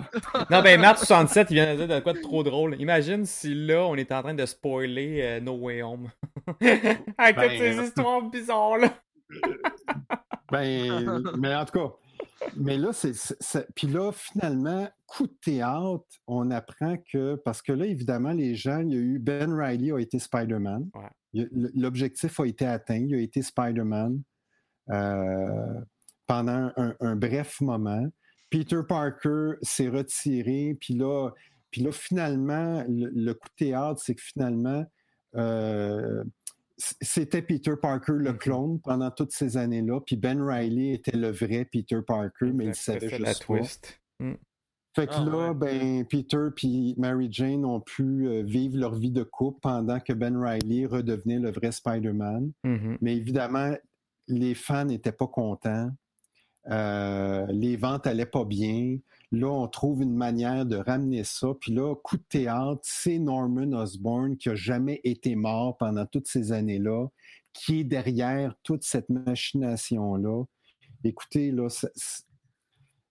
Non, 0.49 0.61
ben, 0.63 0.81
Matt67, 0.81 1.47
il 1.51 1.53
vient 1.53 1.75
de 1.75 1.85
dire 1.85 1.95
de 1.95 1.99
quoi 2.01 2.13
de 2.13 2.21
trop 2.21 2.41
drôle. 2.43 2.75
Imagine 2.81 3.25
si 3.25 3.53
là, 3.53 3.85
on 3.85 3.95
est 3.95 4.11
en 4.11 4.23
train 4.23 4.33
de 4.33 4.45
spoiler 4.47 5.19
euh, 5.21 5.39
No 5.39 5.53
Way 5.53 5.83
Home. 5.83 6.09
Avec 7.17 7.35
toutes 7.35 7.35
Ben, 7.35 7.59
ces 7.59 7.83
histoires 7.85 8.21
bizarres, 8.23 8.77
là. 8.79 8.93
Ben, 10.51 11.21
mais 11.37 11.55
en 11.55 11.65
tout 11.65 11.79
cas, 11.79 11.93
mais 12.57 12.77
là, 12.77 12.91
c'est. 12.93 13.13
Puis 13.75 13.87
là, 13.87 14.11
finalement, 14.11 14.87
coup 15.05 15.27
de 15.27 15.35
théâtre, 15.43 16.03
on 16.27 16.51
apprend 16.51 16.97
que. 17.11 17.35
Parce 17.35 17.61
que 17.61 17.71
là, 17.71 17.85
évidemment, 17.85 18.31
les 18.31 18.55
gens, 18.55 18.79
il 18.81 18.93
y 18.93 18.95
a 18.95 18.99
eu. 18.99 19.19
Ben 19.19 19.53
Riley 19.53 19.91
a 19.91 19.99
été 19.99 20.19
Spider-Man. 20.19 20.89
Ouais. 20.93 21.47
L'objectif 21.75 22.39
a 22.39 22.45
été 22.45 22.65
atteint. 22.65 23.05
Il 23.07 23.13
a 23.15 23.19
été 23.19 23.41
Spider-Man 23.41 24.21
euh, 24.91 25.81
pendant 26.27 26.71
un, 26.77 26.95
un 26.99 27.15
bref 27.15 27.59
moment. 27.61 28.07
Peter 28.49 28.81
Parker 28.87 29.53
s'est 29.61 29.89
retiré. 29.89 30.77
Puis 30.79 30.93
là, 30.93 31.31
puis 31.71 31.81
là, 31.81 31.91
finalement, 31.91 32.83
le, 32.87 33.09
le 33.13 33.33
coup 33.33 33.49
de 33.49 33.65
théâtre, 33.65 34.01
c'est 34.03 34.15
que 34.15 34.21
finalement. 34.21 34.85
euh, 35.35 36.23
c'était 36.77 37.41
Peter 37.41 37.73
Parker 37.81 38.13
le 38.17 38.31
Mhm. 38.33 38.37
clone 38.37 38.79
pendant 38.81 39.11
toutes 39.11 39.31
ces 39.31 39.57
années-là, 39.57 40.01
puis 40.01 40.15
Ben 40.17 40.41
Riley 40.41 40.93
était 40.93 41.15
le 41.17 41.31
vrai 41.31 41.65
Peter 41.65 41.99
Parker, 42.05 42.51
mais 42.53 42.65
il 42.65 42.75
savait 42.75 43.17
la 43.17 43.29
juste 43.31 43.45
pas. 43.47 43.57
twist. 43.57 43.99
Mm. 44.19 44.33
Fait 44.95 45.07
que 45.07 45.13
Ah, 45.13 45.25
là, 45.25 45.47
ouais. 45.49 45.53
ben, 45.53 46.05
Peter 46.05 46.47
puis 46.55 46.95
Mary 46.97 47.27
Jane 47.29 47.65
ont 47.65 47.81
pu 47.81 48.27
euh, 48.27 48.43
vivre 48.43 48.77
leur 48.77 48.95
vie 48.95 49.11
de 49.11 49.23
couple 49.23 49.59
pendant 49.61 49.99
que 49.99 50.13
Ben 50.13 50.37
Riley 50.41 50.85
redevenait 50.85 51.39
le 51.39 51.51
vrai 51.51 51.71
Spider-Man. 51.73 52.51
Mhm. 52.63 52.97
Mais 53.01 53.15
évidemment, 53.17 53.75
les 54.27 54.55
fans 54.55 54.85
n'étaient 54.85 55.11
pas 55.11 55.27
contents. 55.27 55.89
Euh, 56.71 57.45
les 57.49 57.75
ventes 57.77 58.07
allaient 58.07 58.25
pas 58.25 58.45
bien. 58.45 58.97
Là, 59.31 59.47
on 59.47 59.67
trouve 59.67 60.01
une 60.01 60.15
manière 60.15 60.65
de 60.65 60.77
ramener 60.77 61.23
ça. 61.23 61.47
Puis 61.59 61.73
là, 61.73 61.95
coup 61.95 62.17
de 62.17 62.23
théâtre, 62.29 62.79
c'est 62.83 63.19
Norman 63.19 63.71
Osborn 63.73 64.37
qui 64.37 64.49
a 64.49 64.55
jamais 64.55 65.01
été 65.03 65.35
mort 65.35 65.77
pendant 65.77 66.05
toutes 66.05 66.27
ces 66.27 66.51
années-là, 66.51 67.07
qui 67.53 67.79
est 67.81 67.83
derrière 67.83 68.55
toute 68.63 68.83
cette 68.83 69.09
machination-là. 69.09 70.43
Écoutez, 71.03 71.51
là, 71.51 71.69
ça, 71.69 71.87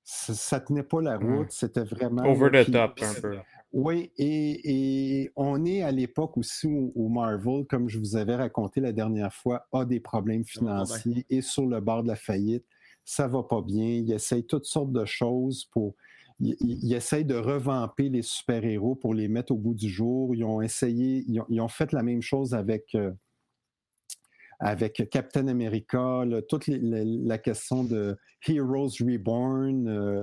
ça, 0.05 0.35
ça 0.35 0.61
tenait 0.61 0.83
pas 0.83 1.01
la 1.01 1.19
Ouais. 1.19 1.39
route. 1.39 1.51
C'était 1.51 1.85
vraiment... 1.85 2.25
Over 2.25 2.65
the 2.65 2.71
top, 2.71 3.01
un 3.03 3.15
peu. 3.21 3.39
oui, 3.73 4.13
et, 4.17 5.23
et 5.23 5.31
on 5.37 5.65
est 5.65 5.83
à 5.83 5.91
l'époque 5.91 6.37
aussi 6.39 6.67
où, 6.67 6.93
où 6.95 7.09
Marvel, 7.09 7.65
comme 7.67 7.89
je 7.89 7.99
vous 7.99 8.17
avais 8.17 8.37
raconté 8.37 8.81
la 8.81 8.93
dernière 8.93 9.33
fois, 9.33 9.67
a 9.73 9.85
des 9.85 10.01
problèmes 10.01 10.45
pas 10.45 10.61
bien. 10.61 10.85
financiers 10.87 11.27
et 11.31 11.41
sur 11.41 11.67
le 11.67 11.81
bord 11.81 12.03
de 12.03 12.09
la 12.09 12.17
faillite. 12.17 12.65
Ça 13.05 13.27
va 13.29 13.43
pas 13.43 13.61
bien. 13.63 13.85
Ils 13.87 14.13
essayent 14.13 14.47
toutes 14.47 14.65
sortes 14.67 14.93
de 14.93 15.05
choses 15.05 15.67
pour. 15.67 15.95
Ils, 16.41 16.57
ils- 16.61 16.85
ils 16.85 16.95
essayent 16.95 17.25
de 17.25 17.37
revamper 17.37 18.09
les 18.09 18.23
super-héros 18.23 18.95
pour 18.97 19.15
les 19.15 19.29
mettre 19.29 19.53
au 19.53 19.57
bout 19.57 19.75
du 19.75 19.89
jour. 19.89 20.35
Ils 20.35 20.45
ont 20.45 20.61
essayé, 20.63 21.25
ils 21.29 21.41
ont, 21.41 21.47
ils 21.49 21.61
ont 21.61 21.69
fait 21.69 21.93
la 21.93 22.03
même 22.03 22.23
chose 22.23 22.55
avec, 22.55 22.95
euh, 22.95 23.13
avec 24.61 25.09
Captain 25.11 25.49
America, 25.49 26.25
là, 26.25 26.41
toute 26.43 26.67
les- 26.67 26.79
la, 26.79 27.05
la 27.05 27.39
question 27.39 27.85
de 27.85 28.17
Heroes 28.49 28.91
Reborn. 29.01 29.89
euh, 29.89 30.23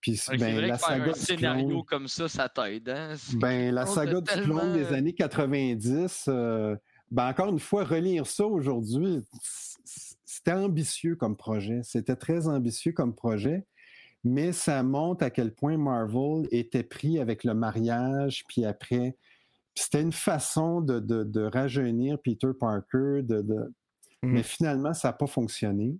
puis 0.00 0.20
ben, 0.38 0.54
vrai 0.54 0.66
la 0.68 0.74
que 0.76 0.78
faire 0.84 0.88
saga 0.98 1.10
un 1.10 1.14
scénario 1.14 1.68
clone- 1.68 1.84
comme 1.84 2.08
ça, 2.08 2.28
ça 2.28 2.48
t'aide. 2.48 2.88
Hein? 2.88 3.14
Ben, 3.34 3.74
la 3.74 3.86
saga 3.86 4.20
du 4.20 4.30
clone 4.42 4.72
des 4.74 4.80
tellement- 4.82 4.92
années 4.96 5.14
90, 5.14 6.26
euh, 6.28 6.76
ben, 7.10 7.28
encore 7.28 7.48
une 7.48 7.58
fois, 7.58 7.82
relire 7.84 8.26
ça 8.26 8.46
aujourd'hui, 8.46 9.24
c'était 10.46 10.58
ambitieux 10.58 11.16
comme 11.16 11.36
projet. 11.36 11.80
C'était 11.82 12.14
très 12.14 12.46
ambitieux 12.46 12.92
comme 12.92 13.14
projet, 13.16 13.66
mais 14.22 14.52
ça 14.52 14.80
montre 14.84 15.24
à 15.24 15.30
quel 15.30 15.52
point 15.52 15.76
Marvel 15.76 16.46
était 16.52 16.84
pris 16.84 17.18
avec 17.18 17.42
le 17.42 17.52
mariage, 17.54 18.44
puis 18.48 18.64
après. 18.64 19.16
C'était 19.74 20.00
une 20.02 20.12
façon 20.12 20.80
de, 20.80 21.00
de- 21.00 21.24
de 21.24 21.42
rajeunir 21.42 22.18
Peter 22.22 22.52
Parker, 22.58 23.22
de, 23.22 23.42
de- 23.42 23.74
Mhm. 24.22 24.32
mais 24.32 24.42
finalement, 24.44 24.94
ça 24.94 25.08
n'a 25.08 25.12
pas 25.14 25.26
fonctionné. 25.26 25.98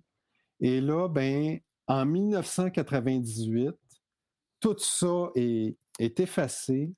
Et 0.61 0.79
là, 0.81 1.07
ben, 1.09 1.59
en 1.87 2.05
1998, 2.05 3.75
tout 4.61 4.75
ça 4.79 5.29
est, 5.35 5.75
est 5.99 6.19
effacé. 6.21 6.91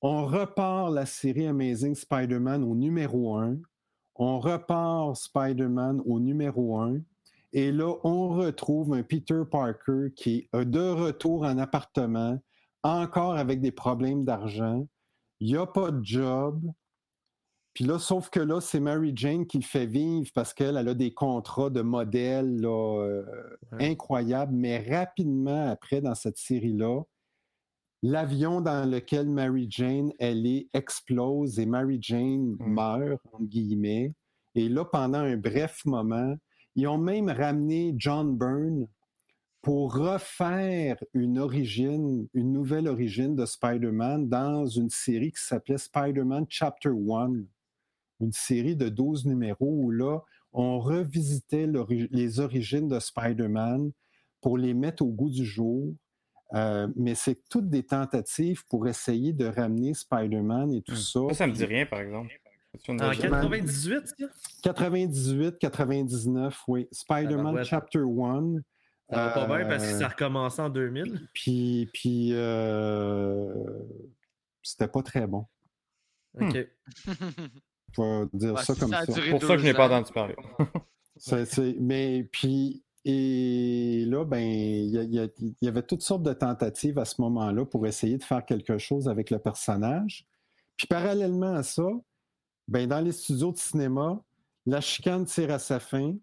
On 0.00 0.24
repart 0.26 0.92
la 0.92 1.04
série 1.06 1.46
Amazing 1.46 1.94
Spider-Man 1.96 2.62
au 2.64 2.74
numéro 2.76 3.36
1. 3.36 3.58
On 4.16 4.38
repart 4.38 5.16
Spider-Man 5.16 6.02
au 6.06 6.20
numéro 6.20 6.78
1. 6.78 7.00
Et 7.52 7.70
là, 7.72 7.94
on 8.04 8.28
retrouve 8.30 8.94
un 8.94 9.02
Peter 9.02 9.42
Parker 9.50 10.12
qui 10.16 10.48
est 10.52 10.64
de 10.64 10.90
retour 10.90 11.42
en 11.44 11.58
appartement, 11.58 12.38
encore 12.82 13.36
avec 13.36 13.60
des 13.60 13.70
problèmes 13.72 14.24
d'argent. 14.24 14.86
Il 15.40 15.48
n'y 15.48 15.56
a 15.56 15.66
pas 15.66 15.90
de 15.90 16.04
job. 16.04 16.60
Puis 17.74 17.84
là, 17.84 17.98
sauf 17.98 18.30
que 18.30 18.38
là, 18.38 18.60
c'est 18.60 18.78
Mary 18.78 19.12
Jane 19.16 19.46
qui 19.46 19.58
le 19.58 19.64
fait 19.64 19.86
vivre 19.86 20.30
parce 20.32 20.54
qu'elle 20.54 20.76
elle 20.76 20.88
a 20.88 20.94
des 20.94 21.12
contrats 21.12 21.70
de 21.70 21.80
modèles 21.80 22.60
là, 22.60 23.00
euh, 23.02 23.24
Ouais. 23.72 23.90
incroyables. 23.90 24.54
Mais 24.54 24.78
rapidement, 24.88 25.68
après, 25.70 26.00
dans 26.00 26.14
cette 26.14 26.36
série-là, 26.38 27.02
l'avion 28.04 28.60
dans 28.60 28.88
lequel 28.88 29.30
Mary 29.30 29.66
Jane, 29.70 30.12
elle 30.18 30.46
est, 30.46 30.68
explose 30.74 31.58
et 31.58 31.64
Mary 31.64 31.98
Jane 32.02 32.54
Mm. 32.60 32.74
meurt, 32.74 33.20
entre 33.32 33.44
guillemets. 33.44 34.12
Et 34.54 34.68
là, 34.68 34.84
pendant 34.84 35.20
un 35.20 35.38
bref 35.38 35.84
moment, 35.86 36.36
ils 36.76 36.86
ont 36.86 36.98
même 36.98 37.30
ramené 37.30 37.94
John 37.96 38.36
Byrne 38.36 38.86
pour 39.62 39.94
refaire 39.94 41.02
une 41.14 41.38
origine, 41.38 42.28
une 42.34 42.52
nouvelle 42.52 42.88
origine 42.88 43.34
de 43.34 43.46
Spider-Man 43.46 44.28
dans 44.28 44.66
une 44.66 44.90
série 44.90 45.32
qui 45.32 45.42
s'appelait 45.42 45.78
Spider-Man 45.78 46.44
Chapter 46.50 46.90
1, 46.90 47.30
une 48.20 48.32
série 48.32 48.76
de 48.76 48.90
12 48.90 49.24
numéros 49.24 49.72
où 49.82 49.90
là, 49.90 50.18
on 50.52 50.78
revisitait 50.78 51.66
les 52.10 52.38
origines 52.38 52.86
de 52.88 53.00
Spider-Man 53.00 53.92
pour 54.42 54.58
les 54.58 54.74
mettre 54.74 55.02
au 55.02 55.08
goût 55.08 55.30
du 55.30 55.46
jour. 55.46 55.94
Euh, 56.54 56.86
mais 56.96 57.14
c'est 57.14 57.42
toutes 57.48 57.68
des 57.68 57.82
tentatives 57.82 58.64
pour 58.68 58.86
essayer 58.86 59.32
de 59.32 59.46
ramener 59.46 59.92
Spider-Man 59.94 60.72
et 60.72 60.82
tout 60.82 60.92
Hmm. 60.92 60.96
ça. 60.96 61.20
Ça, 61.30 61.34
ça 61.34 61.46
me 61.48 61.52
dit 61.52 61.64
rien, 61.64 61.84
par 61.86 62.00
exemple. 62.00 62.32
C'est 62.84 62.90
En 62.90 62.94
légende. 63.10 63.30
98, 63.30 64.06
ça? 64.18 64.26
98, 64.62 65.58
99, 65.58 66.62
oui. 66.68 66.88
Spider-Man 66.92 67.36
Tabarouette. 67.38 67.64
Chapter 67.66 68.00
1. 68.00 68.56
Ça 69.10 69.16
va 69.16 69.30
pas 69.46 69.46
bien 69.58 69.68
parce 69.68 69.84
que 69.84 69.90
Euh, 69.94 69.98
ça 69.98 70.06
a 70.06 70.08
recommencé 70.08 70.62
en 70.62 70.70
2000. 70.70 71.28
Puis, 71.34 71.88
puis 71.92 72.30
euh, 72.32 73.54
c'était 74.62 74.88
pas 74.88 75.02
très 75.02 75.26
bon. 75.26 75.46
OK. 76.40 76.54
Je 76.56 78.02
vais 78.02 78.26
dire 78.32 78.54
Ouais, 78.54 78.62
ça 78.62 78.74
si 78.74 78.80
comme 78.80 78.90
ça 78.90 79.06
duré 79.06 79.30
Pour 79.30 79.42
ça 79.42 79.48
que 79.56 79.58
je 79.58 79.64
n'ai 79.66 79.74
pas 79.74 79.86
entendu 79.86 80.12
parler. 80.12 80.36
C'est- 81.16 81.44
c'est- 81.44 81.76
mais 81.78 82.28
puis, 82.32 82.83
et 83.04 84.06
là, 84.06 84.24
ben, 84.24 84.40
il 84.40 85.30
y, 85.60 85.68
avait 85.68 85.82
toutes 85.82 86.02
sortes 86.02 86.22
de 86.22 86.32
tentatives 86.32 86.98
à 86.98 87.04
ce 87.04 87.20
moment-là 87.20 87.66
pour 87.66 87.86
essayer 87.86 88.16
de 88.16 88.24
faire 88.24 88.44
quelque 88.44 88.78
chose 88.78 89.08
avec 89.08 89.30
le 89.30 89.38
personnage. 89.38 90.26
Puis 90.76 90.86
parallèlement 90.86 91.54
à 91.54 91.62
ça, 91.62 91.86
ben, 92.66 92.88
dans 92.88 93.00
les 93.00 93.12
studios 93.12 93.52
de 93.52 93.58
cinéma, 93.58 94.22
la 94.64 94.80
chicane 94.80 95.26
tire 95.26 95.50
à 95.50 95.58
sa 95.58 95.80
fin 95.80 96.14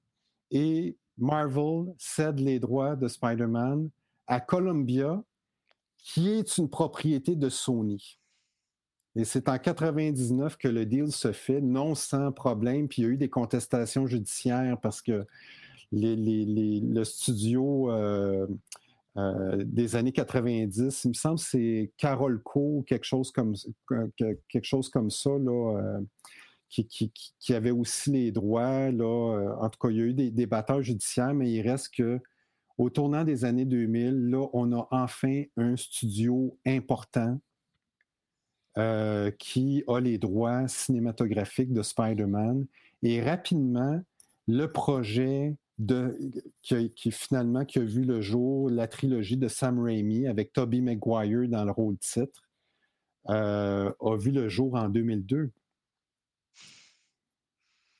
et 0.49 0.97
Marvel 1.19 1.93
cède 1.99 2.39
les 2.39 2.59
droits 2.59 2.95
de 2.95 3.07
Spider-Man 3.07 3.89
à 4.25 4.39
Columbia, 4.39 5.23
qui 5.97 6.29
est 6.29 6.57
une 6.57 6.69
propriété 6.69 7.35
de 7.35 7.49
Sony. 7.49 8.17
Et 9.15 9.25
c'est 9.25 9.49
en 9.49 9.59
99 9.59 10.57
que 10.57 10.67
le 10.67 10.85
deal 10.85 11.11
se 11.11 11.31
fait, 11.31 11.61
non 11.61 11.93
sans 11.93 12.31
problème. 12.31 12.87
Puis 12.87 13.01
il 13.01 13.05
y 13.05 13.07
a 13.07 13.11
eu 13.11 13.17
des 13.17 13.29
contestations 13.29 14.07
judiciaires 14.07 14.79
parce 14.81 15.01
que 15.01 15.27
le 15.91 17.03
studio 17.03 17.91
euh, 17.91 18.47
euh, 19.17 19.63
des 19.65 19.95
années 19.95 20.13
90, 20.13 21.03
il 21.03 21.09
me 21.09 21.13
semble 21.13 21.37
que 21.37 21.45
c'est 21.45 21.91
Carolco 21.97 22.77
ou 22.77 22.83
quelque 22.83 23.03
chose 23.03 23.31
comme, 23.31 23.55
que- 23.87 24.11
que- 24.17 24.39
quelque 24.47 24.65
ça, 25.09 25.31
qui, 26.69 27.53
avait 27.53 27.71
aussi 27.71 28.11
les 28.11 28.31
droits. 28.31 28.91
Là, 28.91 29.03
euh, 29.03 29.55
en 29.59 29.69
tout 29.69 29.79
cas, 29.79 29.89
il 29.89 29.97
y 29.97 30.01
a 30.01 30.05
eu 30.05 30.13
des, 30.13 30.45
batailles 30.45 30.83
judiciaires, 30.83 31.33
mais 31.33 31.51
il 31.51 31.61
reste 31.61 31.93
que 31.93 32.19
au 32.77 32.89
tournant 32.89 33.23
des 33.25 33.43
années 33.43 33.65
2000, 33.65 34.29
là, 34.29 34.47
on 34.53 34.71
a 34.71 34.87
enfin 34.91 35.43
un 35.57 35.75
studio 35.75 36.57
important 36.65 37.39
qui 39.37 39.83
a 39.85 39.99
les 39.99 40.17
droits 40.17 40.65
cinématographiques 40.69 41.73
de 41.73 41.81
Spider-Man. 41.81 42.65
Et 43.03 43.21
rapidement, 43.21 44.01
le 44.47 44.67
projet 44.67 45.55
de, 45.81 46.15
qui, 46.61 47.11
finalement 47.11 47.65
qui 47.65 47.79
a 47.79 47.83
vu 47.83 48.03
le 48.03 48.21
jour, 48.21 48.69
la 48.69 48.87
trilogie 48.87 49.37
de 49.37 49.47
Sam 49.47 49.79
Raimi 49.79 50.27
avec 50.27 50.53
Tobey 50.53 50.79
Maguire 50.79 51.49
dans 51.49 51.65
le 51.65 51.71
rôle 51.71 51.97
titre, 51.97 52.43
euh, 53.29 53.91
a 53.99 54.15
vu 54.15 54.31
le 54.31 54.47
jour 54.47 54.75
en 54.75 54.89
2002. 54.89 55.51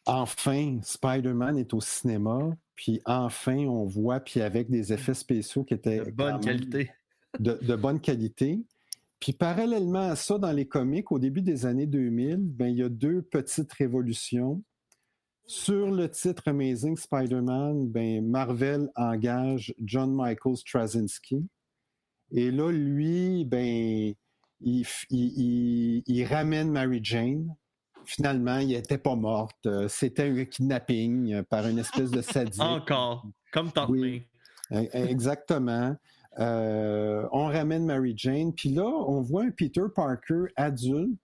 Enfin, 0.06 0.80
Spider-Man 0.84 1.58
est 1.58 1.74
au 1.74 1.82
cinéma, 1.82 2.56
puis 2.76 3.02
enfin, 3.06 3.58
on 3.66 3.86
voit, 3.86 4.20
puis 4.20 4.42
avec 4.42 4.70
des 4.70 4.94
effets 4.94 5.14
spéciaux 5.14 5.64
qui 5.64 5.74
étaient 5.74 6.04
De 6.06 6.12
bonne 6.12 6.40
qualité. 6.40 6.92
de, 7.40 7.54
de 7.62 7.76
bonne 7.76 8.00
qualité. 8.00 8.64
Puis 9.20 9.34
parallèlement 9.34 10.10
à 10.10 10.16
ça, 10.16 10.38
dans 10.38 10.52
les 10.52 10.68
comics, 10.68 11.12
au 11.12 11.20
début 11.20 11.42
des 11.42 11.66
années 11.66 11.88
2000, 11.88 12.38
ben, 12.38 12.68
il 12.68 12.78
y 12.78 12.84
a 12.84 12.90
deux 12.90 13.24
petites 13.24 13.74
révolutions. 13.74 14.64
Sur 15.46 15.92
le 15.92 16.10
titre 16.10 16.44
Amazing 16.48 16.96
Spider-Man, 16.98 17.90
ben, 17.90 18.26
Marvel 18.28 18.90
engage 18.96 19.74
John 19.84 20.14
Michael 20.14 20.56
Straczynski. 20.58 21.46
Et 22.32 22.52
là, 22.52 22.72
lui, 22.72 23.44
ben, 23.46 24.14
il, 24.62 24.82
f- 24.84 25.06
il- 25.10 25.34
il- 25.38 26.04
il 26.08 26.26
ramène 26.26 26.72
Mary 26.72 27.00
Jane. 27.04 27.54
Finalement, 28.06 28.58
il 28.60 28.70
n'était 28.70 28.98
pas 28.98 29.16
morte. 29.16 29.66
Euh, 29.66 29.88
C'était 29.88 30.24
un 30.30 30.46
kidnapping 30.46 31.34
euh, 31.34 31.44
par 31.44 31.68
une 31.68 31.78
espèce 31.80 32.10
de 32.12 32.22
sadique. 32.22 32.62
Encore, 32.62 33.28
comme 33.52 33.72
Oui. 33.90 34.26
May. 34.72 34.88
E- 34.94 35.08
Exactement. 35.10 35.96
Euh, 36.40 37.28
on 37.34 37.46
ramène 37.48 37.86
Mary 37.86 38.14
Jane. 38.16 38.54
Puis 38.54 38.70
là, 38.70 38.86
on 38.86 39.22
voit 39.22 39.44
un 39.44 39.52
Peter 39.52 39.84
Parker 39.94 40.46
adulte 40.56 41.20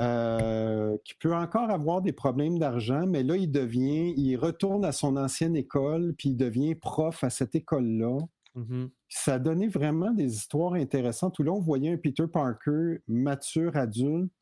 euh, 0.00 0.96
qui 1.04 1.14
peut 1.14 1.34
encore 1.34 1.70
avoir 1.70 2.00
des 2.02 2.12
problèmes 2.12 2.58
d'argent, 2.58 3.06
mais 3.06 3.22
là, 3.22 3.36
il 3.36 3.50
devient, 3.50 4.14
il 4.16 4.36
retourne 4.36 4.84
à 4.84 4.92
son 4.92 5.16
ancienne 5.16 5.56
école, 5.56 6.14
puis 6.16 6.30
il 6.30 6.36
devient 6.36 6.74
prof 6.74 7.24
à 7.24 7.30
cette 7.30 7.54
école-là. 7.54 8.18
Mhm. 8.54 8.90
Ça 9.08 9.34
a 9.34 9.38
donné 9.38 9.68
vraiment 9.68 10.10
des 10.12 10.34
histoires 10.36 10.74
intéressantes 10.74 11.38
où 11.38 11.42
là, 11.42 11.52
on 11.52 11.60
voyait 11.60 11.92
un 11.92 11.96
Peter 11.96 12.26
Parker 12.32 12.98
mature, 13.06 13.76
adulte. 13.76 14.32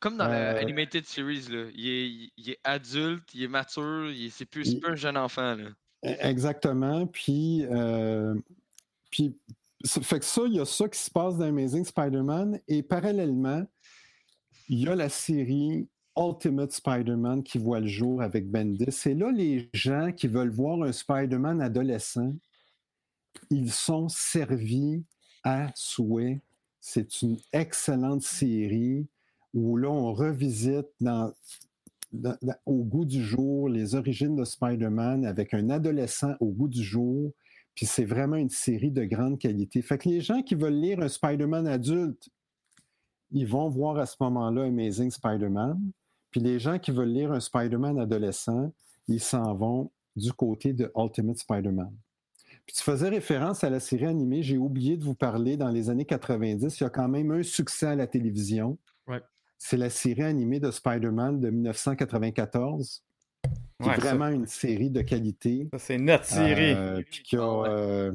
Comme 0.00 0.16
dans 0.18 0.26
Euh, 0.26 0.28
la 0.54 0.58
Animated 0.60 1.04
Series, 1.06 1.46
là. 1.50 1.64
Il 1.74 1.88
est, 1.88 2.30
il 2.36 2.50
est 2.50 2.58
adulte, 2.64 3.24
il 3.34 3.42
est 3.44 3.48
mature, 3.48 4.10
c'est 4.30 4.44
plus, 4.44 4.64
c'est 4.64 4.72
Il- 4.72 4.80
plus 4.80 4.92
un 4.92 4.96
jeune 4.96 5.16
enfant, 5.16 5.54
là. 5.54 5.68
E- 6.04 6.16
Exactement. 6.20 7.06
Puis, 7.06 7.64
euh, 7.70 8.34
puis 9.10 9.36
ça 9.82 10.00
fait 10.02 10.18
que 10.18 10.24
ça, 10.26 10.42
il 10.46 10.54
y 10.54 10.60
a 10.60 10.64
ça 10.66 10.88
qui 10.88 10.98
se 10.98 11.10
passe 11.10 11.36
dans 11.38 11.46
Amazing 11.46 11.84
Spider-Man. 11.84 12.60
Et 12.68 12.82
parallèlement, 12.82 13.64
il 14.68 14.80
y 14.80 14.88
a 14.88 14.94
la 14.96 15.08
série 15.08 15.88
Ultimate 16.16 16.72
Spider-Man 16.72 17.42
qui 17.42 17.58
voit 17.58 17.80
le 17.80 17.86
jour 17.86 18.22
avec 18.22 18.50
Bendis. 18.50 19.02
Et 19.06 19.14
là, 19.14 19.30
les 19.30 19.68
gens 19.72 20.12
qui 20.12 20.28
veulent 20.28 20.50
voir 20.50 20.82
un 20.82 20.92
Spider-Man 20.92 21.60
adolescent, 21.60 22.32
ils 23.50 23.70
sont 23.70 24.08
servis 24.08 25.04
à 25.44 25.70
souhait. 25.74 26.40
C'est 26.80 27.22
une 27.22 27.36
excellente 27.52 28.22
série 28.22 29.06
où 29.52 29.76
là, 29.76 29.90
on 29.90 30.12
revisite 30.12 30.88
au 32.64 32.84
goût 32.84 33.04
du 33.04 33.22
jour 33.22 33.68
les 33.68 33.94
origines 33.94 34.36
de 34.36 34.44
Spider-Man 34.44 35.26
avec 35.26 35.52
un 35.52 35.68
adolescent 35.70 36.34
au 36.40 36.46
goût 36.46 36.68
du 36.68 36.82
jour. 36.82 37.32
Puis 37.74 37.84
c'est 37.84 38.04
vraiment 38.04 38.36
une 38.36 38.48
série 38.48 38.90
de 38.90 39.04
grande 39.04 39.38
qualité. 39.38 39.82
Fait 39.82 39.98
que 39.98 40.08
les 40.08 40.22
gens 40.22 40.42
qui 40.42 40.54
veulent 40.54 40.80
lire 40.80 41.00
un 41.00 41.08
Spider-Man 41.08 41.66
adulte, 41.66 42.30
ils 43.30 43.46
vont 43.46 43.68
voir 43.68 43.96
à 43.98 44.06
ce 44.06 44.16
moment-là 44.20 44.64
Amazing 44.64 45.10
Spider-Man. 45.10 45.78
Puis 46.30 46.40
les 46.40 46.58
gens 46.58 46.78
qui 46.78 46.90
veulent 46.90 47.12
lire 47.12 47.32
un 47.32 47.40
Spider-Man 47.40 47.98
adolescent, 47.98 48.72
ils 49.08 49.20
s'en 49.20 49.54
vont 49.54 49.90
du 50.14 50.32
côté 50.32 50.72
de 50.72 50.90
Ultimate 50.96 51.38
Spider-Man. 51.38 51.92
Puis 52.66 52.74
tu 52.76 52.82
faisais 52.82 53.08
référence 53.08 53.62
à 53.62 53.70
la 53.70 53.78
série 53.80 54.06
animée, 54.06 54.42
j'ai 54.42 54.58
oublié 54.58 54.96
de 54.96 55.04
vous 55.04 55.14
parler, 55.14 55.56
dans 55.56 55.68
les 55.68 55.88
années 55.88 56.04
90, 56.04 56.80
il 56.80 56.82
y 56.82 56.86
a 56.86 56.90
quand 56.90 57.08
même 57.08 57.30
un 57.30 57.42
succès 57.42 57.86
à 57.86 57.94
la 57.94 58.06
télévision. 58.08 58.76
Ouais. 59.06 59.20
C'est 59.58 59.76
la 59.76 59.88
série 59.90 60.24
animée 60.24 60.58
de 60.58 60.70
Spider-Man 60.70 61.38
de 61.40 61.50
1994, 61.50 63.02
qui 63.80 63.88
Ouais, 63.88 63.94
est 63.94 64.00
ça- 64.00 64.14
vraiment 64.14 64.28
une 64.28 64.46
série 64.46 64.90
de 64.90 65.00
qualité. 65.02 65.68
C'est 65.78 65.98
notre 65.98 66.24
série. 66.24 66.72
Euh, 66.74 67.02
puis 67.08 67.22
qui 67.22 67.36
a, 67.36 67.64
euh, 67.66 68.12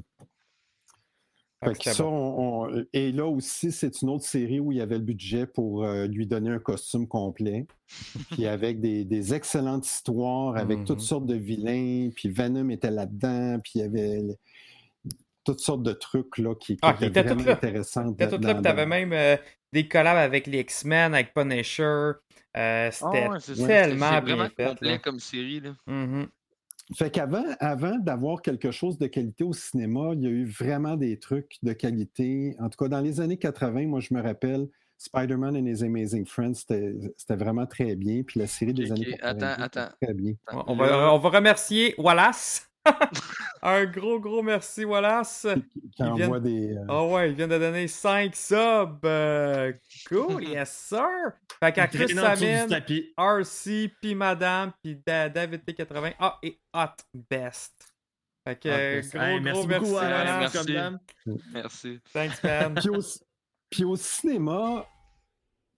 fait 1.69 1.71
que 1.73 1.77
c'était 1.77 1.93
ça, 1.95 2.03
bon. 2.03 2.09
on- 2.11 2.69
on- 2.79 2.85
et 2.93 3.11
là 3.11 3.25
aussi, 3.27 3.71
c'est 3.71 4.01
une 4.01 4.09
autre 4.09 4.23
série 4.25 4.59
où 4.59 4.71
il 4.71 4.77
y 4.79 4.81
avait 4.81 4.97
le 4.97 5.03
budget 5.03 5.45
pour 5.45 5.83
euh, 5.83 6.07
lui 6.07 6.25
donner 6.27 6.49
un 6.51 6.59
costume 6.59 7.07
complet. 7.07 7.67
puis 8.31 8.47
avec 8.47 8.79
des, 8.81 9.05
des 9.05 9.33
excellentes 9.33 9.85
histoires, 9.85 10.55
avec 10.57 10.79
Mhm. 10.79 10.85
toutes 10.85 11.01
sortes 11.01 11.25
de 11.25 11.35
vilains. 11.35 12.09
Puis 12.15 12.29
Venom 12.29 12.69
était 12.69 12.91
là-dedans. 12.91 13.59
Puis 13.63 13.73
il 13.75 13.81
y 13.81 13.83
avait 13.83 14.21
le- 14.21 14.35
toutes 15.43 15.59
sortes 15.59 15.83
de 15.83 15.93
trucs 15.93 16.37
là, 16.37 16.53
qui, 16.55 16.75
qui 16.75 16.79
Ah, 16.83 16.95
étaient 17.01 17.23
vraiment 17.23 17.47
intéressants. 17.49 18.13
T'as 18.13 18.27
tout 18.27 18.37
là, 18.41 18.53
puis 18.53 18.63
t'avais 18.63 18.85
même 18.85 19.11
euh, 19.13 19.37
des 19.73 19.87
collabs 19.87 20.17
avec 20.17 20.45
les 20.47 20.59
X-Men, 20.59 21.13
avec 21.15 21.33
Punisher. 21.33 21.83
Euh, 21.83 22.13
Ah 22.55 22.91
C'était 22.91 23.27
ouais, 23.61 23.67
tellement 23.67 24.09
bien 24.09 24.21
vraiment 24.21 24.49
fait. 24.55 24.65
complet 24.65 24.91
là. 24.91 24.97
comme 24.99 25.19
série, 25.19 25.61
là. 25.61 25.71
Mhm. 25.87 26.27
Fait 26.93 27.09
qu'avant 27.09 27.45
avant 27.59 27.97
d'avoir 27.97 28.41
quelque 28.41 28.71
chose 28.71 28.97
de 28.97 29.07
qualité 29.07 29.43
au 29.43 29.53
cinéma, 29.53 30.11
il 30.13 30.21
y 30.21 30.27
a 30.27 30.29
eu 30.29 30.45
vraiment 30.45 30.97
des 30.97 31.17
trucs 31.19 31.57
de 31.63 31.73
qualité. 31.73 32.55
En 32.59 32.69
tout 32.69 32.77
cas, 32.83 32.89
dans 32.89 32.99
les 32.99 33.21
années 33.21 33.37
80, 33.37 33.87
moi, 33.87 33.99
je 34.01 34.13
me 34.13 34.21
rappelle, 34.21 34.67
Spider-Man 34.97 35.55
and 35.55 35.65
His 35.65 35.83
Amazing 35.83 36.25
Friends, 36.25 36.53
c'était 36.55 37.35
vraiment 37.35 37.65
très 37.65 37.95
bien. 37.95 38.23
Puis 38.23 38.39
la 38.39 38.47
série 38.47 38.73
des 38.73 38.91
années 38.91 39.07
ok, 39.13 39.19
90, 39.19 39.21
attends, 39.23 39.63
c'était 39.63 39.79
attends. 39.79 39.95
très 40.01 40.13
bien. 40.13 40.33
Attends, 40.47 40.63
On 40.67 40.75
là, 40.75 40.87
va, 40.89 41.13
on 41.13 41.17
va 41.17 41.29
remercier 41.29 41.95
Wallace. 41.97 42.70
Un 43.61 43.85
gros, 43.85 44.19
gros 44.19 44.41
merci, 44.41 44.85
Wallace. 44.85 45.45
Qui 45.95 46.03
envoie 46.03 46.39
des... 46.39 46.75
euh, 46.75 46.85
Ah 46.89 47.03
ouais, 47.05 47.29
il 47.29 47.35
vient 47.35 47.47
de 47.47 47.57
donner 47.59 47.87
5 47.87 48.35
subs. 48.35 48.99
Euh, 49.05 49.71
cool, 50.09 50.43
yes 50.47 50.71
sir. 50.89 51.05
Fait 51.59 51.71
qu'à 51.71 51.87
Chris 51.87 52.05
Traînant 52.05 52.23
en 52.29 52.31
dessous 52.33 52.45
du 52.45 52.51
Samin, 52.51 52.67
tapis. 52.67 53.13
RC, 53.17 53.91
puis 54.01 54.15
Madame, 54.15 54.71
puis 54.83 54.99
Da- 55.05 55.29
David 55.29 55.61
P80. 55.63 56.13
Ah, 56.19 56.39
et 56.41 56.59
Hot 56.73 57.03
Best. 57.29 57.93
Fait 58.47 58.55
que 58.55 58.67
ben, 58.69 59.01
gros, 59.07 59.21
hey, 59.21 59.33
gros 59.35 59.43
merci 59.43 59.67
beaucoup, 59.67 59.91
Wallace. 59.93 60.53
merci. 60.65 61.39
Merci. 61.53 61.99
Thanks, 62.11 62.43
man. 62.43 62.73
Puis 62.73 62.89
au, 62.89 62.99
puis 63.69 63.83
au 63.83 63.95
cinéma, 63.95 64.87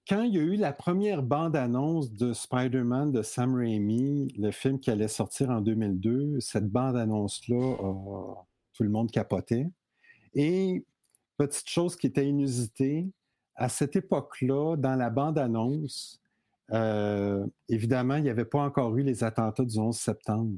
quand 0.08 0.24
il 0.24 0.34
y 0.34 0.40
a 0.40 0.42
eu 0.42 0.56
la 0.56 0.74
première 0.74 1.24
bande-annonce 1.24 2.12
de 2.12 2.34
Spider-Man 2.34 3.12
de 3.12 3.22
Sam 3.22 3.56
Raimi, 3.56 4.34
le 4.38 4.52
film 4.52 4.80
qui 4.80 4.92
allait 4.92 5.08
sortir 5.08 5.50
en 5.50 5.62
2002, 5.62 6.40
cette 6.42 6.70
bande-annonce-là, 6.70 7.56
euh, 7.56 8.34
tout 8.74 8.84
le 8.84 8.90
monde 8.90 9.12
capotait. 9.12 9.70
Et 10.34 10.86
petite 11.38 11.70
chose 11.70 11.96
qui 11.96 12.08
était 12.08 12.28
inusitée, 12.28 13.08
à 13.56 13.70
cette 13.70 13.96
époque-là, 13.96 14.76
dans 14.76 14.96
la 14.96 15.10
bande-annonce, 15.10 16.20
euh, 16.72 17.46
évidemment, 17.70 18.16
il 18.16 18.24
n'y 18.24 18.30
avait 18.30 18.46
pas 18.46 18.62
encore 18.62 18.98
eu 18.98 19.04
les 19.04 19.24
attentats 19.24 19.66
du 19.66 19.78
11 19.78 19.96
septembre. 19.98 20.58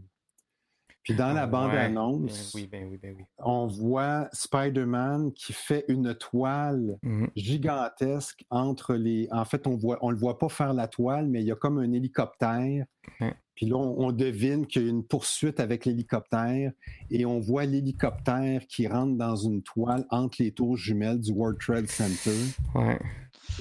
Puis 1.06 1.14
dans 1.15 1.32
la 1.34 1.44
Ah, 1.44 1.45
ouais. 1.45 1.52
bande-annonce, 1.52 2.52
Ben 2.53 2.61
oui, 2.61 2.68
ben 2.69 2.88
oui, 2.91 2.99
ben 3.02 3.15
oui. 3.18 3.23
on 3.38 3.68
voit 3.68 4.27
Spider-Man 4.34 5.32
qui 5.34 5.53
fait 5.53 5.86
une 5.88 6.14
toile 6.15 6.98
Mhm. 7.03 7.30
gigantesque 7.36 8.44
entre 8.49 8.95
les. 8.95 9.27
En 9.32 9.45
fait, 9.45 9.68
on 9.68 9.76
voit, 9.77 9.98
on 10.02 10.10
le 10.10 10.18
voit 10.18 10.38
pas 10.38 10.49
faire 10.49 10.73
la 10.73 10.88
toile, 10.88 11.27
mais 11.27 11.41
il 11.41 11.45
y 11.48 11.52
a 11.52 11.56
comme 11.56 11.77
un 11.77 11.91
hélicoptère. 11.94 12.86
Ouais. 13.22 13.34
Puis 13.53 13.68
là, 13.68 13.77
on, 13.77 14.07
on 14.07 14.11
devine 14.11 14.65
qu'il 14.68 14.82
y 14.82 14.86
a 14.88 14.90
une 14.90 15.03
poursuite 15.06 15.60
avec 15.61 15.86
l'hélicoptère 15.86 16.72
et 17.10 17.26
on 17.26 17.40
voit 17.40 17.64
l'hélicoptère 17.65 18.65
qui 18.68 18.86
rentre 18.88 19.15
dans 19.15 19.36
une 19.36 19.61
toile 19.61 20.06
entre 20.10 20.38
les 20.41 20.52
tours 20.52 20.76
jumelles 20.76 21.22
du 21.22 21.32
World 21.32 21.57
Trade 21.60 21.88
Center. 21.88 22.36
Ouais. 22.73 22.99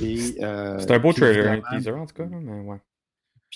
Euh, 0.01 0.79
C'est 0.79 0.91
un 0.91 0.99
beau 0.99 1.12
trailer, 1.12 1.62
un 1.71 1.77
teaser 1.77 1.93
en 1.93 2.07
tout 2.07 2.15
cas, 2.15 2.25
mais 2.27 2.61
ouais. 2.62 2.79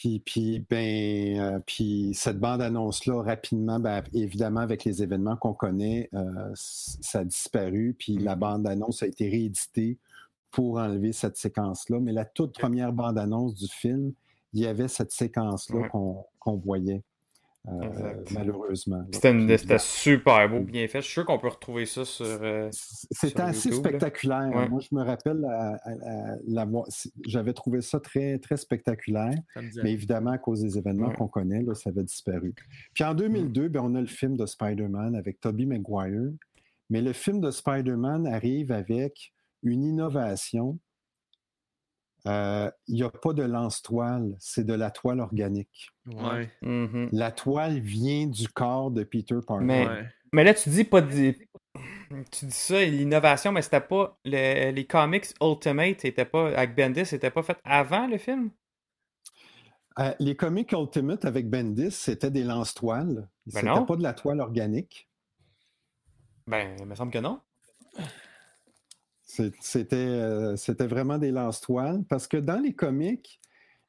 Puis, 0.01 0.21
puis, 0.21 0.65
ben, 0.71 1.41
euh, 1.41 1.59
puis 1.67 2.13
cette 2.15 2.39
bande-annonce-là, 2.39 3.21
rapidement, 3.23 3.81
ben, 3.81 4.03
évidemment, 4.15 4.61
avec 4.61 4.85
les 4.85 5.03
événements 5.03 5.37
qu'on 5.37 5.55
connaît, 5.55 6.09
euh, 6.15 6.53
ça 6.55 7.21
a 7.21 7.25
disparu. 7.25 7.97
Puis 7.99 8.17
la 8.17 8.37
bande-annonce 8.37 9.03
a 9.03 9.07
été 9.09 9.29
rééditée 9.29 9.99
pour 10.53 10.79
enlever 10.79 11.13
cette 11.13 11.37
séquence-là. 11.37 11.99
Mais 11.99 12.13
la 12.13 12.25
toute 12.25 12.55
première 12.57 12.93
bande-annonce 12.93 13.57
du 13.57 13.67
film, 13.67 14.13
il 14.53 14.61
y 14.61 14.67
avait 14.67 14.87
cette 14.89 15.11
séquence-là 15.11 15.81
Ouais. 15.81 15.89
qu'on 15.89 16.25
qu'on 16.39 16.57
voyait, 16.57 17.03
euh, 17.71 18.15
malheureusement. 18.33 19.05
C'était 19.13 19.79
super 19.79 20.49
beau, 20.49 20.61
bien 20.61 20.87
fait. 20.89 21.01
Je 21.01 21.05
suis 21.07 21.13
sûr 21.15 21.25
qu'on 21.27 21.39
peut 21.39 21.49
retrouver 21.49 21.87
ça 21.87 22.05
sur. 22.05 22.25
euh, 22.27 22.69
C'était 22.73 23.41
assez 23.43 23.69
YouTube, 23.69 23.85
spectaculaire. 23.87 24.51
Ouais. 24.55 24.69
Moi, 24.69 24.81
je 24.81 24.95
me 24.95 25.03
rappelle, 25.03 25.45
j'avais 27.27 27.53
trouvé 27.53 27.81
ça 27.81 28.01
très, 28.01 28.39
très 28.39 28.57
spectaculaire. 28.57 29.35
Mais 29.83 29.93
évidemment, 29.93 30.33
à 30.33 30.39
cause 30.39 30.63
des 30.63 30.79
événements 30.79 31.09
Ouais. 31.09 31.15
qu'on 31.15 31.29
connaît, 31.29 31.63
là, 31.63 31.75
ça 31.75 31.91
avait 31.91 32.03
disparu. 32.05 32.55
Puis 32.95 33.05
en 33.05 33.15
2002, 33.15 33.69
ben, 33.69 33.81
on 33.85 33.95
a 33.95 34.01
le 34.01 34.07
film 34.07 34.37
de 34.37 34.47
Spider-Man 34.47 35.15
avec 35.15 35.41
Tobey 35.41 35.65
Maguire. 35.65 36.31
Mais 36.91 37.03
le 37.03 37.13
film 37.13 37.41
de 37.41 37.51
Spider-Man 37.51 38.27
arrive 38.27 38.73
avec 38.73 39.33
une 39.63 39.85
innovation. 39.85 40.79
Euh, 42.27 42.71
Il 42.89 42.97
n'y 42.97 43.03
a 43.03 43.11
pas 43.11 43.33
de 43.33 43.43
lance-toile, 43.43 44.35
c'est 44.39 44.65
de 44.65 44.75
la 44.75 44.91
toile 44.91 45.21
organique. 45.21 45.91
Ouais. 46.07 46.51
mhm. 46.63 47.09
La 47.13 47.31
toile 47.31 47.79
vient 47.81 48.27
du 48.27 48.49
corps 48.49 48.91
de 48.91 49.05
Peter 49.05 49.37
Parker. 49.47 49.65
Mais- 49.65 49.87
ouais. 49.87 50.07
Mais 50.33 50.45
là, 50.45 50.53
tu 50.53 50.69
dis 50.69 50.85
pas 50.85 51.01
de... 51.01 51.35
Tu 52.31 52.47
dis 52.47 52.51
ça, 52.53 52.85
l'innovation, 52.85 53.53
mais 53.53 53.63
c'était 53.63 53.81
pas. 53.81 54.19
le- 54.25 54.71
les 54.73 54.87
comics 54.87 55.27
Ultimate 55.41 56.05
étaient 56.05 56.25
pas. 56.25 56.49
Avec 56.57 56.75
Bendis, 56.75 57.07
c'était 57.07 57.31
pas 57.31 57.43
fait 57.43 57.59
avant 57.65 58.07
le 58.07 58.19
film? 58.19 58.51
Euh, 59.99 60.13
les 60.19 60.35
comics 60.37 60.71
Ultimate 60.73 61.25
avec 61.25 61.49
Bendis, 61.49 61.91
c'était 61.91 62.31
des 62.31 62.45
lance-toiles. 62.45 63.29
Ben 63.47 63.61
C'était 63.61 63.85
pas 63.87 63.97
de 63.97 64.03
la 64.03 64.13
toile 64.15 64.41
organique. 64.41 65.09
Ben, 66.47 66.77
il 66.79 66.87
me 66.87 66.95
semble 66.95 67.13
que 67.13 67.19
non. 67.19 67.41
C'était 69.61 69.97
euh, 69.97 70.57
c'était 70.57 70.87
vraiment 70.87 71.19
des 71.19 71.31
lance-toiles 71.31 72.03
parce 72.09 72.27
que 72.27 72.37
dans 72.37 72.61
les 72.61 72.75
comics, 72.75 73.41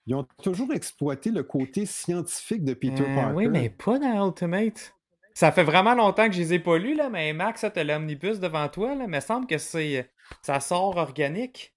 ils 0.06 0.16
ont 0.16 0.26
toujours 0.42 0.74
exploité 0.74 1.30
le 1.32 1.44
côté 1.44 1.86
scientifique 1.86 2.64
de 2.64 2.74
Peter 2.74 3.04
Euh, 3.08 3.16
Parker. 3.16 3.36
Oui, 3.36 3.48
mais 3.48 3.70
pas 3.70 4.00
dans 4.00 4.28
Ultimate. 4.28 4.94
Ça 5.34 5.52
fait 5.52 5.64
vraiment 5.64 5.96
longtemps 5.96 6.28
que 6.28 6.34
je 6.34 6.40
les 6.40 6.54
ai 6.56 6.60
pas 6.60 6.78
lus, 6.78 6.96
là, 6.96 7.10
mais 7.10 7.32
Max, 7.34 7.66
tu 7.74 7.80
as 7.80 7.84
l'omnibus 7.84 8.40
devant 8.40 8.68
toi, 8.68 8.96
là, 8.96 9.08
mais 9.08 9.20
il 9.20 9.22
semble 9.22 9.48
que 9.48 9.58
c'est 9.58 10.10
ça 10.42 10.60
sort 10.60 10.98
organique. 10.98 11.74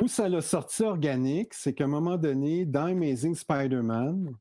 Où 0.00 0.08
ça 0.08 0.28
l'a 0.28 0.42
sorti 0.42 0.82
organique, 0.82 1.54
c'est 1.54 1.72
qu'à 1.72 1.84
un 1.84 1.88
moment 1.88 2.16
donné, 2.16 2.64
dans 2.64 2.86
Amazing 2.86 3.34
Spider-Man, 3.34 4.32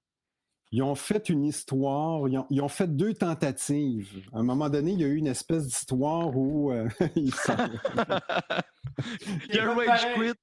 ils 0.72 0.84
ont 0.84 0.95
fait 0.95 1.30
une 1.30 1.45
histoire, 1.45 2.27
ils 2.27 2.38
ont, 2.38 2.45
ils 2.49 2.61
ont 2.61 2.68
fait 2.68 2.88
deux 2.88 3.14
tentatives. 3.14 4.10
À 4.34 4.39
un 4.39 4.44
moment 4.44 4.69
donné, 4.69 4.91
il 4.91 4.99
y 4.99 5.03
a 5.03 5.07
eu 5.07 5.15
une 5.15 5.27
espèce 5.27 5.65
d'histoire 5.65 6.35
où 6.35 6.72
euh, 6.72 6.88
ils 7.15 7.34
sont- 7.34 7.56
Il 9.49 9.56
y 9.56 9.60
a 9.60 9.72
un 9.72 9.76
pas 9.76 9.85
rage 9.85 10.02
pareil. 10.15 10.34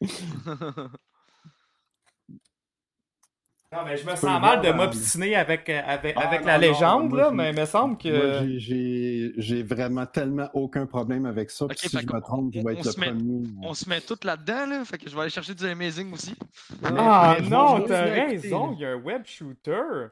quit. 0.00 0.08
Non, 3.72 3.78
mais 3.86 3.96
je 3.96 4.04
me 4.04 4.10
sens 4.16 4.40
mal 4.40 4.60
de 4.60 4.68
dans- 4.68 4.76
m'obstiner 4.76 5.34
avec, 5.34 5.68
euh, 5.70 5.80
avec, 5.86 6.14
Ah, 6.18 6.28
avec 6.28 6.40
non, 6.40 6.46
la 6.46 6.54
non, 6.56 6.60
légende, 6.60 7.08
moi, 7.08 7.18
là, 7.18 7.30
mais 7.30 7.50
il 7.50 7.56
me 7.60 7.64
semble 7.64 7.96
que. 7.96 8.40
Moi, 8.42 8.58
j'ai- 8.58 9.62
vraiment 9.62 10.04
tellement 10.04 10.50
aucun 10.52 10.84
problème 10.86 11.24
avec 11.24 11.50
ça. 11.50 11.66
puis 11.66 11.76
Ok, 11.82 11.90
si 11.90 11.98
je 12.06 12.12
me 12.14 12.20
trompe, 12.20 12.52
je 12.52 12.60
on- 12.60 12.64
vais 12.64 12.74
être 12.74 12.84
le 12.84 13.00
met- 13.00 13.06
premier. 13.12 13.42
On 13.62 13.72
se 13.74 13.88
met 13.88 14.00
tout 14.02 14.18
là-dedans, 14.24 14.66
là. 14.66 14.84
Fait 14.84 14.98
que 14.98 15.08
je 15.08 15.14
vais 15.14 15.22
aller 15.22 15.30
chercher 15.30 15.54
du 15.54 15.64
Amazing 15.66 16.12
aussi. 16.12 16.34
Ah 16.84 17.36
mais 17.40 17.48
non, 17.48 17.80
t'as 17.86 18.02
raison, 18.04 18.72
il 18.74 18.80
y 18.80 18.84
a 18.84 18.90
un 18.90 18.96
web 18.96 19.22
shooter. 19.24 20.08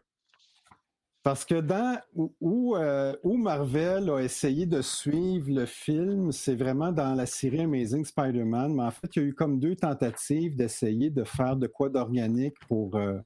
Parce 1.22 1.44
que 1.44 1.56
dans 1.60 1.98
où, 2.14 2.34
où, 2.40 2.76
euh, 2.76 3.14
où 3.22 3.36
Marvel 3.36 4.08
a 4.08 4.20
essayé 4.20 4.64
de 4.64 4.80
suivre 4.80 5.48
le 5.50 5.66
film, 5.66 6.32
c'est 6.32 6.54
vraiment 6.54 6.92
dans 6.92 7.14
la 7.14 7.26
série 7.26 7.60
Amazing 7.60 8.06
Spider-Man. 8.06 8.72
Mais 8.74 8.84
en 8.84 8.90
fait, 8.90 9.14
il 9.16 9.22
y 9.22 9.24
a 9.26 9.28
eu 9.28 9.34
comme 9.34 9.58
deux 9.60 9.76
tentatives 9.76 10.56
d'essayer 10.56 11.10
de 11.10 11.22
faire 11.24 11.56
de 11.56 11.66
quoi 11.66 11.90
d'organique 11.90 12.54
pour, 12.66 12.96
euh, 12.96 13.18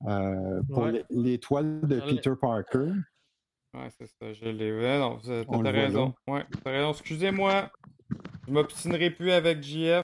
pour 0.00 0.78
Ouais. 0.84 0.92
l'é- 0.92 1.04
l'étoile 1.10 1.80
de 1.82 2.00
Peter 2.00 2.32
Parker. 2.40 2.92
Ouais, 3.74 3.88
c'est 3.90 4.06
ça, 4.06 4.32
je 4.32 4.46
l'ai. 4.46 4.72
Ouais, 4.72 4.98
non, 4.98 5.18
t'as 5.62 5.70
raison. 5.70 6.14
Ouais, 6.26 6.44
t'as 6.64 6.70
raison. 6.72 6.90
Excusez-moi. 6.90 7.70
Je 8.48 8.52
m'obstinerai 8.52 9.10
plus 9.10 9.30
avec 9.30 9.62
JF. 9.62 10.02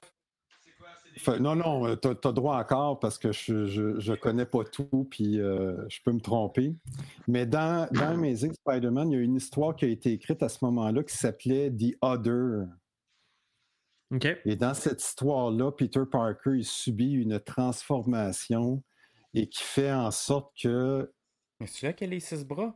Non, 1.39 1.55
non, 1.55 1.95
tu 1.97 2.07
as, 2.07 2.31
droit 2.31 2.57
encore 2.57 2.99
parce 2.99 3.17
que 3.17 3.31
je, 3.31 3.65
je, 3.65 3.99
je 3.99 4.13
connais 4.13 4.45
pas 4.45 4.63
tout, 4.63 5.07
puis 5.09 5.39
euh, 5.41 5.75
je 5.89 5.99
peux 6.05 6.11
me 6.11 6.21
tromper. 6.21 6.75
Mais 7.27 7.45
dans, 7.47 7.89
dans 7.91 8.09
Amazing 8.13 8.53
Spider-Man, 8.53 9.11
il 9.11 9.15
y 9.17 9.19
a 9.19 9.23
une 9.23 9.35
histoire 9.35 9.75
qui 9.75 9.85
a 9.85 9.87
été 9.87 10.11
écrite 10.13 10.43
à 10.43 10.47
ce 10.49 10.63
moment-là 10.63 11.03
qui 11.03 11.17
s'appelait 11.17 11.71
The 11.71 11.97
Other. 12.01 12.67
OK. 14.13 14.27
Et 14.45 14.55
dans 14.55 14.73
cette 14.75 15.03
histoire-là, 15.03 15.71
Peter 15.71 16.03
Parker 16.09 16.51
il 16.55 16.63
subit 16.63 17.11
une 17.13 17.39
transformation 17.39 18.83
et 19.37 19.47
qui 19.47 19.63
fait 19.63 19.91
en 19.91 20.09
sorte 20.09 20.51
que 20.61 21.11
Mais 21.59 21.67
c'est 21.67 21.85
là 21.87 21.93
qu'elle 21.93 22.09
a 22.09 22.15
les 22.15 22.19
six 22.19 22.43
bras. 22.43 22.75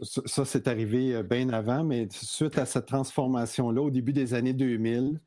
ça, 0.00 0.22
ça, 0.24 0.44
c'est 0.44 0.68
arrivé 0.68 1.14
euh, 1.14 1.22
bien 1.22 1.48
avant, 1.48 1.84
mais 1.84 2.06
suite 2.10 2.58
à 2.58 2.66
cette 2.66 2.86
transformation-là, 2.86 3.82
au 3.82 3.90
début 3.90 4.12
des 4.12 4.34
années 4.34 4.52
2000, 4.52 5.20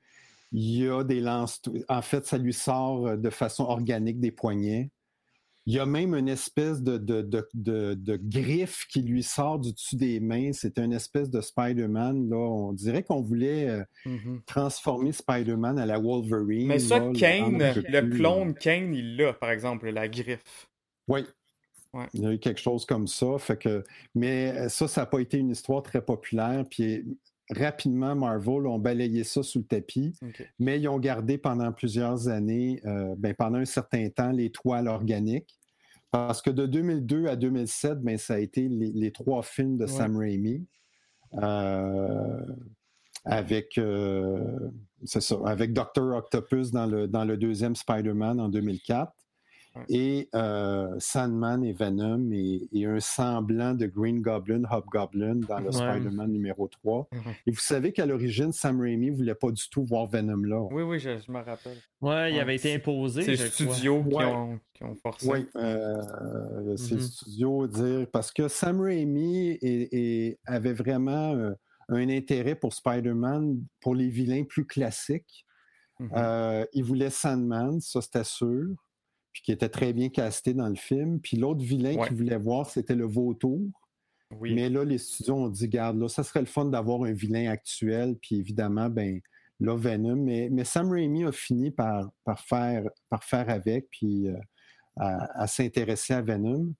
il 0.53 0.83
y 0.83 0.87
a 0.89 1.03
des 1.03 1.19
lances. 1.19 1.61
En 1.89 2.01
fait, 2.01 2.25
ça 2.25 2.37
lui 2.37 2.53
sort 2.53 3.07
euh, 3.07 3.17
de 3.17 3.29
façon 3.29 3.65
organique 3.65 4.19
des 4.19 4.31
poignets. 4.31 4.89
Il 5.69 5.73
y 5.73 5.79
a 5.79 5.85
même 5.85 6.15
une 6.15 6.29
espèce 6.29 6.81
de, 6.81 6.97
de, 6.97 7.21
de, 7.21 7.45
de- 7.53 7.93
de 7.93 8.15
griffe 8.15 8.87
qui 8.87 9.01
lui 9.01 9.21
sort 9.21 9.59
du 9.59 9.73
dessus 9.73 9.97
des 9.97 10.21
mains. 10.21 10.53
C'est 10.53 10.79
une 10.79 10.93
espèce 10.93 11.29
de 11.29 11.41
Spider-Man. 11.41 12.29
Là. 12.29 12.37
On 12.37 12.71
dirait 12.71 13.03
qu'on 13.03 13.21
voulait 13.21 13.67
euh, 13.67 13.83
Mhm. 14.05 14.41
transformer 14.45 15.11
Spider-Man 15.11 15.77
à 15.77 15.85
la 15.85 15.99
Wolverine. 15.99 16.67
Mais 16.67 16.79
ça, 16.79 16.99
là, 16.99 17.11
Kane, 17.13 17.57
le 17.59 18.01
clone 18.15 18.53
Kane, 18.55 18.93
il 18.93 19.17
l'a, 19.17 19.33
par 19.33 19.51
exemple, 19.51 19.89
la 19.89 20.07
griffe. 20.07 20.67
Oui. 21.09 21.25
Ouais. 21.93 22.05
Il 22.13 22.21
y 22.21 22.25
a 22.25 22.33
eu 22.33 22.39
quelque 22.39 22.61
chose 22.61 22.85
comme 22.85 23.07
ça. 23.07 23.37
Fait 23.37 23.57
que, 23.57 23.83
mais 24.15 24.53
euh, 24.55 24.69
ça, 24.69 24.87
ça 24.87 25.01
n'a 25.01 25.05
pas 25.05 25.19
été 25.19 25.37
une 25.37 25.49
histoire 25.49 25.83
très 25.83 26.01
populaire. 26.01 26.63
Puis 26.69 27.03
rapidement, 27.49 28.15
Marvel 28.15 28.67
ont 28.67 28.79
balayé 28.79 29.23
ça 29.23 29.43
sous 29.43 29.59
le 29.59 29.65
tapis, 29.65 30.13
mais 30.59 30.79
ils 30.79 30.87
ont 30.87 30.99
gardé 30.99 31.37
pendant 31.37 31.71
plusieurs 31.71 32.27
années, 32.27 32.81
euh, 32.85 33.15
ben, 33.17 33.33
pendant 33.33 33.57
un 33.59 33.65
certain 33.65 34.09
temps, 34.09 34.31
les 34.31 34.51
toiles 34.51 34.87
organiques. 34.87 35.55
Parce 36.11 36.41
que 36.41 36.49
de 36.49 36.65
2002 36.65 37.27
à 37.27 37.35
2007, 37.35 38.01
ben, 38.01 38.17
ça 38.17 38.35
a 38.35 38.39
été 38.39 38.67
les, 38.67 38.91
les 38.93 39.11
trois 39.11 39.43
films 39.43 39.77
de 39.77 39.83
Ouais. 39.85 39.91
Sam 39.91 40.17
Raimi. 40.17 40.65
euh, 41.35 42.41
avec, 43.25 43.77
euh, 43.77 44.69
ça, 45.03 45.19
avec 45.45 45.73
Dr. 45.73 46.15
Octopus 46.15 46.71
dans 46.71 46.85
le, 46.85 47.07
dans 47.07 47.25
le 47.25 47.35
deuxième 47.37 47.75
Spider-Man 47.75 48.39
en 48.39 48.47
2004 48.49 49.11
Ouais. 49.11 49.26
Et 49.89 50.29
euh, 50.35 50.95
Sandman 50.99 51.63
et 51.63 51.73
Venom 51.73 52.31
et, 52.31 52.67
et 52.71 52.85
un 52.85 52.99
semblant 52.99 53.73
de 53.73 53.85
Green 53.87 54.21
Goblin, 54.21 54.63
Hobgoblin 54.69 55.35
dans 55.47 55.59
le 55.59 55.65
Ouais. 55.67 55.71
Spider-Man 55.71 56.31
numéro 56.31 56.67
3. 56.67 57.07
Mhm. 57.11 57.21
Et 57.45 57.51
vous 57.51 57.59
savez 57.59 57.91
qu'à 57.93 58.05
l'origine, 58.05 58.51
Sam 58.51 58.79
Raimi 58.81 59.11
ne 59.11 59.15
voulait 59.15 59.35
pas 59.35 59.51
du 59.51 59.69
tout 59.69 59.83
voir 59.83 60.05
Venom 60.07 60.43
là. 60.43 60.61
Oui, 60.71 60.83
oui, 60.83 60.99
je, 60.99 61.17
je 61.19 61.31
me 61.31 61.37
rappelle. 61.39 61.77
Ouais, 62.01 62.33
il 62.33 62.39
avait 62.39 62.55
été 62.55 62.73
imposé. 62.75 63.23
C'est 63.23 63.31
le 63.31 63.37
je 63.37 63.63
crois. 63.63 63.73
studio 63.75 64.03
qui, 64.03 64.15
Ouais. 64.15 64.25
ont, 64.25 64.59
qui 64.73 64.83
ont 64.83 64.95
forcé. 64.95 65.27
Oui, 65.29 65.47
euh, 65.55 66.75
c'est 66.77 66.95
le 66.95 67.01
Mhm. 67.01 67.07
studio 67.07 67.67
dire 67.67 68.07
parce 68.11 68.31
que 68.31 68.47
Sam 68.47 68.81
Raimi 68.81 69.57
est- 69.61 69.93
est- 69.93 70.39
avait 70.45 70.73
vraiment 70.73 71.33
euh, 71.35 71.53
un 71.89 72.09
intérêt 72.09 72.55
pour 72.55 72.73
Spider-Man 72.73 73.59
pour 73.81 73.95
les 73.95 74.09
vilains 74.09 74.43
plus 74.43 74.65
classiques. 74.65 75.45
Mhm. 75.99 76.09
Euh, 76.15 76.65
il 76.73 76.83
voulait 76.83 77.09
Sandman, 77.09 77.79
ça 77.81 78.01
c'était 78.01 78.23
sûr, 78.23 78.67
puis 79.37 79.43
qui 79.43 79.51
était 79.51 79.69
très 79.69 79.93
bien 79.93 80.09
casté 80.09 80.55
dans 80.55 80.67
le 80.67 80.73
film. 80.75 81.19
Puis 81.19 81.37
l'autre 81.37 81.61
vilain 81.63 81.95
Ouais. 81.95 82.07
qu'il 82.07 82.17
voulait 82.17 82.37
voir, 82.39 82.67
c'était 82.67 82.95
le 82.95 83.05
Vautour. 83.05 83.69
oui. 84.39 84.55
Mais 84.55 84.67
là, 84.67 84.83
les 84.83 84.97
studios 84.97 85.35
ont 85.35 85.47
dit, 85.47 85.67
garde, 85.67 85.99
là, 85.99 86.07
ça 86.09 86.23
serait 86.23 86.39
le 86.39 86.47
fun 86.47 86.65
d'avoir 86.65 87.03
un 87.03 87.13
vilain 87.13 87.51
actuel. 87.51 88.15
Puis 88.19 88.37
évidemment, 88.37 88.89
ben 88.89 89.21
là, 89.59 89.75
Venom. 89.75 90.15
Mais, 90.15 90.49
mais 90.51 90.63
Sam 90.63 90.89
Raimi 90.91 91.23
a 91.23 91.31
fini 91.31 91.69
par, 91.69 92.09
par, 92.23 92.39
faire, 92.39 92.89
par 93.11 93.23
faire 93.23 93.47
avec, 93.51 93.87
puis 93.91 94.27
euh, 94.27 94.33
à, 94.95 95.43
à 95.43 95.45
s'intéresser 95.47 96.13
à 96.15 96.23
Venom. 96.23 96.73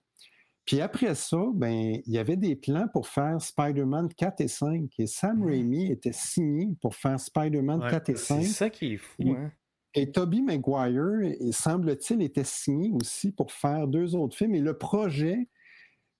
Puis 0.65 0.81
après 0.81 1.13
ça, 1.13 1.37
ben, 1.53 2.01
il 2.07 2.11
y 2.11 2.17
avait 2.17 2.37
des 2.37 2.55
plans 2.55 2.87
pour 2.91 3.07
faire 3.07 3.39
Spider-Man 3.39 4.09
4 4.17 4.41
et 4.41 4.47
5. 4.47 4.89
Et 4.97 5.05
Sam 5.05 5.43
Raimi 5.45 5.91
était 5.91 6.11
signé 6.11 6.69
pour 6.81 6.95
faire 6.95 7.19
Spider-Man 7.19 7.83
Ouais, 7.83 7.91
4 7.91 8.09
et 8.09 8.15
5. 8.15 8.41
C'est 8.41 8.49
ça 8.49 8.69
qui 8.71 8.93
est 8.93 8.97
fou, 8.97 9.23
hein? 9.29 9.51
Et 9.97 10.11
Tobey 10.11 10.41
Maguire, 10.41 11.35
il 11.39 11.53
semble-t-il, 11.53 12.21
était 12.21 12.43
signé 12.43 12.91
aussi 12.91 13.31
pour 13.31 13.51
faire 13.51 13.87
deux 13.87 14.15
autres 14.15 14.37
films. 14.37 14.53
Et 14.53 14.61
le 14.61 14.77
projet, 14.77 15.49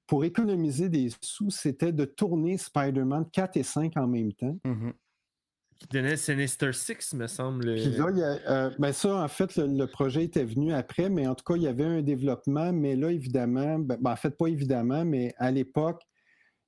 pour 0.07 0.25
économiser 0.25 0.89
des 0.89 1.09
sous, 1.21 1.51
c'était 1.51 1.91
de 1.91 2.03
tourner 2.05 2.57
Spider-Man 2.57 3.25
4 3.31 3.57
et 3.57 3.63
5 3.63 3.95
en 3.97 4.07
même 4.07 4.33
temps. 4.33 4.57
Mhm. 4.65 4.93
Qui 5.77 5.87
donnait 5.89 6.17
Sinister 6.17 6.73
Six, 6.73 7.13
me 7.13 7.27
semble. 7.27 7.75
Puis 7.75 7.91
là, 7.91 8.07
il 8.09 8.17
y 8.17 8.23
a, 8.23 8.39
euh, 8.49 8.71
ben 8.79 8.91
ça, 8.91 9.23
en 9.23 9.27
fait, 9.27 9.55
le, 9.57 9.67
le 9.67 9.85
projet 9.85 10.23
était 10.23 10.43
venu 10.43 10.73
après, 10.73 11.07
mais 11.07 11.27
en 11.27 11.35
tout 11.35 11.43
cas, 11.43 11.55
il 11.55 11.61
y 11.61 11.67
avait 11.67 11.85
un 11.85 12.01
développement. 12.01 12.73
Mais 12.73 12.95
là, 12.95 13.11
évidemment, 13.11 13.77
ben, 13.77 13.95
ben, 14.01 14.11
en 14.11 14.15
fait, 14.15 14.31
pas 14.31 14.47
évidemment, 14.47 15.05
mais 15.05 15.35
à 15.37 15.51
l'époque, 15.51 16.01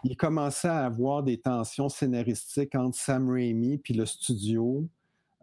il 0.03 0.15
commençait 0.15 0.67
à 0.67 0.85
avoir 0.85 1.23
des 1.23 1.41
tensions 1.41 1.89
scénaristiques 1.89 2.75
entre 2.75 2.95
Sam 2.95 3.31
Raimi 3.31 3.79
puis 3.79 3.95
le 3.95 4.05
studio. 4.05 4.87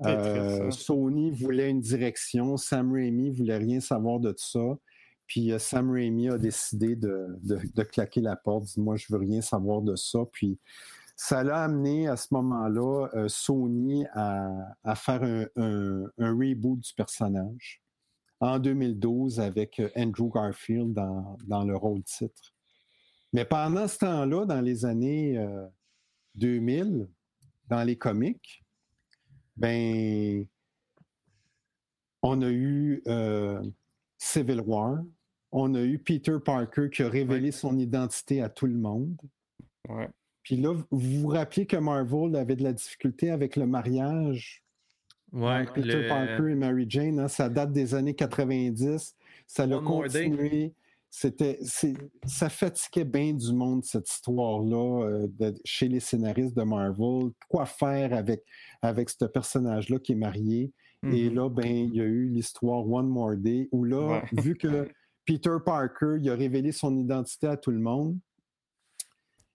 Euh, 0.05 0.71
ça. 0.71 0.79
Sony 0.79 1.31
voulait 1.31 1.71
une 1.71 1.81
direction, 1.81 2.57
Sam 2.57 2.93
Raimi 2.93 3.31
voulait 3.31 3.57
rien 3.57 3.81
savoir 3.81 4.21
de 4.21 4.31
tout 4.33 4.45
ça. 4.45 4.79
Puis 5.27 5.53
euh, 5.53 5.59
Sam 5.59 5.91
Raimi 5.91 6.29
a 6.29 6.37
décidé 6.39 6.97
de, 6.97 7.39
de- 7.43 7.61
de 7.75 7.83
claquer 7.83 8.21
la 8.21 8.37
porte, 8.37 8.65
dit 8.65 8.81
moi 8.81 8.97
je 8.97 9.07
veux 9.11 9.19
rien 9.19 9.41
savoir 9.41 9.81
de 9.83 9.97
ça. 9.97 10.19
Puis 10.33 10.59
ça 11.17 11.43
l'a 11.43 11.63
amené 11.65 12.09
à 12.09 12.17
ce 12.17 12.29
moment-là 12.33 13.09
euh, 13.15 13.27
Sony 13.29 14.05
à, 14.13 14.51
à 14.85 14.95
faire 14.95 15.23
un, 15.23 15.47
un- 15.57 16.05
un 16.19 16.31
reboot 16.33 16.79
du 16.79 16.93
personnage 16.95 17.81
en 18.41 18.59
2012 18.59 19.41
avec 19.41 19.81
Andrew 19.97 20.29
Garfield 20.31 20.93
dans, 20.93 21.39
dans 21.47 21.65
le 21.65 21.75
rôle 21.75 22.03
titre. 22.03 22.53
Mais 23.33 23.47
pendant 23.47 23.89
ce 23.89 23.99
temps-là, 23.99 24.45
dans 24.45 24.61
les 24.61 24.85
années 24.85 25.39
euh, 25.39 25.67
2000, 26.35 27.09
dans 27.69 27.83
les 27.83 27.97
comics, 27.97 28.63
ben, 29.57 30.45
on 32.23 32.43
a 32.43 32.51
eu 32.51 33.03
euh, 33.07 33.63
Civil 34.19 34.61
War, 34.67 34.99
on 35.53 35.75
a 35.75 35.83
eu 35.83 35.99
Peter 35.99 36.37
Parker 36.45 36.89
qui 36.91 37.03
a 37.03 37.09
révélé 37.09 37.53
son 37.53 37.79
identité 37.79 38.43
à 38.43 38.49
tout 38.49 38.67
le 38.67 38.75
monde. 38.75 39.17
Ouais. 39.89 40.09
Puis 40.43 40.57
là, 40.57 40.75
vous 40.91 41.21
vous 41.23 41.29
rappelez 41.29 41.67
que 41.67 41.77
Marvel 41.77 42.37
avait 42.37 42.57
de 42.57 42.63
la 42.65 42.73
difficulté 42.73 43.31
avec 43.31 43.57
le 43.57 43.67
mariage 43.67 44.63
Ouais, 45.33 45.65
Peter 45.67 46.03
le- 46.03 46.09
Parker 46.09 46.51
et 46.53 46.55
Mary 46.55 46.87
Jane. 46.89 47.19
hein, 47.19 47.29
ça 47.29 47.49
date 47.49 47.73
des 47.73 47.95
années 47.95 48.15
90. 48.15 49.15
Ça 49.47 49.67
l'a 49.67 49.79
Day. 50.31 50.73
C'était, 51.19 51.59
ça 52.27 52.51
fatiguait 52.51 53.07
bien 53.07 53.33
du 53.33 53.51
monde, 53.55 53.83
cette 53.87 54.07
histoire-là, 54.07 55.07
euh, 55.41 55.53
chez 55.65 55.89
les 55.89 55.99
scénaristes 56.01 56.55
de 56.55 56.63
Marvel. 56.63 57.31
Quoi 57.49 57.65
faire 57.65 58.13
avec, 58.13 58.43
avec 58.83 59.09
ce 59.09 59.25
personnage-là 59.25 59.99
qui 59.99 60.13
est 60.13 60.17
marié? 60.17 60.75
Et 61.11 61.31
Mhm. 61.31 61.35
là, 61.35 61.49
ben, 61.49 61.65
il 61.75 61.95
y 61.95 62.03
a 62.03 62.05
eu 62.05 62.29
l'histoire 62.29 62.87
One 62.87 63.09
More 63.09 63.35
Day, 63.37 63.67
où 63.73 63.85
là, 63.85 64.21
Ouais. 64.21 64.23
vu 64.53 64.59
que 64.59 64.91
Peter 65.25 65.57
Parker, 65.65 66.17
il 66.21 66.29
a 66.29 66.35
révélé 66.35 66.71
son 66.71 66.95
identité 66.99 67.47
à 67.47 67.57
tout 67.57 67.71
le 67.71 67.81
monde, 67.81 68.19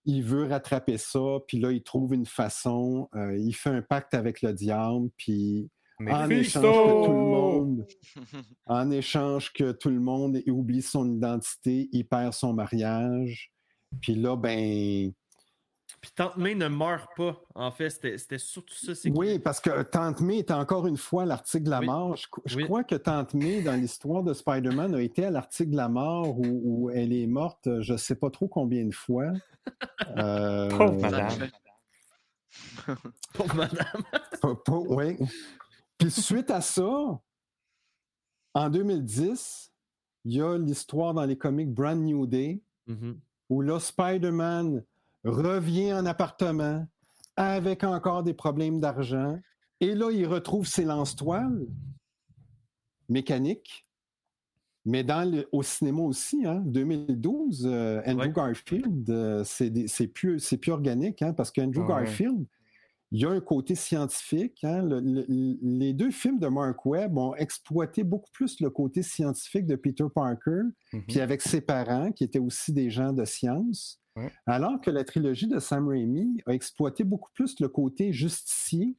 il 0.06 0.24
veut 0.24 0.46
rattraper 0.48 0.98
ça, 0.98 1.38
puis 1.48 1.60
là, 1.60 1.72
il 1.72 1.84
trouve 1.84 2.16
une 2.16 2.26
façon, 2.26 3.08
euh, 3.14 3.38
il 3.38 3.54
fait 3.54 3.70
un 3.70 3.84
pacte 3.84 4.16
avec 4.16 4.42
le 4.42 4.52
diable, 4.54 5.10
puis 5.16 5.70
en 6.12 6.30
échange 6.30 6.62
que 6.64 7.06
tout 7.06 7.12
le 7.12 7.18
monde, 7.18 7.88
en 8.66 8.92
échange 8.92 9.54
que 9.54 9.72
tout 9.72 9.90
le 9.90 10.00
monde 10.00 10.42
oublie 10.48 10.82
son 10.82 11.10
identité, 11.12 11.90
il 11.92 12.06
perd 12.08 12.34
son 12.34 12.54
mariage, 12.54 13.52
puis 14.02 14.16
là, 14.16 14.36
ben, 14.36 15.12
Puis 16.02 16.12
Tante 16.16 16.38
May 16.38 16.56
ne 16.56 16.68
meurt 16.70 17.10
pas. 17.18 17.40
En 17.54 17.70
fait, 17.72 17.90
c'était 17.90 18.18
c'était 18.18 18.38
surtout 18.38 18.74
ça. 18.74 18.94
Oui, 19.14 19.38
parce 19.40 19.60
que 19.60 19.84
Tante 19.84 20.22
May 20.22 20.40
est 20.40 20.52
encore 20.52 20.88
une 20.88 20.98
fois 20.98 21.26
l'article 21.26 21.66
de 21.66 21.70
la 21.70 21.80
Oui. 21.82 21.86
mort. 21.88 22.16
Je, 22.16 22.28
je 22.46 22.58
Oui. 22.58 22.64
crois 22.64 22.84
que 22.84 22.96
Tante 22.96 23.34
May, 23.34 23.62
dans 23.62 23.76
l'histoire 23.76 24.24
de 24.24 24.34
Spider-Man, 24.34 24.96
a 24.96 25.02
été 25.02 25.26
à 25.26 25.30
l'article 25.32 25.72
de 25.72 25.76
la 25.78 25.90
mort 25.90 26.40
où, 26.40 26.62
où 26.64 26.90
elle 26.90 27.12
est 27.14 27.28
morte, 27.28 27.68
euh, 27.68 27.82
je 27.82 27.94
ne 27.94 27.98
sais 27.98 28.16
pas 28.16 28.30
trop 28.32 28.48
combien 28.48 28.86
de 28.86 28.94
fois. 28.94 29.26
Euh, 30.18 30.70
Pauvre 30.70 31.00
madame. 31.02 31.50
Pauvre 33.34 33.56
madame. 33.56 34.04
oui. 34.90 35.18
Puis 36.02 36.10
suite 36.10 36.50
à 36.50 36.62
ça, 36.62 37.22
en 38.56 38.70
2010, 38.72 39.72
il 40.26 40.34
y 40.34 40.42
a 40.42 40.58
l'histoire 40.58 41.14
dans 41.14 41.26
les 41.26 41.38
comics 41.38 41.72
Brand 41.72 42.00
New 42.02 42.26
Day, 42.26 42.60
Mhm. 42.88 43.20
où 43.52 43.62
là, 43.62 43.80
Spider-Man 43.80 44.84
revient 45.24 45.94
en 45.94 46.08
appartement 46.08 46.88
avec 47.36 47.84
encore 47.84 48.24
des 48.24 48.34
problèmes 48.34 48.80
d'argent. 48.80 49.40
Et 49.80 49.94
là, 49.94 50.10
il 50.12 50.26
retrouve 50.26 50.66
ses 50.66 50.86
lance-toiles 50.86 51.68
mécaniques. 53.08 53.86
Mais 54.84 55.04
dans 55.04 55.30
le- 55.30 55.48
au 55.52 55.62
cinéma 55.62 56.02
aussi, 56.02 56.44
hein, 56.48 56.64
2012, 56.66 57.68
euh, 57.68 58.02
Andrew 58.08 58.22
Ouais. 58.26 58.32
Garfield, 58.32 59.08
euh, 59.12 59.44
c'est 59.44 60.08
plus, 60.08 60.44
plus 60.60 60.72
organique, 60.72 61.22
hein, 61.22 61.34
parce 61.34 61.52
qu'Andrew 61.52 61.82
Ah 61.88 61.98
ouais. 61.98 62.06
Garfield, 62.06 62.48
il 63.12 63.20
y 63.22 63.26
a 63.26 63.30
un 63.30 63.42
côté 63.42 63.76
scientifique. 63.76 64.64
hein. 64.64 64.82
Le- 64.84 65.00
le- 65.02 65.58
les 65.62 65.94
deux 65.94 66.12
films 66.12 66.40
de 66.40 66.48
Mark 66.48 66.86
Webb 66.86 67.18
ont 67.18 67.36
exploité 67.36 68.04
beaucoup 68.04 68.30
plus 68.34 68.60
le 68.62 68.70
côté 68.70 69.04
scientifique 69.04 69.66
de 69.66 69.76
Peter 69.76 70.06
Parker, 70.14 70.62
Mhm. 70.94 71.04
puis 71.08 71.20
avec 71.20 71.42
ses 71.42 71.62
parents, 71.62 72.12
qui 72.12 72.24
étaient 72.24 72.40
aussi 72.40 72.72
des 72.74 72.90
gens 72.90 73.12
de 73.14 73.26
science. 73.26 74.00
Ouais. 74.16 74.32
Alors 74.46 74.80
que 74.82 74.92
la 74.92 75.04
trilogie 75.04 75.48
de 75.48 75.60
Sam 75.60 75.88
Raimi 75.88 76.42
a 76.46 76.54
exploité 76.54 77.04
beaucoup 77.04 77.30
plus 77.34 77.60
le 77.60 77.68
côté 77.70 78.12
justicier 78.14 78.96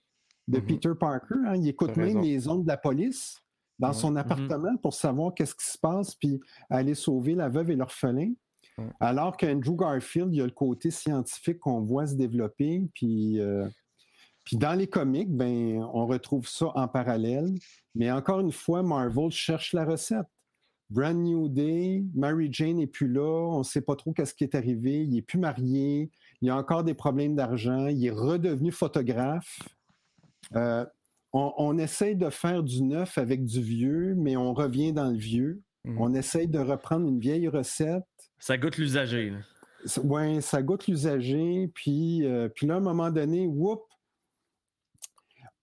de 0.48 0.58
Mhm. 0.58 0.66
Peter 0.66 0.92
Parker. 0.98 1.34
hein. 1.46 1.56
Il 1.56 1.68
écoute 1.68 1.96
même 1.96 2.06
raison. 2.08 2.20
les 2.20 2.48
ondes 2.48 2.62
de 2.64 2.68
la 2.68 2.76
police 2.76 3.38
dans 3.78 3.88
Ouais. 3.88 3.94
son 3.94 4.16
appartement 4.16 4.76
pour 4.76 4.92
savoir 4.94 5.32
qu'est-ce 5.34 5.54
qui 5.54 5.64
se 5.70 5.78
passe, 5.78 6.14
puis 6.14 6.40
aller 6.70 6.94
sauver 6.94 7.34
la 7.34 7.48
veuve 7.48 7.70
et 7.70 7.76
l'orphelin. 7.76 8.32
Ouais. 8.78 8.84
Alors 9.00 9.36
qu'Andrew 9.36 9.76
Garfield, 9.76 10.32
il 10.32 10.38
y 10.38 10.40
a 10.40 10.44
le 10.46 10.50
côté 10.50 10.90
scientifique 10.90 11.58
qu'on 11.60 11.80
voit 11.80 12.06
se 12.06 12.14
développer, 12.14 12.86
puis... 12.94 13.38
euh, 13.40 13.66
puis 14.44 14.56
dans 14.56 14.74
les 14.74 14.86
comics, 14.86 15.30
ben, 15.30 15.82
on 15.92 16.06
retrouve 16.06 16.48
ça 16.48 16.66
en 16.74 16.88
parallèle. 16.88 17.54
Mais 17.94 18.10
encore 18.10 18.40
une 18.40 18.52
fois, 18.52 18.82
Marvel 18.82 19.30
cherche 19.30 19.72
la 19.72 19.84
recette. 19.84 20.26
Brand 20.90 21.16
New 21.16 21.48
Day, 21.48 22.04
Mary 22.14 22.48
Jane 22.50 22.76
n'est 22.76 22.86
plus 22.86 23.08
là, 23.08 23.22
on 23.22 23.60
ne 23.60 23.64
sait 23.64 23.80
pas 23.80 23.96
trop 23.96 24.12
qu'est-ce 24.12 24.34
qui 24.34 24.44
est 24.44 24.54
arrivé, 24.54 25.04
il 25.04 25.10
n'est 25.10 25.22
plus 25.22 25.38
marié, 25.38 26.10
il 26.42 26.48
y 26.48 26.50
a 26.50 26.56
encore 26.56 26.84
des 26.84 26.92
problèmes 26.92 27.34
d'argent, 27.34 27.86
il 27.86 28.04
est 28.04 28.10
redevenu 28.10 28.70
photographe. 28.70 29.58
Euh, 30.54 30.84
on, 31.32 31.50
on 31.56 31.78
essaye 31.78 32.14
de 32.14 32.28
faire 32.28 32.62
du 32.62 32.82
neuf 32.82 33.16
avec 33.16 33.42
du 33.42 33.62
vieux, 33.62 34.14
mais 34.18 34.36
on 34.36 34.52
revient 34.52 34.92
dans 34.92 35.10
le 35.10 35.16
vieux. 35.16 35.62
Mhm. 35.84 36.00
On 36.00 36.14
essaye 36.14 36.48
de 36.48 36.58
reprendre 36.58 37.08
une 37.08 37.18
vieille 37.18 37.48
recette. 37.48 38.04
Ça 38.38 38.58
goûte 38.58 38.76
l'usager. 38.76 39.32
Oui, 40.04 40.42
ça 40.42 40.62
goûte 40.62 40.86
l'usager. 40.86 41.70
Puis, 41.74 42.24
euh, 42.24 42.48
puis 42.48 42.66
là, 42.66 42.74
à 42.74 42.76
un 42.76 42.80
moment 42.80 43.10
donné, 43.10 43.46
whoop, 43.46 43.82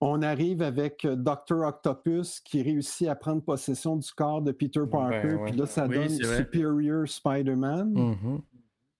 on 0.02 0.22
arrive 0.22 0.62
avec 0.62 1.04
euh, 1.06 1.16
Dr. 1.16 1.66
Octopus 1.66 2.40
qui 2.40 2.62
réussit 2.62 3.08
à 3.08 3.16
prendre 3.16 3.42
possession 3.42 3.98
du 3.98 4.10
corps 4.12 4.42
de 4.42 4.52
Peter 4.52 4.82
Parker. 4.90 5.22
Ben 5.24 5.36
ouais. 5.36 5.52
Puis 5.52 5.60
là, 5.60 5.66
ça 5.66 5.88
Oui, 5.88 5.96
donne. 5.96 6.10
Superior 6.38 7.08
Spider-Man. 7.08 7.92
Mhm. 7.94 8.42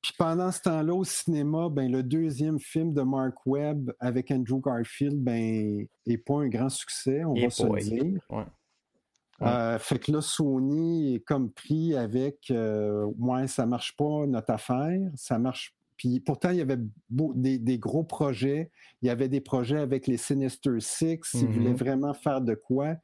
Puis 0.02 0.14
pendant 0.18 0.52
ce 0.52 0.62
temps-là, 0.62 0.94
au 0.94 1.04
cinéma, 1.04 1.68
ben, 1.70 1.92
le 1.92 2.04
deuxième 2.04 2.58
film 2.60 2.94
de 2.94 3.02
Mark 3.02 3.36
Webb 3.46 3.94
avec 4.00 4.32
Andrew 4.32 4.62
Garfield 4.62 5.22
ben, 5.22 5.86
n'est 6.06 6.18
pas 6.18 6.36
un 6.36 6.48
grand 6.48 6.70
succès, 6.70 7.24
on 7.26 7.34
va 7.34 7.50
se 7.50 7.64
le 7.64 7.80
dire. 7.80 8.22
Ouais. 8.30 8.46
Euh, 9.42 9.80
fait 9.80 10.00
que 10.00 10.12
là, 10.12 10.22
Sony 10.22 11.16
est 11.16 11.20
comme 11.22 11.52
pris 11.52 11.96
avec 11.96 12.52
euh, 12.52 13.06
Ouais, 13.18 13.48
ça 13.48 13.66
marche 13.66 13.96
pas 13.96 14.26
notre 14.28 14.52
affaire, 14.52 15.00
ça 15.16 15.40
marche. 15.40 15.74
Puis 16.00 16.20
pourtant, 16.22 16.50
il 16.52 16.58
y 16.58 16.62
avait 16.62 16.80
beau- 17.10 17.34
des, 17.36 17.60
des 17.60 17.78
gros 17.78 18.04
projets. 18.06 18.72
Il 19.02 19.08
y 19.08 19.10
avait 19.12 19.28
des 19.28 19.42
projets 19.42 19.78
avec 19.80 20.08
les 20.08 20.16
Sinister 20.18 20.80
Six. 20.80 21.20
Ils 21.36 21.46
Mhm. 21.46 21.52
voulaient 21.52 21.74
vraiment 21.74 22.14
faire 22.14 22.40
de 22.42 22.56
quoi. 22.56 22.96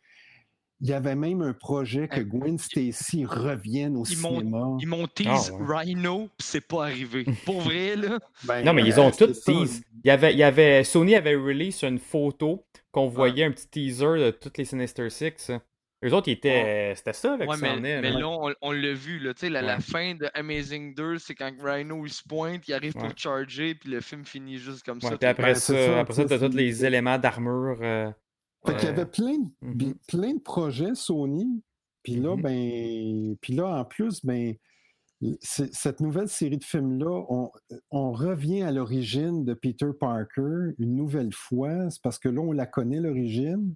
Il 0.82 0.90
y 0.90 0.94
avait 0.94 1.16
même 1.16 1.42
un 1.42 1.54
projet 1.54 2.08
que 2.08 2.20
Gwen 2.22 2.58
Stacy 2.58 3.26
revienne 3.26 3.96
au 3.98 4.04
ils 4.06 4.18
m'ont- 4.20 4.40
cinéma. 4.40 4.78
Ils 4.80 4.88
m'ont 4.88 5.08
tease 5.08 5.52
Ah 5.54 5.56
ouais. 5.56 5.66
Rhino, 5.84 6.30
c'est 6.40 6.66
pas 6.68 6.86
arrivé. 6.86 7.26
Pour 7.46 7.62
vrai, 7.62 7.96
là. 7.96 8.20
Ben, 8.48 8.64
Non, 8.66 8.74
mais 8.74 8.84
ils 8.84 8.94
euh, 9.00 9.04
ont 9.04 9.12
c'est 9.12 9.28
tout 9.28 9.34
tease. 9.34 9.82
Il 10.04 10.08
y 10.08 10.12
avait, 10.12 10.34
il 10.34 10.38
y 10.40 10.44
avait, 10.44 10.84
Sony 10.84 11.16
avait 11.16 11.36
release 11.36 11.84
une 11.84 12.00
photo 12.00 12.66
qu'on 12.92 13.08
voyait 13.08 13.44
un 13.46 13.52
petit 13.52 13.68
teaser 13.70 14.18
de 14.20 14.32
toutes 14.32 14.58
les 14.58 14.66
Sinister 14.66 15.10
Six. 15.10 15.52
Eux 16.06 16.14
autres, 16.14 16.28
ils 16.30 16.34
étaient. 16.34 16.94
C'était 16.96 17.14
ça 17.14 17.34
avec 17.34 17.50
Ouais, 17.50 17.56
mais, 17.62 17.70
en 17.72 17.84
est, 17.84 18.02
mais 18.02 18.12
là. 18.12 18.28
on, 18.30 18.54
on 18.62 18.72
l'a 18.72 18.94
vu, 18.94 19.20
là. 19.20 19.34
Tu 19.34 19.42
sais, 19.42 19.50
la, 19.50 19.62
la 19.62 19.76
Ouais. 19.76 19.82
fin 19.82 20.14
de 20.16 20.28
Amazing 20.34 20.94
2, 20.96 21.18
c'est 21.18 21.34
quand 21.36 21.52
Rhino 21.60 22.06
il 22.06 22.12
se 22.12 22.22
pointe, 22.24 22.68
il 22.68 22.74
arrive 22.74 22.96
Ouais. 22.96 23.08
pour 23.08 23.18
charger, 23.18 23.76
puis 23.76 23.90
le 23.90 24.02
film 24.02 24.24
finit 24.26 24.58
juste 24.58 24.84
comme 24.84 25.00
Ouais, 25.02 25.10
ça. 25.10 25.18
puis 25.18 25.28
après 25.28 25.54
Ben, 25.54 25.56
ça, 25.56 25.74
ça, 25.86 26.00
après 26.02 26.14
ça, 26.14 26.26
t'as 26.26 26.38
tous 26.40 26.56
les 26.56 26.86
éléments 26.86 27.18
d'armure. 27.18 27.80
euh, 27.82 28.12
Fait 28.68 28.76
qu'il 28.76 28.86
y 28.86 28.88
euh, 28.88 28.94
avait 28.94 29.06
plein 29.06 29.38
de, 29.38 29.48
Mhm. 29.62 29.94
plein 30.08 30.34
de 30.34 30.42
projets 30.42 30.96
Sony. 30.96 31.62
Puis 32.04 32.16
là, 32.16 32.36
Mhm. 32.36 32.42
ben, 32.44 33.36
puis 33.42 33.54
là, 33.54 33.68
en 33.80 33.86
plus, 33.86 34.24
ben, 34.24 34.54
cette 35.40 36.02
nouvelle 36.02 36.28
série 36.28 36.58
de 36.58 36.64
films-là, 36.64 37.26
on, 37.30 37.50
on 37.90 38.12
revient 38.12 38.62
à 38.64 38.72
l'origine 38.72 39.44
de 39.46 39.54
Peter 39.54 39.88
Parker 40.00 40.74
une 40.78 40.96
nouvelle 40.96 41.34
fois. 41.34 41.90
C'est 41.90 42.02
parce 42.02 42.20
que 42.20 42.30
là, 42.30 42.42
on 42.42 42.52
la 42.52 42.66
connaît, 42.66 43.00
l'origine. 43.00 43.74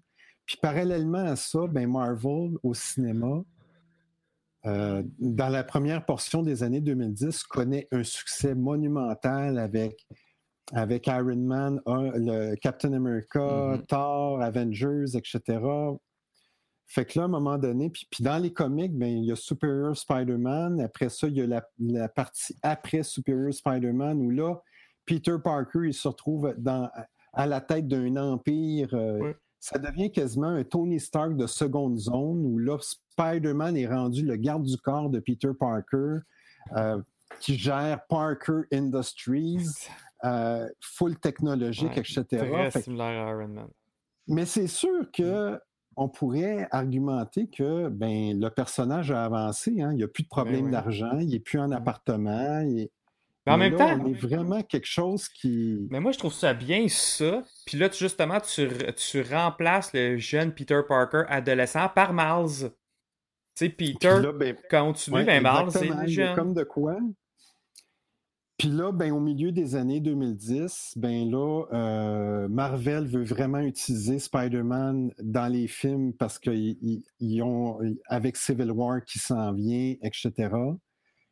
Puis 0.50 0.58
parallèlement 0.60 1.20
à 1.26 1.36
ça, 1.36 1.60
ben, 1.68 1.88
Marvel, 1.88 2.58
au 2.64 2.74
cinéma, 2.74 3.44
euh, 4.66 5.04
dans 5.20 5.48
la 5.50 5.64
première 5.64 6.04
portion 6.08 6.42
des 6.42 6.64
années 6.64 6.82
2010, 6.82 7.44
connaît 7.44 7.88
un 7.92 8.04
succès 8.04 8.56
monumental 8.56 9.60
avec, 9.60 10.08
avec 10.74 11.06
Iron 11.06 11.36
Man, 11.36 11.80
le 11.86 12.56
Captain 12.56 12.94
America, 12.94 13.76
Mhm. 13.78 13.86
Thor, 13.86 14.42
Avengers, 14.42 15.16
etc. 15.16 15.60
Fait 16.88 17.06
que 17.06 17.20
là, 17.20 17.24
à 17.24 17.26
un 17.26 17.30
moment 17.30 17.60
donné, 17.60 17.92
puis, 17.92 18.08
puis 18.10 18.24
dans 18.24 18.40
les 18.40 18.52
comics, 18.52 18.98
ben, 18.98 19.08
il 19.20 19.26
y 19.26 19.32
a 19.32 19.36
Superior 19.36 19.96
Spider-Man. 19.96 20.82
Après 20.82 21.10
ça, 21.10 21.28
il 21.28 21.36
y 21.38 21.42
a 21.42 21.46
la, 21.46 21.64
la 21.78 22.10
partie 22.10 22.56
après 22.64 23.04
Superior 23.04 23.54
Spider-Man 23.54 24.18
où 24.20 24.32
là, 24.32 24.56
Peter 25.06 25.36
Parker, 25.44 25.82
il 25.86 25.94
se 25.94 26.08
retrouve 26.08 26.56
dans, 26.58 26.90
à 27.34 27.46
la 27.46 27.62
tête 27.62 27.88
d'un 27.88 28.16
empire. 28.16 28.90
euh, 28.96 29.20
Ouais. 29.20 29.36
Ça 29.60 29.77
devient 29.77 30.11
quasiment 30.11 30.48
un 30.48 30.64
Tony 30.64 30.99
Stark 30.99 31.36
de 31.36 31.45
seconde 31.48 31.98
zone 31.98 32.45
où 32.45 32.57
là, 32.60 32.77
Spider-Man 32.80 33.76
est 33.77 33.88
rendu 33.88 34.26
le 34.26 34.36
garde 34.38 34.64
du 34.64 34.77
corps 34.77 35.10
de 35.10 35.19
Peter 35.19 35.49
Parker, 35.60 36.19
euh, 36.76 37.02
qui 37.40 37.57
gère 37.57 38.06
Parker 38.07 38.61
Industries, 38.72 39.68
euh, 40.23 40.68
full 40.80 41.18
technologique, 41.19 41.91
Ouais, 41.95 41.99
etc. 41.99 42.23
Très 42.38 42.72
Fait 42.72 42.81
similaire 42.81 43.26
à 43.27 43.31
Iron 43.31 43.48
Man. 43.49 43.68
mais 44.27 44.45
c'est 44.45 44.68
sûr 44.68 45.11
que 45.11 45.60
on 45.98 46.07
pourrait 46.07 46.65
argumenter 46.72 47.48
que 47.49 47.90
ben, 47.90 48.40
le 48.40 48.49
personnage 48.49 49.11
a 49.11 49.26
avancé. 49.26 49.81
hein. 49.81 49.91
Il 49.91 49.98
n'y 49.98 50.03
a 50.03 50.07
plus 50.07 50.23
de 50.23 50.30
problème 50.30 50.60
Ben 50.61 50.65
oui. 50.68 50.72
d'argent, 50.72 51.18
il 51.19 51.27
n'est 51.30 51.40
plus 51.40 51.60
en 51.60 51.72
appartement. 51.72 52.61
il- 52.61 52.88
Mais 53.45 53.53
en 53.53 53.57
Mais 53.57 53.70
même 53.70 53.80
là, 53.80 53.95
temps, 53.95 53.99
on 54.03 54.07
est 54.07 54.14
vraiment 54.14 54.61
quelque 54.61 54.88
chose 54.88 55.28
qui. 55.30 55.88
Mais 55.90 55.99
moi, 55.99 56.11
je 56.11 56.20
trouve 56.20 56.34
ça 56.34 56.53
bien, 56.53 56.88
ça. 56.90 57.44
Puis 57.66 57.78
là, 57.78 57.90
tu- 57.90 57.99
justement, 57.99 58.40
tu, 58.40 58.68
tu 58.95 59.22
remplaces 59.22 59.91
le 59.94 60.18
jeune 60.18 60.53
Peter 60.53 60.82
Parker 60.88 61.24
adolescent 61.28 61.88
par 61.90 62.14
Miles. 62.14 62.72
Tu 63.56 63.66
sais, 63.66 63.70
Peter 63.70 64.22
là, 64.22 64.32
ben, 64.32 64.56
continue, 64.70 65.18
ouais, 65.18 65.26
ben 65.26 65.41
Miles, 65.41 65.72
c'est 65.72 66.07
jeune. 66.07 66.36
comme 66.36 66.53
de 66.53 66.64
quoi. 66.64 66.98
Puis 68.57 68.68
là, 68.68 68.91
ben, 68.91 69.14
au 69.14 69.22
milieu 69.22 69.53
des 69.53 69.76
années 69.76 70.02
2010, 70.02 70.94
ben 70.98 71.32
là, 71.32 71.64
euh, 71.72 72.48
Marvel 72.49 73.07
veut 73.07 73.24
vraiment 73.24 73.60
utiliser 73.60 74.20
Spider-Man 74.20 75.14
dans 75.22 75.48
les 75.48 75.68
films 75.68 76.11
parce 76.14 76.38
qu'ils 76.40 77.03
ils 77.22 77.41
ont, 77.41 77.80
avec 78.07 78.36
Civil 78.36 78.72
War 78.72 79.03
qui 79.06 79.18
s'en 79.18 79.53
vient, 79.53 79.95
etc. 80.02 80.49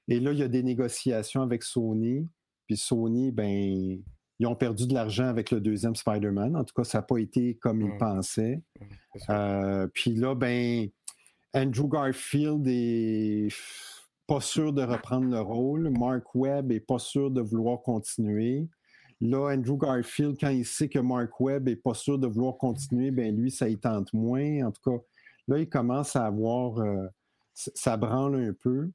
Et 0.08 0.20
là, 0.20 0.32
il 0.32 0.40
y 0.40 0.44
a 0.44 0.48
des 0.48 0.64
négociations 0.64 1.42
avec 1.42 1.64
Sony. 1.64 2.28
Puis 2.66 2.78
Sony, 2.78 3.32
ben, 3.32 4.00
ils 4.40 4.46
ont 4.48 4.56
perdu 4.56 4.88
de 4.88 4.94
l'argent 4.94 5.26
avec 5.26 5.52
le 5.52 5.60
deuxième 5.62 5.96
Spider-Man. 5.96 6.56
En 6.56 6.64
tout 6.64 6.74
cas, 6.76 6.84
ça 6.84 7.00
n'a 7.00 7.02
pas 7.02 7.18
été 7.18 7.56
comme 7.56 7.82
ils 7.82 7.92
Ouais. 7.92 7.98
pensaient. 7.98 8.62
sûr. 9.16 9.26
Euh, 9.30 9.88
Puis 9.94 10.14
là, 10.16 10.36
ben, 10.36 10.88
Andrew 11.54 11.88
Garfield 11.90 12.66
est 12.68 13.48
pas 14.28 14.42
sûr 14.42 14.74
de 14.74 14.84
reprendre 14.84 15.30
le 15.30 15.40
rôle. 15.40 15.90
Mark 15.90 16.36
Webb 16.36 16.72
est 16.72 16.82
pas 16.82 17.00
sûr 17.00 17.32
de 17.32 17.42
vouloir 17.42 17.82
continuer. 17.82 18.68
Là, 19.20 19.52
Andrew 19.56 19.78
Garfield, 19.78 20.38
quand 20.40 20.50
il 20.50 20.66
sait 20.66 20.90
que 20.90 21.00
Mark 21.00 21.40
Webb 21.40 21.68
est 21.70 21.76
pas 21.78 21.94
sûr 21.96 22.20
de 22.20 22.28
vouloir 22.28 22.58
continuer, 22.58 23.10
ben 23.12 23.36
lui, 23.36 23.50
ça 23.50 23.68
y 23.68 23.78
tente 23.78 24.14
moins. 24.14 24.68
En 24.68 24.72
tout 24.72 24.92
cas, 24.92 25.04
là, 25.48 25.58
il 25.60 25.68
commence 25.70 26.16
à 26.16 26.26
avoir. 26.26 26.78
euh, 26.80 27.08
ça 27.54 27.98
branle 27.98 28.36
un 28.36 28.54
peu. 28.54 28.92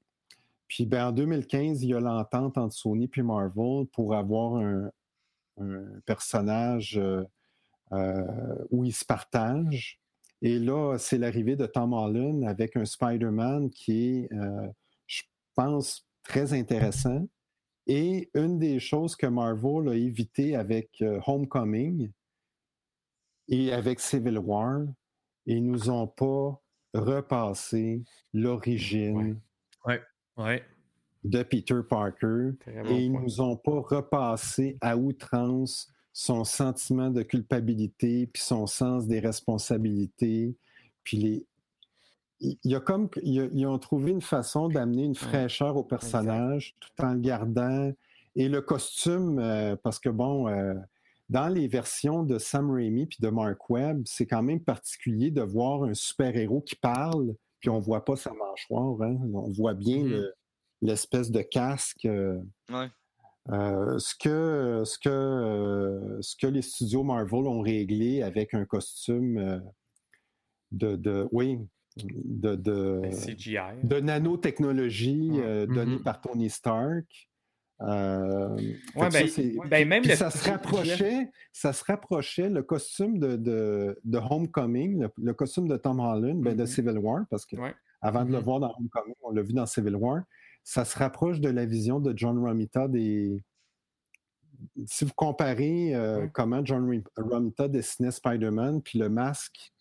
Puis 0.73 0.87
ben, 0.87 1.09
en 1.09 1.13
2015, 1.13 1.83
il 1.83 1.91
y 1.91 1.95
a 1.95 2.01
l'entente 2.01 2.57
entre 2.57 2.75
Sony 2.75 3.11
et 3.15 3.23
Marvel 3.23 3.85
pour 3.93 4.15
avoir 4.15 4.57
un, 4.57 4.91
personnage 6.07 6.97
euh, 6.97 7.25
euh, 7.93 8.57
où 8.71 8.83
ils 8.83 8.95
se 8.95 9.05
partagent. 9.05 10.01
Et 10.41 10.59
là, 10.59 10.97
c'est 10.97 11.19
l'arrivée 11.19 11.57
de 11.57 11.67
Tom 11.67 11.93
Holland 11.93 12.43
avec 12.45 12.75
un 12.79 12.87
Spider-Man 12.87 13.69
qui 13.69 14.17
est, 14.17 14.33
euh, 14.33 14.67
je 15.07 15.21
pense, 15.55 16.09
très 16.23 16.55
intéressant. 16.55 17.29
Et 17.87 18.31
une 18.33 18.59
des 18.59 18.81
choses 18.81 19.15
que 19.15 19.27
Marvel 19.27 19.91
a 19.91 19.95
évité 19.95 20.57
avec 20.57 21.05
Homecoming 21.27 22.11
et 23.49 23.75
avec 23.75 24.01
Civil 24.01 24.39
War, 24.39 24.81
ils 25.45 25.63
nous 25.63 25.91
ont 25.91 26.07
pas 26.07 26.59
repassé 26.95 28.03
l'origine 28.33 29.39
Ouais. 29.85 30.01
De 31.25 31.43
Peter 31.43 31.81
Parker. 31.89 32.51
Et 32.91 33.05
ils 33.05 33.13
point. 33.13 33.23
nous 33.23 33.41
ont 33.41 33.57
pas 33.57 33.81
repassé 33.81 34.77
à 34.81 34.97
outrance 34.97 35.89
son 36.13 36.45
sentiment 36.45 37.11
de 37.11 37.23
culpabilité 37.23 38.27
puis 38.27 38.43
son 38.43 38.67
sens 38.67 39.07
des 39.07 39.21
responsabilités. 39.21 40.57
Puis 41.05 41.17
les 41.17 41.47
il 42.45 42.59
y 42.65 42.75
a 42.75 42.81
comme 42.81 43.09
il 43.23 43.35
y 43.35 43.41
a- 43.41 43.49
ils 43.53 43.67
ont 43.67 43.79
trouvé 43.79 44.11
une 44.11 44.21
façon 44.21 44.69
d'amener 44.69 45.05
une 45.05 45.15
fraîcheur 45.15 45.77
au 45.77 45.85
personnage 45.85 46.75
tout 46.81 46.91
en 47.05 47.13
le 47.15 47.21
gardant 47.21 47.93
et 48.35 48.49
le 48.49 48.61
costume 48.61 49.39
euh, 49.39 49.77
parce 49.77 50.01
que 50.01 50.09
bon 50.09 50.49
euh, 50.49 50.75
dans 51.29 51.47
les 51.49 51.69
versions 51.69 52.25
de 52.25 52.39
Sam 52.39 52.71
Raimi 52.73 53.07
puis 53.07 53.19
de 53.23 53.29
Mark 53.29 53.71
Webb, 53.71 54.03
c'est 54.07 54.27
quand 54.27 54.43
même 54.43 54.61
particulier 54.61 55.31
de 55.31 55.41
voir 55.41 55.85
un 55.85 55.95
super-héros 55.95 56.61
qui 56.63 56.75
parle, 56.75 57.35
puis 57.63 57.71
on 57.71 57.79
voit 57.79 58.05
pas 58.05 58.17
sa 58.17 58.33
mâchoire. 58.35 59.01
hein. 59.03 59.17
On 59.33 59.51
voit 59.53 59.73
bien 59.75 60.03
le- 60.05 60.35
l'espèce 60.83 61.31
de 61.31 61.41
casque. 61.41 62.05
euh, 62.05 62.39
Ouais. 62.71 62.89
euh, 63.51 63.99
ce, 63.99 64.15
que, 64.17 64.83
ce, 64.85 64.99
que, 64.99 65.09
euh, 65.09 66.19
ce 66.21 66.35
que 66.37 66.49
les 66.49 66.61
studios 66.63 67.05
Marvel 67.05 67.47
ont 67.47 67.61
réglé 67.61 68.23
avec 68.23 68.53
un 68.53 68.65
costume 68.65 69.39
euh, 69.39 69.59
de, 70.73 70.97
de- 70.97 71.29
oui, 71.31 71.59
de, 71.97 72.57
de, 72.57 72.99
Ben, 73.03 73.13
CGI. 73.13 73.59
de 73.85 74.01
nanotechnologie 74.01 75.31
Ouais. 75.33 75.43
euh, 75.45 75.67
donnée 75.67 75.97
Mhm. 75.97 76.03
par 76.03 76.21
Tony 76.21 76.51
Stark. 76.51 77.07
Euh, 77.83 78.57
Ouais, 78.95 79.09
que 79.09 79.27
ça, 79.29 79.43
ben, 79.43 79.69
ben, 79.69 79.89
même 79.89 80.05
le 80.05 80.15
ça 80.15 80.31
se 80.31 80.49
rapprochait, 80.49 81.31
ça 81.53 81.73
se 81.73 81.85
rapprochait 81.85 82.49
le 82.49 82.63
costume 82.63 83.19
de, 83.19 83.37
de, 83.37 83.99
de 84.05 84.19
Homecoming, 84.19 85.01
le, 85.01 85.11
le 85.21 85.35
costume 85.35 85.67
de 85.69 85.77
Tom 85.77 85.99
Holland, 86.01 86.41
ben, 86.41 86.55
de 86.55 86.63
Mhm. 86.63 86.67
Civil 86.67 86.99
War, 86.99 87.25
parce 87.31 87.45
que 87.45 87.57
Ouais. 87.57 87.75
avant 88.01 88.25
de 88.25 88.31
le 88.31 88.39
Mhm. 88.39 88.45
voir 88.45 88.61
dans 88.61 88.75
Homecoming, 88.79 89.15
on 89.23 89.31
l'a 89.33 89.43
vu 89.43 89.53
dans 89.53 89.67
Civil 89.67 89.97
War. 89.97 90.23
Ça 90.63 90.85
se 90.85 90.97
rapproche 90.99 91.41
de 91.41 91.49
la 91.49 91.65
vision 91.67 91.99
de 91.99 92.13
John 92.17 92.39
Romita 92.39 92.87
des. 92.87 93.43
Si 94.87 95.05
vous 95.05 95.13
comparez 95.17 95.93
euh, 95.95 96.29
comment 96.33 96.65
John 96.65 96.85
Rom- 96.89 97.03
Romita 97.17 97.67
dessinait 97.67 98.13
Spider-Man, 98.13 98.81
puis 98.81 98.99
le 98.99 99.09
masque, 99.09 99.73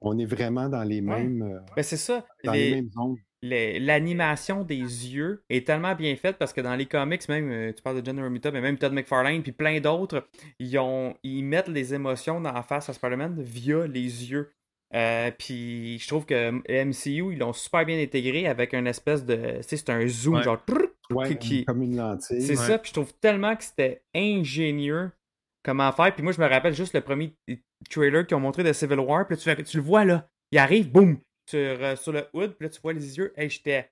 on 0.00 0.18
est 0.18 0.24
vraiment 0.24 0.68
dans 0.70 0.82
les 0.82 1.02
mêmes, 1.02 1.42
euh, 1.42 1.60
Ben, 1.76 1.82
c'est 1.82 1.98
ça. 1.98 2.24
dans 2.42 2.52
Les- 2.52 2.70
les 2.70 2.74
mêmes 2.76 2.90
zones. 2.92 3.16
L'animation 3.48 4.64
des 4.64 4.76
yeux 4.78 5.42
est 5.50 5.66
tellement 5.66 5.94
bien 5.94 6.14
faite 6.16 6.36
parce 6.38 6.52
que 6.52 6.60
dans 6.60 6.74
les 6.74 6.86
comics, 6.86 7.28
même, 7.28 7.50
euh, 7.50 7.72
tu 7.72 7.82
parles 7.82 8.00
de 8.00 8.06
John 8.06 8.20
Romita, 8.20 8.50
mais 8.50 8.60
même 8.60 8.78
Todd 8.78 8.92
McFarlane, 8.92 9.42
puis 9.42 9.52
plein 9.52 9.80
d'autres, 9.80 10.26
ils, 10.58 10.78
ont, 10.78 11.14
ils 11.22 11.42
mettent 11.42 11.68
les 11.68 11.94
émotions 11.94 12.40
dans 12.40 12.52
la 12.52 12.62
face 12.62 12.88
à 12.88 12.92
Spider-Man 12.92 13.36
via 13.42 13.86
les 13.86 14.30
yeux. 14.30 14.50
Euh, 14.94 15.30
puis 15.36 15.98
je 15.98 16.06
trouve 16.06 16.24
que 16.24 16.50
MCU, 16.84 17.32
ils 17.32 17.38
l'ont 17.38 17.52
super 17.52 17.84
bien 17.84 18.00
intégré 18.00 18.46
avec 18.46 18.74
un 18.74 18.84
espèce 18.86 19.24
de. 19.24 19.34
Tu 19.56 19.62
sais, 19.62 19.76
c'est 19.76 19.90
un 19.90 20.06
zoom, 20.06 20.36
Ouais. 20.36 20.42
genre. 20.44 20.62
Ouais, 21.10 21.36
qui- 21.36 21.64
comme 21.64 21.82
une 21.82 21.96
lentille. 21.96 22.40
C'est 22.40 22.58
Ouais. 22.58 22.66
ça, 22.66 22.78
puis 22.78 22.88
je 22.90 22.94
trouve 22.94 23.12
tellement 23.20 23.54
que 23.56 23.64
c'était 23.64 24.02
ingénieux 24.14 25.10
comment 25.64 25.90
faire. 25.92 26.14
Puis 26.14 26.22
moi, 26.22 26.32
je 26.32 26.40
me 26.40 26.46
rappelle 26.46 26.74
juste 26.74 26.94
le 26.94 27.00
premier 27.00 27.34
trailer 27.90 28.26
qu'ils 28.26 28.36
ont 28.36 28.40
montré 28.40 28.62
de 28.62 28.72
Civil 28.72 28.98
War, 29.00 29.26
puis 29.26 29.36
tu 29.36 29.76
le 29.76 29.82
vois 29.82 30.04
là, 30.04 30.28
il 30.52 30.58
arrive, 30.58 30.90
boum, 30.90 31.18
sur, 31.46 31.58
euh, 31.58 31.96
sur 31.96 32.12
le 32.12 32.26
hood, 32.32 32.54
puis 32.56 32.66
là, 32.66 32.70
tu 32.70 32.80
vois 32.80 32.92
les 32.92 33.16
yeux. 33.18 33.32
Hey, 33.36 33.48
j'étais. 33.50 33.88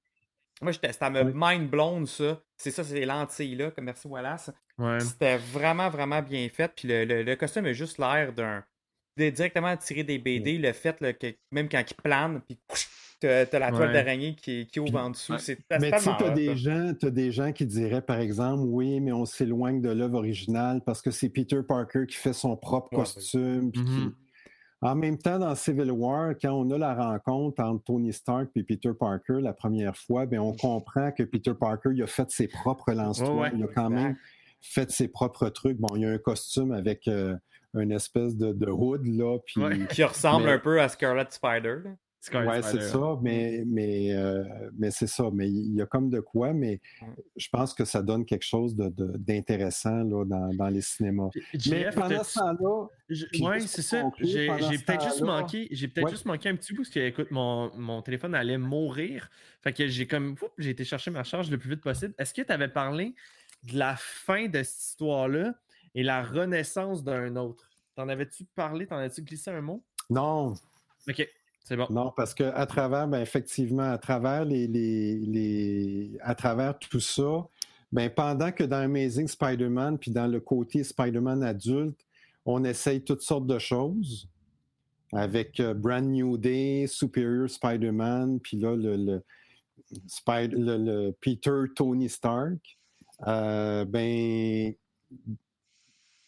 Moi, 0.60 0.72
j'étais. 0.72 0.92
C'était 0.92 1.10
me 1.10 1.32
mind 1.34 1.68
blown, 1.70 2.06
ça. 2.06 2.40
C'est 2.56 2.70
ça, 2.70 2.84
c'est 2.84 2.94
les 2.94 3.06
lentilles 3.06 3.56
là, 3.56 3.70
comme 3.70 3.84
merci 3.86 4.06
Wallace. 4.06 4.50
Ouais. 4.78 5.00
C'était 5.00 5.36
vraiment, 5.36 5.90
vraiment 5.90 6.22
bien 6.22 6.48
fait. 6.48 6.70
Puis 6.74 6.88
le, 6.88 7.04
le- 7.04 7.22
le 7.22 7.36
costume 7.36 7.66
a 7.66 7.72
juste 7.72 7.98
l'air 7.98 8.32
d'un. 8.32 8.64
directement 9.16 9.76
tiré 9.76 10.04
des 10.04 10.18
BD. 10.18 10.58
Le 10.58 10.72
fait 10.72 11.00
là, 11.00 11.12
que 11.12 11.34
même 11.50 11.68
quand 11.68 11.82
il 11.88 11.94
plane, 11.94 12.40
puis 12.42 12.58
t'as 13.20 13.44
t'as 13.46 13.58
la 13.58 13.70
toile 13.70 13.88
Ouais. 13.88 13.92
d'araignée 13.92 14.34
qui, 14.34 14.66
qui 14.66 14.80
ouvre 14.80 14.98
en 14.98 15.10
dessous. 15.10 15.36
C'est 15.38 15.58
Mais 15.80 15.90
tu 15.92 15.98
sais, 15.98 16.10
as 16.10 16.22
hot, 16.22 16.30
des 16.34 16.56
gens, 16.56 16.92
t'as 16.98 17.10
des 17.10 17.30
gens 17.32 17.52
qui 17.52 17.66
diraient, 17.66 18.02
par 18.02 18.20
exemple, 18.20 18.62
oui, 18.66 19.00
mais 19.00 19.12
on 19.12 19.24
s'éloigne 19.26 19.80
de 19.82 19.90
l'œuvre 19.90 20.18
originale 20.18 20.80
parce 20.86 21.02
que 21.02 21.10
c'est 21.10 21.28
Peter 21.28 21.60
Parker 21.66 22.06
qui 22.08 22.16
fait 22.16 22.32
son 22.32 22.56
propre 22.56 22.92
Ouais, 22.92 22.98
costume. 23.00 23.70
puis 23.72 23.84
qui- 23.84 23.90
Mhm. 23.90 24.14
En 24.82 24.96
même 24.96 25.16
temps, 25.16 25.38
dans 25.38 25.54
Civil 25.54 25.92
War, 25.92 26.34
quand 26.40 26.52
on 26.52 26.68
a 26.72 26.78
la 26.78 26.94
rencontre 26.94 27.62
entre 27.62 27.84
Tony 27.84 28.12
Stark 28.12 28.50
et 28.56 28.64
Peter 28.64 28.90
Parker 28.98 29.38
la 29.40 29.52
première 29.52 29.96
fois, 29.96 30.26
ben, 30.26 30.40
on 30.40 30.54
comprend 30.56 31.12
que 31.12 31.22
Peter 31.22 31.54
Parker 31.54 31.90
il 31.94 32.02
a 32.02 32.08
fait 32.08 32.28
ses 32.32 32.48
propres. 32.48 32.92
Ouais, 32.92 33.28
ouais. 33.28 33.50
il 33.54 33.62
a 33.62 33.68
quand 33.68 33.90
même 33.90 34.16
fait 34.60 34.90
ses 34.90 35.06
propres 35.06 35.48
trucs. 35.50 35.78
Bon, 35.78 35.94
il 35.94 36.02
y 36.02 36.04
a 36.04 36.10
un 36.10 36.18
costume 36.18 36.72
avec 36.72 37.06
euh, 37.06 37.36
une 37.74 37.92
espèce 37.92 38.36
de, 38.36 38.52
de 38.52 38.66
hood, 38.66 39.06
là, 39.06 39.38
puis... 39.46 39.62
Ouais. 39.62 39.86
Qui 39.90 40.02
ressemble 40.02 40.46
Mais- 40.46 40.52
un 40.52 40.58
peu 40.58 40.80
à 40.80 40.88
Scarlet 40.88 41.26
Spider. 41.30 41.76
Ouais, 42.32 42.62
c'est 42.62 42.80
ça, 42.82 43.18
mais, 43.20 43.64
mais, 43.66 44.12
euh, 44.14 44.44
mais 44.78 44.90
c'est 44.92 45.08
ça. 45.08 45.28
Mais 45.32 45.48
il 45.50 45.74
y 45.74 45.82
a 45.82 45.86
comme 45.86 46.08
de 46.08 46.20
quoi, 46.20 46.52
mais 46.52 46.80
je 47.36 47.48
pense 47.50 47.74
que 47.74 47.84
ça 47.84 48.00
donne 48.00 48.24
quelque 48.24 48.44
chose 48.44 48.76
de- 48.76 48.88
de- 48.90 49.16
d'intéressant 49.16 50.04
dans, 50.04 50.24
dans 50.54 50.68
les 50.68 50.82
cinémas. 50.82 51.30
Mais 51.68 51.90
pendant 51.90 52.22
ce 52.22 52.38
temps-là, 52.38 52.86
juste 53.08 53.34
c'est 53.66 53.82
ça. 53.82 54.08
J'ai 54.20 54.46
peut-être 54.78 55.02
juste 55.02 55.22
manqué, 55.22 55.68
j'ai 55.72 55.88
peut-être 55.88 56.04
Ouais. 56.06 56.10
juste 56.12 56.26
manqué 56.26 56.48
un 56.48 56.56
petit 56.56 56.72
bout 56.72 56.82
parce 56.82 56.90
que 56.90 57.00
écoute, 57.00 57.30
mon, 57.32 57.76
mon 57.76 58.02
téléphone 58.02 58.34
allait 58.36 58.58
mourir. 58.58 59.28
Fait 59.60 59.72
que 59.72 59.88
j'ai 59.88 60.06
comme 60.06 60.36
j'ai 60.58 60.70
été 60.70 60.84
chercher 60.84 61.10
ma 61.10 61.24
charge 61.24 61.50
le 61.50 61.58
plus 61.58 61.70
vite 61.70 61.80
possible. 61.82 62.14
Est-ce 62.18 62.32
que 62.32 62.42
tu 62.42 62.52
avais 62.52 62.68
parlé 62.68 63.14
de 63.64 63.78
la 63.78 63.96
fin 63.96 64.46
de 64.46 64.62
cette 64.62 64.80
histoire-là 64.90 65.54
et 65.94 66.02
la 66.04 66.22
renaissance 66.22 67.02
d'un 67.02 67.34
autre? 67.36 67.68
T'en 67.96 68.08
avais-tu 68.08 68.44
parlé? 68.54 68.86
T'en 68.86 68.96
as-tu 68.98 69.22
glissé 69.22 69.50
un 69.50 69.60
mot? 69.60 69.84
non, 70.08 70.54
Ok, 71.08 71.28
non, 71.90 72.12
parce 72.16 72.34
que 72.34 72.44
à 72.44 72.66
travers, 72.66 73.06
ben, 73.08 73.20
effectivement, 73.20 73.90
à 73.90 73.98
travers 73.98 74.44
les, 74.44 74.66
à 76.22 76.34
travers 76.34 76.78
tout 76.78 77.00
ça, 77.00 77.46
ben, 77.92 78.10
pendant 78.10 78.50
que 78.52 78.64
dans 78.64 78.78
Amazing 78.78 79.28
Spider-Man, 79.28 79.98
puis 79.98 80.10
dans 80.10 80.26
le 80.26 80.40
côté 80.40 80.82
Spider-Man 80.82 81.42
adulte, 81.42 81.98
on 82.44 82.64
essaye 82.64 83.02
toutes 83.02 83.22
sortes 83.22 83.46
de 83.46 83.58
choses 83.58 84.28
avec 85.12 85.60
euh, 85.60 85.74
Brand 85.74 86.04
New 86.04 86.36
Day, 86.38 86.86
Superior 86.88 87.48
Spider-Man, 87.48 88.40
puis 88.40 88.56
là, 88.56 88.74
le, 88.74 88.96
le- 88.96 89.22
le 90.24 91.10
Peter 91.20 91.64
Tony 91.76 92.08
Stark. 92.08 92.78
Euh, 93.26 93.84
ben, 93.84 94.72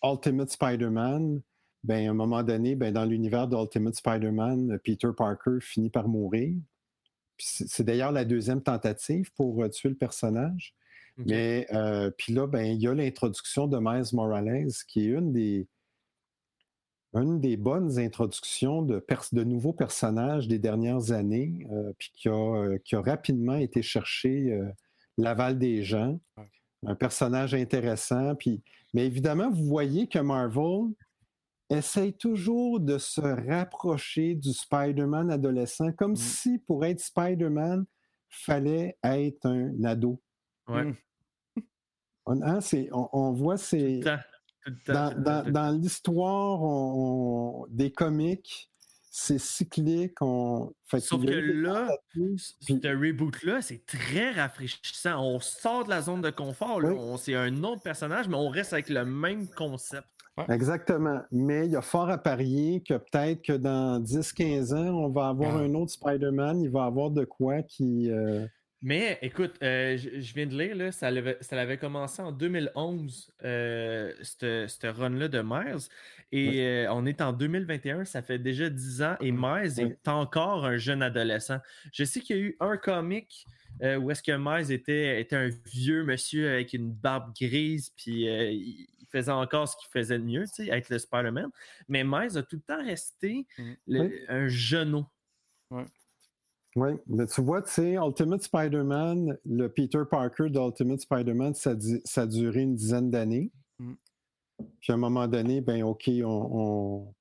Ultimate 0.05 0.51
Spider-Man, 0.51 1.40
ben, 1.85 2.09
à 2.09 2.11
un 2.11 2.15
moment 2.15 2.43
donné, 2.43 2.74
ben, 2.74 2.93
dans 2.93 3.05
l'univers 3.05 3.47
d'Ultimate 3.47 3.94
Spider-Man, 3.94 4.78
Peter 4.82 5.11
Parker 5.16 5.59
finit 5.61 5.90
par 5.90 6.09
mourir. 6.09 6.56
C'est 7.39 7.85
d'ailleurs 7.85 8.12
la 8.12 8.24
deuxième 8.24 8.62
tentative 8.62 9.32
pour 9.35 9.62
euh, 9.62 9.69
tuer 9.69 9.90
le 9.90 9.94
personnage. 9.94 10.74
Mais 11.16 11.69
euh, 11.73 12.11
puis 12.19 12.32
là, 12.32 12.48
ben, 12.48 12.65
il 12.65 12.81
y 12.81 12.89
a 12.89 12.94
l'introduction 12.94 13.69
de 13.69 13.78
Miles 13.78 14.12
Morales, 14.15 14.73
qui 14.89 15.06
est 15.06 15.12
une 15.12 15.32
des, 15.32 15.69
une 17.12 17.40
des 17.40 17.56
bonnes 17.56 17.98
introductions 18.01 18.82
de, 18.82 18.98
pers- 18.98 19.28
de 19.32 19.44
nouveaux 19.44 19.73
personnages 19.73 20.48
des 20.48 20.59
dernières 20.59 21.12
années, 21.12 21.66
euh, 21.70 21.93
puis 21.98 22.11
qui 22.15 22.28
a, 22.28 22.32
euh, 22.32 22.78
qui 22.85 22.97
a 22.97 23.01
rapidement 23.01 23.55
été 23.55 23.81
chercher 23.82 24.52
euh, 24.52 24.69
l'aval 25.19 25.56
des 25.59 25.85
gens. 25.85 26.19
Un 26.86 26.97
personnage 26.97 27.55
intéressant. 27.55 28.35
Puis, 28.35 28.62
mais 28.93 29.06
évidemment, 29.06 29.51
vous 29.51 29.65
voyez 29.65 30.09
que 30.09 30.19
Marvel 30.19 30.93
essaye 31.78 32.16
toujours 32.16 32.80
de 32.80 32.98
se 32.98 33.20
rapprocher 33.20 34.34
du 34.34 34.52
Spider-Man 34.52 35.30
adolescent, 35.30 35.92
comme 35.92 36.12
Mm. 36.12 36.16
si 36.16 36.59
pour 36.59 36.84
être 36.84 37.01
Spider-Man, 37.01 37.84
fallait 38.28 38.96
être 39.05 39.46
un 39.46 39.84
ado. 39.84 40.20
Ouais. 40.68 40.84
Mm. 40.84 40.96
On, 42.26 42.40
hein, 42.42 42.60
c'est- 42.60 42.88
on- 42.92 43.09
on 43.12 43.32
voit 43.32 43.59
ces, 43.59 44.01
Tant. 44.01 44.16
Tout 44.64 44.72
le 44.86 44.92
temps, 44.94 45.10
dans, 45.51 45.78
l'histoire 45.78 46.62
on- 46.62 47.64
on- 47.64 47.66
des 47.68 47.92
comics, 47.92 48.70
c'est 49.10 49.38
cyclique. 49.38 50.14
On... 50.22 50.72
Fait 50.86 51.01
Sauf 51.01 51.22
que 51.22 51.30
là, 51.30 51.86
puis- 52.09 52.38
ce 52.38 52.72
reboot-là, 52.72 53.60
c'est 53.60 53.84
très 53.84 54.30
rafraîchissant. 54.30 55.22
On 55.22 55.38
sort 55.38 55.84
de 55.84 55.90
la 55.90 56.01
zone 56.01 56.22
de 56.22 56.30
confort. 56.30 56.80
Oui. 56.82 56.96
C'est 57.18 57.34
un 57.34 57.62
autre 57.62 57.82
personnage, 57.82 58.26
mais 58.26 58.36
on 58.36 58.48
reste 58.48 58.72
avec 58.72 58.88
le 58.88 59.05
même 59.05 59.46
concept. 59.48 60.09
Exactement. 60.48 61.23
Mais 61.31 61.66
il 61.66 61.73
y 61.73 61.77
a 61.77 61.82
fort 61.82 62.09
à 62.11 62.19
parier 62.19 62.82
que 62.82 62.94
peut-être 62.94 63.43
que 63.43 63.52
dans 63.52 64.01
10-15 64.01 64.73
ans, 64.74 65.05
on 65.05 65.09
va 65.09 65.28
avoir 65.28 65.56
Ah. 65.56 65.61
un 65.61 65.74
autre 65.74 65.93
Spider-Man. 65.93 66.61
Il 66.62 66.70
va 66.70 66.85
avoir 66.85 67.11
de 67.11 67.24
quoi 67.24 67.62
qui. 67.62 68.11
euh, 68.11 68.47
Mais 68.82 69.19
écoute, 69.23 69.55
euh, 69.62 69.97
je, 69.97 70.20
je 70.20 70.35
viens 70.35 70.47
de 70.47 70.59
lire, 70.59 70.77
là, 70.77 70.93
ça 70.93 71.11
l'avait 71.11 71.78
commencé 71.78 72.20
en 72.20 72.32
2011, 72.32 73.32
euh, 73.44 74.12
cette 74.23 74.82
run-là 74.85 75.28
de 75.28 75.40
Miles. 75.40 75.89
Et 76.32 76.61
euh, 76.66 76.93
on 76.93 77.06
est 77.06 77.20
en 77.23 77.32
2021, 77.32 78.05
ça 78.05 78.20
fait 78.20 78.39
déjà 78.39 78.69
10 78.69 79.02
ans, 79.02 79.15
et 79.20 79.31
Miles 79.32 79.73
Oui. 79.78 79.85
est 79.85 80.09
encore 80.09 80.66
un 80.66 80.77
jeune 80.78 81.01
adolescent. 81.02 81.59
Je 81.93 82.05
sais 82.05 82.20
qu'il 82.20 82.36
y 82.36 82.39
a 82.40 82.43
eu 82.43 82.56
un 82.61 82.77
comic 82.77 83.47
où 83.82 84.11
est-ce 84.11 84.23
que 84.23 84.32
Miles 84.36 84.70
était, 84.70 85.20
était 85.20 85.35
un 85.35 85.48
vieux 85.66 86.05
monsieur 86.05 86.48
avec 86.48 86.74
une 86.74 86.93
barbe 86.93 87.32
grise, 87.35 87.90
puis 87.97 88.24
il 88.27 88.86
faisait 89.19 89.31
encore 89.32 89.69
ce 89.69 89.77
qu'il 89.77 89.89
faisait 89.93 90.19
de 90.19 90.24
mieux, 90.24 90.45
tu 90.45 90.65
sais, 90.65 90.69
être 90.69 90.89
le 90.91 90.99
Spider-Man. 90.99 91.51
Mais 91.89 92.03
Miles 92.05 92.36
a 92.39 92.43
tout 92.43 92.57
le 92.57 92.62
temps 92.62 92.85
resté 92.85 93.47
le- 93.86 94.01
Oui. 94.01 94.12
un 94.28 94.49
genou. 94.49 95.05
Oui, 96.77 96.91
mais 97.07 97.27
tu 97.27 97.41
vois, 97.41 97.62
tu 97.62 97.70
sais, 97.70 97.93
Ultimate 97.95 98.43
Spider-Man, 98.43 99.39
le 99.45 99.69
Peter 99.69 100.03
Parker 100.11 100.51
d'Ultimate 100.51 101.01
Spider-Man, 101.01 101.55
ça, 101.55 101.70
a 102.16 102.27
duré 102.27 102.62
une 102.62 102.74
dizaine 102.74 103.11
d'années. 103.11 103.53
Mm. 103.78 103.93
Puis 104.81 104.93
à 104.93 104.95
un 104.95 104.99
moment 104.99 105.28
donné, 105.28 105.61
ben 105.61 105.82
OK, 105.85 106.11
on, 106.24 106.24
on- 106.27 107.15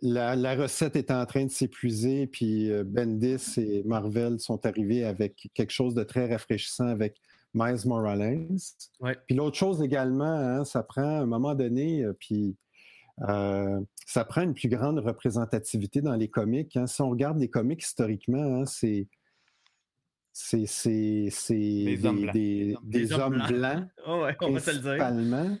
la, 0.00 0.36
la 0.36 0.54
recette 0.54 0.94
est 0.94 1.10
en 1.10 1.26
train 1.26 1.44
de 1.44 1.50
s'épuiser, 1.50 2.28
puis 2.28 2.70
euh, 2.70 2.84
Bendis 2.86 3.42
et 3.56 3.82
Marvel 3.82 4.38
sont 4.38 4.64
arrivés 4.64 5.02
avec 5.04 5.48
quelque 5.54 5.72
chose 5.72 5.94
de 5.96 6.04
très 6.04 6.30
rafraîchissant 6.30 6.86
avec 6.86 7.20
Miles 7.54 7.86
Morales. 7.86 8.46
Ouais. 9.00 9.16
Puis 9.26 9.36
l'autre 9.36 9.56
chose 9.56 9.82
également, 9.82 10.24
hein, 10.24 10.64
ça 10.64 10.82
prend 10.82 11.02
à 11.02 11.20
un 11.22 11.26
moment 11.26 11.54
donné, 11.54 12.02
euh, 12.02 12.12
puis 12.18 12.56
euh, 13.28 13.80
ça 14.06 14.24
prend 14.24 14.42
une 14.42 14.54
plus 14.54 14.68
grande 14.68 14.98
représentativité 14.98 16.00
dans 16.00 16.16
les 16.16 16.28
comics. 16.28 16.74
hein. 16.76 16.86
Si 16.86 17.02
on 17.02 17.10
regarde 17.10 17.38
les 17.38 17.48
comics 17.50 17.82
historiquement, 17.82 18.60
hein, 18.60 18.64
c'est 18.66 19.06
c'est 20.32 20.64
Des 21.50 22.06
hommes 22.06 22.22
blancs. 22.22 22.34
des- 22.34 23.12
hommes 23.12 23.34
blancs. 23.34 23.52
blancs 23.52 23.84
Oh 24.06 24.22
ouais, 24.22 24.36
on 24.40 24.52
va 24.52 24.60
te 24.60 24.70
le 24.70 24.76
dire. 24.78 24.96
principalement. 24.96 25.56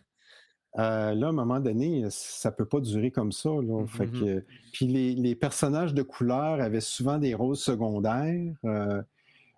Euh, 0.78 1.14
là, 1.14 1.26
à 1.26 1.28
un 1.28 1.32
moment 1.32 1.60
donné, 1.60 2.06
ça 2.08 2.50
peut 2.50 2.64
pas 2.64 2.80
durer 2.80 3.10
comme 3.10 3.32
ça. 3.32 3.50
là. 3.50 3.86
Fait 3.86 4.06
Mhm. 4.06 4.20
que- 4.20 4.44
puis 4.72 4.86
les, 4.86 5.14
les 5.14 5.34
personnages 5.34 5.92
de 5.92 6.02
couleur 6.02 6.58
avaient 6.62 6.80
souvent 6.80 7.18
des 7.18 7.34
rôles 7.34 7.56
secondaires. 7.56 8.54
Euh, 8.64 9.02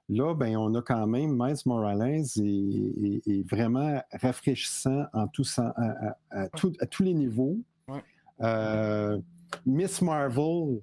là, 0.09 0.35
ben, 0.35 0.57
on 0.57 0.75
a 0.75 0.83
quand 0.83 1.07
même 1.07 1.37
Miles 1.37 1.57
Morales 1.67 2.03
est, 2.03 2.39
est- 2.39 3.27
est 3.29 3.49
vraiment 3.51 4.03
rafraîchissant 4.13 5.05
en 5.13 5.27
tout 5.29 5.45
à, 5.59 5.73
à- 5.77 6.17
à 6.31 6.49
tout- 6.51 6.73
à 6.81 6.87
tous 6.87 7.03
les 7.03 7.15
niveaux. 7.15 7.59
Ouais. 7.89 8.03
Euh, 8.43 9.19
Miss 9.67 10.03
Marvel 10.03 10.81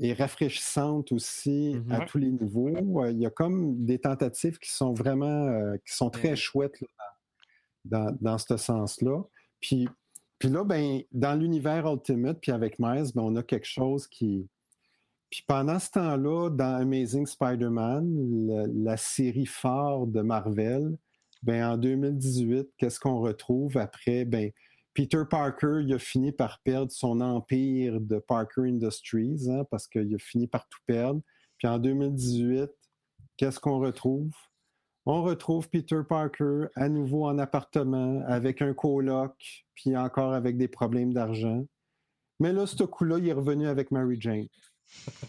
est 0.00 0.12
rafraîchissante 0.14 1.12
aussi 1.12 1.74
Mhm. 1.76 1.92
à 1.92 2.00
tous 2.06 2.18
les 2.18 2.30
niveaux. 2.32 3.02
Euh, 3.04 3.12
Il 3.12 3.18
y 3.18 3.26
a 3.26 3.30
comme 3.30 3.84
des 3.84 3.98
tentatives 3.98 4.58
qui 4.58 4.70
sont 4.72 4.92
vraiment 4.94 5.46
euh, 5.46 5.76
qui 5.86 5.94
sont 5.94 6.10
très 6.10 6.34
chouettes 6.34 6.80
là, 6.80 6.88
dans, 7.84 8.16
dans 8.20 8.38
ce 8.38 8.56
sens-là. 8.56 9.22
Puis, 9.60 9.88
puis 10.38 10.48
là, 10.48 10.64
ben, 10.64 11.00
dans 11.12 11.38
l'univers 11.38 11.86
Ultimate, 11.86 12.38
puis 12.40 12.50
avec 12.50 12.78
Miles, 12.80 13.12
ben, 13.14 13.22
on 13.22 13.36
a 13.36 13.42
quelque 13.44 13.66
chose 13.66 14.08
qui. 14.08 14.48
Puis 15.34 15.42
pendant 15.48 15.80
ce 15.80 15.90
temps-là, 15.90 16.48
dans 16.48 16.76
Amazing 16.76 17.26
Spider-Man, 17.26 18.70
la 18.84 18.96
série 18.96 19.46
phare 19.46 20.06
de 20.06 20.20
Marvel, 20.20 20.96
ben, 21.42 21.72
en 21.72 21.76
2018, 21.76 22.68
qu'est-ce 22.78 23.00
qu'on 23.00 23.18
retrouve 23.18 23.76
après? 23.76 24.24
Ben, 24.24 24.52
Peter 24.94 25.22
Parker, 25.28 25.80
il 25.82 25.92
a 25.92 25.98
fini 25.98 26.30
par 26.30 26.60
perdre 26.62 26.92
son 26.92 27.20
empire 27.20 28.00
de 28.00 28.20
Parker 28.20 28.60
Industries, 28.60 29.50
hein, 29.50 29.64
parce 29.72 29.88
qu'il 29.88 30.14
a 30.14 30.18
fini 30.18 30.46
par 30.46 30.68
tout 30.68 30.78
perdre. 30.86 31.20
Puis 31.58 31.66
en 31.66 31.80
2018, 31.80 32.70
qu'est-ce 33.36 33.58
qu'on 33.58 33.80
retrouve? 33.80 34.30
On 35.04 35.24
retrouve 35.24 35.68
Peter 35.68 36.02
Parker 36.08 36.66
à 36.76 36.88
nouveau 36.88 37.26
en 37.26 37.38
appartement 37.38 38.22
avec 38.28 38.62
un 38.62 38.72
coloc, 38.72 39.34
puis 39.74 39.96
encore 39.96 40.32
avec 40.32 40.56
des 40.56 40.68
problèmes 40.68 41.12
d'argent. 41.12 41.66
Mais 42.38 42.52
là, 42.52 42.66
ce 42.66 42.84
coup-là, 42.84 43.18
il 43.18 43.26
est 43.26 43.32
revenu 43.32 43.66
avec 43.66 43.90
Mary 43.90 44.16
Jane. 44.20 44.46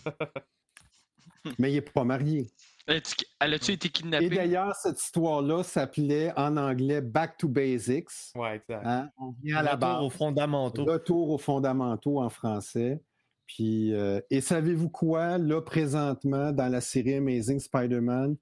Mais 1.59 1.71
il 1.71 1.75
n'est 1.75 1.81
pas 1.81 2.03
marié. 2.03 2.49
Elle 2.87 3.53
a-tu 3.53 3.71
été 3.71 3.87
Et 3.87 3.91
kidnappée? 3.91 4.29
d'ailleurs, 4.29 4.75
cette 4.75 4.99
histoire-là 5.01 5.63
s'appelait 5.63 6.31
en 6.37 6.55
anglais 6.57 7.01
Back 7.01 7.37
to 7.37 7.47
Basics. 7.47 8.09
Ouais, 8.35 8.57
exact. 8.57 8.85
hein? 8.85 9.09
On 9.17 9.33
vient 9.43 9.57
à 9.57 9.63
la 9.63 9.71
Retour 9.73 9.79
base. 9.89 10.03
aux 10.03 10.09
fondamentaux. 10.09 10.85
Retour 10.85 11.29
aux 11.31 11.37
fondamentaux 11.37 12.19
en 12.21 12.29
français. 12.29 13.01
Puis, 13.47 13.93
euh, 13.93 14.21
et 14.31 14.41
savez-vous 14.41 14.89
quoi? 14.89 15.37
Là, 15.37 15.61
présentement, 15.61 16.51
dans 16.51 16.67
la 16.71 16.81
série 16.81 17.15
Amazing 17.15 17.59
Spider-Man, 17.59 18.37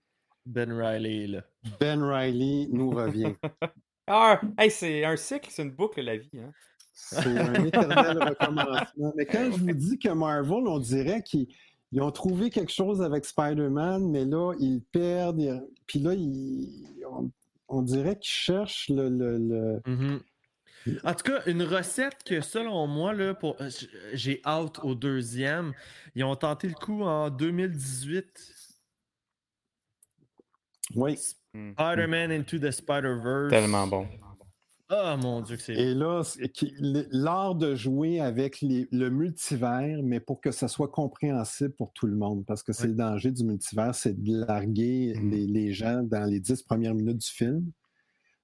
Ben 0.46 0.72
Riley 0.74 1.28
là. 1.28 1.44
Ben 1.80 2.02
Riley 2.04 2.68
nous 2.72 2.90
revient. 2.90 3.34
Ah, 4.06 4.42
hey, 4.58 4.70
c'est 4.70 5.06
un 5.06 5.16
cycle, 5.16 5.48
c'est 5.50 5.64
une 5.64 5.72
boucle, 5.72 6.02
la 6.02 6.18
vie. 6.18 6.30
Hein? 6.38 6.52
C'est 6.94 7.38
un 7.38 7.66
éternel 7.66 8.18
recommencement. 8.24 9.14
Mais 9.16 9.26
quand 9.26 9.46
je 9.52 9.58
vous 9.58 9.74
dis 9.74 9.98
que 10.00 10.10
Marvel, 10.10 10.68
on 10.68 10.80
dirait 10.80 11.22
qu'ils 11.24 11.48
ils 11.92 12.02
ont 12.02 12.12
trouvé 12.12 12.50
quelque 12.50 12.72
chose 12.72 13.02
avec 13.04 13.24
Spider-Man, 13.26 14.10
mais 14.10 14.26
là, 14.26 14.54
ils 14.60 14.82
perdent. 14.92 15.40
ils- 15.40 15.62
Puis 15.86 16.00
là, 16.00 16.14
ils- 16.14 17.04
on, 17.12 17.30
on 17.68 17.82
dirait 17.84 18.16
qu'ils 18.18 18.32
cherchent 18.32 18.90
le. 18.90 19.10
le- 19.10 19.38
le- 19.38 19.82
Mhm. 19.86 20.20
En 21.06 21.14
tout 21.14 21.24
cas, 21.32 21.42
une 21.46 21.64
recette 21.64 22.24
que 22.26 22.42
selon 22.42 22.88
moi, 22.88 23.14
là, 23.14 23.34
pour... 23.34 23.56
euh, 23.62 23.70
j'ai 24.14 24.42
hâte 24.46 24.80
au 24.84 24.96
deuxième. 24.96 25.72
Ils 26.14 26.26
ont 26.26 26.36
tenté 26.36 26.68
le 26.68 26.74
coup 26.74 27.04
en 27.04 27.30
2018. 27.30 28.28
Oui. 30.96 31.18
Spider-Man 31.54 32.32
Into 32.32 32.58
the 32.60 32.72
Spider-Verse. 32.72 33.50
Tellement 33.50 33.88
bon. 33.88 34.08
Oh 34.96 35.18
mon 35.18 35.42
dieu, 35.42 35.56
que 35.56 35.62
c'est. 35.64 35.74
Et 35.74 35.94
là, 35.96 36.22
l'art 37.12 37.56
de 37.56 37.74
jouer 37.74 38.20
avec 38.20 38.62
les- 38.62 38.88
le 38.92 39.10
multivers, 39.10 40.00
mais 40.04 40.20
pour 40.20 40.40
que 40.42 40.52
ça 40.52 40.68
soit 40.68 40.90
compréhensible 40.90 41.74
pour 41.74 41.92
tout 41.94 42.06
le 42.06 42.16
monde, 42.16 42.46
parce 42.46 42.62
que 42.64 42.74
c'est 42.74 42.88
le 42.88 42.94
danger 42.94 43.32
du 43.32 43.44
multivers, 43.44 43.96
c'est 43.96 44.14
de 44.22 44.46
larguer 44.46 45.14
Mm. 45.18 45.30
les, 45.32 45.48
les 45.48 45.74
gens 45.74 46.04
dans 46.04 46.26
les 46.30 46.40
dix 46.40 46.62
premières 46.62 46.94
minutes 46.94 47.18
du 47.20 47.28
film, 47.30 47.72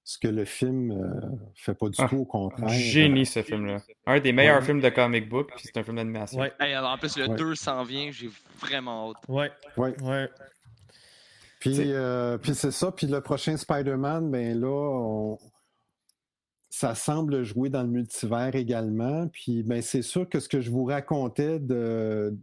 ce 0.04 0.18
que 0.18 0.28
le 0.28 0.46
film 0.46 0.92
euh, 0.92 1.22
fait 1.56 1.76
pas 1.76 1.90
du 1.90 1.98
Ah, 2.02 2.08
tout, 2.10 2.18
au 2.18 2.26
contraire. 2.26 2.68
Génie, 2.70 3.28
ce 3.28 3.44
film-là. 3.44 3.78
Un 4.08 4.20
des 4.20 4.32
meilleurs 4.32 4.60
Ouais. 4.62 4.66
films 4.66 4.82
de 4.82 4.90
comic 4.90 5.30
book, 5.30 5.52
puis 5.56 5.66
c'est 5.66 5.78
un 5.78 5.84
film 5.84 5.98
d'animation. 5.98 6.40
Ouais, 6.40 6.52
Hey, 6.60 6.74
alors, 6.74 6.92
en 6.92 6.98
plus, 6.98 7.16
le 7.18 7.28
Ouais. 7.28 7.36
2 7.38 7.54
s'en 7.54 7.84
vient, 7.84 8.10
j'ai 8.12 8.30
vraiment 8.60 9.12
hâte. 9.12 9.18
ouais, 9.28 9.52
Ouais. 9.78 9.94
ouais. 10.02 10.30
Puis, 11.60 11.76
euh, 11.78 12.38
puis 12.38 12.56
c'est 12.56 12.72
ça. 12.72 12.92
Puis 12.92 13.06
le 13.08 13.22
prochain 13.22 13.58
Spider-Man, 13.58 14.32
ben 14.32 14.58
là, 14.60 14.68
on- 14.70 15.38
ça 16.70 16.94
semble 16.96 17.44
jouer 17.44 17.70
dans 17.70 17.82
le 17.82 17.90
multivers 17.90 18.56
également. 18.56 19.28
Puis 19.30 19.64
ben, 19.64 19.82
c'est 19.82 20.04
sûr 20.04 20.30
que 20.30 20.40
ce 20.40 20.48
que 20.48 20.62
je 20.62 20.70
vous 20.70 20.86
racontais 20.86 21.60
de, 21.60 22.38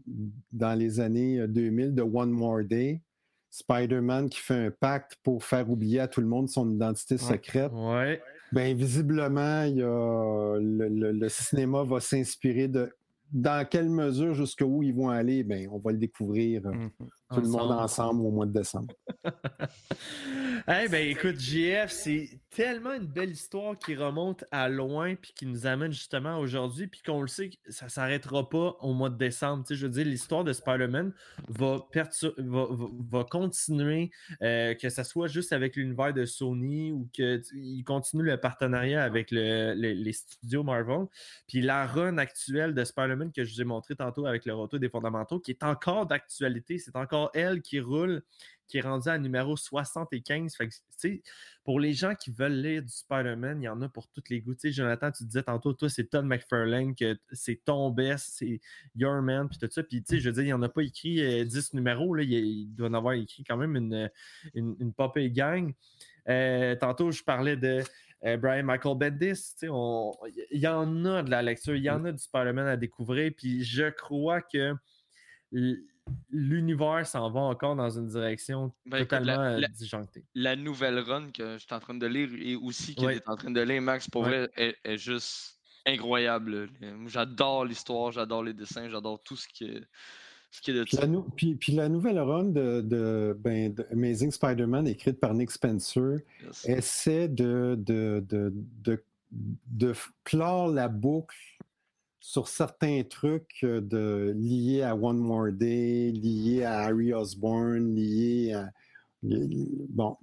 dans 0.52 0.76
les 0.78 0.98
années 1.00 1.46
2000 1.46 1.94
de 1.94 2.02
One 2.02 2.30
More 2.30 2.64
Day, 2.64 3.02
Spider-Man 3.50 4.28
qui 4.28 4.40
fait 4.40 4.66
un 4.66 4.70
pacte 4.70 5.16
pour 5.22 5.44
faire 5.44 5.70
oublier 5.70 6.00
à 6.00 6.08
tout 6.08 6.20
le 6.20 6.26
monde 6.26 6.48
son 6.48 6.68
identité 6.70 7.16
secrète, 7.18 7.72
Ouais. 7.72 8.20
ben 8.52 8.76
visiblement, 8.76 9.62
il 9.62 9.76
y 9.76 9.82
a, 9.82 10.58
le, 10.60 10.88
le- 10.88 11.12
le 11.12 11.28
cinéma 11.28 11.84
va 11.84 12.00
s'inspirer 12.00 12.68
de 12.68 12.90
dans 13.32 13.66
quelle 13.68 13.88
mesure 13.90 14.34
jusqu'où 14.34 14.84
ils 14.84 14.94
vont 14.94 15.08
aller, 15.08 15.42
ben 15.42 15.66
on 15.72 15.78
va 15.78 15.90
le 15.90 15.98
découvrir 15.98 16.64
euh, 16.66 16.70
Mhm. 16.72 16.90
tout 17.34 17.40
le 17.40 17.48
monde 17.48 17.72
Ensemble. 17.72 18.20
au 18.24 18.30
mois 18.30 18.46
de 18.46 18.52
décembre. 18.52 18.94
Eh 20.68 20.88
ben 20.88 21.08
écoute, 21.08 21.38
JF, 21.38 21.90
c'est 21.90 22.28
tellement 22.56 22.94
une 22.94 23.06
belle 23.06 23.32
histoire 23.32 23.78
qui 23.78 23.94
remonte 23.94 24.46
à 24.50 24.70
loin 24.70 25.14
puis 25.14 25.34
qui 25.36 25.44
nous 25.44 25.66
amène 25.66 25.92
justement 25.92 26.38
aujourd'hui 26.38 26.86
puis 26.86 27.02
qu'on 27.04 27.20
le 27.20 27.28
sait, 27.28 27.50
que 27.50 27.56
ça 27.68 27.90
s'arrêtera 27.90 28.48
pas 28.48 28.78
au 28.80 28.94
mois 28.94 29.10
de 29.10 29.18
décembre. 29.18 29.62
Tu 29.64 29.74
sais, 29.74 29.78
je 29.78 29.84
veux 29.86 29.92
dire, 29.92 30.06
l'histoire 30.06 30.42
de 30.42 30.54
Spider-Man 30.54 31.12
va, 31.48 31.86
va, 31.94 32.08
va- 32.38 32.68
va 33.10 33.24
continuer, 33.24 34.10
euh, 34.40 34.72
que 34.72 34.88
ce 34.88 35.02
soit 35.02 35.28
juste 35.28 35.52
avec 35.52 35.76
l'univers 35.76 36.14
de 36.14 36.24
Sony 36.24 36.92
ou 36.92 37.06
qu'il 37.12 37.84
continue 37.84 38.22
le 38.22 38.38
partenariat 38.38 39.04
avec 39.04 39.30
le- 39.32 39.74
les 39.74 40.12
studios 40.14 40.62
Marvel. 40.62 41.08
Puis 41.46 41.60
la 41.60 41.86
run 41.86 42.16
actuelle 42.16 42.72
de 42.72 42.84
Spider-Man 42.84 43.32
que 43.32 43.44
je 43.44 43.52
vous 43.54 43.60
ai 43.60 43.64
montré 43.64 43.94
tantôt 43.96 44.24
avec 44.24 44.46
le 44.46 44.54
retour 44.54 44.80
des 44.80 44.88
fondamentaux, 44.88 45.40
qui 45.40 45.50
est 45.50 45.62
encore 45.62 46.06
d'actualité, 46.06 46.78
c'est 46.78 46.96
encore 46.96 47.30
elle 47.34 47.60
qui 47.60 47.80
roule. 47.80 48.22
Qui 48.66 48.78
est 48.78 48.82
rendu 48.82 49.08
à 49.08 49.18
numéro 49.18 49.56
75. 49.56 50.54
Fait 50.56 50.68
que, 50.68 50.72
tu 50.72 50.80
sais, 50.96 51.22
pour 51.64 51.80
les 51.80 51.92
gens 51.92 52.14
qui 52.14 52.30
veulent 52.30 52.60
lire 52.60 52.82
du 52.82 52.92
Spider-Man, 52.92 53.62
il 53.62 53.64
y 53.64 53.68
en 53.68 53.80
a 53.82 53.88
pour 53.88 54.08
tous 54.08 54.22
les 54.30 54.40
goûts. 54.40 54.54
Jonathan, 54.62 55.10
tu 55.10 55.24
disais 55.24 55.42
tantôt, 55.42 55.72
toi, 55.72 55.88
c'est 55.88 56.04
Todd 56.04 56.24
McFarlane, 56.24 56.94
que 56.94 57.18
c'est 57.32 57.64
ton 57.64 57.90
best, 57.90 58.34
c'est 58.38 58.60
Your 58.94 59.22
Man, 59.22 59.48
puis 59.48 59.58
tout 59.58 59.68
ça. 59.70 59.82
Puis, 59.82 60.02
tu 60.02 60.16
sais, 60.16 60.20
je 60.20 60.28
veux 60.28 60.34
dire, 60.34 60.44
il 60.44 60.50
n'en 60.50 60.62
a 60.62 60.68
pas 60.68 60.82
écrit 60.82 61.20
euh, 61.22 61.44
10 61.44 61.74
numéros, 61.74 62.14
là. 62.14 62.22
Il, 62.22 62.32
il 62.32 62.74
doit 62.74 62.88
en 62.88 62.94
avoir 62.94 63.14
écrit 63.14 63.44
quand 63.44 63.56
même 63.56 63.76
une, 63.76 64.10
une, 64.54 64.76
une 64.80 64.92
popée 64.92 65.30
gang. 65.30 65.72
Euh, 66.28 66.74
tantôt, 66.76 67.10
je 67.10 67.22
parlais 67.22 67.56
de 67.56 67.82
euh, 68.24 68.36
Brian 68.36 68.64
Michael 68.64 68.96
Bendis. 68.98 69.54
Il 69.62 70.60
y 70.60 70.66
en 70.66 71.04
a 71.04 71.22
de 71.22 71.30
la 71.30 71.42
lecture, 71.42 71.76
il 71.76 71.82
y 71.82 71.90
en 71.90 72.04
a 72.04 72.12
du 72.12 72.18
Spider-Man 72.18 72.66
à 72.66 72.76
découvrir. 72.76 73.32
Puis 73.36 73.64
je 73.64 73.90
crois 73.90 74.40
que 74.40 74.74
l'univers 76.30 77.06
s'en 77.06 77.30
va 77.30 77.40
encore 77.40 77.76
dans 77.76 77.90
une 77.90 78.06
direction 78.08 78.72
Ben, 78.84 78.98
écoute, 78.98 79.08
totalement 79.10 79.42
la- 79.42 79.50
euh, 79.54 79.60
la- 79.60 79.68
disjonctée. 79.68 80.24
La 80.34 80.56
nouvelle 80.56 80.98
run 81.00 81.30
que 81.32 81.54
je 81.54 81.64
suis 81.64 81.74
en 81.74 81.80
train 81.80 81.94
de 81.94 82.06
lire 82.06 82.28
et 82.38 82.56
aussi 82.56 82.94
que 82.94 83.04
Ouais. 83.04 83.14
tu 83.14 83.18
es 83.22 83.28
en 83.28 83.36
train 83.36 83.50
de 83.50 83.60
lire, 83.60 83.82
Max, 83.82 84.08
pour 84.08 84.22
Ouais. 84.22 84.28
vrai, 84.46 84.50
est, 84.56 84.76
est 84.84 84.98
juste 84.98 85.58
incroyable. 85.86 86.68
J'adore 87.06 87.64
l'histoire, 87.64 88.12
j'adore 88.12 88.42
les 88.42 88.54
dessins, 88.54 88.88
j'adore 88.88 89.22
tout 89.22 89.36
ce 89.36 89.46
qui 89.48 89.64
est, 89.64 89.82
ce 90.50 90.60
qui 90.60 90.72
est 90.72 90.74
de 90.74 90.84
Puis 90.84 90.96
ça. 90.96 91.02
la, 91.02 91.08
nou- 91.08 91.26
puis- 91.36 91.54
puis 91.54 91.72
la 91.72 91.88
nouvelle 91.88 92.18
run 92.18 92.44
de, 92.46 92.80
de, 92.80 93.36
ben, 93.38 93.72
de 93.72 93.86
Amazing 93.92 94.30
Spider-Man, 94.30 94.86
écrite 94.88 95.20
par 95.20 95.32
Nick 95.34 95.50
Spencer, 95.50 96.18
Yes. 96.44 96.64
essaie 96.68 97.28
de, 97.28 97.76
de, 97.78 98.24
de, 98.28 98.52
de, 98.82 99.02
de 99.30 99.92
clore 100.24 100.68
la 100.68 100.88
boucle 100.88 101.36
sur 102.20 102.48
certains 102.48 103.02
trucs 103.04 103.60
euh, 103.64 103.80
de, 103.80 104.34
liés 104.36 104.82
à 104.82 104.94
One 104.96 105.18
More 105.18 105.52
Day, 105.52 106.10
liés 106.12 106.64
à 106.64 106.80
Harry 106.80 107.12
Osborn, 107.12 107.94
liés 107.94 108.52
à. 108.52 108.70
Bon, 109.22 110.16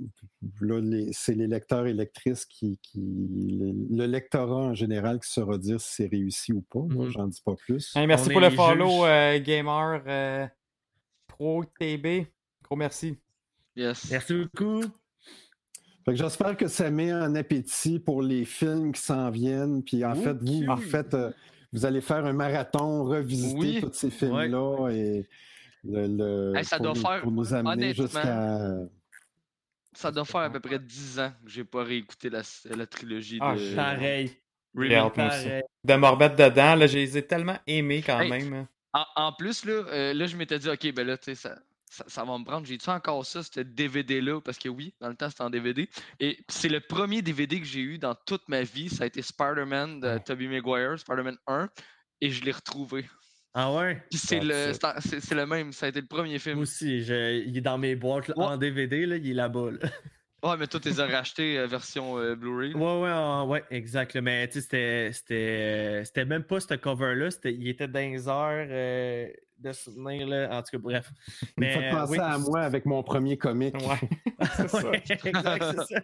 là, 0.61 0.79
c'est 1.11 1.33
les 1.33 1.47
lecteurs 1.47 1.87
et 1.87 1.93
lectrices 1.93 2.45
qui. 2.45 2.79
qui 2.81 2.99
le, 3.01 3.97
le 3.97 4.05
lectorat 4.05 4.67
en 4.67 4.73
général 4.73 5.19
qui 5.19 5.29
saura 5.29 5.57
dire 5.57 5.81
si 5.81 5.95
c'est 5.95 6.07
réussi 6.07 6.53
ou 6.53 6.61
pas. 6.61 6.79
Moi, 6.79 7.05
Mhm. 7.05 7.11
j'en 7.11 7.27
dis 7.27 7.41
pas 7.43 7.55
plus. 7.55 7.93
Hey, 7.95 8.07
merci 8.07 8.29
On 8.29 8.31
pour 8.31 8.41
le 8.41 8.49
follow, 8.51 9.05
euh, 9.05 9.39
Gamer 9.39 10.03
euh, 10.07 10.47
Pro 11.27 11.65
TB. 11.79 12.27
Gros 12.63 12.75
merci. 12.77 13.17
Yes. 13.75 14.09
Merci 14.09 14.33
beaucoup. 14.35 14.81
Fait 16.05 16.11
que 16.11 16.15
j'espère 16.15 16.55
que 16.55 16.67
ça 16.67 16.89
met 16.91 17.11
un 17.11 17.33
appétit 17.35 17.99
pour 17.99 18.21
les 18.21 18.45
films 18.45 18.91
qui 18.93 19.01
s'en 19.01 19.29
viennent. 19.31 19.83
Puis 19.83 20.05
en 20.05 20.15
fait, 20.15 20.37
vous, 20.41 20.65
en 20.67 20.77
fait, 20.77 21.13
euh, 21.13 21.31
vous 21.73 21.85
allez 21.85 22.01
faire 22.01 22.25
un 22.25 22.33
marathon, 22.33 23.03
revisiter 23.03 23.57
Oui. 23.59 23.81
tous 23.81 23.91
ces 23.93 24.09
films-là 24.11 24.89
et 24.91 25.27
le, 25.83 26.07
le- 26.07 26.53
Hey, 26.57 26.63
ça 26.63 26.77
pour, 26.77 26.85
doit 26.85 26.93
nous, 26.93 27.01
faire- 27.01 27.21
pour 27.21 27.31
nous 27.31 27.53
amener 27.53 27.93
jusqu'à. 27.93 28.75
Ça 29.95 30.11
doit 30.11 30.25
faire 30.25 30.41
à 30.41 30.49
peu 30.49 30.59
près 30.59 30.79
10 30.79 31.19
ans 31.19 31.31
que 31.43 31.51
j'ai 31.51 31.63
pas 31.63 31.83
réécouté 31.83 32.29
la, 32.29 32.41
la 32.75 32.85
trilogie 32.87 33.37
Ah, 33.41 33.55
de 33.55 33.75
Pareil. 33.75 34.31
Pareil. 34.75 35.61
De 35.83 35.93
me 35.95 36.07
remettre 36.07 36.35
dedans, 36.35 36.75
là, 36.75 36.87
je 36.87 36.97
les 36.97 37.17
ai 37.17 37.21
tellement 37.27 37.57
aimés 37.67 38.01
quand 38.03 38.19
Hey, 38.21 38.29
même. 38.29 38.53
hein. 38.53 38.67
En, 38.93 39.05
en 39.27 39.33
plus, 39.33 39.65
là, 39.65 39.73
euh, 39.73 40.13
là 40.13 40.25
je 40.25 40.35
m'étais 40.37 40.57
dit, 40.57 40.69
ok, 40.69 40.93
ben 40.93 41.05
là, 41.05 41.17
tu 41.17 41.25
sais, 41.25 41.35
ça, 41.35 41.57
ça, 41.93 42.03
ça 42.07 42.23
va 42.23 42.37
me 42.37 42.43
prendre. 42.43 42.65
J'ai-tu 42.65 42.89
encore 42.89 43.25
ça, 43.25 43.43
ce 43.43 43.59
DVD-là? 43.59 44.41
Parce 44.41 44.57
que 44.57 44.67
oui, 44.69 44.93
dans 44.99 45.09
le 45.09 45.15
temps, 45.15 45.29
c'était 45.29 45.43
en 45.43 45.49
DVD. 45.49 45.87
Et 46.19 46.39
c'est 46.47 46.69
le 46.69 46.79
premier 46.79 47.21
DVD 47.21 47.59
que 47.59 47.65
j'ai 47.65 47.81
eu 47.81 47.97
dans 47.99 48.15
toute 48.15 48.47
ma 48.49 48.63
vie. 48.63 48.89
Ça 48.89 49.03
a 49.03 49.07
été 49.07 49.21
Spider-Man 49.21 49.99
de 49.99 50.17
Tobey 50.19 50.47
Maguire, 50.47 50.97
Spider-Man 50.99 51.37
1. 51.47 51.69
Et 52.21 52.31
je 52.31 52.43
l'ai 52.43 52.51
retrouvé. 52.51 53.05
Ah 53.53 53.71
ouais? 53.71 54.03
Puis 54.09 54.17
c'est 54.17 54.39
le, 54.39 54.71
c'est 54.99 55.35
le 55.35 55.45
même. 55.45 55.71
Ça 55.73 55.85
a 55.85 55.89
été 55.89 56.01
le 56.01 56.07
premier 56.07 56.39
film. 56.39 56.55
Moi 56.55 56.63
aussi, 56.63 57.03
je- 57.03 57.43
il 57.45 57.55
est 57.55 57.61
dans 57.61 57.77
mes 57.77 57.95
boîtes 57.95 58.27
là, 58.29 58.33
Ouais. 58.37 58.45
en 58.45 58.57
DVD, 58.57 59.05
là, 59.05 59.17
il 59.17 59.29
est 59.29 59.33
là-bas. 59.33 59.71
là. 59.71 59.77
Ouais, 60.43 60.57
mais 60.57 60.67
toi, 60.67 60.79
tu 60.79 60.89
les 60.89 60.99
as 60.99 61.05
rachetés 61.07 61.57
euh, 61.57 61.67
version 61.67 62.17
euh, 62.17 62.35
Blu-ray. 62.35 62.73
Ouais, 62.73 63.01
ouais, 63.01 63.43
ouais, 63.47 63.63
exact. 63.71 64.13
là. 64.13 64.21
Mais 64.21 64.47
tu 64.47 64.55
sais, 64.55 64.61
c'était- 64.61 65.09
c'était 65.13 65.35
euh, 65.35 66.03
c'était 66.03 66.25
même 66.25 66.43
pas 66.43 66.59
ce 66.59 66.73
cover-là. 66.73 67.31
c'était- 67.31 67.53
Il 67.53 67.67
était 67.69 67.87
dans 67.87 67.99
les 67.99 68.27
heures 68.27 68.67
euh, 68.69 69.27
de 69.59 69.71
souvenir. 69.71 70.27
Là. 70.27 70.49
En 70.51 70.61
tout 70.61 70.71
cas, 70.73 70.77
bref. 70.79 71.09
Me 71.41 71.47
Mais, 71.61 71.73
faites 71.73 71.83
euh, 71.83 71.91
penser 71.97 72.11
oui. 72.11 72.17
à 72.19 72.37
moi 72.37 72.59
avec 72.61 72.85
mon 72.85 73.01
premier 73.03 73.37
comic. 73.37 73.73
Ouais. 73.75 74.09
c'est 74.57 74.67
ça. 74.67 74.79
Ouais, 74.89 75.01
exact, 75.07 75.63
c'est 75.87 75.95
ça. 75.95 76.01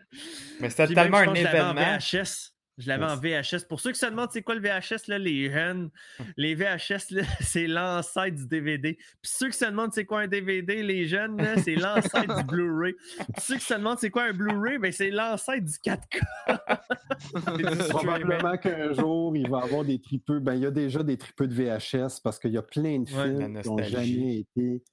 Mais 0.62 0.70
c'était 0.70 0.94
tellement 0.94 1.18
un 1.18 1.34
événement. 1.34 1.74
VHS. 1.98 2.54
Je 2.80 2.88
l'avais 2.88 3.06
en 3.06 3.18
VHS. 3.18 3.68
Pour 3.68 3.80
ceux 3.82 3.92
qui 3.92 4.00
se 4.00 4.06
demandent 4.06 4.30
c'est 4.32 4.42
quoi 4.42 4.56
le 4.56 4.62
VHS, 4.62 5.08
là, 5.10 5.18
les 5.20 5.52
jeunes, 5.52 5.90
les 6.38 6.56
VHS, 6.56 7.14
c'est 7.42 7.68
l'ancêtre 7.68 8.36
du 8.38 8.48
DVD. 8.48 8.94
Puis 8.96 9.32
ceux 9.32 9.50
qui 9.50 9.58
se 9.58 9.66
demandent 9.66 9.94
c'est 9.94 10.06
quoi 10.06 10.22
un 10.22 10.28
DVD, 10.28 10.82
les 10.82 11.06
jeunes, 11.06 11.38
c'est 11.64 11.76
l'ancêtre 11.76 12.38
du 12.38 12.44
Blu-ray. 12.46 12.94
Puis 12.94 13.26
ceux 13.42 13.56
qui 13.56 13.66
se 13.66 13.74
demandent 13.74 14.00
c'est 14.00 14.10
quoi 14.10 14.24
un 14.24 14.34
Blu-ray, 14.34 14.78
ben, 14.80 14.92
c'est 14.92 15.12
l'ancêtre 15.12 15.66
du 15.66 15.74
4K. 15.74 16.22
Probablement 17.90 18.58
qu'un 18.58 18.94
jour, 18.94 19.36
il 19.36 19.50
va 19.50 19.60
y 19.60 19.64
avoir 19.64 19.84
des 19.86 20.00
tripeux. 20.00 20.40
Ben, 20.40 20.54
il 20.56 20.62
y 20.62 20.66
a 20.66 20.72
déjà 20.72 21.04
des 21.04 21.18
tripeux 21.18 21.48
de 21.48 21.54
VHS 21.54 22.22
parce 22.24 22.40
qu'il 22.40 22.52
y 22.52 22.58
a 22.58 22.62
plein 22.64 23.00
de 23.00 23.10
films 23.10 23.62
qui 23.62 23.70
n'ont 23.70 23.78
jamais 23.84 24.38
été 24.40 24.84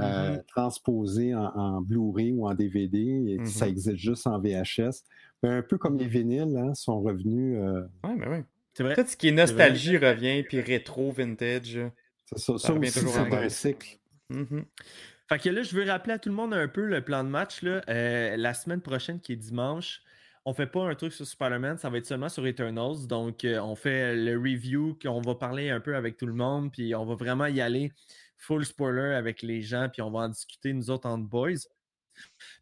euh, 0.00 0.36
Mhm. 0.36 0.42
transposés 0.46 1.34
en, 1.34 1.46
en 1.56 1.80
Blu-ray 1.80 2.32
ou 2.32 2.46
en 2.48 2.54
DVD. 2.54 2.98
Et 3.00 3.38
Mhm. 3.38 3.46
Ça 3.46 3.66
existe 3.68 3.96
juste 3.96 4.26
en 4.28 4.38
VHS. 4.38 5.02
Ben, 5.42 5.58
un 5.58 5.62
peu 5.62 5.78
comme 5.78 5.96
les 5.98 6.06
vinyles 6.08 6.56
hein, 6.56 6.74
sont 6.74 7.00
revenus. 7.00 7.58
euh, 7.60 7.82
Ouais, 8.04 8.14
mais 8.16 8.26
oui. 8.28 8.38
C'est 8.74 8.82
vrai. 8.82 8.94
Tout 8.94 9.04
ce 9.06 9.16
qui 9.16 9.28
est 9.28 9.32
nostalgie 9.32 9.96
revient, 9.96 10.42
puis 10.42 10.60
rétro, 10.60 11.10
vintage. 11.12 11.78
c'est 12.26 12.38
ça, 12.38 12.52
Ça 12.58 12.68
ça 12.68 12.72
revient 12.72 12.88
aussi, 12.88 13.06
c'est 13.08 13.34
un 13.34 13.48
cycle. 13.48 13.98
Mhm. 14.30 14.64
Fait 15.28 15.38
que 15.38 15.48
là, 15.50 15.62
je 15.62 15.74
veux 15.76 15.84
rappeler 15.84 16.14
à 16.14 16.18
tout 16.18 16.28
le 16.28 16.34
monde 16.34 16.54
un 16.54 16.68
peu 16.68 16.86
le 16.86 17.02
plan 17.02 17.22
de 17.24 17.28
match. 17.28 17.62
Là. 17.62 17.82
Euh, 17.88 18.36
la 18.36 18.54
semaine 18.54 18.80
prochaine, 18.80 19.20
qui 19.20 19.32
est 19.32 19.36
dimanche, 19.36 20.02
on 20.44 20.54
fait 20.54 20.66
pas 20.66 20.84
un 20.88 20.94
truc 20.94 21.12
sur 21.12 21.26
Spider-Man, 21.26 21.76
ça 21.78 21.90
va 21.90 21.98
être 21.98 22.06
seulement 22.06 22.28
sur 22.30 22.46
Eternals. 22.46 23.06
Donc, 23.08 23.44
euh, 23.44 23.58
on 23.60 23.74
fait 23.74 24.14
le 24.16 24.38
review, 24.38 24.96
qu'on 25.02 25.20
va 25.20 25.34
parler 25.34 25.70
un 25.70 25.80
peu 25.80 25.96
avec 25.96 26.16
tout 26.16 26.26
le 26.26 26.32
monde, 26.34 26.72
puis 26.72 26.94
on 26.94 27.04
va 27.04 27.14
vraiment 27.14 27.46
y 27.46 27.60
aller 27.60 27.92
full 28.36 28.64
spoiler 28.64 29.14
avec 29.14 29.42
les 29.42 29.60
gens, 29.62 29.88
puis 29.92 30.00
on 30.02 30.10
va 30.10 30.20
en 30.20 30.28
discuter 30.28 30.72
nous 30.72 30.90
autres 30.90 31.08
en 31.08 31.18
boys. 31.18 31.66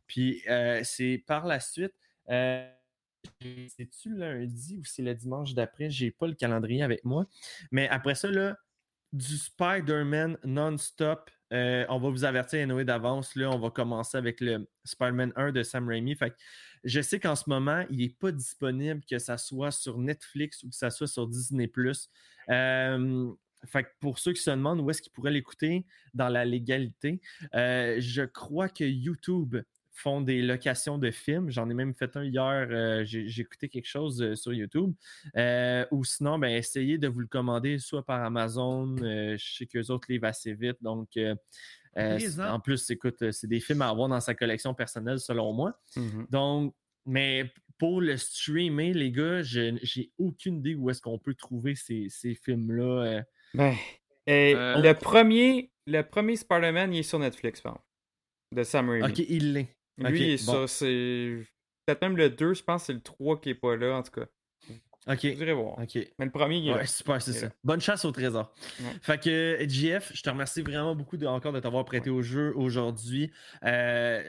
Puis, 0.07 0.43
euh, 0.49 0.81
c'est 0.83 1.23
par 1.27 1.47
la 1.47 1.61
suite. 1.61 1.93
Euh, 2.31 2.69
c'est-tu 3.69 4.17
lundi 4.17 4.79
ou 4.79 4.85
c'est 4.85 5.03
le 5.03 5.15
dimanche 5.15 5.55
d'après? 5.55 5.91
J'ai 5.91 6.11
pas 6.11 6.27
le 6.27 6.35
calendrier 6.35 6.83
avec 6.83 7.05
moi. 7.05 7.27
Mais 7.71 7.89
après 7.89 8.15
ça, 8.15 8.31
là, 8.31 8.57
du 9.13 9.37
Spider-Man 9.37 10.39
non-stop. 10.45 11.31
Euh, 11.53 11.87
on 11.89 11.99
va 12.01 12.11
vous 12.11 12.25
avertir 12.25 12.67
Noé 12.67 12.85
d'avance. 12.85 13.37
Là, 13.37 13.51
on 13.51 13.59
va 13.59 13.71
commencer 13.71 14.19
avec 14.19 14.41
le 14.41 14.69
Spider-Man 14.85 15.33
1 15.37 15.53
de 15.53 15.63
Sam 15.63 15.89
Raimi. 15.89 16.17
Fait 16.17 16.35
je 16.85 17.01
sais 17.01 17.19
qu'en 17.19 17.37
ce 17.37 17.49
moment, 17.49 17.85
il 17.91 17.99
n'est 17.99 18.09
pas 18.09 18.33
disponible, 18.33 19.03
que 19.09 19.19
ça 19.19 19.39
soit 19.39 19.71
sur 19.71 19.99
Netflix 19.99 20.63
ou 20.63 20.71
que 20.71 20.77
ça 20.77 20.91
soit 20.91 21.07
sur 21.07 21.27
Disney. 21.27 21.71
Euh, 22.51 23.33
fait 23.65 23.85
que 23.85 23.89
pour 24.01 24.19
ceux 24.19 24.33
qui 24.33 24.43
se 24.43 24.51
demandent 24.51 24.81
où 24.81 24.91
est-ce 24.91 25.03
qu'ils 25.03 25.13
pourraient 25.13 25.33
l'écouter 25.33 25.87
dans 26.15 26.29
la 26.29 26.45
légalité, 26.45 27.21
euh, 27.55 27.97
je 27.99 28.23
crois 28.23 28.69
que 28.69 28.85
YouTube 28.85 29.57
font 29.99 30.21
des 30.21 30.43
locations 30.43 30.99
de 30.99 31.11
films. 31.11 31.51
J'en 31.51 31.69
ai 31.71 31.75
même 31.75 31.95
fait 31.95 32.17
un 32.17 32.25
hier. 32.25 32.69
euh, 32.71 33.03
J'ai 33.05 33.41
écouté 33.41 33.69
quelque 33.69 33.89
chose 33.89 34.23
euh, 34.23 34.35
sur 34.35 34.53
YouTube. 34.53 34.93
Euh, 35.37 35.85
ou 35.91 36.05
sinon, 36.05 36.39
ben, 36.39 36.49
essayez 36.49 36.99
de 36.99 37.09
vous 37.09 37.21
le 37.21 37.27
commander 37.27 37.79
soit 37.79 38.05
par 38.05 38.23
Amazon. 38.23 38.95
euh, 39.03 39.37
je 39.39 39.55
sais 39.57 39.67
qu'eux 39.67 39.91
autres 39.91 40.07
livrent 40.11 40.27
assez 40.29 40.53
vite. 40.55 40.77
Donc, 40.83 41.17
euh, 41.17 41.35
euh, 41.97 42.19
en 42.47 42.61
plus, 42.61 42.91
écoute, 42.91 43.31
c'est 43.33 43.47
des 43.47 43.61
films 43.61 43.83
à 43.83 43.89
avoir 43.89 44.09
dans 44.09 44.21
sa 44.21 44.35
collection 44.35 44.75
personnelle, 44.75 45.19
selon 45.19 45.53
moi. 45.55 45.81
Mhm. 45.97 46.27
Donc, 46.31 46.75
mais 47.07 47.51
pour 47.79 48.01
le 48.01 48.17
streamer, 48.17 48.93
les 48.93 49.11
gars, 49.13 49.43
je- 49.43 49.79
j'ai 49.83 50.11
aucune 50.19 50.59
idée 50.59 50.75
où 50.75 50.91
est-ce 50.91 51.01
qu'on 51.01 51.19
peut 51.19 51.35
trouver 51.35 51.75
ces, 51.75 52.09
ces 52.11 52.35
films-là. 52.35 52.85
euh. 53.05 53.23
Ben, 53.55 53.75
et 54.27 54.55
Euh, 54.55 54.77
le 54.83 54.93
premier, 54.95 55.71
le 55.87 56.03
premier 56.03 56.37
Spider-Man, 56.37 56.93
il 56.93 56.99
est 56.99 57.03
sur 57.03 57.19
Netflix, 57.19 57.61
par 57.61 57.73
exemple, 57.73 57.85
de 58.57 58.63
Sam 58.65 58.91
Raimi. 58.91 59.09
Ok, 59.09 59.19
il 59.29 59.53
l'est. 59.53 59.76
Lui, 59.99 60.37
bon. 60.45 60.53
ça, 60.53 60.67
c'est... 60.67 61.39
Peut-être 61.87 62.03
même 62.03 62.17
le 62.17 62.31
2, 62.31 62.55
je 62.55 62.63
pense 62.63 62.83
que 62.83 62.87
c'est 62.87 62.93
le 62.95 63.01
3 63.01 63.41
qui 63.41 63.51
est 63.51 63.55
pas 63.55 63.77
là, 63.77 63.97
en 63.97 64.03
tout 64.03 64.11
cas. 64.11 64.27
Ok. 65.09 65.21
Je 65.23 65.53
voir. 65.53 65.79
Ok. 65.79 65.95
Mais 66.19 66.25
le 66.25 66.31
premier, 66.31 66.57
il 66.57 66.69
est 66.69 66.71
là. 66.73 66.79
Ouais, 66.79 66.87
super, 66.87 67.23
c'est 67.23 67.33
ça. 67.33 67.47
là. 67.47 67.53
Bonne 67.63 67.81
chasse 67.81 68.05
au 68.05 68.11
trésor. 68.11 68.53
Ouais. 68.81 68.87
Fait 69.03 69.23
que, 69.23 69.65
JF, 69.69 70.13
je 70.13 70.23
te 70.23 70.29
remercie 70.29 70.63
vraiment 70.63 70.97
beaucoup 70.97 71.17
de, 71.17 71.27
encore 71.27 71.53
de 71.53 71.61
t'avoir 71.61 71.85
prêté 71.85 72.11
au 72.11 72.23
jeu 72.23 72.53
aujourd'hui. 72.57 73.31
Euh, 73.65 74.23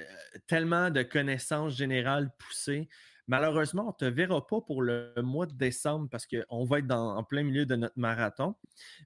tellement 0.46 0.92
de 0.92 1.02
connaissances 1.02 1.76
générales 1.76 2.30
poussées. 2.38 2.88
Malheureusement, 3.28 3.84
on 3.84 4.06
ne 4.06 4.10
te 4.10 4.14
verra 4.14 4.46
pas 4.46 4.62
pour 4.62 4.82
le 4.82 5.14
mois 5.18 5.48
de 5.48 5.54
décembre 5.54 6.08
parce 6.10 6.26
qu'on 6.28 6.64
va 6.64 6.80
être 6.80 6.88
dans, 6.88 7.18
en 7.18 7.24
plein 7.24 7.44
milieu 7.44 7.66
de 7.66 7.76
notre 7.76 7.98
marathon. 7.98 8.56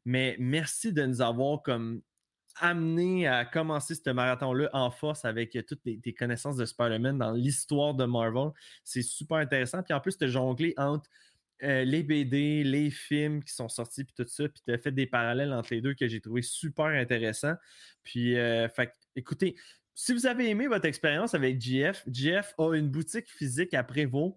Mais 0.06 0.36
merci 0.40 0.94
de 0.94 1.04
nous 1.06 1.22
avoir 1.22 1.64
comme 1.64 2.02
amené 2.60 3.28
à 3.28 3.46
commencer 3.46 3.96
ce 3.96 4.10
marathon-là 4.10 4.70
en 4.74 4.92
force 4.92 5.26
avec 5.26 5.58
toutes 5.68 5.82
les- 5.86 6.00
tes 6.00 6.14
connaissances 6.14 6.58
de 6.58 6.66
Spider-Man 6.66 7.18
dans 7.18 7.32
l'histoire 7.32 7.94
de 7.94 8.06
Marvel. 8.06 8.52
C'est 8.84 9.02
super 9.02 9.38
intéressant. 9.38 9.84
Puis 9.84 9.94
en 9.94 10.00
plus, 10.00 10.18
tu 10.18 10.26
as 10.26 10.28
jonglé 10.28 10.74
entre 10.78 11.10
euh, 11.64 11.84
les 11.84 12.02
BD, 12.02 12.64
les 12.64 12.90
films 12.90 13.44
qui 13.44 13.54
sont 13.54 13.70
sortis, 13.70 14.04
puis 14.04 14.16
tout 14.18 14.26
ça, 14.28 14.50
puis 14.50 14.62
tu 14.66 14.74
as 14.74 14.80
fait 14.80 14.92
des 14.92 15.06
parallèles 15.06 15.54
entre 15.54 15.74
les 15.74 15.82
deux 15.82 15.94
que 15.94 16.08
j'ai 16.08 16.20
trouvé 16.20 16.42
super 16.42 16.86
intéressant. 16.88 17.54
Puis, 18.04 18.36
euh, 18.36 18.68
écoutez, 19.16 19.56
si 19.94 20.14
vous 20.14 20.26
avez 20.26 20.50
aimé 20.50 20.68
votre 20.68 20.86
expérience 20.86 21.36
avec 21.36 21.62
GF, 21.62 22.04
GF 22.08 22.56
a 22.58 22.74
une 22.74 22.90
boutique 22.90 23.30
physique 23.30 23.76
à 23.76 23.84
Prévost. 23.84 24.36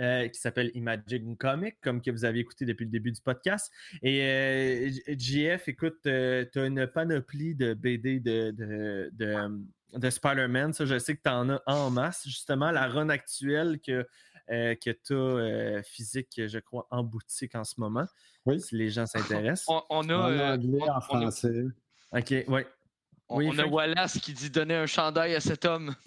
Euh, 0.00 0.28
qui 0.28 0.38
s'appelle 0.40 0.70
Imagine 0.74 1.36
Comic, 1.36 1.76
comme 1.80 2.00
que 2.02 2.10
vous 2.10 2.24
avez 2.24 2.40
écouté 2.40 2.64
depuis 2.64 2.84
le 2.84 2.90
début 2.90 3.12
du 3.12 3.20
podcast. 3.20 3.72
Et 4.02 4.20
euh, 4.22 4.90
GF, 5.08 5.68
écoute, 5.68 5.98
tu 6.02 6.08
as 6.10 6.66
une 6.66 6.86
panoplie 6.86 7.54
de 7.54 7.74
BD 7.74 8.20
de, 8.20 8.50
de, 8.50 9.10
de, 9.14 9.60
de 9.98 10.10
Spider-Man. 10.10 10.72
Ça, 10.72 10.84
je 10.84 10.98
sais 10.98 11.16
que 11.16 11.22
tu 11.24 11.30
en 11.30 11.48
as 11.50 11.62
en 11.66 11.90
masse. 11.90 12.22
Justement, 12.26 12.70
la 12.70 12.86
run 12.88 13.08
actuelle 13.08 13.78
que, 13.80 14.06
euh, 14.50 14.74
que 14.74 14.90
tu 14.90 15.12
as 15.12 15.16
euh, 15.16 15.82
physique, 15.82 16.40
je 16.46 16.58
crois, 16.58 16.86
en 16.90 17.02
boutique 17.02 17.54
en 17.54 17.64
ce 17.64 17.80
moment. 17.80 18.06
Oui. 18.44 18.60
Si 18.60 18.76
les 18.76 18.90
gens 18.90 19.06
s'intéressent. 19.06 19.66
On, 19.68 19.82
on 19.90 20.08
a. 20.10 20.14
En 20.14 20.30
euh, 20.30 20.54
anglais, 20.54 20.78
on- 20.82 20.90
en 20.90 20.96
a- 20.96 21.00
français. 21.00 21.64
OK, 22.12 22.34
oui. 22.48 22.60
On, 23.28 23.38
Oui, 23.38 23.48
on 23.50 23.58
a. 23.58 23.66
Wallace 23.66 24.18
qui 24.20 24.32
dit 24.32 24.50
donner 24.50 24.76
un 24.76 24.86
chandail 24.86 25.34
à 25.34 25.40
cet 25.40 25.64
homme. 25.64 25.94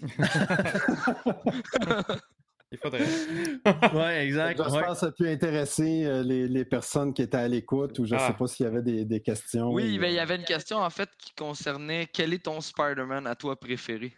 Il 2.72 2.78
faudrait. 2.78 3.00
Ouais, 3.94 4.24
exact. 4.26 4.56
J'espère 4.62 4.82
ouais. 4.82 4.88
que 4.88 4.94
ça 4.94 5.06
a 5.06 5.12
pu 5.12 5.28
intéresser 5.28 6.04
euh, 6.04 6.22
les, 6.22 6.46
les 6.48 6.64
personnes 6.64 7.12
qui 7.12 7.22
étaient 7.22 7.36
à 7.36 7.48
l'écoute 7.48 7.98
ou 7.98 8.04
je 8.06 8.14
ne 8.14 8.20
Ah. 8.20 8.28
sais 8.28 8.34
pas 8.34 8.46
s'il 8.46 8.64
y 8.64 8.68
avait 8.68 8.82
des, 8.82 9.04
des 9.04 9.20
questions. 9.20 9.70
Oui, 9.72 9.96
ou, 9.96 10.00
ben, 10.00 10.08
il 10.08 10.14
y 10.14 10.18
euh, 10.18 10.22
avait 10.22 10.36
une 10.36 10.44
question 10.44 10.78
en 10.78 10.90
fait 10.90 11.10
qui 11.18 11.34
concernait 11.34 12.06
quel 12.12 12.32
est 12.32 12.44
ton 12.44 12.60
Spider-Man 12.60 13.26
à 13.26 13.34
toi 13.34 13.58
préféré? 13.58 14.14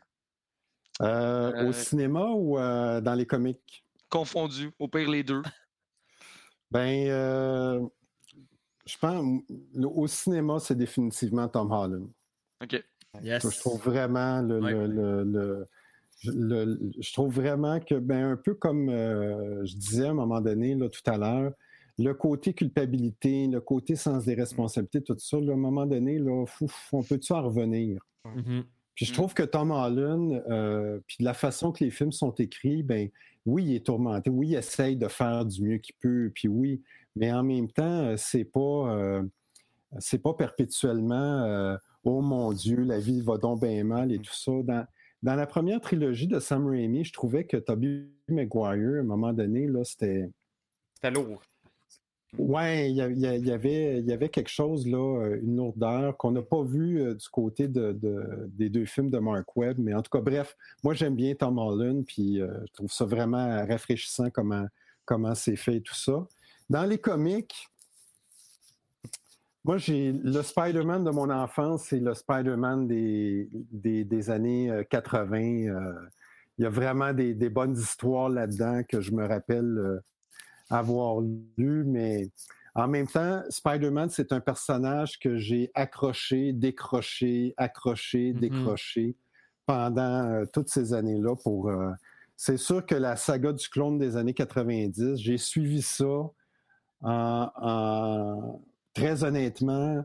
euh, 1.00 1.52
euh, 1.54 1.68
Au 1.68 1.72
cinéma 1.72 2.26
ou 2.26 2.58
euh, 2.58 3.00
dans 3.00 3.14
les 3.14 3.26
comics? 3.26 3.84
Confondu, 4.10 4.70
au 4.78 4.88
pire 4.88 5.08
les 5.10 5.22
deux. 5.22 5.42
Ben, 6.70 7.08
euh, 7.08 7.80
je 8.86 8.96
pense, 8.98 9.42
au 9.82 10.06
cinéma, 10.06 10.58
c'est 10.58 10.76
définitivement 10.76 11.48
Tom 11.48 11.70
Holland. 11.72 12.08
Ok. 12.62 12.82
Yes. 13.22 13.42
Je 13.50 13.58
trouve 13.58 13.82
vraiment 13.82 14.40
le, 14.42 14.60
Ouais. 14.60 14.72
le- 14.72 15.24
le- 15.24 15.66
le- 16.24 16.78
je 17.00 17.12
trouve 17.12 17.32
vraiment 17.34 17.80
que, 17.80 17.94
ben, 17.94 18.32
un 18.32 18.36
peu 18.36 18.54
comme 18.54 18.88
euh, 18.88 19.64
je 19.64 19.76
disais 19.76 20.06
à 20.06 20.10
un 20.10 20.14
moment 20.14 20.40
donné, 20.40 20.74
là, 20.74 20.88
tout 20.88 21.02
à 21.10 21.16
l'heure, 21.18 21.52
le 21.98 22.12
côté 22.14 22.54
culpabilité, 22.54 23.46
le 23.46 23.60
côté 23.60 23.96
sens 23.96 24.24
des 24.24 24.34
responsabilités, 24.34 25.02
tout 25.02 25.16
ça, 25.18 25.38
là, 25.40 25.52
à 25.52 25.54
un 25.54 25.58
moment 25.58 25.86
donné, 25.86 26.18
là, 26.18 26.44
on 26.92 27.02
peut-tu 27.02 27.32
en 27.32 27.42
revenir? 27.42 28.00
Mhm. 28.24 28.64
Puis 28.94 29.06
je 29.06 29.12
Mm. 29.12 29.14
trouve 29.14 29.34
que 29.34 29.42
Tom 29.42 29.70
Holland, 29.70 30.42
euh, 30.50 31.00
puis 31.06 31.16
de 31.20 31.24
la 31.24 31.34
façon 31.34 31.72
que 31.72 31.82
les 31.84 31.90
films 31.90 32.12
sont 32.12 32.32
écrits, 32.32 32.82
ben 32.82 33.08
oui, 33.46 33.64
il 33.64 33.74
est 33.76 33.86
tourmenté, 33.86 34.30
oui, 34.30 34.48
il 34.48 34.54
essaye 34.54 34.96
de 34.96 35.08
faire 35.08 35.44
du 35.44 35.62
mieux 35.62 35.78
qu'il 35.78 35.94
peut, 36.00 36.30
puis 36.34 36.48
oui, 36.48 36.82
mais 37.16 37.32
en 37.32 37.42
même 37.42 37.70
temps, 37.70 38.04
euh, 38.04 38.14
c'est 38.16 38.44
pas, 38.44 38.60
euh, 38.94 39.22
c'est 39.98 40.22
pas 40.22 40.34
perpétuellement 40.34 41.42
euh, 41.44 41.76
oh 42.04 42.20
mon 42.20 42.52
Dieu, 42.52 42.82
la 42.84 42.98
vie 42.98 43.20
va 43.20 43.36
donc 43.38 43.60
bien 43.62 43.84
mal 43.84 44.12
et 44.12 44.18
tout 44.18 44.34
ça. 44.34 44.52
Dans, 44.62 44.86
dans 45.22 45.34
la 45.34 45.46
première 45.46 45.80
trilogie 45.80 46.26
de 46.26 46.38
Sam 46.40 46.66
Raimi, 46.66 47.04
je 47.04 47.12
trouvais 47.12 47.44
que 47.44 47.56
Tobey 47.56 48.06
Maguire, 48.28 48.96
à 48.96 49.00
un 49.00 49.02
moment 49.02 49.32
donné, 49.32 49.66
là, 49.66 49.84
c'était 49.84 50.28
C'était 50.94 51.10
lourd. 51.10 51.42
Il 52.38 52.46
y, 52.96 53.00
avait, 53.52 53.98
il 54.00 54.06
y 54.06 54.12
avait 54.12 54.30
quelque 54.30 54.48
chose, 54.48 54.86
là, 54.86 55.20
euh, 55.22 55.38
une 55.42 55.56
lourdeur 55.56 56.16
qu'on 56.16 56.30
n'a 56.30 56.40
pas 56.40 56.62
vu 56.62 56.98
euh, 57.02 57.14
du 57.14 57.28
côté 57.28 57.68
de, 57.68 57.92
de- 57.92 58.48
des 58.48 58.70
deux 58.70 58.86
films 58.86 59.10
de 59.10 59.18
Mark 59.18 59.54
Webb. 59.54 59.76
Mais 59.78 59.92
en 59.92 60.00
tout 60.00 60.08
cas, 60.10 60.22
bref, 60.22 60.56
moi, 60.82 60.94
j'aime 60.94 61.14
bien 61.14 61.34
Tom 61.34 61.58
Holland, 61.58 62.04
puis 62.06 62.40
euh, 62.40 62.48
je 62.68 62.72
trouve 62.72 62.90
ça 62.90 63.04
vraiment 63.04 63.66
rafraîchissant 63.66 64.30
comment, 64.30 64.64
comment 65.04 65.34
c'est 65.34 65.56
fait 65.56 65.76
et 65.76 65.80
tout 65.82 65.94
ça. 65.94 66.26
Dans 66.70 66.84
les 66.84 66.96
comics, 66.96 67.54
moi, 69.64 69.78
j'ai 69.78 70.12
le 70.12 70.42
Spider-Man 70.42 71.04
de 71.04 71.10
mon 71.10 71.30
enfance, 71.30 71.84
c'est 71.84 72.00
le 72.00 72.14
Spider-Man 72.14 72.88
des, 72.88 73.48
des, 73.70 74.04
des 74.04 74.30
années 74.30 74.70
euh, 74.70 74.82
80. 74.84 75.38
euh, 75.68 75.94
il 76.58 76.64
y 76.64 76.66
a 76.66 76.70
vraiment 76.70 77.12
des, 77.12 77.34
des 77.34 77.48
bonnes 77.48 77.76
histoires 77.76 78.28
là-dedans 78.28 78.82
que 78.88 79.00
je 79.00 79.12
me 79.12 79.26
rappelle 79.26 79.78
euh, 79.78 80.00
avoir 80.70 81.20
lu, 81.56 81.84
mais 81.84 82.30
en 82.74 82.88
même 82.88 83.06
temps, 83.06 83.42
Spider-Man, 83.50 84.10
c'est 84.10 84.32
un 84.32 84.40
personnage 84.40 85.18
que 85.18 85.36
j'ai 85.38 85.70
accroché, 85.74 86.52
décroché, 86.52 87.54
accroché, 87.56 88.32
Mhm. 88.32 88.40
décroché 88.40 89.16
pendant 89.66 90.26
euh, 90.30 90.44
toutes 90.52 90.70
ces 90.70 90.94
années-là. 90.94 91.36
Pour, 91.42 91.68
euh, 91.70 91.90
c'est 92.36 92.56
sûr 92.56 92.84
que 92.86 92.94
la 92.94 93.16
saga 93.16 93.52
du 93.52 93.68
clone 93.68 93.98
des 93.98 94.16
années 94.16 94.34
90, 94.34 95.16
j'ai 95.16 95.38
suivi 95.38 95.82
ça 95.82 96.06
en, 97.02 97.50
en- 97.56 98.62
très 98.94 99.24
honnêtement. 99.24 100.04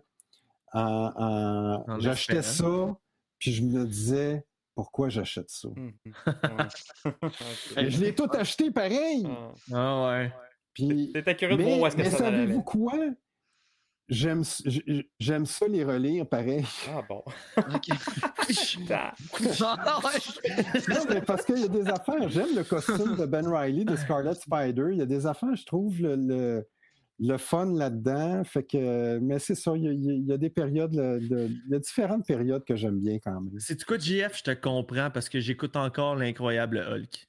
en- 0.74 0.82
en- 1.16 1.84
En 1.88 2.00
j'achetais 2.00 2.42
ça, 2.42 2.96
puis 3.40 3.54
je 3.54 3.64
me 3.64 3.86
disais 3.86 4.46
pourquoi 4.76 5.10
j'achète 5.10 5.50
ça? 5.50 5.70
Mhm. 5.76 5.94
Ouais. 7.06 7.12
Ok. 7.24 7.78
Et 7.78 7.90
je 7.90 8.00
l'ai 8.02 8.14
tout 8.14 8.30
acheté 8.34 8.70
pareil. 8.72 9.28
Ah. 9.74 10.08
Ouais. 10.10 10.32
Puis 10.74 11.12
T'étais 11.14 11.36
curieux 11.36 11.58
de 11.58 11.64
mais, 11.64 11.70
voir 11.70 11.80
où 11.82 11.88
est-ce 11.88 11.96
que 11.96 12.02
mais 12.04 12.10
ça 12.12 12.18
savez-vous 12.18 12.62
quoi? 12.64 12.94
J'aime, 14.10 14.44
ça 14.44 15.68
les 15.68 15.84
relire, 15.84 16.26
pareil. 16.28 16.66
Ah 16.90 17.02
bon. 17.08 17.24
Ok. 17.58 17.88
Non, 19.68 21.06
mais 21.10 21.22
parce 21.22 21.44
qu'il 21.46 21.60
y 21.60 21.64
a 21.64 21.68
des 21.68 21.88
affaires. 21.90 22.30
J'aime 22.30 22.56
le 22.56 22.64
costume 22.64 23.16
de 23.18 23.26
Ben 23.26 23.48
Riley 23.48 23.84
de 23.86 23.96
Scarlet 23.96 24.34
Spider. 24.36 24.88
Il 24.92 24.98
y 24.98 25.02
a 25.02 25.06
des 25.06 25.26
affaires, 25.26 25.56
je 25.56 25.66
trouve, 25.66 26.00
le, 26.02 26.16
le, 26.16 26.68
le 27.20 27.38
fun 27.38 27.74
là-dedans. 27.74 28.44
Fait 28.44 28.64
que, 28.64 29.18
mais 29.20 29.40
c'est 29.40 29.56
ça, 29.56 29.74
il 29.76 29.84
y 29.84 29.88
a, 29.88 29.92
il 29.92 30.26
y 30.26 30.34
a 30.34 30.38
des 30.38 30.50
périodes, 30.50 30.94
il 30.94 31.60
y 31.70 31.76
a 31.76 31.80
différentes 31.80 32.26
périodes 32.26 32.64
que 32.66 32.76
j'aime 32.76 33.00
bien 33.00 33.20
quand 33.20 33.40
même. 33.40 33.60
C'est 33.60 33.84
quoi, 33.84 33.98
JF, 33.98 34.38
je 34.38 34.44
te 34.44 34.52
comprends 34.52 35.10
parce 35.12 35.30
que 35.30 35.40
j'écoute 35.40 35.76
encore 35.76 36.16
l'incroyable 36.16 36.78
Hulk. 36.78 37.28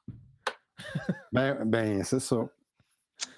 Ben, 1.32 1.64
ben 1.66 2.04
c'est 2.04 2.20
ça. 2.20 2.48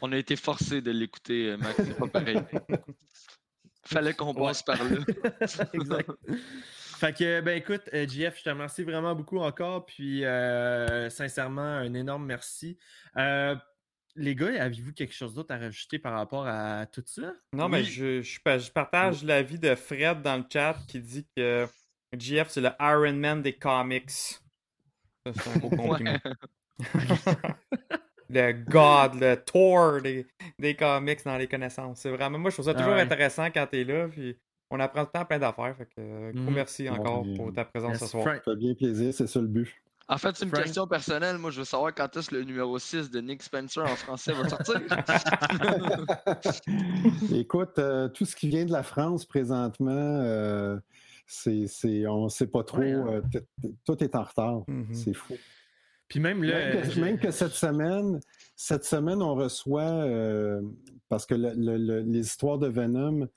On 0.03 0.13
a 0.13 0.17
été 0.19 0.37
forcé 0.37 0.81
de 0.83 0.91
l'écouter, 0.91 1.51
euh, 1.51 1.57
Max, 1.57 1.75
c'est 1.77 1.97
pas 1.97 2.07
pareil. 2.07 2.39
Fallait 3.85 4.15
qu'on 4.15 4.35
passe 4.35 4.63
par 4.63 4.77
là. 4.85 5.01
exact. 5.73 6.11
Fait 7.01 7.17
que, 7.17 7.41
ben 7.41 7.57
écoute, 7.57 7.81
euh, 7.95 8.07
JF, 8.07 8.39
je 8.39 8.45
te 8.45 8.51
remercie 8.51 8.83
vraiment 8.83 9.15
beaucoup 9.15 9.39
encore. 9.39 9.87
Puis, 9.87 10.23
euh, 10.25 11.09
sincèrement, 11.09 11.63
un 11.63 11.95
énorme 11.95 12.27
merci. 12.27 12.77
Euh, 13.17 13.57
les 14.21 14.35
gars, 14.35 14.63
avez-vous 14.63 14.93
quelque 14.93 15.15
chose 15.15 15.35
d'autre 15.35 15.53
à 15.55 15.59
rajouter 15.59 15.99
par 15.99 16.13
rapport 16.15 16.47
à 16.47 16.87
tout 16.87 17.03
ça? 17.07 17.33
Non, 17.53 17.69
mais 17.69 17.83
je, 17.85 18.23
je, 18.23 18.41
pa- 18.41 18.59
je 18.59 18.71
partage 18.71 19.25
l'avis 19.25 19.59
de 19.59 19.75
Fred 19.75 20.23
dans 20.23 20.37
le 20.37 20.45
chat 20.53 20.77
qui 20.89 21.01
dit 21.01 21.27
que 21.37 21.67
GF, 22.17 22.49
c'est 22.49 22.61
le 22.61 22.71
Iron 22.81 23.15
Man 23.15 23.43
des 23.43 23.55
comics. 23.55 24.11
Ça, 24.11 24.41
c'est 25.35 25.49
un 25.51 25.59
beau 25.59 25.69
compliment. 25.77 26.19
le 28.31 28.53
God, 28.53 29.15
le 29.21 29.35
Thor 29.37 30.01
des, 30.03 30.27
des 30.59 30.77
comics 30.77 31.25
dans 31.25 31.37
les 31.37 31.47
connaissances. 31.49 32.01
C'est 32.01 32.11
vraiment, 32.11 32.39
moi, 32.39 32.51
je 32.51 32.57
trouve 32.57 32.67
ça 32.67 32.73
Ah 32.73 32.79
toujours 32.79 32.95
ouais. 32.95 33.01
intéressant 33.03 33.47
quand 33.51 33.67
t'es 33.67 33.85
là. 33.85 34.09
Puis 34.09 34.37
on 34.71 34.79
apprend 34.81 35.05
tout 35.05 35.11
le 35.15 35.19
temps 35.21 35.25
plein 35.27 35.39
d'affaires. 35.39 35.77
Fait 35.77 35.87
que, 35.87 36.33
gros 36.33 36.41
Mhm. 36.51 36.55
merci 36.55 36.89
encore 36.89 37.27
pour 37.37 37.53
ta 37.53 37.65
présence 37.65 37.99
ce 37.99 38.07
soir. 38.07 38.25
Ça 38.37 38.41
fait 38.41 38.57
bien 38.57 38.75
plaisir, 38.75 39.13
c'est 39.13 39.27
ça 39.27 39.41
le 39.41 39.49
but. 39.49 39.75
En 40.13 40.19
fait, 40.19 40.37
c'est 40.37 40.45
une 40.45 40.51
Frank? 40.51 40.65
question 40.65 40.87
personnelle. 40.87 41.39
Moi, 41.39 41.51
je 41.51 41.61
veux 41.61 41.65
savoir 41.65 41.95
quand 41.95 42.15
est-ce 42.17 42.31
que 42.31 42.35
le 42.35 42.43
numéro 42.43 42.79
6 42.79 43.11
de 43.11 43.21
Nick 43.21 43.43
Spencer 43.43 43.83
en 43.85 43.97
français 43.97 44.33
va 44.33 44.49
sortir. 44.49 44.81
Écoute, 47.35 47.79
euh, 47.79 48.09
tout 48.09 48.25
ce 48.25 48.37
qui 48.37 48.49
vient 48.49 48.65
de 48.65 48.73
la 48.73 48.83
France 48.83 49.25
présentement, 49.25 49.91
euh, 49.93 50.79
c'est, 51.27 51.67
c'est- 51.67 52.07
on 52.07 52.25
ne 52.25 52.29
sait 52.29 52.47
pas 52.49 52.65
trop. 52.65 52.79
Ouais, 52.79 52.93
hein. 52.93 53.23
euh, 53.35 53.41
tout 53.85 54.03
est 54.03 54.15
en 54.15 54.23
retard. 54.25 54.63
Mhm. 54.69 54.95
C'est 54.95 55.15
fou. 55.15 55.35
Puis 56.09 56.19
même 56.19 56.43
là. 56.43 56.75
Même 56.75 56.83
que, 56.83 56.91
j'ai- 56.91 57.01
même 57.01 57.19
que 57.19 57.31
cette 57.31 57.53
semaine, 57.53 58.19
cette 58.57 58.85
semaine, 58.85 59.23
on 59.23 59.35
reçoit, 59.37 59.83
euh, 59.83 60.61
parce 61.09 61.25
que 61.25 61.35
le- 61.35 61.53
le- 61.57 61.77
le- 61.77 62.01
les 62.01 62.21
histoires 62.27 62.59
de 62.59 62.67
Venom, 62.67 63.29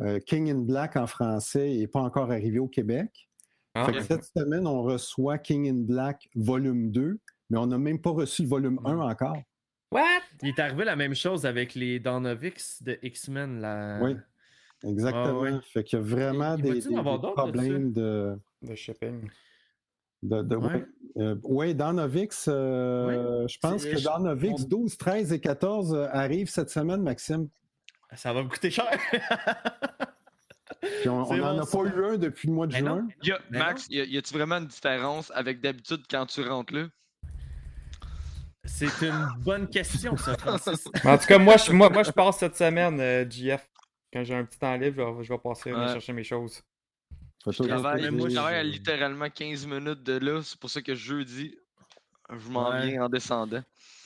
euh, 0.00 0.18
King 0.20 0.50
in 0.50 0.60
Black 0.60 0.96
en 0.96 1.06
français 1.06 1.68
n'est 1.76 1.86
pas 1.86 2.00
encore 2.00 2.30
arrivé 2.32 2.58
au 2.58 2.68
Québec. 2.68 3.28
Ah, 3.74 3.86
Fait 3.86 3.92
que 3.92 4.00
cette 4.02 4.24
semaine, 4.36 4.66
on 4.66 4.82
reçoit 4.82 5.38
King 5.38 5.68
in 5.68 5.82
Black 5.86 6.28
volume 6.34 6.90
2, 6.90 7.18
mais 7.50 7.58
on 7.58 7.66
n'a 7.66 7.78
même 7.78 8.00
pas 8.00 8.10
reçu 8.10 8.42
le 8.42 8.48
volume 8.48 8.78
1 8.84 8.98
encore. 8.98 9.38
What? 9.90 10.02
Il 10.42 10.48
est 10.48 10.58
arrivé 10.58 10.84
la 10.84 10.96
même 10.96 11.14
chose 11.14 11.46
avec 11.46 11.74
les 11.74 11.98
Danovix 12.00 12.82
de 12.82 12.98
X-Men. 13.02 13.60
Là. 13.60 14.00
Oui. 14.02 14.16
Exactement. 14.84 15.40
Ouais. 15.40 15.52
Fait 15.72 15.84
qu'il 15.84 15.98
y 15.98 16.02
a 16.02 16.04
vraiment 16.04 16.56
Il- 16.56 16.62
des, 16.62 16.80
problèmes 17.34 17.92
de. 17.92 18.36
De 18.62 18.74
shipping. 18.74 19.28
de, 20.22 20.42
de- 20.42 20.56
Ouais. 20.56 20.84
Euh, 21.18 21.36
ouais, 21.44 21.74
Danovix, 21.74 22.46
euh, 22.48 23.46
je 23.48 23.58
pense 23.58 23.84
que 23.84 24.02
Danovix 24.02 24.62
on- 24.64 24.68
12, 24.68 24.96
13 24.96 25.32
et 25.32 25.40
14 25.40 25.94
euh, 25.94 26.06
arrivent 26.10 26.48
cette 26.48 26.70
semaine, 26.70 27.02
Maxime. 27.02 27.48
Ça 28.14 28.32
va 28.32 28.42
me 28.42 28.48
coûter 28.48 28.70
cher. 28.70 28.86
Puis 30.82 31.08
on 31.08 31.18
n'en 31.20 31.24
bon, 31.28 31.60
a 31.60 31.64
ça. 31.64 31.78
pas 31.78 31.84
eu 31.84 32.04
un 32.04 32.16
depuis 32.18 32.48
le 32.48 32.54
mois 32.54 32.66
de 32.66 32.72
Mais 32.72 32.82
non. 32.82 32.96
juin. 32.96 33.08
Y 33.22 33.30
a- 33.32 33.40
Mais 33.50 33.58
Max, 33.60 33.86
y 33.90 34.16
a-tu 34.18 34.34
vraiment 34.34 34.56
une 34.56 34.66
différence 34.66 35.30
avec 35.34 35.60
d'habitude 35.60 36.02
quand 36.10 36.26
tu 36.26 36.42
rentres 36.42 36.74
là? 36.74 36.86
C'est 38.64 38.86
une 39.02 39.28
bonne 39.40 39.68
question, 39.68 40.16
ça, 40.16 40.36
Francis. 40.38 40.88
En 41.04 41.18
tout 41.18 41.26
cas, 41.26 41.38
moi, 41.38 41.56
je, 41.56 41.72
moi, 41.72 41.90
moi, 41.90 42.02
je 42.04 42.12
passe 42.12 42.38
cette 42.38 42.56
semaine, 42.56 43.00
euh, 43.00 43.28
JF. 43.28 43.68
Quand 44.12 44.22
j'ai 44.24 44.34
un 44.34 44.44
petit 44.44 44.58
temps 44.58 44.76
libre, 44.76 44.96
je 45.14 45.18
vais, 45.18 45.24
je 45.24 45.32
vais 45.32 45.38
passer 45.38 45.72
Ouais. 45.72 45.88
chercher 45.88 46.12
mes 46.12 46.22
choses. 46.22 46.60
Je 47.46 47.62
travaille, 47.64 48.06
plaisir. 48.08 48.28
je 48.28 48.34
travaille 48.34 48.56
à 48.56 48.62
littéralement 48.62 49.28
15 49.30 49.66
minutes 49.66 50.02
de 50.04 50.18
là. 50.18 50.40
C'est 50.44 50.58
pour 50.60 50.70
ça 50.70 50.80
que 50.80 50.94
jeudi, 50.94 51.56
je 52.30 52.48
m'en 52.50 52.70
Ouais. 52.70 52.86
viens 52.88 53.04
en 53.04 53.08
descendant. 53.08 53.62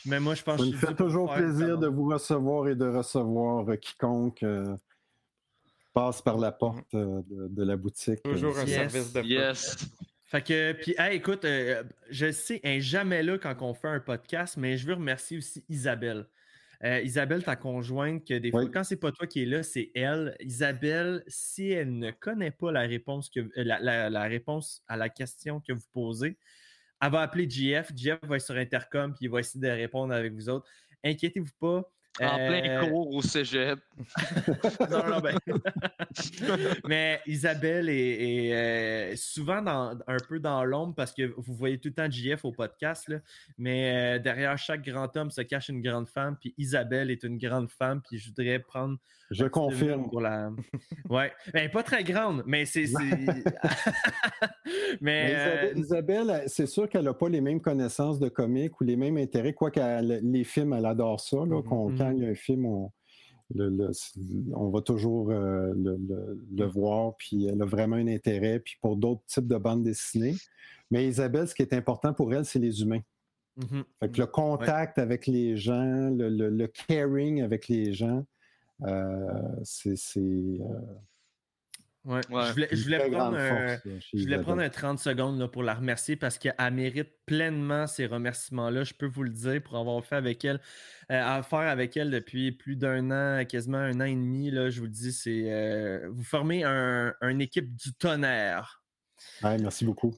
Mais 0.06 0.20
moi, 0.20 0.34
je 0.34 0.42
pense 0.42 0.58
Ça 0.60 0.66
que 0.66 0.70
me 0.72 0.76
fait 0.78 0.94
toujours 0.94 1.34
plaisir 1.34 1.76
de 1.76 1.86
vous 1.88 2.08
recevoir 2.08 2.68
et 2.68 2.74
de 2.76 2.86
recevoir 2.86 3.68
euh, 3.68 3.76
quiconque 3.76 4.42
euh, 4.42 4.64
passe 5.96 6.20
par 6.20 6.36
la 6.36 6.52
porte 6.52 6.92
euh, 6.94 7.22
de, 7.26 7.48
de 7.48 7.64
la 7.64 7.76
boutique. 7.76 8.22
Toujours 8.22 8.56
un 8.58 8.66
Yes. 8.66 8.74
service 8.92 9.12
de. 9.14 9.22
Yes. 9.22 9.88
Fait 10.26 10.42
que, 10.42 10.72
puis, 10.72 10.94
hey, 10.98 11.16
écoute, 11.16 11.44
euh, 11.46 11.82
je 12.10 12.30
sais, 12.32 12.60
elle 12.62 12.76
est 12.76 12.80
jamais 12.82 13.22
là 13.22 13.38
quand 13.38 13.56
on 13.62 13.72
fait 13.72 13.88
un 13.88 14.00
podcast, 14.00 14.58
mais 14.58 14.76
je 14.76 14.86
veux 14.86 14.92
remercier 14.94 15.38
aussi 15.38 15.64
Isabelle. 15.70 16.26
Euh, 16.84 17.00
Isabelle, 17.00 17.42
ta 17.42 17.56
conjointe, 17.56 18.26
que 18.26 18.34
des 18.34 18.50
fois, 18.50 18.64
Oui. 18.64 18.70
quand 18.70 18.84
c'est 18.84 18.98
pas 19.00 19.10
toi 19.10 19.26
qui 19.26 19.42
est 19.42 19.46
là, 19.46 19.62
c'est 19.62 19.90
elle. 19.94 20.36
Isabelle, 20.40 21.22
si 21.28 21.70
elle 21.70 21.96
ne 21.98 22.10
connaît 22.10 22.50
pas 22.50 22.70
la 22.72 22.82
réponse, 22.82 23.30
que, 23.30 23.40
euh, 23.40 23.48
la, 23.56 23.78
la- 23.80 24.10
la 24.10 24.22
réponse 24.24 24.82
à 24.88 24.98
la 24.98 25.08
question 25.08 25.60
que 25.60 25.72
vous 25.72 25.86
posez, 25.94 26.36
elle 27.00 27.10
va 27.10 27.20
appeler 27.22 27.48
JF. 27.48 27.92
JF 27.96 28.18
va 28.24 28.36
être 28.36 28.44
sur 28.44 28.56
Intercom, 28.56 29.14
puis 29.14 29.24
il 29.26 29.30
va 29.30 29.40
essayer 29.40 29.60
de 29.60 29.68
répondre 29.72 30.12
avec 30.12 30.34
vous 30.34 30.50
autres. 30.50 30.66
Inquiétez-vous 31.04 31.54
pas. 31.58 31.90
En 32.20 32.36
plein 32.36 32.62
Euh, 32.64 32.86
cours 32.88 33.14
au 33.14 33.20
cégep. 33.22 33.78
non, 34.90 35.06
non, 35.08 35.20
ben. 35.20 35.36
Mais 36.88 37.20
Isabelle 37.26 37.88
est, 37.88 38.46
est, 38.48 38.54
euh, 38.54 39.12
souvent 39.16 39.60
dans, 39.62 39.98
un 40.06 40.16
peu 40.28 40.38
dans 40.40 40.64
l'ombre 40.64 40.94
parce 40.94 41.12
que 41.12 41.32
vous 41.36 41.54
voyez 41.54 41.78
tout 41.78 41.88
le 41.88 41.94
temps 41.94 42.10
JF 42.10 42.44
au 42.44 42.52
podcast, 42.52 43.08
là, 43.08 43.18
mais 43.58 44.16
euh, 44.16 44.18
derrière 44.18 44.56
chaque 44.56 44.82
grand 44.84 45.14
homme 45.16 45.30
se 45.30 45.42
cache 45.42 45.68
une 45.68 45.82
grande 45.82 46.08
femme, 46.08 46.36
puis 46.40 46.54
Isabelle 46.58 47.10
est 47.10 47.22
une 47.24 47.38
grande 47.38 47.70
femme, 47.70 48.00
puis 48.06 48.18
je 48.18 48.28
voudrais 48.28 48.58
prendre. 48.60 48.96
Je 49.32 49.44
confirme. 49.46 50.08
Pour 50.08 50.20
la... 50.20 50.50
Ouais, 51.10 51.32
ben, 51.52 51.68
pas 51.70 51.82
très 51.82 52.04
grande, 52.04 52.44
mais 52.46 52.64
c'est. 52.64 52.86
mais. 52.98 53.42
Mais 55.00 55.30
Isabelle, 55.32 55.78
Isabelle, 55.78 56.30
elle- 56.42 56.48
c'est 56.48 56.66
sûr 56.66 56.88
qu'elle 56.88 57.04
n'a 57.04 57.14
pas 57.14 57.28
les 57.28 57.40
mêmes 57.40 57.60
connaissances 57.60 58.18
de 58.18 58.28
comics 58.28 58.80
ou 58.80 58.84
les 58.84 58.96
mêmes 58.96 59.16
intérêts, 59.16 59.52
quoique 59.52 59.80
elle- 59.80 60.20
les 60.22 60.44
films, 60.44 60.72
elle 60.72 60.86
adore 60.86 61.20
ça. 61.20 61.36
là, 61.38 61.62
qu'on- 61.62 61.90
Mhm. 61.90 61.96
Quand 62.10 62.16
il 62.16 62.22
y 62.22 62.26
a 62.26 62.28
un 62.30 62.34
film, 62.34 62.66
on, 62.66 62.90
le- 63.54 63.68
le- 63.70 63.92
on 64.54 64.68
va 64.70 64.80
toujours 64.80 65.30
euh, 65.30 65.72
le, 65.74 66.64
voir, 66.66 67.16
puis 67.16 67.46
elle 67.46 67.60
a 67.62 67.64
vraiment 67.64 67.96
un 67.96 68.08
intérêt, 68.08 68.60
puis 68.60 68.76
pour 68.80 68.96
d'autres 68.96 69.24
types 69.26 69.46
de 69.46 69.56
bandes 69.56 69.84
dessinées. 69.84 70.34
Mais 70.90 71.06
Isabelle, 71.06 71.48
ce 71.48 71.54
qui 71.54 71.62
est 71.62 71.72
important 71.72 72.12
pour 72.12 72.32
elle, 72.32 72.44
c'est 72.44 72.58
les 72.58 72.82
humains. 72.82 73.02
mhm. 73.56 73.84
Fait 74.00 74.10
que 74.10 74.20
le 74.20 74.26
contact 74.26 74.98
avec 74.98 75.26
les 75.26 75.56
gens, 75.56 76.10
le, 76.10 76.66
caring 76.66 77.42
avec 77.42 77.68
les 77.68 77.92
gens, 77.92 78.24
euh, 78.82 79.42
c'est 79.64 79.96
c'est, 79.96 80.20
euh, 80.20 80.80
Ouais. 82.06 82.20
Ouais. 82.30 82.46
Je 82.46 82.52
voulais, 82.52 82.68
je 82.70 83.08
prendre 83.10 83.36
un- 83.36 83.68
force, 83.68 83.84
là, 83.84 84.00
chez 84.00 84.18
Je 84.18 84.22
voulais 84.22 84.38
prendre 84.38 84.62
un 84.62 84.68
30 84.68 84.98
secondes 85.00 85.38
là, 85.40 85.48
pour 85.48 85.64
la 85.64 85.74
remercier 85.74 86.14
parce 86.14 86.38
qu'elle 86.38 86.54
mérite 86.72 87.08
pleinement 87.26 87.88
ces 87.88 88.06
remerciements-là. 88.06 88.84
Je 88.84 88.94
peux 88.94 89.06
vous 89.06 89.24
le 89.24 89.30
dire 89.30 89.60
pour 89.62 89.76
avoir 89.76 90.04
fait 90.04 90.14
avec 90.14 90.44
elle, 90.44 90.60
euh, 91.10 91.20
affaire 91.20 91.58
avec 91.58 91.96
elle 91.96 92.10
depuis 92.12 92.52
plus 92.52 92.76
d'un 92.76 93.10
an, 93.10 93.44
quasiment 93.44 93.78
un 93.78 94.00
an 94.00 94.04
et 94.04 94.14
demi. 94.14 94.52
Là, 94.52 94.70
je 94.70 94.78
vous 94.78 94.86
le 94.86 94.92
dis, 94.92 95.12
c'est 95.12 95.50
euh, 95.52 96.08
vous 96.12 96.22
formez 96.24 96.62
un, 96.64 97.12
une 97.22 97.40
équipe 97.40 97.74
du 97.74 97.92
tonnerre. 97.92 98.84
Ouais, 99.42 99.58
merci 99.58 99.84
beaucoup. 99.84 100.14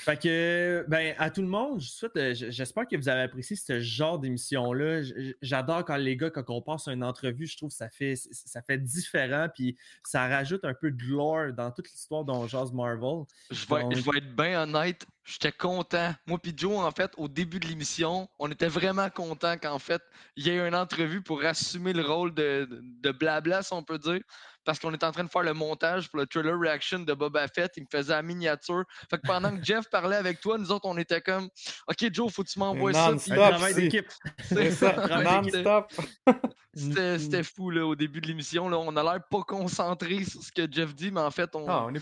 Fait 0.00 0.16
que, 0.16 0.84
ben, 0.86 1.12
à 1.18 1.28
tout 1.28 1.42
le 1.42 1.48
monde, 1.48 1.80
je 1.80 1.88
souhaite, 1.88 2.16
euh, 2.16 2.32
j'espère 2.32 2.86
que 2.86 2.94
vous 2.96 3.08
avez 3.08 3.22
apprécié 3.22 3.56
ce 3.56 3.80
genre 3.80 4.18
d'émission-là. 4.20 5.02
J'adore 5.42 5.84
quand 5.84 5.96
les 5.96 6.16
gars, 6.16 6.30
quand 6.30 6.48
on 6.50 6.62
passe 6.62 6.86
une 6.86 7.02
entrevue, 7.02 7.46
je 7.48 7.56
trouve 7.56 7.70
que 7.70 7.74
ça 7.74 7.90
fait, 7.90 8.14
ça 8.16 8.62
fait 8.62 8.78
différent, 8.78 9.48
puis 9.52 9.76
ça 10.04 10.28
rajoute 10.28 10.64
un 10.64 10.72
peu 10.74 10.92
de 10.92 11.02
lore 11.04 11.52
dans 11.52 11.72
toute 11.72 11.90
l'histoire 11.90 12.24
dont 12.24 12.46
jase 12.46 12.72
Marvel. 12.72 13.24
Je 13.50 13.66
vais, 13.66 13.80
Donc- 13.82 13.96
je 13.96 14.08
vais 14.10 14.18
être 14.18 14.36
bien 14.36 14.62
honnête, 14.62 15.04
j'étais 15.28 15.52
content. 15.52 16.14
Moi 16.26 16.38
puis 16.38 16.54
Joe, 16.56 16.78
en 16.78 16.90
fait, 16.90 17.12
au 17.16 17.28
début 17.28 17.60
de 17.60 17.66
l'émission, 17.66 18.28
on 18.38 18.50
était 18.50 18.68
vraiment 18.68 19.10
content 19.10 19.56
qu'en 19.58 19.78
fait, 19.78 20.02
il 20.36 20.46
y 20.46 20.50
ait 20.50 20.66
une 20.66 20.74
entrevue 20.74 21.22
pour 21.22 21.44
assumer 21.44 21.92
le 21.92 22.02
rôle 22.04 22.32
de, 22.34 22.66
de, 22.70 23.10
blabla, 23.12 23.62
si 23.62 23.72
on 23.72 23.82
peut 23.82 23.98
dire. 23.98 24.20
Parce 24.64 24.78
qu'on 24.78 24.92
était 24.92 25.06
en 25.06 25.12
train 25.12 25.24
de 25.24 25.30
faire 25.30 25.42
le 25.42 25.54
montage 25.54 26.10
pour 26.10 26.18
le 26.18 26.26
trailer 26.26 26.58
reaction 26.58 26.98
de 27.00 27.14
Boba 27.14 27.46
Fett. 27.48 27.72
Il 27.76 27.84
me 27.84 27.86
faisait 27.90 28.12
la 28.12 28.22
miniature. 28.22 28.84
Fait 29.08 29.16
que 29.16 29.26
pendant 29.26 29.56
que 29.56 29.64
Jeff 29.64 29.88
parlait 29.90 30.16
avec 30.16 30.40
toi, 30.40 30.58
nous 30.58 30.70
autres, 30.72 30.86
on 30.86 30.96
était 30.98 31.20
comme 31.22 31.48
OK, 31.88 32.12
Joe, 32.12 32.30
faut 32.32 32.42
que 32.42 32.48
tu 32.48 32.58
m'envoies 32.58 32.92
ça. 32.92 33.10
Non-stop, 33.12 33.36
c'est- 34.42 34.70
ça, 34.72 34.92
non-stop. 35.64 35.92
C'était 37.18 37.42
fou 37.42 37.70
là, 37.70 37.86
au 37.86 37.94
début 37.94 38.20
de 38.20 38.26
l'émission. 38.26 38.68
là. 38.68 38.78
On 38.78 38.94
a 38.96 39.02
l'air 39.02 39.22
pas 39.30 39.42
concentré 39.42 40.24
sur 40.24 40.42
ce 40.42 40.52
que 40.52 40.70
Jeff 40.70 40.94
dit, 40.94 41.10
mais 41.10 41.20
en 41.20 41.30
fait, 41.30 41.54
on, 41.54 41.64
Ah, 41.68 41.86
on 41.88 41.94
est 41.94 42.00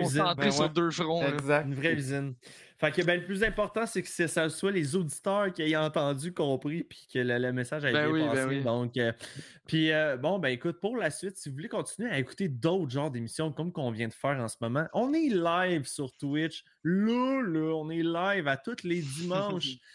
concentré 0.00 0.34
Ben 0.34 0.50
sur 0.52 0.62
ouais. 0.64 0.68
deux 0.68 0.90
fronts. 0.90 1.22
là. 1.22 1.28
Exact. 1.30 1.66
Une 1.66 1.74
vraie 1.74 1.92
usine. 1.94 2.34
Fait 2.82 2.90
que 2.90 3.02
ben, 3.02 3.20
le 3.20 3.24
plus 3.24 3.44
important, 3.44 3.86
c'est 3.86 4.02
que 4.02 4.08
ça 4.08 4.48
soit 4.48 4.72
les 4.72 4.96
auditeurs 4.96 5.52
qui 5.52 5.62
aient 5.62 5.76
entendu, 5.76 6.34
compris, 6.34 6.82
puis 6.82 7.06
que 7.14 7.20
le, 7.20 7.38
le 7.38 7.52
message 7.52 7.84
ait 7.84 7.92
Ben 7.92 8.06
bien 8.06 8.12
oui, 8.12 8.20
ben 8.22 8.34
passé. 8.34 8.44
oui. 8.46 8.62
Donc, 8.64 8.96
euh, 8.96 9.12
puis 9.68 9.92
euh, 9.92 10.16
bon, 10.16 10.40
ben 10.40 10.48
écoute, 10.48 10.80
pour 10.80 10.96
la 10.96 11.10
suite, 11.10 11.36
si 11.36 11.48
vous 11.48 11.54
voulez 11.54 11.68
continuer 11.68 12.10
à 12.10 12.18
écouter 12.18 12.48
d'autres 12.48 12.90
genres 12.90 13.12
d'émissions 13.12 13.52
comme 13.52 13.70
qu'on 13.70 13.92
vient 13.92 14.08
de 14.08 14.12
faire 14.12 14.36
en 14.40 14.48
ce 14.48 14.56
moment, 14.60 14.88
on 14.94 15.14
est 15.14 15.28
live 15.28 15.86
sur 15.86 16.10
Twitch. 16.16 16.64
Là, 16.82 17.40
là, 17.42 17.72
on 17.76 17.88
est 17.88 18.02
live 18.02 18.48
à 18.48 18.56
tous 18.56 18.82
les 18.82 19.00
dimanches. 19.00 19.76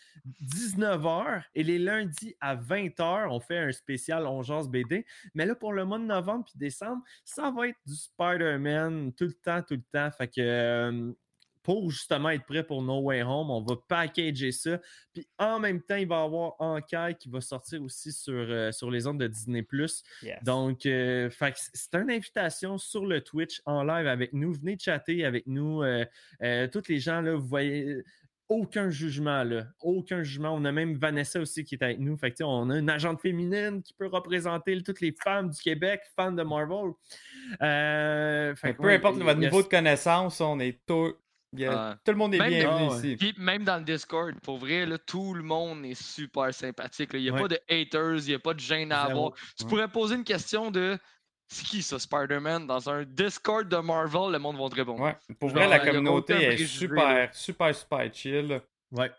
19h 0.41 1.43
et 1.55 1.64
les 1.64 1.80
lundis 1.80 2.35
à 2.41 2.55
20h, 2.55 3.27
on 3.30 3.39
fait 3.39 3.57
un 3.57 3.72
spécial 3.72 4.26
On 4.27 4.41
jase 4.43 4.68
BD. 4.69 5.05
Mais 5.34 5.45
là, 5.45 5.55
pour 5.55 5.73
le 5.73 5.85
mois 5.85 5.99
de 5.99 6.05
novembre 6.05 6.45
puis 6.45 6.57
décembre, 6.57 7.01
ça 7.23 7.51
va 7.51 7.69
être 7.69 7.77
du 7.85 7.95
Spider-Man 7.95 9.14
tout 9.14 9.26
le 9.26 9.34
temps, 9.34 9.61
tout 9.61 9.76
le 9.76 9.84
temps. 9.91 10.09
Fait 10.11 10.27
que 10.27 10.41
euh, 10.41 11.11
pour 11.68 11.91
justement 11.91 12.30
être 12.30 12.45
prêt 12.45 12.64
pour 12.64 12.81
No 12.81 13.02
Way 13.02 13.23
Home, 13.23 13.52
on 13.52 13.61
va 13.61 13.76
packager 13.89 14.53
ça. 14.53 14.80
Puis 15.14 15.27
en 15.38 15.60
même 15.60 15.81
temps, 15.81 15.98
il 15.98 16.07
va 16.07 16.22
y 16.22 16.23
avoir 16.23 16.53
Enquête 16.60 17.18
qui 17.18 17.27
va 17.27 17.41
sortir 17.41 17.81
aussi 17.84 18.14
sur, 18.14 18.31
euh, 18.34 18.72
sur 18.72 18.89
les 18.89 19.06
ondes 19.06 19.19
de 19.19 19.27
Disney+. 19.27 19.68
Yes. 20.23 20.41
Donc, 20.45 20.85
euh, 20.85 21.30
c'est 21.73 21.94
une 21.95 22.10
invitation 22.10 22.77
sur 22.77 23.06
le 23.06 23.19
Twitch 23.19 23.61
en 23.65 23.84
live 23.84 24.07
avec 24.07 24.31
nous. 24.31 24.53
Venez 24.53 24.77
chatter 24.80 25.26
avec 25.26 25.45
nous. 25.45 25.84
euh, 25.84 26.68
tous 26.72 26.88
les 26.88 26.99
gens, 26.99 27.19
là, 27.19 27.35
vous 27.35 27.45
voyez, 27.45 27.98
aucun 28.48 28.89
jugement, 28.89 29.44
là. 29.44 29.65
Aucun 29.81 30.23
jugement. 30.23 30.52
On 30.56 30.64
a 30.64 30.72
même 30.72 30.95
Vanessa 30.95 31.41
aussi 31.41 31.65
qui 31.65 31.76
est 31.76 31.84
avec 31.84 31.99
nous. 31.99 32.15
Fait 32.15 32.31
que, 32.31 32.45
on 32.45 32.69
a 32.69 32.77
une 32.77 32.89
agente 32.89 33.19
féminine 33.19 33.84
qui 33.84 33.94
peut 33.94 34.07
représenter 34.07 34.81
toutes 34.84 35.02
les 35.02 35.14
femmes 35.22 35.49
du 35.49 35.60
Québec, 35.61 35.99
fans 36.15 36.31
de 36.31 36.44
Marvel. 36.44 36.94
Euh, 37.61 38.56
fait 38.56 38.73
Peu 38.73 38.84
ouais, 38.84 38.95
importe 38.95 39.19
a- 39.22 39.35
niveau 39.35 39.61
de 39.61 39.68
connaissance, 39.68 40.39
on 40.39 40.61
est 40.61 40.80
tout. 40.85 41.14
Il 41.53 41.60
y 41.61 41.65
a- 41.65 41.90
Ouais. 41.91 41.95
Tout 42.06 42.11
le 42.11 42.18
monde 42.18 42.34
est 42.36 42.38
bienvenu 42.40 42.88
dans- 42.88 42.98
ici. 42.98 43.15
Puis 43.18 43.34
même 43.38 43.64
dans 43.64 43.78
le 43.78 43.84
Discord, 43.84 44.34
pour 44.41 44.57
vrai, 44.57 44.86
là, 44.86 44.98
tout 44.98 45.34
le 45.34 45.44
monde 45.44 45.86
est 45.86 46.02
super 46.02 46.53
sympathique. 46.53 47.14
là. 47.14 47.19
Il 47.19 47.24
n'y 47.24 47.30
a 47.30 47.34
Ouais. 47.34 47.41
pas 47.41 47.48
de 47.48 47.60
haters, 47.69 48.18
il 48.26 48.28
n'y 48.30 48.34
a 48.34 48.40
pas 48.40 48.53
de 48.53 48.60
gêne 48.60 48.91
à 48.91 49.03
avoir. 49.03 49.34
Tu 49.57 49.64
Ouais. 49.64 49.69
pourrais 49.69 49.88
poser 49.88 50.15
une 50.15 50.24
question 50.24 50.72
de 50.72 50.98
c'est 51.49 51.65
qui 51.65 51.82
ça, 51.82 51.98
Spider-Man? 51.98 52.68
Dans 52.68 52.90
un 52.90 53.03
Discord 53.06 53.68
de 53.69 53.78
Marvel, 53.78 54.32
le 54.34 54.40
monde 54.40 54.57
va 54.57 54.68
te 54.69 54.76
répondre. 54.76 54.99
Ouais. 55.02 55.15
Pour 55.40 55.49
Genre, 55.49 55.60
vrai, 55.60 55.68
la 55.69 55.80
communauté 55.80 56.34
est 56.34 56.65
super, 56.65 57.34
super, 57.34 57.74
super 57.76 58.14
chill. 58.14 58.61
Ouais. 58.91 59.11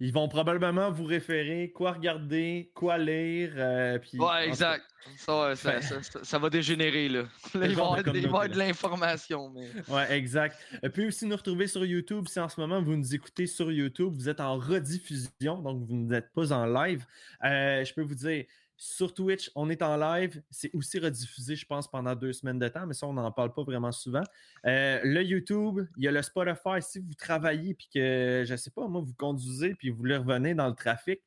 Ils 0.00 0.12
vont 0.12 0.28
probablement 0.28 0.90
vous 0.90 1.04
référer 1.04 1.70
quoi 1.72 1.92
regarder, 1.92 2.70
quoi 2.74 2.98
lire. 2.98 3.52
euh, 3.56 3.98
puis, 3.98 4.18
Ouais, 4.18 4.48
exact. 4.48 4.84
Ça, 5.18 5.54
ça, 5.54 5.82
ça- 5.82 6.02
ça- 6.22 6.38
va 6.38 6.48
dégénérer, 6.48 7.08
là. 7.10 7.24
Là, 7.54 7.54
il 7.54 7.60
va 7.60 7.66
y 7.68 7.74
genre 7.74 8.02
de 8.02 8.24
avoir, 8.26 8.48
de 8.48 8.56
l'information, 8.56 9.50
mais... 9.50 9.68
Ouais, 9.88 10.16
exact. 10.16 10.56
Et 10.82 10.88
puis 10.88 11.06
aussi 11.08 11.26
nous 11.26 11.36
retrouver 11.36 11.66
sur 11.66 11.84
YouTube. 11.84 12.26
Si 12.28 12.40
en 12.40 12.48
ce 12.48 12.58
moment 12.58 12.80
vous 12.82 12.96
nous 12.96 13.14
écoutez 13.14 13.46
sur 13.46 13.70
YouTube, 13.70 14.14
vous 14.14 14.28
êtes 14.30 14.40
en 14.40 14.56
rediffusion, 14.58 15.58
donc 15.60 15.86
vous 15.86 15.94
n'êtes 15.96 16.32
pas 16.32 16.52
en 16.52 16.64
live. 16.64 17.04
Euh, 17.44 17.84
je 17.84 17.92
peux 17.92 18.02
vous 18.02 18.14
dire, 18.14 18.44
sur 18.84 19.14
Twitch, 19.14 19.50
on 19.54 19.70
est 19.70 19.80
en 19.80 19.96
live. 19.96 20.42
C'est 20.50 20.70
aussi 20.74 20.98
rediffusé, 20.98 21.56
je 21.56 21.64
pense, 21.64 21.90
pendant 21.90 22.14
deux 22.14 22.34
semaines 22.34 22.58
de 22.58 22.68
temps, 22.68 22.86
mais 22.86 22.92
ça, 22.92 23.06
on 23.06 23.14
n'en 23.14 23.32
parle 23.32 23.54
pas 23.54 23.62
vraiment 23.62 23.92
souvent. 23.92 24.22
Euh, 24.66 25.00
le 25.02 25.22
YouTube, 25.22 25.80
il 25.96 26.04
y 26.04 26.08
a 26.08 26.12
le 26.12 26.20
Spotify. 26.20 26.82
Si 26.82 26.98
vous 26.98 27.14
travaillez 27.14 27.72
puis 27.72 27.88
que, 27.92 28.44
je 28.46 28.54
sais 28.56 28.70
pas, 28.70 28.86
moi, 28.86 29.00
vous 29.00 29.14
conduisez 29.14 29.74
puis 29.74 29.88
vous 29.88 30.02
revenir 30.02 30.54
dans 30.54 30.68
le 30.68 30.74
trafic, 30.74 31.22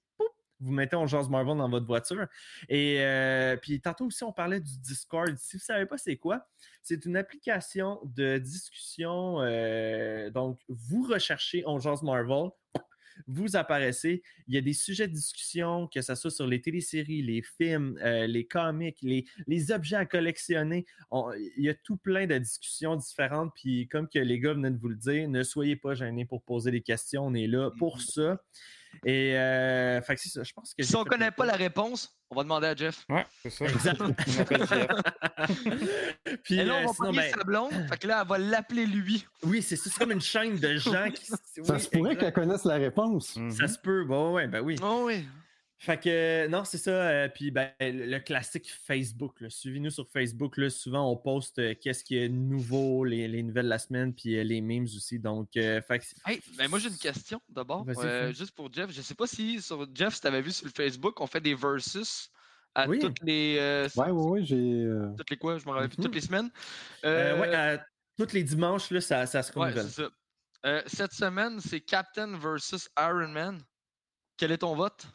vous 0.60 0.72
mettez 0.72 0.96
On 0.96 1.08
Jase 1.08 1.30
Marvel 1.30 1.58
dans 1.58 1.70
votre 1.70 1.88
voiture. 1.88 2.28
Et 2.70 2.98
euh, 3.00 3.58
puis 3.58 3.82
tantôt 3.82 4.06
aussi, 4.06 4.24
on 4.24 4.32
parlait 4.32 4.60
du 4.60 4.78
Discord. 4.80 5.36
Si 5.38 5.58
vous 5.58 5.62
ne 5.62 5.64
savez 5.64 5.86
pas 5.88 5.98
c'est 5.98 6.18
quoi, 6.18 6.48
c'est 6.84 7.06
une 7.06 7.18
application 7.18 8.00
de 8.04 8.38
discussion. 8.38 9.42
euh, 9.42 10.30
donc, 10.30 10.60
vous 10.68 11.04
recherchez 11.04 11.64
On 11.66 11.80
Marvel, 12.04 12.50
vous 13.26 13.56
apparaissez. 13.56 14.22
Il 14.48 14.56
y 14.56 14.58
a 14.58 14.62
des 14.62 14.74
sujets 14.74 15.08
de 15.08 15.14
discussion, 15.14 15.88
que 15.88 16.02
ce 16.02 16.14
soit 16.16 16.32
sur 16.32 16.46
les 16.48 16.62
téléséries, 16.62 17.22
les 17.22 17.42
films, 17.42 17.98
euh, 18.04 18.28
les 18.28 18.46
comics, 18.46 18.98
les, 19.02 19.26
les 19.48 19.72
objets 19.72 19.96
à 19.96 20.06
collectionner. 20.06 20.86
On- 21.12 21.32
il 21.58 21.64
y 21.64 21.70
a 21.70 21.74
tout 21.74 21.98
plein 21.98 22.28
de 22.28 22.38
discussions 22.38 22.96
différentes. 22.96 23.52
Puis, 23.56 23.88
comme 23.88 24.08
que 24.08 24.20
les 24.20 24.40
gars 24.40 24.54
venaient 24.54 24.72
de 24.72 24.78
vous 24.78 24.90
le 24.90 24.96
dire, 24.96 25.28
ne 25.30 25.44
soyez 25.44 25.76
pas 25.76 25.96
gênés 25.96 26.26
pour 26.26 26.42
poser 26.44 26.72
des 26.72 26.82
questions. 26.82 27.26
On 27.26 27.34
est 27.34 27.48
là 27.48 27.72
pour 27.78 28.02
ça. 28.02 28.42
Et 29.06 29.38
euh, 29.38 30.02
fait 30.02 30.16
que 30.16 30.22
c'est 30.22 30.30
ça, 30.30 30.44
je 30.44 30.54
pense 30.54 30.74
que. 30.74 30.84
Si 30.84 30.96
on 30.96 31.04
fait 31.04 31.10
connaît 31.10 31.32
pas 31.32 31.46
la 31.46 31.56
réponse, 31.56 32.18
on 32.30 32.36
va 32.36 32.44
demander 32.44 32.68
à 32.68 32.76
Jeff. 32.76 33.06
Ouais, 33.10 33.26
c'est 33.42 33.50
ça. 33.50 33.66
Exact. 33.66 34.02
Il 34.28 34.38
m'appelle 34.38 34.68
Jeff. 34.68 34.88
Puis 36.44 36.60
Et 36.60 36.64
là, 36.64 36.74
euh, 36.76 36.84
on 36.84 36.88
va 36.88 36.94
sinon, 36.94 37.08
pogner 37.08 37.18
ben, 37.18 37.32
sa 37.38 37.44
blonde. 37.44 37.72
Fait 37.90 37.98
que 37.98 38.08
là, 38.08 38.22
elle 38.22 38.28
va 38.28 38.38
l'appeler 38.38 38.86
lui. 38.86 39.26
oui, 39.44 39.62
c'est 39.62 39.76
ça, 39.76 39.90
c'est 39.90 40.00
comme 40.00 40.12
une 40.12 40.22
chaîne 40.22 40.58
de 40.58 40.76
gens 40.78 41.10
qui. 41.12 41.26
Ça 41.26 41.38
oui, 41.58 41.80
se 41.80 41.90
pourrait 41.90 42.18
qu'elle 42.18 42.34
connaisse 42.34 42.66
la 42.66 42.76
réponse. 42.76 43.36
Mhm. 43.36 43.52
Ça 43.52 43.68
se 43.68 43.80
peut, 43.80 44.04
bon, 44.04 44.34
ouais, 44.34 44.48
ben 44.48 44.62
oui. 44.62 44.78
Oh 44.82 45.04
oui. 45.06 45.26
Fait 45.80 46.00
que, 46.00 46.48
non, 46.48 46.66
c'est 46.66 46.80
ça. 46.80 46.90
euh, 46.90 47.30
puis, 47.30 47.52
ben, 47.52 47.72
le 47.80 48.18
classique 48.18 48.68
Facebook. 48.68 49.40
là. 49.42 49.50
Suivez-nous 49.50 49.92
sur 49.92 50.10
Facebook. 50.10 50.58
Là, 50.58 50.72
souvent, 50.72 51.12
on 51.12 51.16
poste 51.16 51.60
euh, 51.60 51.76
qu'est-ce 51.80 52.04
qui 52.04 52.18
est 52.18 52.30
nouveau, 52.30 53.04
les, 53.06 53.28
les 53.28 53.44
nouvelles 53.44 53.66
de 53.66 53.70
la 53.70 53.78
semaine, 53.78 54.12
puis 54.14 54.38
euh, 54.40 54.44
les 54.44 54.60
memes 54.62 54.86
aussi. 54.86 55.20
Donc, 55.20 55.56
euh, 55.56 55.80
fait 55.84 56.00
que- 56.00 56.06
Hey, 56.26 56.42
ben 56.58 56.68
moi 56.68 56.80
j'ai 56.80 56.90
une 56.90 56.98
question 56.98 57.40
d'abord. 57.48 57.86
Euh, 58.00 58.34
juste 58.34 58.52
pour 58.56 58.74
Jeff. 58.74 58.90
Je 58.92 59.02
sais 59.04 59.14
pas 59.14 59.28
si 59.28 59.62
sur 59.62 59.88
Jeff, 59.94 60.16
si 60.16 60.22
tu 60.22 60.28
avais 60.28 60.42
vu 60.42 60.52
sur 60.52 60.66
le 60.66 60.72
Facebook, 60.72 61.22
on 61.22 61.28
fait 61.28 61.42
des 61.42 61.54
versus 61.54 62.32
à 62.74 62.88
Oui. 62.88 62.98
toutes 62.98 63.22
les. 63.22 63.58
euh, 63.60 63.88
Ouais, 63.96 64.10
ouais, 64.10 64.30
ouais, 64.30 64.44
j'ai. 64.44 64.88
Toutes 65.16 65.30
les 65.30 65.38
quoi? 65.38 65.60
Je 65.60 65.66
me 65.68 65.72
rappelle 65.74 65.90
plus. 65.90 65.98
Mhm. 66.00 66.06
Toutes 66.06 66.16
les 66.16 66.22
semaines. 66.22 66.50
euh, 67.06 67.36
Euh, 67.36 67.40
ouais, 67.40 67.56
euh, 67.56 67.78
tous 68.18 68.34
les 68.34 68.44
dimanches, 68.44 68.90
là, 68.90 69.00
ça, 69.00 69.28
ça 69.28 69.44
se 69.44 69.52
ouais, 69.58 69.66
renouvelle. 69.66 69.90
ça. 69.92 70.10
Euh, 70.66 70.82
cette 70.88 71.14
semaine, 71.14 71.60
c'est 71.60 71.82
Captain 71.82 72.36
versus 72.40 72.90
Iron 72.98 73.28
Man. 73.28 73.62
Quel 74.38 74.52
est 74.52 74.58
ton 74.58 74.74
vote? 74.76 75.06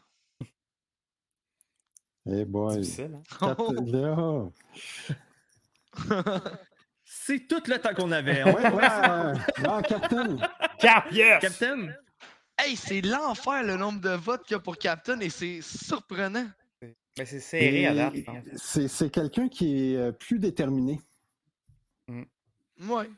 Eh 2.26 2.44
boy. 2.44 2.80
Difficile, 2.80 3.18
hein? 3.40 4.50
C'est 7.04 7.46
tout 7.46 7.62
le 7.66 7.78
temps 7.78 7.94
qu'on 7.94 8.10
avait. 8.12 8.42
Ouais, 8.44 8.70
ouais. 8.70 8.88
euh, 9.08 9.34
Non, 9.62 9.82
Captain. 9.82 10.36
Cap, 10.78 11.10
yes! 11.12 11.40
Captain, 11.40 11.88
hey, 12.58 12.74
c'est 12.76 13.02
l'enfer 13.02 13.62
le 13.64 13.76
nombre 13.76 14.00
de 14.00 14.10
votes 14.10 14.44
qu'il 14.44 14.54
y 14.54 14.56
a 14.56 14.60
pour 14.60 14.78
Captain 14.78 15.20
et 15.20 15.28
c'est 15.28 15.60
surprenant. 15.60 16.46
Mais 17.18 17.26
c'est 17.26 17.40
serré 17.40 17.86
à 17.86 17.92
Et 17.92 17.94
date, 17.94 18.24
pense. 18.24 18.44
C'est 18.56 18.88
c'est 18.88 19.10
quelqu'un 19.10 19.48
qui 19.48 19.92
est 19.92 19.96
euh, 19.96 20.12
plus 20.12 20.38
déterminé. 20.38 21.00
Ouais. 22.08 23.10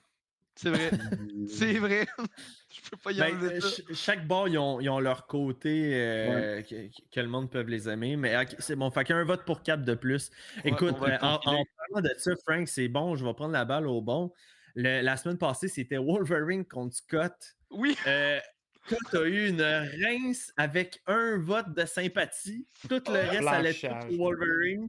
C'est 0.57 0.71
vrai. 0.71 0.91
c'est 1.49 1.79
vrai. 1.79 2.07
Je 2.69 2.91
peux 2.91 2.97
pas 2.97 3.13
y 3.13 3.19
ben, 3.19 3.37
enlever 3.37 3.57
euh, 3.57 3.61
ça. 3.61 3.69
ch- 3.69 3.83
chaque 3.95 4.27
bar, 4.27 4.49
ils 4.49 4.59
ont, 4.59 4.81
ils 4.81 4.89
ont 4.89 4.99
leur 4.99 5.27
côté 5.27 5.93
euh, 5.95 6.63
que, 6.63 6.89
que 7.13 7.21
le 7.21 7.29
monde 7.29 7.51
peut 7.51 7.61
les 7.61 7.89
aimer. 7.89 8.17
Mais 8.17 8.35
c'est 8.59 8.75
bon, 8.77 8.91
fait 8.91 9.05
qu'un 9.05 9.23
vote 9.25 9.45
pour 9.45 9.63
Cap 9.63 9.83
de 9.83 9.95
plus. 9.95 10.31
Ouais, 10.57 10.73
Écoute, 10.73 10.97
euh, 11.03 11.19
en, 11.23 11.39
parlant 11.39 11.65
de 12.03 12.11
ça, 12.19 12.33
Frank, 12.47 12.67
c'est 12.69 12.89
bon, 12.89 13.15
je 13.15 13.25
vais 13.25 13.35
prendre 13.35 13.53
la 13.53 13.65
balle 13.65 13.87
au 13.87 14.01
bon. 14.01 14.33
Le- 14.75 15.03
la 15.03 15.17
semaine 15.17 15.39
passée, 15.39 15.69
c'était 15.69 15.99
Wolverine 15.99 16.65
contre 16.65 16.97
Scott. 16.97 17.33
Oui. 17.71 17.97
Euh, 18.07 18.41
Scott 18.87 19.15
a 19.15 19.27
eu 19.27 19.49
une 19.49 19.63
rince 19.63 20.53
avec 20.57 21.01
un 21.07 21.39
vote 21.39 21.73
de 21.75 21.85
sympathie. 21.87 22.67
Tout 22.89 23.01
le 23.09 23.31
reste 23.31 23.47
allait 23.49 23.73
tout 23.73 23.81
Blanchage. 23.87 24.09
pour 24.09 24.19
Wolverine. 24.19 24.89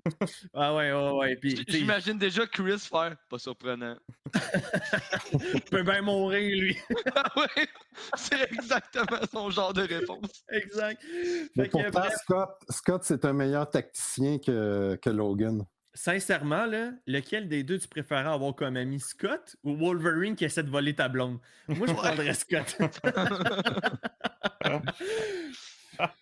Ah 0.54 0.76
ouais, 0.76 0.92
ouais, 0.92 1.12
ouais. 1.12 1.36
Puis, 1.38 1.64
J'imagine 1.68 2.18
déjà 2.18 2.46
Chris 2.48 2.80
faire. 2.80 3.16
Pas 3.30 3.40
surprenant. 3.40 3.96
il 5.54 5.62
peut 5.72 5.84
bien 5.84 6.02
mourir, 6.02 6.60
lui. 6.62 6.78
Ah 7.16 7.32
ouais, 7.38 7.68
c'est 8.18 8.52
exactement 8.52 9.20
son 9.32 9.50
genre 9.50 9.74
de 9.74 9.84
réponse. 9.84 10.44
exact. 10.52 11.02
Mais 11.56 11.64
Fait 11.64 11.70
que, 11.70 11.72
pourtant, 11.72 11.90
bref, 12.02 12.14
Scott, 12.24 12.50
Scott 12.70 13.02
c'est 13.06 13.24
un 13.26 13.34
meilleur 13.34 13.70
tacticien 13.70 14.38
que, 14.40 14.98
que 15.02 15.10
Logan. 15.10 15.66
Sincèrement, 15.96 16.66
là, 16.68 16.92
lequel 17.08 17.48
des 17.50 17.64
deux 17.64 17.80
tu 17.80 17.88
préférais 17.88 18.30
avoir 18.30 18.54
comme 18.54 18.78
ami, 18.78 19.00
Scott 19.00 19.56
ou 19.64 19.76
Wolverine 19.76 20.36
qui 20.36 20.46
essaie 20.46 20.62
de 20.62 20.70
voler 20.70 20.94
ta 20.94 21.10
blonde? 21.10 21.40
Moi, 21.68 21.88
je 21.88 21.94
prendrais 21.94 22.34
Scott. 22.36 22.78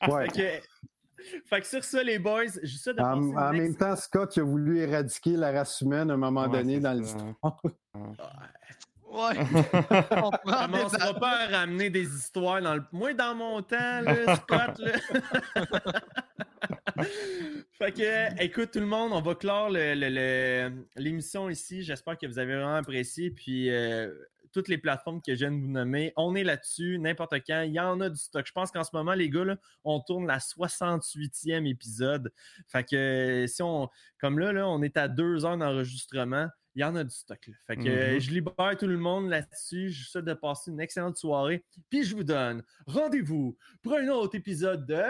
Ouais. 0.08 0.28
fait, 0.30 0.62
que, 0.62 1.42
fait 1.50 1.62
que 1.62 1.66
sur 1.68 1.84
ça, 1.84 2.04
les 2.04 2.20
boys, 2.20 2.44
juste 2.62 2.84
ça 2.84 2.94
de 2.94 3.02
En, 3.02 3.36
en 3.36 3.52
même 3.54 3.76
temps, 3.76 3.96
Scott 3.96 4.36
il 4.36 4.42
a 4.42 4.44
voulu 4.44 4.78
éradiquer 4.78 5.32
la 5.36 5.52
race 5.52 5.82
humaine 5.82 6.12
à 6.12 6.14
un 6.14 6.18
moment 6.18 6.44
Ouais, 6.44 6.60
donné 6.60 6.80
dans 6.80 6.94
l'histoire. 6.94 7.34
Ouais. 7.96 8.12
On 10.12 10.32
prend 10.32 10.68
des 10.68 10.74
commencera 10.74 11.14
pas 11.14 11.44
à 11.44 11.60
ramener 11.60 11.90
des 11.90 12.16
histoires 12.16 12.62
dans 12.62 12.76
le. 12.76 12.84
Moi, 12.92 13.14
dans 13.14 13.36
mon 13.36 13.62
temps, 13.62 14.02
là, 14.02 14.36
Scott, 14.36 14.80
là. 14.80 14.94
fait 17.74 17.92
que, 17.92 18.44
écoute, 18.44 18.72
tout 18.72 18.80
le 18.80 18.86
monde, 18.86 19.12
on 19.14 19.22
va 19.22 19.36
clore 19.36 19.70
l'émission 19.70 21.50
ici. 21.50 21.84
J'espère 21.84 22.18
que 22.18 22.26
vous 22.26 22.40
avez 22.40 22.56
vraiment 22.56 22.76
apprécié. 22.76 23.30
Puis, 23.30 23.70
euh, 23.70 24.12
toutes 24.52 24.68
les 24.68 24.78
plateformes 24.78 25.22
que 25.22 25.34
je 25.34 25.40
viens 25.40 25.52
de 25.52 25.60
vous 25.60 25.72
nommer, 25.72 26.14
on 26.16 26.36
est 26.36 26.44
là-dessus, 26.44 26.98
n'importe 27.00 27.34
quand. 27.46 27.62
Il 27.62 27.74
y 27.74 27.80
en 27.80 28.00
a 28.02 28.10
du 28.10 28.20
stock. 28.20 28.46
Je 28.46 28.52
pense 28.52 28.72
qu'en 28.72 28.84
ce 28.84 28.92
moment, 28.94 29.14
les 29.14 29.30
gars, 29.30 29.46
là, 29.46 29.58
on 29.84 30.00
tourne 30.00 30.28
la 30.28 30.38
68e 30.38 31.68
épisode. 31.70 32.32
Fait 32.68 32.84
que, 32.84 33.46
si 33.48 33.62
on. 33.62 33.90
Comme 34.20 34.40
là, 34.40 34.54
là, 34.54 34.68
on 34.68 34.82
est 34.82 34.98
à 34.98 35.08
deux 35.08 35.46
heures 35.46 35.58
d'enregistrement. 35.58 36.48
Il 36.76 36.82
y 36.82 36.84
en 36.84 36.96
a 36.96 37.04
du 37.04 37.10
stock. 37.14 37.46
Là. 37.48 37.54
Fait 37.68 37.76
que 37.78 37.88
euh, 37.88 38.14
Mhm. 38.14 38.20
je 38.20 38.32
libère 38.32 38.78
tout 38.80 38.88
le 38.88 38.98
monde 38.98 39.30
là-dessus. 39.30 39.92
Je 39.92 40.00
vous 40.04 40.10
souhaite 40.10 40.26
de 40.26 40.34
passer 40.34 40.72
une 40.72 40.80
excellente 40.80 41.18
soirée. 41.18 41.64
Puis 41.90 42.04
je 42.04 42.16
vous 42.16 42.24
donne 42.24 42.64
rendez-vous 42.88 43.56
pour 43.82 43.94
un 43.94 44.08
autre 44.10 44.36
épisode 44.36 44.86
de. 44.86 45.04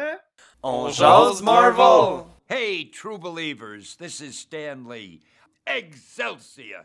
On 0.61 0.89
jase 0.89 1.41
Marvel! 1.41 2.25
Hey, 2.49 2.91
true 2.91 3.17
believers, 3.17 3.95
this 3.97 4.19
is 4.19 4.33
Stan 4.33 4.83
Lee. 4.89 5.21
Excelsior! 5.65 6.83